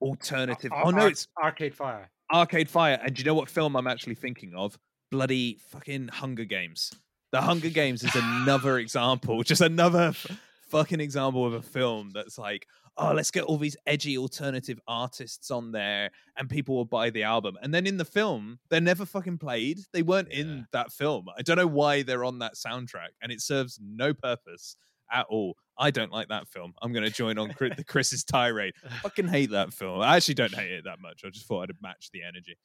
alternative. 0.03 0.71
Ar- 0.71 0.85
oh 0.87 0.89
no, 0.91 1.07
it's 1.07 1.27
arcade 1.41 1.75
fire 1.75 2.09
Arcade 2.31 2.69
Fire. 2.69 2.99
And 3.03 3.17
you 3.19 3.25
know 3.25 3.35
what 3.35 3.47
film 3.49 3.75
I'm 3.75 3.85
actually 3.85 4.15
thinking 4.15 4.53
of? 4.55 4.77
Bloody 5.11 5.59
fucking 5.69 6.07
Hunger 6.07 6.45
Games. 6.45 6.91
The 7.31 7.41
Hunger 7.41 7.69
Games 7.69 8.03
is 8.03 8.15
another 8.15 8.79
example, 8.85 9.43
just 9.43 9.61
another 9.61 10.09
f- 10.09 10.25
fucking 10.69 10.99
example 10.99 11.45
of 11.45 11.53
a 11.53 11.61
film 11.61 12.09
that's 12.13 12.39
like, 12.39 12.65
oh, 12.97 13.11
let's 13.11 13.29
get 13.29 13.43
all 13.43 13.57
these 13.57 13.77
edgy 13.85 14.17
alternative 14.17 14.79
artists 14.87 15.51
on 15.51 15.71
there 15.71 16.09
and 16.37 16.49
people 16.49 16.75
will 16.75 16.85
buy 16.85 17.09
the 17.11 17.23
album. 17.23 17.55
And 17.61 17.71
then 17.73 17.85
in 17.85 17.97
the 17.97 18.05
film, 18.05 18.57
they're 18.69 18.81
never 18.81 19.05
fucking 19.05 19.37
played. 19.37 19.79
They 19.93 20.01
weren't 20.01 20.31
Yeah. 20.31 20.39
in 20.41 20.67
that 20.71 20.91
film. 20.91 21.25
I 21.37 21.41
don't 21.43 21.57
know 21.57 21.67
why 21.67 22.01
they're 22.01 22.25
on 22.25 22.39
that 22.39 22.55
soundtrack 22.55 23.09
and 23.21 23.31
it 23.31 23.41
serves 23.41 23.79
no 23.81 24.13
purpose 24.15 24.75
at 25.11 25.25
all. 25.29 25.55
I 25.77 25.89
don't 25.91 26.11
like 26.11 26.27
that 26.29 26.47
film. 26.47 26.73
I'm 26.81 26.93
going 26.93 27.03
to 27.05 27.11
join 27.11 27.37
on 27.39 27.47
the 27.59 27.83
Chris's 27.87 28.23
tirade. 28.23 28.73
I 28.85 28.89
Fucking 28.97 29.27
hate 29.27 29.51
that 29.51 29.73
film. 29.73 30.01
I 30.01 30.15
actually 30.17 30.35
don't 30.35 30.53
hate 30.53 30.71
it 30.71 30.83
that 30.85 30.99
much. 31.01 31.21
I 31.25 31.29
just 31.29 31.47
thought 31.47 31.63
I'd 31.69 31.75
match 31.81 32.09
the 32.13 32.21
energy. 32.23 32.57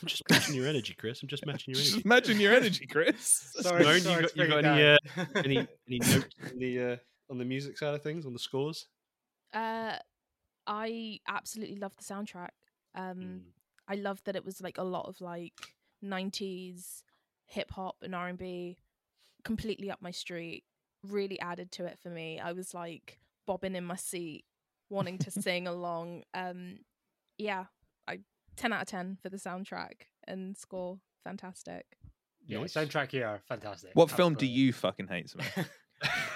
I'm 0.00 0.06
just 0.08 0.22
matching 0.30 0.54
your 0.54 0.66
energy, 0.66 0.94
Chris. 0.98 1.22
I'm 1.22 1.28
just 1.28 1.44
matching 1.46 1.74
your 1.74 1.80
energy. 1.82 2.02
imagine 2.04 2.40
your 2.40 2.54
energy, 2.54 2.86
Chris. 2.86 3.50
Sorry, 3.60 4.00
Simone, 4.00 4.16
you 4.16 4.22
got- 4.22 4.36
you 4.36 4.48
got 4.48 4.64
any, 4.64 4.80
down. 4.82 5.28
Any 5.44 5.56
any 5.88 5.98
notes 5.98 6.26
on 6.52 6.58
the 6.58 6.80
uh, 6.80 6.96
on 7.30 7.38
the 7.38 7.44
music 7.44 7.76
side 7.76 7.94
of 7.94 8.02
things, 8.02 8.24
on 8.26 8.32
the 8.32 8.38
scores? 8.38 8.86
Uh, 9.52 9.96
I 10.66 11.20
absolutely 11.28 11.76
love 11.76 11.92
the 11.96 12.04
soundtrack. 12.04 12.50
Um, 12.94 13.16
Mm. 13.18 13.40
I 13.88 13.94
love 13.96 14.20
that 14.24 14.34
it 14.36 14.44
was 14.44 14.60
like 14.60 14.78
a 14.78 14.82
lot 14.82 15.06
of 15.06 15.20
like 15.20 15.52
'90s 16.04 17.02
hip 17.46 17.70
hop 17.70 17.96
and 18.02 18.14
R 18.14 18.28
and 18.28 18.38
B, 18.38 18.78
completely 19.44 19.90
up 19.90 20.00
my 20.02 20.10
street. 20.10 20.64
Really 21.02 21.38
added 21.40 21.70
to 21.72 21.84
it 21.84 21.98
for 22.02 22.08
me. 22.10 22.40
I 22.40 22.52
was 22.52 22.74
like 22.74 23.18
bobbing 23.46 23.74
in 23.76 23.84
my 23.84 23.96
seat, 23.96 24.44
wanting 24.90 25.18
to 25.18 25.30
sing 25.42 25.66
along. 25.66 26.24
Um, 26.34 26.78
yeah, 27.38 27.64
I 28.08 28.20
ten 28.56 28.72
out 28.72 28.82
of 28.82 28.88
ten 28.88 29.18
for 29.22 29.28
the 29.28 29.36
soundtrack 29.36 30.06
and 30.26 30.56
score. 30.56 30.98
Fantastic. 31.24 31.86
Yeah, 32.46 32.60
Nice. 32.60 32.74
soundtrack 32.74 33.10
here, 33.10 33.40
fantastic. 33.48 33.90
What 33.94 34.10
film 34.10 34.34
do 34.34 34.46
you 34.46 34.72
fucking 34.72 35.08
hate, 35.08 35.30
Simone? 35.30 35.46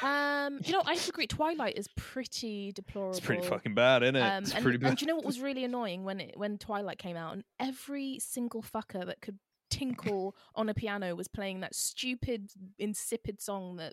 Um, 0.02 0.58
you 0.64 0.72
know, 0.72 0.82
I 0.86 0.94
have 0.94 1.04
to 1.04 1.10
agree. 1.10 1.26
Twilight 1.26 1.76
is 1.76 1.86
pretty 1.96 2.72
deplorable. 2.72 3.10
It's 3.16 3.20
pretty 3.24 3.46
fucking 3.46 3.74
bad, 3.74 4.02
isn't 4.02 4.16
it? 4.16 4.20
Um, 4.22 4.42
it's 4.44 4.54
and, 4.54 4.62
pretty 4.62 4.76
and 4.76 4.82
bad. 4.84 4.96
do 4.98 5.02
you 5.02 5.06
know 5.08 5.16
what 5.16 5.24
was 5.26 5.40
really 5.40 5.64
annoying 5.70 6.04
when 6.04 6.20
it 6.20 6.32
when 6.36 6.56
Twilight 6.56 6.98
came 6.98 7.16
out 7.16 7.34
and 7.34 7.44
every 7.58 8.18
single 8.18 8.62
fucker 8.62 9.04
that 9.04 9.20
could 9.20 9.38
tinkle 9.70 10.34
on 10.54 10.68
a 10.70 10.74
piano 10.74 11.14
was 11.14 11.28
playing 11.28 11.60
that 11.60 11.74
stupid 11.74 12.50
insipid 12.78 13.40
song 13.42 13.76
that 13.76 13.92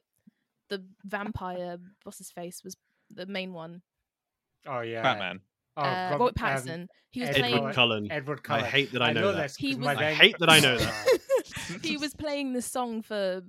the 0.69 0.84
vampire 1.06 1.77
what's 2.03 2.18
his 2.18 2.31
face 2.31 2.64
was 2.64 2.76
the 3.10 3.26
main 3.26 3.53
one 3.53 3.81
Oh 4.68 4.81
yeah, 4.81 5.02
Batman. 5.02 5.39
Oh, 5.77 5.81
uh, 5.81 5.85
Rob- 5.85 6.19
Robert 6.19 6.41
um, 6.41 6.49
Pattinson 6.49 6.88
he 7.11 7.22
was 7.22 7.30
Edward 7.30 7.39
playing 7.41 7.56
Edward 7.57 7.73
Cullen. 7.73 8.11
Edward 8.11 8.39
I 8.39 8.41
Cullen. 8.48 8.65
hate 8.65 8.91
that 8.91 9.02
I 9.02 9.14
know 9.14 9.31
that. 9.31 9.41
this 9.44 9.56
He 9.56 9.69
'cause 9.76 9.80
was- 9.85 9.98
I 9.98 10.14
hate 10.14 10.38
that 10.39 10.49
I 10.49 10.60
know 10.60 10.77
that. 10.77 11.80
he 11.84 11.98
was 11.98 12.14
playing 12.14 12.53
the 12.53 12.61
song 12.61 13.02
for 13.02 13.41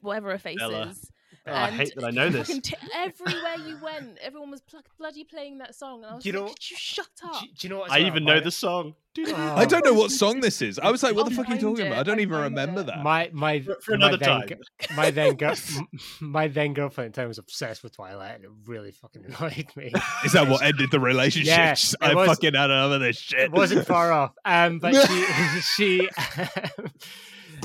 whatever 0.00 0.30
her 0.30 0.38
face 0.38 0.58
Bella. 0.58 0.88
is 0.88 1.10
Oh, 1.48 1.52
I 1.54 1.70
hate 1.70 1.94
that 1.94 2.04
I 2.04 2.10
know 2.10 2.28
this. 2.28 2.48
t- 2.60 2.74
everywhere 2.94 3.56
you 3.66 3.78
went 3.82 4.18
everyone 4.20 4.50
was 4.50 4.60
pl- 4.62 4.82
bloody 4.98 5.24
playing 5.24 5.58
that 5.58 5.74
song 5.74 6.02
and 6.02 6.12
I 6.12 6.14
was 6.16 6.26
You 6.26 6.32
like 6.32 6.42
know- 6.42 6.48
could 6.48 6.70
you 6.70 6.76
shut 6.76 7.06
up 7.24 7.40
do 7.42 7.46
you 7.60 7.68
know 7.68 7.78
what? 7.80 7.90
I 7.90 8.00
even 8.00 8.24
know 8.24 8.40
the 8.40 8.50
song. 8.50 8.94
Oh. 9.18 9.32
I 9.56 9.64
don't 9.64 9.82
know 9.84 9.94
what 9.94 10.10
song 10.22 10.40
this 10.40 10.60
is. 10.60 10.78
I 10.78 10.90
was 10.90 11.02
like, 11.02 11.14
what 11.14 11.24
the 11.24 11.30
I'll 11.30 11.36
fuck 11.36 11.46
are 11.48 11.54
you 11.54 11.60
find 11.60 11.76
talking 11.76 11.86
about? 11.86 11.98
I 12.00 12.02
don't 12.02 12.16
I'll 12.16 12.20
even 12.20 12.38
remember 12.38 12.80
it. 12.82 12.86
that. 12.88 13.02
My 13.02 13.30
my 13.32 13.60
For, 13.60 13.76
for 13.80 13.90
my 13.92 14.08
another 14.08 14.16
then 14.18 14.28
time. 14.28 14.48
gi- 14.48 14.94
my 14.94 15.10
then 15.10 15.34
girl, 15.36 15.54
my 16.20 16.48
then 16.48 16.74
girlfriend 16.74 17.08
at 17.08 17.14
the 17.14 17.20
time 17.22 17.28
was 17.28 17.38
obsessed 17.38 17.82
with 17.82 17.94
Twilight, 17.96 18.34
and 18.36 18.44
it 18.44 18.50
really 18.66 18.90
fucking 18.90 19.24
annoyed 19.24 19.68
me. 19.76 19.92
Is 20.24 20.32
that 20.32 20.48
what 20.48 20.62
ended 20.62 20.90
the 20.90 21.00
relationship? 21.00 21.48
Yeah, 21.56 21.74
I 22.02 22.14
was- 22.14 22.28
fucking 22.28 22.52
had 22.54 22.66
enough 22.70 22.92
of 22.92 23.00
this 23.00 23.16
shit. 23.18 23.40
it 23.40 23.52
wasn't 23.52 23.86
far 23.86 24.12
off. 24.12 24.32
Um, 24.44 24.80
but 24.80 24.94
she 24.94 25.24
she 25.60 26.08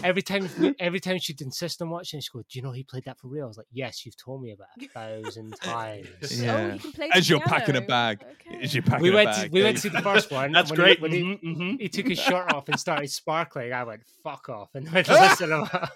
every 0.03 0.21
time 0.21 0.47
every 0.79 0.99
time 0.99 1.17
she'd 1.19 1.41
insist 1.41 1.81
on 1.81 1.89
watching, 1.89 2.19
she'd 2.19 2.31
go, 2.31 2.39
"Do 2.39 2.45
you 2.59 2.61
know 2.61 2.71
he 2.71 2.83
played 2.83 3.05
that 3.05 3.19
for 3.19 3.27
real?" 3.27 3.45
I 3.45 3.47
was 3.47 3.57
like, 3.57 3.67
"Yes, 3.71 4.05
you've 4.05 4.17
told 4.17 4.41
me 4.41 4.51
about 4.51 4.67
it 4.77 4.85
a 4.85 4.89
thousand 5.23 5.55
times." 5.61 6.07
Yeah. 6.41 6.55
oh, 6.71 6.73
you 6.73 6.79
can 6.79 6.91
play 6.91 7.07
the 7.09 7.15
As 7.17 7.29
you're 7.29 7.39
packing 7.41 7.75
a 7.75 7.81
bag. 7.81 8.23
okay. 8.49 8.63
As 8.63 8.73
you're 8.73 8.83
packing 8.83 9.03
we 9.03 9.09
a 9.11 9.13
went 9.15 9.29
bag, 9.31 9.45
to, 9.45 9.51
we 9.51 9.63
went 9.63 9.77
to 9.77 9.89
the 9.89 10.01
first 10.01 10.31
one. 10.31 10.51
That's 10.53 10.69
when 10.71 10.79
he- 10.79 10.83
great. 10.83 11.01
when 11.01 11.11
he, 11.11 11.21
Mhm, 11.21 11.43
mhm. 11.43 11.81
he 11.81 11.89
took 11.89 12.07
his 12.07 12.19
shirt 12.19 12.51
off 12.53 12.67
and 12.69 12.79
started 12.79 13.09
sparkling. 13.09 13.73
I 13.73 13.83
went, 13.83 14.01
"Fuck 14.23 14.49
off!" 14.49 14.69
in 14.75 14.83
the 14.85 14.91
middle 14.91 15.15
of 15.15 15.31
cinema. 15.37 15.89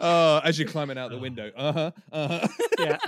oh, 0.00 0.40
as 0.44 0.58
you're 0.58 0.68
climbing 0.68 0.98
out 0.98 1.10
the 1.10 1.18
window. 1.18 1.50
Uh 1.56 1.72
huh. 1.72 1.90
Uh 2.12 2.28
huh. 2.28 2.48
yeah, 2.78 2.98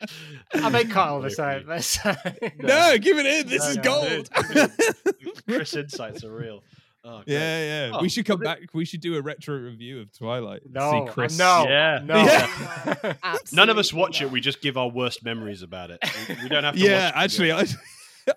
I 0.54 0.68
might 0.68 0.90
cut 0.90 1.08
all 1.08 1.20
this 1.20 1.38
out. 1.38 1.62
But 1.66 1.78
it's 1.78 1.96
fine. 1.96 2.16
No, 2.58 2.96
give 2.98 3.18
it 3.18 3.26
in. 3.26 3.46
This 3.48 3.62
No, 3.62 3.68
is 3.70 3.76
no. 3.76 3.82
gold. 3.82 4.30
Chris 5.48 5.74
insights 5.74 6.24
are 6.24 6.32
real. 6.34 6.62
Oh, 7.04 7.22
yeah, 7.24 7.88
yeah. 7.88 7.90
Oh, 7.94 8.02
we 8.02 8.08
should 8.08 8.26
come 8.26 8.40
well, 8.40 8.54
back. 8.56 8.74
We 8.74 8.84
should 8.84 9.00
do 9.00 9.14
a 9.16 9.22
retro 9.22 9.56
review 9.56 10.00
of 10.00 10.12
Twilight. 10.16 10.62
no, 10.68 11.06
See 11.06 11.12
Chris. 11.12 11.38
no, 11.38 11.64
Yeah. 11.68 12.00
no. 12.02 12.16
Yeah. 12.24 13.36
None 13.52 13.70
of 13.70 13.78
us 13.78 13.86
Absolutely 13.86 14.00
watch 14.00 14.22
it. 14.22 14.30
We 14.30 14.40
just 14.40 14.60
give 14.60 14.76
our 14.76 14.88
worst 14.88 15.24
memories 15.24 15.62
about 15.62 15.90
it. 15.92 16.00
We, 16.28 16.34
we 16.42 16.48
don't 16.48 16.64
have 16.64 16.74
to. 16.74 16.80
Yeah, 16.80 17.06
watch 17.06 17.14
actually. 17.16 17.52
I, 17.52 17.64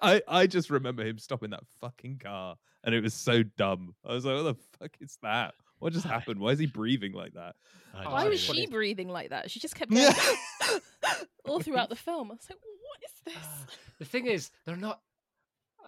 I, 0.04 0.22
I 0.28 0.48
just 0.48 0.70
remember 0.70 1.04
him 1.04 1.18
stopping 1.18 1.50
that 1.50 1.64
fucking 1.82 2.20
car, 2.24 2.58
and 2.84 2.94
it 2.94 3.02
was 3.02 3.16
so 3.16 3.42
dumb. 3.42 3.96
I 4.06 4.14
was 4.14 4.24
like, 4.24 4.36
"What 4.36 4.44
the 4.44 4.56
fuck 4.80 4.92
is 5.02 5.18
that? 5.24 5.56
What 5.80 5.94
just 5.94 6.06
happened? 6.06 6.40
Why 6.40 6.52
is 6.52 6.60
he 6.60 6.66
breathing 6.66 7.14
like 7.14 7.34
that?" 7.34 7.56
I 7.94 8.06
Why 8.06 8.12
Why 8.12 8.30
was 8.30 8.40
she 8.40 8.68
breathing 8.68 9.10
like 9.10 9.30
that? 9.32 9.50
She 9.50 9.60
just 9.60 9.76
kept 9.76 9.92
going 9.94 10.12
all 11.46 11.60
throughout 11.60 11.90
the 11.90 11.96
film. 11.96 12.32
I 12.32 12.36
was 12.36 12.48
like, 12.50 12.60
what 12.62 13.04
is 13.04 13.34
this? 13.34 13.76
the 13.98 14.06
thing 14.06 14.28
is, 14.28 14.52
they're 14.66 14.76
not. 14.76 15.00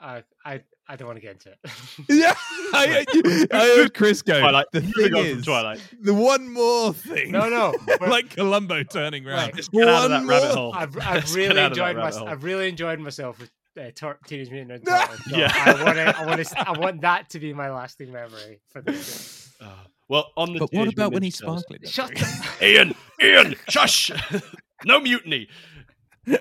Uh, 0.02 0.22
I 0.44 0.62
I 0.88 0.96
don't 0.96 1.08
want 1.08 1.18
to 1.18 1.22
get 1.22 1.34
into 1.34 1.52
it. 1.52 1.60
Yeah, 2.10 2.34
I, 2.74 3.06
I 3.52 3.60
heard 3.78 3.94
Chris 3.94 4.22
go. 4.24 4.40
Twilight. 4.40 4.66
The 4.72 4.82
thing 4.82 5.14
on 5.14 5.24
from 5.24 5.38
is, 5.40 5.46
Twilight. 5.46 5.80
the 6.02 6.14
one 6.14 6.52
more 6.52 6.92
thing. 6.94 7.32
no, 7.32 7.48
no. 7.50 7.74
we're- 7.86 8.10
like 8.10 8.32
Columbo 8.32 8.82
turning 8.84 9.28
around. 9.28 9.38
Right. 9.38 9.56
Just 9.56 9.72
get 9.72 9.88
out 9.88 10.06
of 10.06 10.10
that 10.10 10.18
One 10.22 10.28
rabbit 10.28 10.48
more- 10.48 10.56
hole. 10.56 10.74
I've, 10.76 10.98
I've 10.98 11.26
get 11.26 11.36
really 11.36 11.46
out 11.46 11.52
of 11.52 11.56
that 11.56 11.68
enjoyed 11.72 11.96
my, 11.98 12.04
rabbit 12.06 12.18
hole. 12.18 12.28
I've 12.30 12.44
really 12.44 12.70
enjoyed 12.70 13.00
myself 13.00 13.40
with 13.40 13.52
uh, 13.80 13.92
Tor- 13.94 14.18
Teenage 14.26 14.50
Mutant 14.50 14.84
Ninja 14.84 15.00
Turtles. 15.08 15.26
So 15.30 15.38
Yeah. 15.38 15.52
I 15.54 15.84
want 15.84 15.96
to, 15.98 16.18
I 16.20 16.26
want 16.26 16.46
to, 16.48 16.70
I 16.70 16.80
want 16.80 17.02
that 17.02 17.30
to 17.30 17.40
be 17.40 17.54
my 17.54 17.70
lasting 17.70 18.12
memory 18.12 18.60
for 18.70 18.82
this. 18.82 19.41
Oh. 19.62 19.74
Well, 20.10 20.32
on 20.36 20.54
the 20.54 20.60
But 20.60 20.74
what 20.74 20.88
about 20.92 21.14
when 21.14 21.22
Mutant 21.22 21.26
he's 21.26 21.42
Ninja 21.42 21.60
sparkling? 21.60 21.80
Shut 21.86 22.22
up. 22.22 22.62
Ian, 22.62 22.96
Ian, 23.22 23.56
shush! 23.70 24.12
no 24.86 25.00
mutiny. 25.00 25.48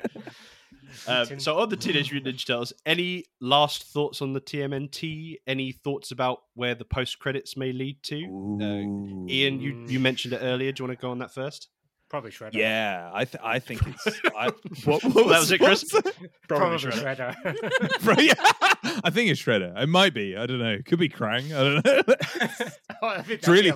Um, 1.07 1.41
so 1.41 1.59
on 1.59 1.69
the 1.71 1.77
Teenage 1.77 2.13
Mutant 2.13 2.37
Ninja 2.37 2.47
Turtles, 2.47 2.73
any 2.85 3.25
last 3.41 3.85
thoughts 3.85 4.21
on 4.21 4.33
the 4.35 4.41
TMNT? 4.41 5.37
Any 5.47 5.73
thoughts 5.73 6.11
about 6.11 6.43
where 6.55 6.75
the 6.75 6.85
post 6.85 7.19
credits 7.19 7.57
may 7.57 7.73
lead 7.73 8.03
to? 8.05 8.17
Uh, 8.61 9.27
Ian, 9.33 9.61
you, 9.61 9.87
you 9.89 9.99
mentioned 9.99 10.35
it 10.35 10.41
earlier. 10.43 10.73
Do 10.73 10.83
you 10.83 10.89
want 10.89 10.99
to 10.99 11.03
go 11.03 11.11
on 11.11 11.19
that 11.21 11.33
first? 11.33 11.69
Probably 12.11 12.31
Shredder. 12.33 12.55
Yeah, 12.55 13.09
I 13.15 13.25
th- 13.25 13.43
I 13.43 13.61
think 13.61 13.81
it's. 13.87 14.21
I, 14.37 14.51
what, 14.85 15.01
That 15.03 15.15
was 15.15 15.51
it, 15.53 15.59
Chris? 15.59 15.91
what's- 15.93 16.11
Probably, 16.49 16.77
Shredder. 16.79 17.35
Shredder. 18.01 18.70
Bro, 18.91 18.95
yeah. 18.95 19.01
I 19.05 19.11
think 19.11 19.31
it's 19.31 19.41
Shredder. 19.43 19.81
It 19.81 19.89
might 19.89 20.15
be. 20.15 20.37
I 20.37 20.47
don't 20.47 20.59
know. 20.59 20.73
It 20.73 20.85
Could 20.87 20.99
be 20.99 21.09
Krang. 21.09 21.53
I 21.55 21.83
don't 21.83 21.85
know. 21.85 22.15
Oh, 23.03 23.09
that'd, 23.11 23.27
be, 23.29 23.35
It's 23.35 23.49
really- 23.49 23.73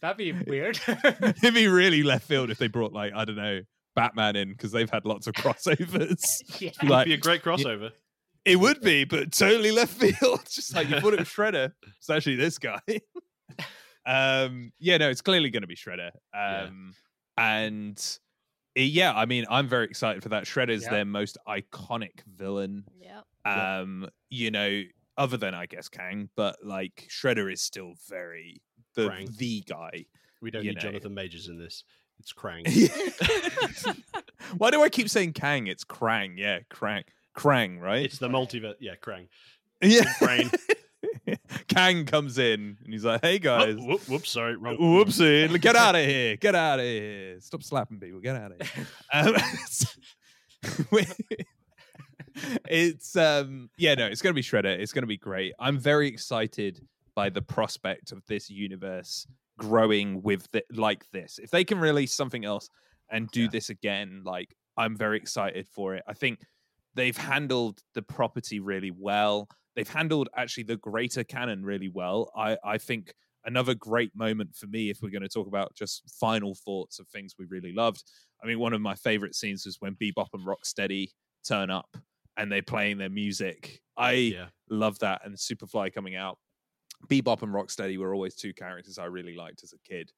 that'd 0.00 0.16
be 0.16 0.32
weird. 0.32 0.78
It'd 0.86 1.54
be 1.54 1.66
really 1.66 2.04
left 2.04 2.28
field 2.28 2.48
if 2.50 2.58
they 2.58 2.68
brought 2.68 2.92
like 2.92 3.12
I 3.12 3.24
don't 3.24 3.34
know 3.36 3.60
Batman 3.96 4.36
in 4.36 4.50
because 4.50 4.70
they've 4.70 4.88
had 4.90 5.04
lots 5.04 5.26
of 5.26 5.34
crossovers. 5.34 6.22
yeah. 6.60 6.70
It 6.80 6.88
would 6.88 7.04
be 7.06 7.14
a 7.14 7.16
great 7.16 7.42
crossover. 7.42 7.90
it 8.44 8.54
would 8.56 8.80
be, 8.80 9.02
but 9.04 9.32
totally 9.32 9.72
left 9.72 9.94
field. 9.94 10.42
Just 10.48 10.76
like 10.76 10.88
you 10.88 11.00
thought 11.00 11.14
it 11.14 11.18
was 11.18 11.28
Shredder. 11.28 11.72
It's 11.98 12.08
actually 12.08 12.36
this 12.36 12.58
guy. 12.58 12.78
um, 14.06 14.72
yeah, 14.78 14.96
no, 14.98 15.10
it's 15.10 15.20
clearly 15.22 15.50
going 15.50 15.62
to 15.62 15.66
be 15.66 15.76
Shredder. 15.76 16.10
Yeah. 16.32 16.62
Um, 16.68 16.94
and 17.36 18.18
eh, 18.76 18.82
yeah, 18.82 19.12
I 19.12 19.26
mean, 19.26 19.44
I'm 19.50 19.68
very 19.68 19.86
excited 19.86 20.22
for 20.22 20.30
that. 20.30 20.44
Shredder's 20.44 20.84
Yeah. 20.84 20.90
their 20.90 21.04
most 21.04 21.36
iconic 21.48 22.20
villain. 22.26 22.84
Yeah. 23.00 23.20
Yeah. 23.56 23.80
Um, 23.80 24.08
you 24.30 24.50
know, 24.50 24.82
other 25.16 25.36
than 25.36 25.54
I 25.54 25.66
guess 25.66 25.88
Kang, 25.88 26.28
but 26.36 26.56
like 26.64 27.08
Shredder 27.10 27.52
is 27.52 27.60
still 27.60 27.94
very 28.08 28.62
the 28.94 29.08
Krang. 29.08 29.36
the 29.36 29.64
guy. 29.66 30.06
We 30.40 30.50
don't 30.50 30.64
need 30.64 30.76
know. 30.76 30.80
Jonathan 30.80 31.14
Majors 31.14 31.48
in 31.48 31.58
this. 31.58 31.84
It's 32.20 32.32
Krang. 32.32 32.64
Why 34.58 34.70
do 34.70 34.82
I 34.82 34.88
keep 34.88 35.08
saying 35.08 35.32
Kang? 35.34 35.66
It's 35.66 35.84
Krang. 35.84 36.34
Yeah, 36.36 36.60
Krang. 36.70 37.04
Krang, 37.36 37.80
right? 37.80 38.04
It's 38.04 38.18
the 38.18 38.28
multiverse. 38.28 38.74
Yeah, 38.80 38.96
Krang. 38.96 39.28
yeah. 39.80 40.12
brain. 40.20 40.50
Kang 41.68 42.04
comes 42.06 42.38
in 42.38 42.76
and 42.82 42.92
he's 42.92 43.04
like, 43.04 43.20
"Hey 43.22 43.36
Oh, 43.36 43.38
guys, 43.38 43.76
whoop, 43.78 44.00
whoops, 44.08 44.30
sorry. 44.30 44.56
Wrong. 44.56 44.76
whoopsie, 44.76 45.60
get 45.60 45.76
out 45.76 45.94
of 45.94 46.04
here, 46.06 46.36
get 46.36 46.54
out 46.54 46.78
of 46.80 46.84
here, 46.84 47.40
stop 47.40 47.62
slapping 47.62 48.00
people, 48.00 48.20
get 48.20 48.34
out 48.36 48.52
of 48.52 48.68
here." 48.68 48.86
Um, 49.12 49.34
it's 52.68 53.16
um, 53.16 53.70
yeah, 53.76 53.94
no, 53.94 54.06
it's 54.06 54.22
gonna 54.22 54.34
be 54.34 54.42
Shredder. 54.42 54.78
It's 54.78 54.92
gonna 54.92 55.06
be 55.06 55.16
great. 55.16 55.52
I'm 55.58 55.78
very 55.78 56.08
excited 56.08 56.80
by 57.14 57.30
the 57.30 57.42
prospect 57.42 58.12
of 58.12 58.22
this 58.26 58.48
universe 58.48 59.26
growing 59.58 60.22
with 60.22 60.48
the, 60.52 60.62
like 60.72 61.10
this. 61.10 61.38
If 61.42 61.50
they 61.50 61.64
can 61.64 61.78
release 61.78 62.12
something 62.14 62.44
else 62.44 62.68
and 63.10 63.28
do 63.30 63.42
Yeah. 63.42 63.48
this 63.52 63.70
again, 63.70 64.22
like 64.24 64.54
I'm 64.76 64.96
very 64.96 65.16
excited 65.16 65.66
for 65.68 65.94
it. 65.96 66.04
I 66.06 66.12
think 66.12 66.40
they've 66.94 67.16
handled 67.16 67.80
the 67.94 68.02
property 68.02 68.60
really 68.60 68.92
well. 68.92 69.48
They've 69.74 69.88
handled 69.88 70.28
actually 70.36 70.64
the 70.64 70.76
greater 70.76 71.24
canon 71.24 71.64
really 71.64 71.88
well. 71.88 72.30
I 72.36 72.56
I 72.64 72.78
think 72.78 73.14
another 73.44 73.74
great 73.74 74.14
moment 74.14 74.54
for 74.54 74.66
me 74.66 74.90
if 74.90 74.98
we're 75.00 75.10
going 75.10 75.22
to 75.22 75.28
talk 75.28 75.46
about 75.46 75.74
just 75.74 76.02
final 76.20 76.54
thoughts 76.54 76.98
of 76.98 77.08
things 77.08 77.34
we 77.38 77.46
really 77.46 77.72
loved. 77.72 78.02
I 78.42 78.46
mean, 78.46 78.58
one 78.58 78.74
of 78.74 78.80
my 78.80 78.94
favorite 78.94 79.34
scenes 79.34 79.64
was 79.64 79.76
when 79.80 79.94
Bebop 79.94 80.28
and 80.34 80.44
Rocksteady 80.46 81.08
turn 81.46 81.70
up 81.70 81.96
and 82.38 82.50
they're 82.50 82.62
playing 82.62 82.96
their 82.96 83.10
music. 83.10 83.82
I 83.96 84.12
Yeah. 84.12 84.48
love 84.70 84.98
that 85.00 85.20
and 85.26 85.34
Superfly 85.36 85.92
coming 85.92 86.16
out. 86.16 86.38
Bebop 87.08 87.42
and 87.42 87.52
Rocksteady 87.52 87.98
were 87.98 88.14
always 88.14 88.34
two 88.34 88.54
characters 88.54 88.98
I 88.98 89.04
really 89.04 89.34
liked 89.34 89.62
as 89.62 89.72
a 89.74 89.78
kid. 89.88 90.10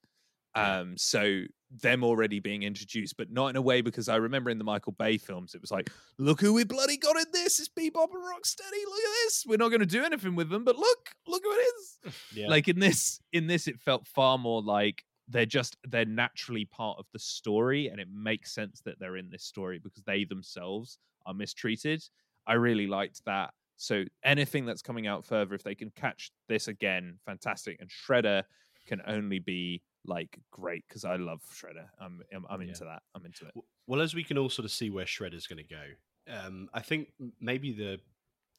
Um, 0.57 0.97
so 0.99 1.43
them 1.83 2.03
already 2.03 2.41
being 2.41 2.65
introduced, 2.65 3.17
but 3.17 3.31
not 3.31 3.49
in 3.49 3.57
a 3.57 3.63
way 3.63 3.83
because 3.83 4.09
I 4.09 4.17
remember 4.17 4.51
in 4.51 4.59
the 4.59 4.65
Michael 4.65 4.93
Bay 4.93 5.17
films, 5.17 5.55
it 5.55 5.61
was 5.61 5.71
like, 5.71 5.91
look 6.19 6.41
who 6.41 6.53
we 6.53 6.65
bloody 6.65 6.97
got 6.97 7.17
in 7.17 7.27
this. 7.33 7.61
It's 7.61 7.69
Bebop 7.69 8.09
and 8.13 8.25
Rocksteady. 8.25 8.85
Look 8.85 8.99
at 8.99 9.15
this. 9.25 9.45
We're 9.47 9.59
not 9.59 9.69
going 9.69 9.81
to 9.81 9.87
do 9.87 10.03
anything 10.05 10.35
with 10.35 10.49
them, 10.51 10.65
but 10.65 10.77
look, 10.77 11.11
look 11.29 11.43
who 11.45 11.53
it 11.53 11.63
is. 11.79 11.99
Yeah. 12.35 12.49
Like 12.49 12.67
in 12.69 12.79
this, 12.81 13.21
in 13.33 13.47
this, 13.47 13.69
it 13.69 13.79
felt 13.81 14.07
far 14.09 14.39
more 14.39 14.61
like 14.63 15.05
they're 15.31 15.47
just 15.47 15.77
they're 15.89 16.05
naturally 16.05 16.65
part 16.67 16.99
of 16.99 17.07
the 17.13 17.19
story, 17.19 17.89
and 17.89 18.01
it 18.01 18.09
makes 18.13 18.53
sense 18.53 18.81
that 18.85 18.99
they're 18.99 19.17
in 19.17 19.31
this 19.31 19.45
story 19.45 19.79
because 19.79 20.03
they 20.05 20.25
themselves 20.25 20.99
are 21.27 21.35
mistreated. 21.35 22.03
I 22.47 22.55
really 22.55 22.87
liked 22.87 23.25
that. 23.27 23.55
So 23.77 24.05
anything 24.25 24.67
that's 24.67 24.83
coming 24.83 25.07
out 25.07 25.25
further, 25.25 25.55
if 25.55 25.63
they 25.63 25.75
can 25.75 25.91
catch 25.97 26.31
this 26.49 26.69
again, 26.69 27.19
fantastic. 27.25 27.79
And 27.81 27.89
Shredder 27.89 28.43
can 28.87 29.01
only 29.07 29.39
be 29.39 29.83
like 30.05 30.39
great 30.51 30.85
because 30.89 31.05
I 31.05 31.17
love 31.17 31.41
Shredder. 31.55 31.87
I'm 32.01 32.21
I'm, 32.35 32.45
I'm 32.51 32.61
Yeah. 32.63 32.69
into 32.69 32.85
that. 32.85 33.03
I'm 33.15 33.25
into 33.25 33.47
it. 33.47 33.55
Well, 33.87 34.01
as 34.03 34.15
we 34.15 34.25
can 34.25 34.37
all 34.37 34.51
sort 34.51 34.65
of 34.65 34.73
see 34.73 34.91
where 34.91 35.05
Shredder's 35.07 35.47
going 35.47 35.65
to 35.65 35.75
go, 35.75 35.85
um, 36.29 36.69
I 36.75 36.81
think 36.81 37.13
maybe 37.41 37.73
the 37.73 38.01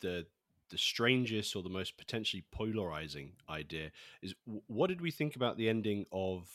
the 0.01 0.25
the 0.71 0.77
strangest 0.77 1.55
or 1.55 1.61
the 1.61 1.69
most 1.69 1.97
potentially 1.97 2.45
polarizing 2.51 3.33
idea 3.49 3.91
is 4.21 4.33
what 4.67 4.87
did 4.87 5.01
we 5.01 5.11
think 5.11 5.35
about 5.35 5.57
the 5.57 5.69
ending 5.69 6.05
of 6.11 6.49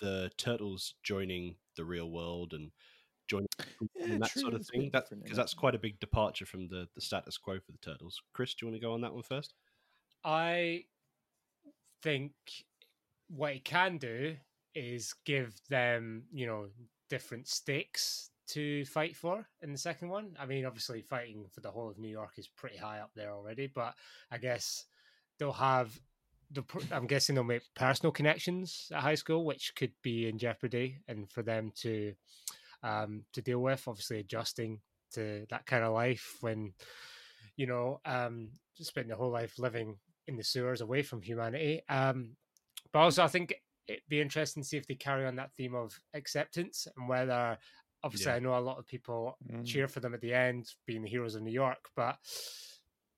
the 0.00 0.30
turtles 0.36 0.94
joining 1.02 1.56
the 1.76 1.84
real 1.84 2.10
world 2.10 2.52
and 2.52 2.70
joining 3.26 3.48
and 4.00 4.22
that 4.22 4.30
sort 4.30 4.54
of 4.54 4.66
thing? 4.66 4.90
That 4.92 5.06
because 5.10 5.36
that's 5.36 5.54
quite 5.54 5.74
a 5.74 5.78
big 5.78 5.98
departure 5.98 6.46
from 6.46 6.68
the 6.68 6.88
the 6.94 7.00
status 7.00 7.36
quo 7.38 7.58
for 7.58 7.72
the 7.72 7.78
turtles. 7.78 8.20
Chris, 8.32 8.54
do 8.54 8.66
you 8.66 8.70
want 8.70 8.80
to 8.80 8.86
go 8.86 8.92
on 8.92 9.00
that 9.00 9.14
one 9.14 9.22
first? 9.22 9.54
I 10.24 10.84
think 12.02 12.32
what 13.28 13.54
it 13.54 13.64
can 13.64 13.98
do 13.98 14.36
is 14.74 15.14
give 15.24 15.54
them, 15.68 16.24
you 16.32 16.46
know, 16.46 16.66
different 17.08 17.48
stakes 17.48 18.30
to 18.48 18.84
fight 18.86 19.16
for 19.16 19.46
in 19.62 19.72
the 19.72 19.78
second 19.78 20.08
one. 20.08 20.36
I 20.38 20.46
mean, 20.46 20.64
obviously, 20.64 21.02
fighting 21.02 21.46
for 21.52 21.60
the 21.60 21.70
whole 21.70 21.90
of 21.90 21.98
New 21.98 22.08
York 22.08 22.32
is 22.36 22.48
pretty 22.48 22.76
high 22.76 23.00
up 23.00 23.10
there 23.14 23.32
already, 23.32 23.66
but 23.66 23.94
I 24.30 24.38
guess 24.38 24.84
they'll 25.38 25.52
have. 25.52 25.98
The, 26.50 26.64
I'm 26.92 27.06
guessing 27.06 27.34
they'll 27.34 27.44
make 27.44 27.62
personal 27.74 28.10
connections 28.10 28.90
at 28.94 29.02
high 29.02 29.16
school, 29.16 29.44
which 29.44 29.72
could 29.76 29.92
be 30.02 30.28
in 30.28 30.38
jeopardy, 30.38 30.98
and 31.06 31.30
for 31.30 31.42
them 31.42 31.72
to 31.82 32.14
um, 32.82 33.24
to 33.34 33.42
deal 33.42 33.60
with. 33.60 33.86
Obviously, 33.86 34.20
adjusting 34.20 34.80
to 35.12 35.46
that 35.50 35.66
kind 35.66 35.84
of 35.84 35.92
life 35.92 36.36
when 36.40 36.72
you 37.56 37.66
know 37.66 38.00
um, 38.06 38.48
spending 38.74 39.08
their 39.08 39.18
whole 39.18 39.30
life 39.30 39.58
living 39.58 39.96
in 40.26 40.36
the 40.36 40.44
sewers 40.44 40.80
away 40.80 41.02
from 41.02 41.22
humanity. 41.22 41.82
Um, 41.88 42.36
but 42.92 43.00
also, 43.00 43.24
I 43.24 43.28
think 43.28 43.54
it'd 43.88 44.02
be 44.08 44.20
interesting 44.20 44.62
to 44.62 44.68
see 44.68 44.76
if 44.76 44.86
they 44.86 44.94
carry 44.94 45.26
on 45.26 45.36
that 45.36 45.52
theme 45.56 45.74
of 45.74 45.98
acceptance 46.14 46.86
and 46.96 47.08
whether, 47.08 47.58
obviously, 48.02 48.30
Yeah. 48.30 48.36
I 48.36 48.38
know 48.40 48.56
a 48.58 48.60
lot 48.60 48.78
of 48.78 48.86
people 48.86 49.36
Mm. 49.50 49.66
cheer 49.66 49.88
for 49.88 50.00
them 50.00 50.14
at 50.14 50.20
the 50.20 50.32
end, 50.34 50.74
being 50.86 51.02
the 51.02 51.08
heroes 51.08 51.34
of 51.34 51.42
New 51.42 51.52
York, 51.52 51.90
but 51.94 52.18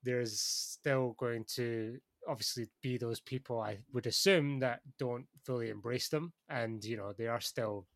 there's 0.03 0.39
still 0.41 1.13
going 1.13 1.45
to 1.45 1.99
obviously 2.27 2.69
be 2.81 2.97
those 2.97 3.19
people 3.19 3.59
I 3.59 3.83
would 3.93 4.05
assume 4.07 4.59
that 4.59 4.81
don't 4.97 5.27
fully 5.43 5.69
embrace 5.69 6.09
them, 6.09 6.33
and 6.49 6.83
you 6.83 6.97
know 6.97 7.13
they 7.13 7.27
are 7.27 7.41
still 7.41 7.87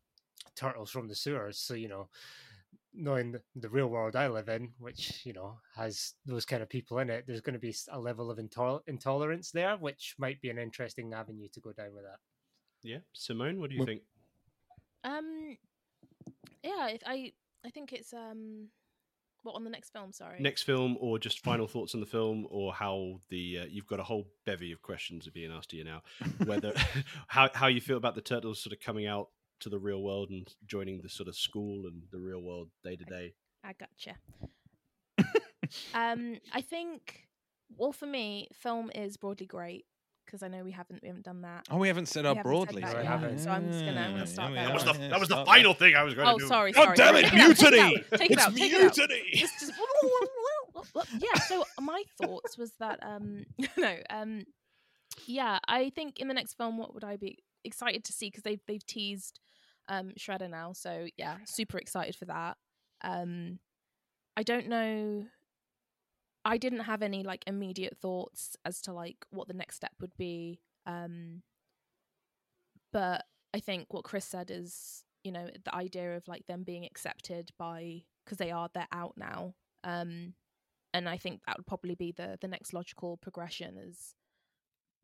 turtles 0.54 0.90
from 0.90 1.06
the 1.08 1.14
sewers. 1.14 1.58
So 1.58 1.74
you 1.74 1.88
know, 1.88 2.08
knowing 2.92 3.32
the- 3.32 3.44
the 3.56 3.68
real 3.68 3.88
world 3.88 4.16
I 4.16 4.26
live 4.28 4.48
in, 4.48 4.74
which 4.78 5.24
you 5.26 5.32
know 5.32 5.60
has 5.74 6.14
those 6.24 6.44
kind 6.46 6.62
of 6.62 6.68
people 6.68 6.98
in 6.98 7.10
it, 7.10 7.26
there's 7.26 7.40
going 7.40 7.54
to 7.54 7.58
be 7.60 7.74
a 7.88 7.98
level 8.00 8.30
of 8.30 8.38
intol- 8.38 8.82
intolerance 8.88 9.50
there, 9.50 9.76
which 9.76 10.14
might 10.18 10.40
be 10.40 10.50
an 10.50 10.58
interesting 10.58 11.12
avenue 11.12 11.48
to 11.48 11.60
go 11.60 11.72
down 11.72 11.92
with 11.94 12.04
that. 12.04 12.20
Yeah, 12.82 13.00
Simone, 13.12 13.60
what 13.60 13.70
do 13.70 13.74
you 13.74 13.80
Well- 13.80 13.86
think? 13.86 14.02
Um, 15.04 15.58
yeah, 16.62 16.88
it- 16.88 17.02
I 17.06 17.32
I 17.64 17.70
think 17.70 17.92
it's 17.92 18.12
um, 18.12 18.68
what 19.42 19.54
on 19.54 19.64
the 19.64 19.70
next 19.70 19.90
film? 19.92 20.12
Sorry. 20.12 20.38
Next 20.40 20.62
film, 20.62 20.96
or 21.00 21.18
just 21.18 21.40
final 21.40 21.66
thoughts 21.66 21.94
on 21.94 22.00
the 22.00 22.06
film, 22.06 22.46
or 22.50 22.72
how 22.72 23.20
the 23.28 23.60
uh, 23.62 23.66
you've 23.68 23.86
got 23.86 24.00
a 24.00 24.04
whole 24.04 24.26
bevy 24.44 24.72
of 24.72 24.82
questions 24.82 25.26
are 25.26 25.32
being 25.32 25.50
asked 25.52 25.70
to 25.70 25.76
you 25.76 25.84
now. 25.84 26.02
Whether 26.44 26.72
how 27.28 27.50
how 27.54 27.66
you 27.68 27.80
feel 27.80 27.96
about 27.96 28.14
the 28.14 28.20
turtles 28.20 28.62
sort 28.62 28.72
of 28.72 28.80
coming 28.80 29.06
out 29.06 29.28
to 29.60 29.68
the 29.68 29.78
real 29.78 30.02
world 30.02 30.30
and 30.30 30.52
joining 30.66 31.00
the 31.00 31.08
sort 31.08 31.28
of 31.28 31.36
school 31.36 31.86
and 31.86 32.02
the 32.12 32.18
real 32.18 32.42
world 32.42 32.68
day 32.84 32.94
to 32.96 33.04
day. 33.04 33.34
I 33.64 33.72
gotcha. 33.72 34.16
um, 35.94 36.38
I 36.52 36.60
think. 36.60 37.22
Well, 37.76 37.90
for 37.92 38.06
me, 38.06 38.48
film 38.52 38.92
is 38.94 39.16
broadly 39.16 39.46
great 39.46 39.86
because 40.26 40.42
I 40.42 40.48
know 40.48 40.62
we 40.64 40.72
haven't 40.72 41.00
we 41.02 41.08
haven't 41.08 41.24
done 41.24 41.42
that. 41.42 41.64
Oh, 41.70 41.78
we 41.78 41.88
haven't 41.88 42.06
said 42.06 42.24
We 42.24 42.30
our 42.30 42.34
haven't 42.36 42.44
said 42.44 42.66
broadly. 42.66 42.82
that 42.82 42.90
so- 42.92 42.98
yet, 42.98 43.06
have 43.06 43.30
we? 43.32 43.38
So 43.38 43.50
I'm 43.50 43.72
just 43.72 43.84
gonna- 43.84 44.00
I'm 44.00 44.10
gonna 44.12 44.26
start 44.26 44.52
yeah, 44.52 44.54
there. 44.56 44.66
That 44.66 44.74
was 44.86 44.98
yeah, 44.98 45.08
that 45.08 45.20
was 45.20 45.28
the 45.28 45.44
final 45.46 45.74
thing 45.74 45.94
I 45.96 46.02
was 46.02 46.14
going 46.14 46.28
Oh, 46.28 46.32
to 46.34 46.38
do. 46.38 46.44
Oh 46.44 46.48
sorry, 46.48 46.72
God 46.72 46.84
sorry. 46.84 46.96
damn 46.96 47.16
it, 47.16 47.22
Take 47.30 47.32
out, 47.40 47.56
take 47.56 47.70
mutiny! 47.70 47.80
out, 47.80 48.18
Take 48.18 48.30
it 48.30 48.32
It's 48.32 48.42
out. 48.46 48.56
Take 48.56 48.72
it 48.72 48.74
out. 48.76 48.96
mutiny! 48.98 49.22
Just, 49.34 49.60
just 49.60 49.72
yeah. 51.18 51.40
So 51.40 51.64
my 51.80 52.02
thoughts 52.20 52.58
was 52.58 52.72
that 52.80 52.98
um 53.02 53.44
no 53.76 53.96
um 54.10 54.44
yeah 55.26 55.58
I 55.66 55.90
think 55.90 56.18
in 56.18 56.28
the 56.28 56.34
next 56.34 56.54
film 56.54 56.76
what 56.78 56.94
would 56.94 57.04
I 57.04 57.16
be 57.16 57.38
excited 57.64 58.04
to 58.04 58.12
see 58.12 58.28
because 58.28 58.42
they've 58.42 58.60
they've 58.66 58.84
teased 58.86 59.40
um 59.88 60.10
Shredder 60.18 60.50
now 60.50 60.72
so 60.72 61.06
yeah 61.16 61.36
super 61.46 61.78
excited 61.78 62.16
for 62.16 62.26
that 62.26 62.56
um 63.02 63.58
I 64.36 64.42
don't 64.42 64.68
know 64.68 65.24
I 66.46 66.58
didn't 66.58 66.80
have 66.80 67.02
any 67.02 67.24
like 67.24 67.42
immediate 67.46 67.98
thoughts 67.98 68.56
as 68.64 68.80
to 68.82 68.92
like 68.92 69.26
what 69.30 69.48
the 69.48 69.54
next 69.54 69.76
step 69.76 69.92
would 70.00 70.16
be 70.16 70.60
um 70.86 71.42
but 72.92 73.24
I 73.52 73.60
think 73.60 73.92
what 73.92 74.04
Chris 74.04 74.24
said 74.24 74.50
is 74.50 75.02
you 75.24 75.32
know 75.32 75.48
the 75.64 75.74
idea 75.74 76.16
of 76.16 76.28
like 76.28 76.46
them 76.46 76.62
being 76.62 76.84
accepted 76.84 77.50
by 77.58 78.02
because 78.24 78.38
they 78.38 78.52
are 78.52 78.68
they're 78.72 78.86
out 78.92 79.14
now 79.16 79.54
um 79.82 80.34
and 80.94 81.08
i 81.08 81.16
think 81.16 81.40
that 81.46 81.56
would 81.56 81.66
probably 81.66 81.96
be 81.96 82.12
the 82.12 82.38
the 82.40 82.46
next 82.46 82.72
logical 82.72 83.16
progression 83.16 83.76
is 83.76 84.14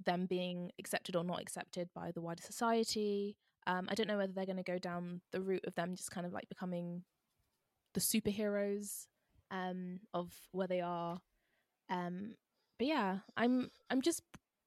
them 0.06 0.26
being 0.26 0.70
accepted 0.78 1.16
or 1.16 1.24
not 1.24 1.40
accepted 1.40 1.88
by 1.92 2.12
the 2.12 2.20
wider 2.20 2.42
society 2.42 3.36
um 3.66 3.88
i 3.90 3.94
don't 3.94 4.06
know 4.06 4.16
whether 4.16 4.32
they're 4.32 4.46
going 4.46 4.56
to 4.56 4.62
go 4.62 4.78
down 4.78 5.20
the 5.32 5.40
route 5.40 5.64
of 5.66 5.74
them 5.74 5.96
just 5.96 6.12
kind 6.12 6.24
of 6.24 6.32
like 6.32 6.48
becoming 6.48 7.02
the 7.94 8.00
superheroes 8.00 9.06
um 9.50 9.98
of 10.14 10.32
where 10.52 10.68
they 10.68 10.80
are 10.80 11.20
um 11.92 12.34
but 12.78 12.86
yeah 12.88 13.18
i'm 13.36 13.70
i'm 13.90 14.00
just 14.00 14.22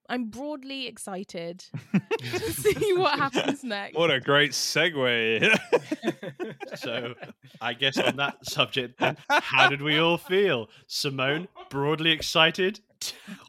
i'm 0.09 0.25
broadly 0.29 0.87
excited 0.87 1.65
to 2.19 2.51
see 2.53 2.93
what 2.93 3.17
happens 3.17 3.63
next 3.75 3.95
What 3.97 4.11
a 4.11 4.19
great 4.19 4.51
segue. 4.51 5.57
So 6.75 7.13
I 7.61 7.73
guess 7.73 7.97
on 7.97 8.17
that 8.17 8.45
subject, 8.45 8.99
then, 8.99 9.15
how 9.29 9.69
did 9.69 9.81
we 9.81 9.97
all 9.97 10.17
feel? 10.17 10.67
Simone, 10.87 11.47
broadly 11.69 12.11
excited. 12.11 12.81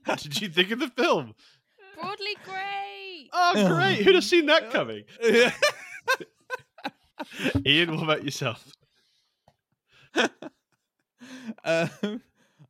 What 0.04 0.20
did 0.20 0.40
you 0.40 0.48
think 0.48 0.70
of 0.70 0.78
the 0.78 0.88
film? 0.88 1.34
broadly 2.00 2.36
great 2.44 3.28
Oh, 3.32 3.74
great! 3.74 4.02
Who'd 4.02 4.14
have 4.14 4.24
seen 4.24 4.46
that 4.46 4.70
coming? 4.70 5.04
Ian, 7.66 7.94
what 7.96 8.04
about 8.04 8.24
yourself? 8.24 8.64
um, 11.64 12.22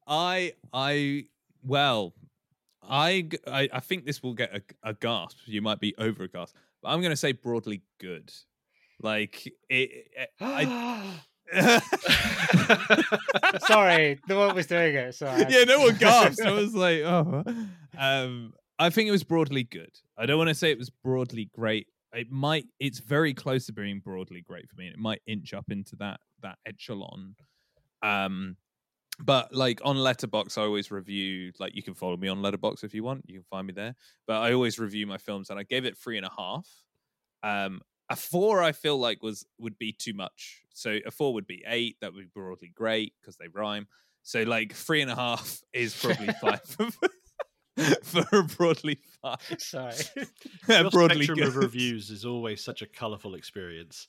I, 0.07 0.53
I, 0.73 1.27
well, 1.62 2.15
I, 2.89 3.28
I 3.47 3.81
think 3.81 4.05
this 4.07 4.23
will 4.23 4.35
get 4.35 4.55
a, 4.55 4.62
a 4.91 4.95
gasp. 4.95 5.37
You 5.47 5.62
might 5.62 5.81
be 5.81 5.95
over 5.99 6.24
a 6.24 6.28
gasp, 6.28 6.55
but 6.83 6.89
I'm 6.91 7.01
going 7.01 7.11
to 7.11 7.16
say 7.16 7.33
broadly 7.33 7.83
good. 7.99 8.33
Like 9.03 9.47
it, 9.69 10.09
it- 10.16 10.31
I. 10.41 11.03
Sorry, 13.66 14.19
no 14.28 14.39
one 14.39 14.55
was 14.55 14.66
doing 14.66 14.95
it. 14.95 15.15
So 15.15 15.27
I- 15.27 15.47
yeah, 15.49 15.65
no 15.65 15.81
one 15.81 15.95
gasped. 15.99 16.45
I 16.45 16.53
was 16.53 16.74
like, 16.74 17.01
oh. 17.03 17.45
Um, 17.99 18.53
I 18.78 18.91
think 18.91 19.09
it 19.09 19.12
was 19.12 19.24
broadly 19.24 19.65
good. 19.65 19.91
I 20.19 20.27
don't 20.27 20.39
want 20.39 20.49
to 20.49 20.55
say 20.55 20.70
it 20.70 20.78
was 20.78 20.91
broadly 20.91 21.51
great. 21.55 21.87
It 22.12 22.31
might. 22.31 22.66
It's 22.81 22.99
very 22.99 23.35
close 23.35 23.66
to 23.66 23.73
being 23.73 24.01
broadly 24.01 24.43
great 24.43 24.69
for 24.69 24.77
me. 24.77 24.87
And 24.87 24.95
it 24.95 25.01
might 25.01 25.23
inch 25.27 25.55
up 25.55 25.66
into 25.70 25.97
that 25.97 26.20
that 26.43 26.59
echelon. 26.66 27.37
Um, 28.03 28.57
but 29.18 29.55
like 29.55 29.80
on 29.84 29.97
Letterboxd, 29.97 30.59
I 30.59 30.62
always 30.62 30.90
review. 30.90 31.52
Like 31.59 31.74
you 31.74 31.82
can 31.82 31.94
follow 31.94 32.16
me 32.16 32.28
on 32.28 32.38
Letterboxd 32.38 32.84
if 32.84 32.94
you 32.94 33.02
want. 33.02 33.24
You 33.26 33.34
can 33.34 33.44
find 33.51 33.66
me 33.66 33.72
there. 33.72 33.94
But 34.26 34.43
I 34.43 34.52
always 34.52 34.78
review 34.78 35.06
my 35.06 35.18
films, 35.18 35.51
and 35.51 35.59
I 35.59 35.62
gave 35.62 35.84
it 35.84 35.97
three 35.97 36.16
and 36.16 36.26
a 36.26 36.32
half. 36.36 36.68
Um, 37.43 37.80
a 38.09 38.16
four 38.16 38.62
I 38.62 38.72
feel 38.72 38.98
like 38.98 39.22
was 39.22 39.47
would 39.59 39.78
be 39.78 39.93
too 39.93 40.14
much. 40.14 40.62
So 40.72 40.98
a 41.06 41.10
four 41.10 41.34
would 41.34 41.47
be 41.47 41.64
eight. 41.66 41.97
That 42.01 42.12
would 42.12 42.20
be 42.20 42.30
broadly 42.34 42.72
great 42.74 43.14
because 43.20 43.36
they 43.36 43.48
rhyme. 43.48 43.88
So 44.22 44.43
like 44.43 44.72
three 44.72 45.02
and 45.02 45.10
a 45.10 45.16
half 45.16 45.60
is 45.72 45.97
probably 45.97 46.26
five 46.40 46.60
for 48.03 48.24
a 48.32 48.43
broadly 48.43 48.98
five. 49.23 49.39
Sorry. 49.59 49.94
Broadly 50.90 51.24
spectrum 51.24 51.47
of 51.48 51.57
reviews 51.57 52.11
is 52.11 52.24
always 52.24 52.62
such 52.65 52.82
a 52.82 52.86
colourful 52.86 53.35
experience. 53.35 54.07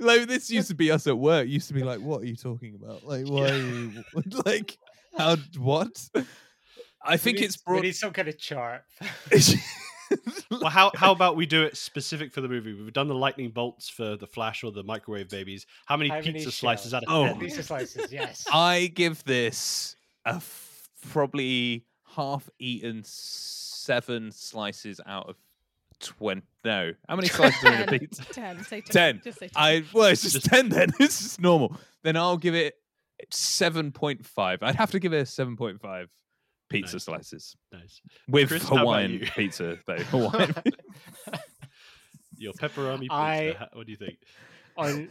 like 0.00 0.26
this 0.28 0.50
used 0.50 0.68
to 0.68 0.74
be 0.74 0.90
us 0.90 1.06
at 1.06 1.16
work. 1.16 1.48
Used 1.48 1.68
to 1.68 1.74
be 1.74 1.82
like, 1.82 2.00
what 2.00 2.22
are 2.22 2.26
you 2.26 2.36
talking 2.36 2.74
about? 2.74 3.04
Like 3.04 3.26
why? 3.26 3.50
Are 3.50 3.56
you, 3.58 4.04
like 4.44 4.76
how? 5.16 5.36
What? 5.58 6.08
I 7.02 7.16
think 7.16 7.38
need, 7.38 7.44
it's 7.46 7.58
we 7.66 7.72
broad. 7.72 7.82
need 7.82 7.96
some 7.96 8.12
kind 8.12 8.28
of 8.28 8.38
chart. 8.38 8.82
Well, 10.50 10.70
how 10.70 10.92
how 10.94 11.12
about 11.12 11.34
we 11.34 11.46
do 11.46 11.62
it 11.64 11.76
specific 11.76 12.32
for 12.32 12.40
the 12.40 12.48
movie? 12.48 12.72
We've 12.74 12.92
done 12.92 13.08
the 13.08 13.14
lightning 13.14 13.50
bolts 13.50 13.88
for 13.88 14.16
the 14.16 14.26
Flash 14.26 14.62
or 14.62 14.70
the 14.70 14.82
microwave 14.84 15.28
babies. 15.28 15.66
How 15.86 15.96
many 15.96 16.10
How 16.10 16.16
many 16.16 16.32
pizza 16.34 16.52
slices 16.52 16.90
shells? 16.90 16.94
out 16.94 17.02
of 17.04 17.08
Oh. 17.12 17.26
ten? 17.26 17.40
Pizza 17.40 17.62
slices, 17.62 18.12
yes. 18.12 18.44
I 18.52 18.92
give 18.94 19.24
this 19.24 19.96
a 20.26 20.34
f- 20.36 20.88
probably 21.10 21.84
half-eaten 22.14 23.02
seven 23.04 24.32
slices 24.32 25.00
out 25.06 25.28
of 25.28 25.36
twenty. 26.00 26.42
No, 26.64 26.92
how 27.08 27.16
many 27.16 27.28
slices 27.28 27.62
are 27.64 27.72
in 27.74 27.82
a 27.82 27.98
pizza? 27.98 28.24
Ten. 28.32 28.62
Say 28.64 28.80
ten. 28.80 28.92
Ten. 29.16 29.20
Just 29.24 29.38
say 29.38 29.48
ten. 29.48 29.62
I 29.62 29.84
well, 29.92 30.06
it's 30.08 30.22
just 30.22 30.44
ten. 30.44 30.68
Then 30.68 30.92
it's 31.00 31.22
just 31.22 31.40
normal. 31.40 31.76
Then 32.02 32.16
I'll 32.16 32.36
give 32.38 32.54
it 32.54 32.74
seven 33.30 33.92
point 33.92 34.24
five. 34.26 34.62
I'd 34.62 34.74
have 34.76 34.90
to 34.92 34.98
give 35.00 35.12
it 35.12 35.18
a 35.18 35.26
seven 35.26 35.56
point 35.56 35.80
five 35.80 36.08
pizza 36.70 36.96
Nice. 36.96 37.04
slices 37.04 37.56
Nice. 37.72 38.00
with 38.28 38.48
Chris, 38.48 38.62
Hawaiian 38.68 39.20
pizza 39.34 39.78
though. 39.86 39.96
Hawaiian. 39.96 40.54
Your 42.36 42.52
pepperoni 42.54 43.00
pizza. 43.00 43.14
I- 43.14 43.68
What 43.74 43.86
do 43.86 43.92
you 43.92 43.98
think? 43.98 44.18
On 44.76 45.08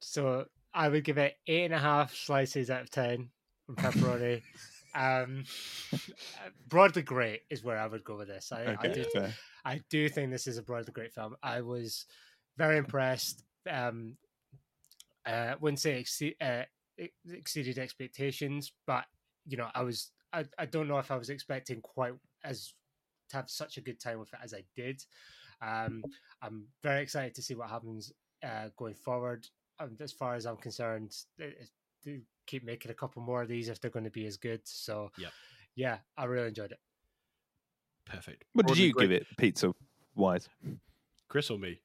so 0.00 0.46
I 0.72 0.88
would 0.88 1.04
give 1.04 1.18
it 1.18 1.36
eight 1.46 1.66
and 1.66 1.74
a 1.74 1.78
half 1.78 2.14
slices 2.14 2.68
out 2.70 2.82
of 2.82 2.90
ten 2.90 3.28
from 3.66 3.76
pepperoni. 3.76 4.42
Um, 4.94 5.44
broadly 6.68 7.02
great 7.02 7.42
is 7.50 7.64
where 7.64 7.78
I 7.78 7.86
would 7.86 8.04
go 8.04 8.16
with 8.16 8.28
this. 8.28 8.52
I, 8.52 8.76
I 8.80 8.88
do 8.88 9.04
fair. 9.12 9.34
I 9.64 9.80
do 9.90 10.08
think 10.08 10.30
this 10.30 10.46
is 10.46 10.58
a 10.58 10.62
broadly 10.62 10.92
great 10.92 11.12
film. 11.12 11.36
I 11.42 11.60
was 11.62 12.06
very 12.56 12.76
impressed. 12.76 13.44
Um, 13.70 14.16
uh, 15.26 15.54
wouldn't 15.60 15.80
say 15.80 15.98
exceed, 15.98 16.36
uh, 16.40 16.62
exceeded 17.30 17.78
expectations, 17.78 18.72
but 18.86 19.04
you 19.46 19.56
know, 19.56 19.68
I 19.74 19.82
was. 19.82 20.10
I, 20.32 20.44
I 20.58 20.66
don't 20.66 20.88
know 20.88 20.98
if 20.98 21.12
I 21.12 21.16
was 21.16 21.30
expecting 21.30 21.80
quite 21.80 22.14
as 22.44 22.74
to 23.30 23.36
have 23.36 23.48
such 23.48 23.76
a 23.76 23.80
good 23.80 24.00
time 24.00 24.18
with 24.18 24.32
it 24.32 24.40
as 24.42 24.52
I 24.52 24.64
did. 24.74 25.02
Um, 25.62 26.02
I'm 26.42 26.66
very 26.82 27.02
excited 27.02 27.34
to 27.36 27.42
see 27.42 27.54
what 27.54 27.70
happens 27.70 28.12
uh, 28.44 28.68
going 28.76 28.94
forward. 28.94 29.46
Um, 29.78 29.96
as 30.00 30.12
far 30.12 30.34
as 30.34 30.46
I'm 30.46 30.56
concerned, 30.56 31.14
uh, 31.40 31.46
to 32.04 32.20
keep 32.46 32.64
making 32.64 32.90
a 32.90 32.94
couple 32.94 33.22
more 33.22 33.42
of 33.42 33.48
these 33.48 33.68
if 33.68 33.80
they're 33.80 33.90
going 33.90 34.04
to 34.04 34.10
be 34.10 34.26
as 34.26 34.36
good. 34.36 34.60
So, 34.64 35.10
Yep. 35.18 35.32
yeah, 35.76 35.98
I 36.16 36.24
really 36.24 36.48
enjoyed 36.48 36.72
it. 36.72 36.78
Perfect. 38.06 38.44
What 38.52 38.66
did 38.66 38.78
you 38.78 38.92
great. 38.92 39.04
give 39.04 39.12
it, 39.12 39.26
pizza 39.38 39.72
wise? 40.14 40.48
Chris 41.28 41.50
or 41.50 41.58
me? 41.58 41.80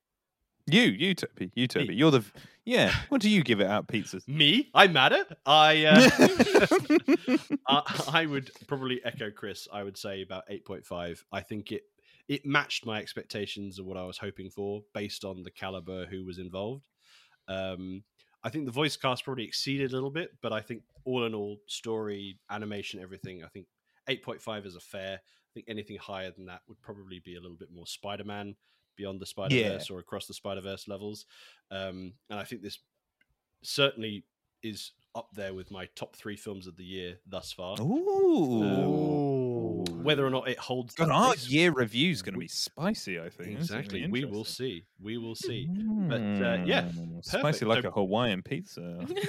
You, 0.68 0.82
you, 0.82 1.16
Toby, 1.16 1.52
you, 1.56 1.68
Toby. 1.68 1.96
You're 1.96 2.12
the 2.12 2.24
yeah. 2.64 2.94
What 3.10 3.22
do 3.22 3.30
you 3.30 3.42
give 3.44 3.60
it 3.60 3.66
out 3.66 3.88
pizzas? 3.88 4.28
Me? 4.28 4.70
I 4.76 4.86
matter. 4.88 5.26
I 5.46 5.86
uh, 5.86 7.38
I, 7.68 8.04
I 8.22 8.26
would 8.28 8.52
probably 8.68 9.02
echo 9.04 9.32
Chris. 9.32 9.68
I 9.74 9.82
would 9.84 9.98
say 9.98 10.22
about 10.22 10.44
eight 10.48 10.66
point 10.66 10.86
five. 10.86 11.24
I 11.32 11.42
think 11.42 11.72
it 11.72 11.84
it 12.28 12.46
matched 12.46 12.86
my 12.86 13.00
expectations 13.00 13.80
of 13.80 13.86
what 13.88 13.98
I 13.98 14.04
was 14.04 14.20
hoping 14.20 14.52
for 14.52 14.82
based 14.94 15.26
on 15.26 15.42
the 15.42 15.50
caliber 15.50 16.06
who 16.06 16.24
was 16.24 16.38
involved. 16.38 16.84
Um, 17.48 18.04
I 18.44 18.50
think 18.50 18.66
the 18.66 18.72
voice 18.72 18.96
cast 18.96 19.26
probably 19.26 19.44
exceeded 19.44 19.92
a 19.92 19.94
little 19.94 20.10
bit, 20.12 20.32
but 20.42 20.54
I 20.54 20.62
think 20.62 20.84
all 21.04 21.26
in 21.26 21.34
all, 21.34 21.58
story, 21.68 22.40
animation, 22.50 23.02
everything. 23.02 23.44
I 23.44 23.48
think 23.48 23.66
eight 24.08 24.24
point 24.24 24.42
five 24.42 24.66
is 24.66 24.76
a 24.76 24.80
fair. 24.80 25.16
I 25.16 25.52
think 25.54 25.66
anything 25.68 25.98
higher 25.98 26.32
than 26.32 26.46
that 26.46 26.62
would 26.68 26.82
probably 26.82 27.20
be 27.20 27.36
a 27.36 27.42
little 27.42 27.58
bit 27.58 27.72
more 27.74 27.88
Spider 27.88 28.24
Man 28.24 28.56
beyond 28.96 29.20
the 29.20 29.26
Spider 29.26 29.56
Verse 29.74 29.90
or 29.90 30.00
across 30.00 30.28
the 30.28 30.34
Spider 30.34 30.62
Verse 30.62 30.88
levels. 30.88 31.26
Um, 31.72 32.14
and 32.30 32.40
I 32.40 32.44
think 32.44 32.62
this 32.62 32.80
certainly 33.62 34.26
is 34.64 34.92
up 35.16 35.30
there 35.34 35.54
with 35.54 35.72
my 35.72 35.88
top 35.96 36.16
three 36.16 36.36
films 36.36 36.68
of 36.68 36.78
the 36.78 36.84
year 36.84 37.18
thus 37.28 37.52
far. 37.52 37.78
Ooh. 37.82 38.64
Ooh. 38.64 39.29
Whether 40.04 40.26
or 40.26 40.30
not 40.30 40.48
it 40.48 40.58
holds 40.58 40.96
God, 40.96 41.10
our 41.10 41.28
place- 41.28 41.48
year 41.50 41.72
review 41.72 42.12
is 42.12 42.22
going 42.22 42.34
to 42.34 42.40
be 42.40 42.48
spicy. 42.48 43.20
I 43.20 43.30
think 43.30 43.52
exactly. 43.60 44.08
We 44.08 44.26
will 44.26 44.46
see. 44.46 44.86
We 45.02 45.18
will 45.18 45.36
see. 45.36 45.68
But, 45.72 46.22
uh, 46.22 46.64
yeah, 46.66 46.84
Mm, 46.90 47.24
spicy 47.24 47.42
perfect. 47.42 47.64
like 47.68 47.82
So- 47.84 47.90
a 47.90 47.92
Hawaiian 47.92 48.42
pizza. 48.42 49.06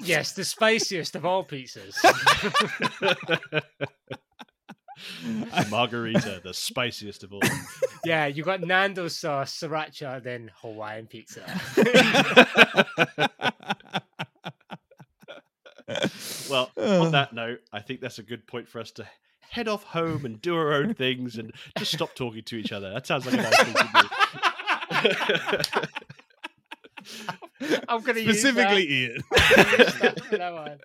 yes, 0.00 0.32
the 0.32 0.44
spiciest 0.44 1.16
of 1.16 1.24
all 1.24 1.44
pizzas. 1.44 1.94
Margarita, 5.70 6.42
the 6.44 6.52
spiciest 6.52 7.24
of 7.24 7.32
all. 7.32 7.40
yeah, 8.04 8.26
you 8.26 8.42
got 8.42 8.60
Nando's 8.60 9.16
sauce, 9.16 9.58
sriracha, 9.58 10.22
then 10.22 10.50
Hawaiian 10.60 11.06
pizza. 11.06 11.42
Well, 16.50 16.70
on 16.76 17.12
that 17.12 17.32
note, 17.32 17.60
I 17.72 17.80
think 17.80 18.00
that's 18.00 18.18
a 18.18 18.22
good 18.22 18.46
point 18.46 18.68
for 18.68 18.80
us 18.80 18.90
to 18.92 19.06
head 19.50 19.68
off 19.68 19.82
home 19.82 20.24
and 20.24 20.40
do 20.40 20.56
our 20.56 20.72
own 20.72 20.94
things 21.04 21.36
and 21.36 21.52
just 21.76 21.92
stop 21.92 22.14
talking 22.14 22.42
to 22.44 22.56
each 22.56 22.72
other. 22.72 22.92
That 22.92 23.06
sounds 23.06 23.26
like 23.26 23.34
a 23.34 23.38
nice 23.38 23.62
thing 23.62 23.74
to 23.74 25.68
do. 25.72 25.80
I'm 27.88 28.02
gonna 28.02 28.20
specifically 28.20 28.86
use 28.86 29.10
Ian. 29.10 29.22
that 29.30 30.22
from 30.24 30.38
now 30.38 30.56
on. 30.56 30.78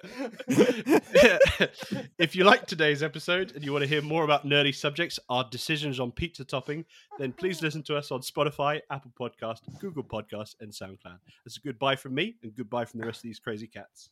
if 2.17 2.35
you 2.35 2.43
like 2.43 2.65
today's 2.65 3.01
episode 3.03 3.53
and 3.55 3.63
you 3.63 3.71
want 3.71 3.83
to 3.83 3.87
hear 3.87 4.01
more 4.01 4.23
about 4.23 4.45
nerdy 4.45 4.75
subjects, 4.75 5.19
our 5.29 5.45
decisions 5.49 5.99
on 5.99 6.11
pizza 6.11 6.43
topping, 6.43 6.83
then 7.17 7.31
please 7.31 7.61
listen 7.61 7.83
to 7.83 7.95
us 7.95 8.11
on 8.11 8.21
Spotify, 8.21 8.81
Apple 8.89 9.11
Podcast, 9.19 9.59
Google 9.79 10.03
Podcast, 10.03 10.55
and 10.59 10.71
SoundCloud. 10.71 11.19
That's 11.45 11.57
a 11.57 11.61
goodbye 11.61 11.95
from 11.95 12.13
me 12.15 12.35
and 12.43 12.53
goodbye 12.55 12.85
from 12.85 12.99
the 12.99 13.05
rest 13.05 13.19
of 13.19 13.23
these 13.23 13.39
crazy 13.39 13.67
cats. 13.67 14.09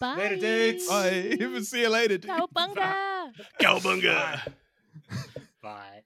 Bye. 0.00 0.16
Later, 0.16 0.36
dudes. 0.36 0.88
Bye. 0.88 1.60
See 1.62 1.80
you 1.82 1.88
later. 1.90 2.18
dude. 2.18 2.30
Cowabunga. 2.30 3.32
Cowabunga! 3.60 4.52
Bye. 5.62 6.02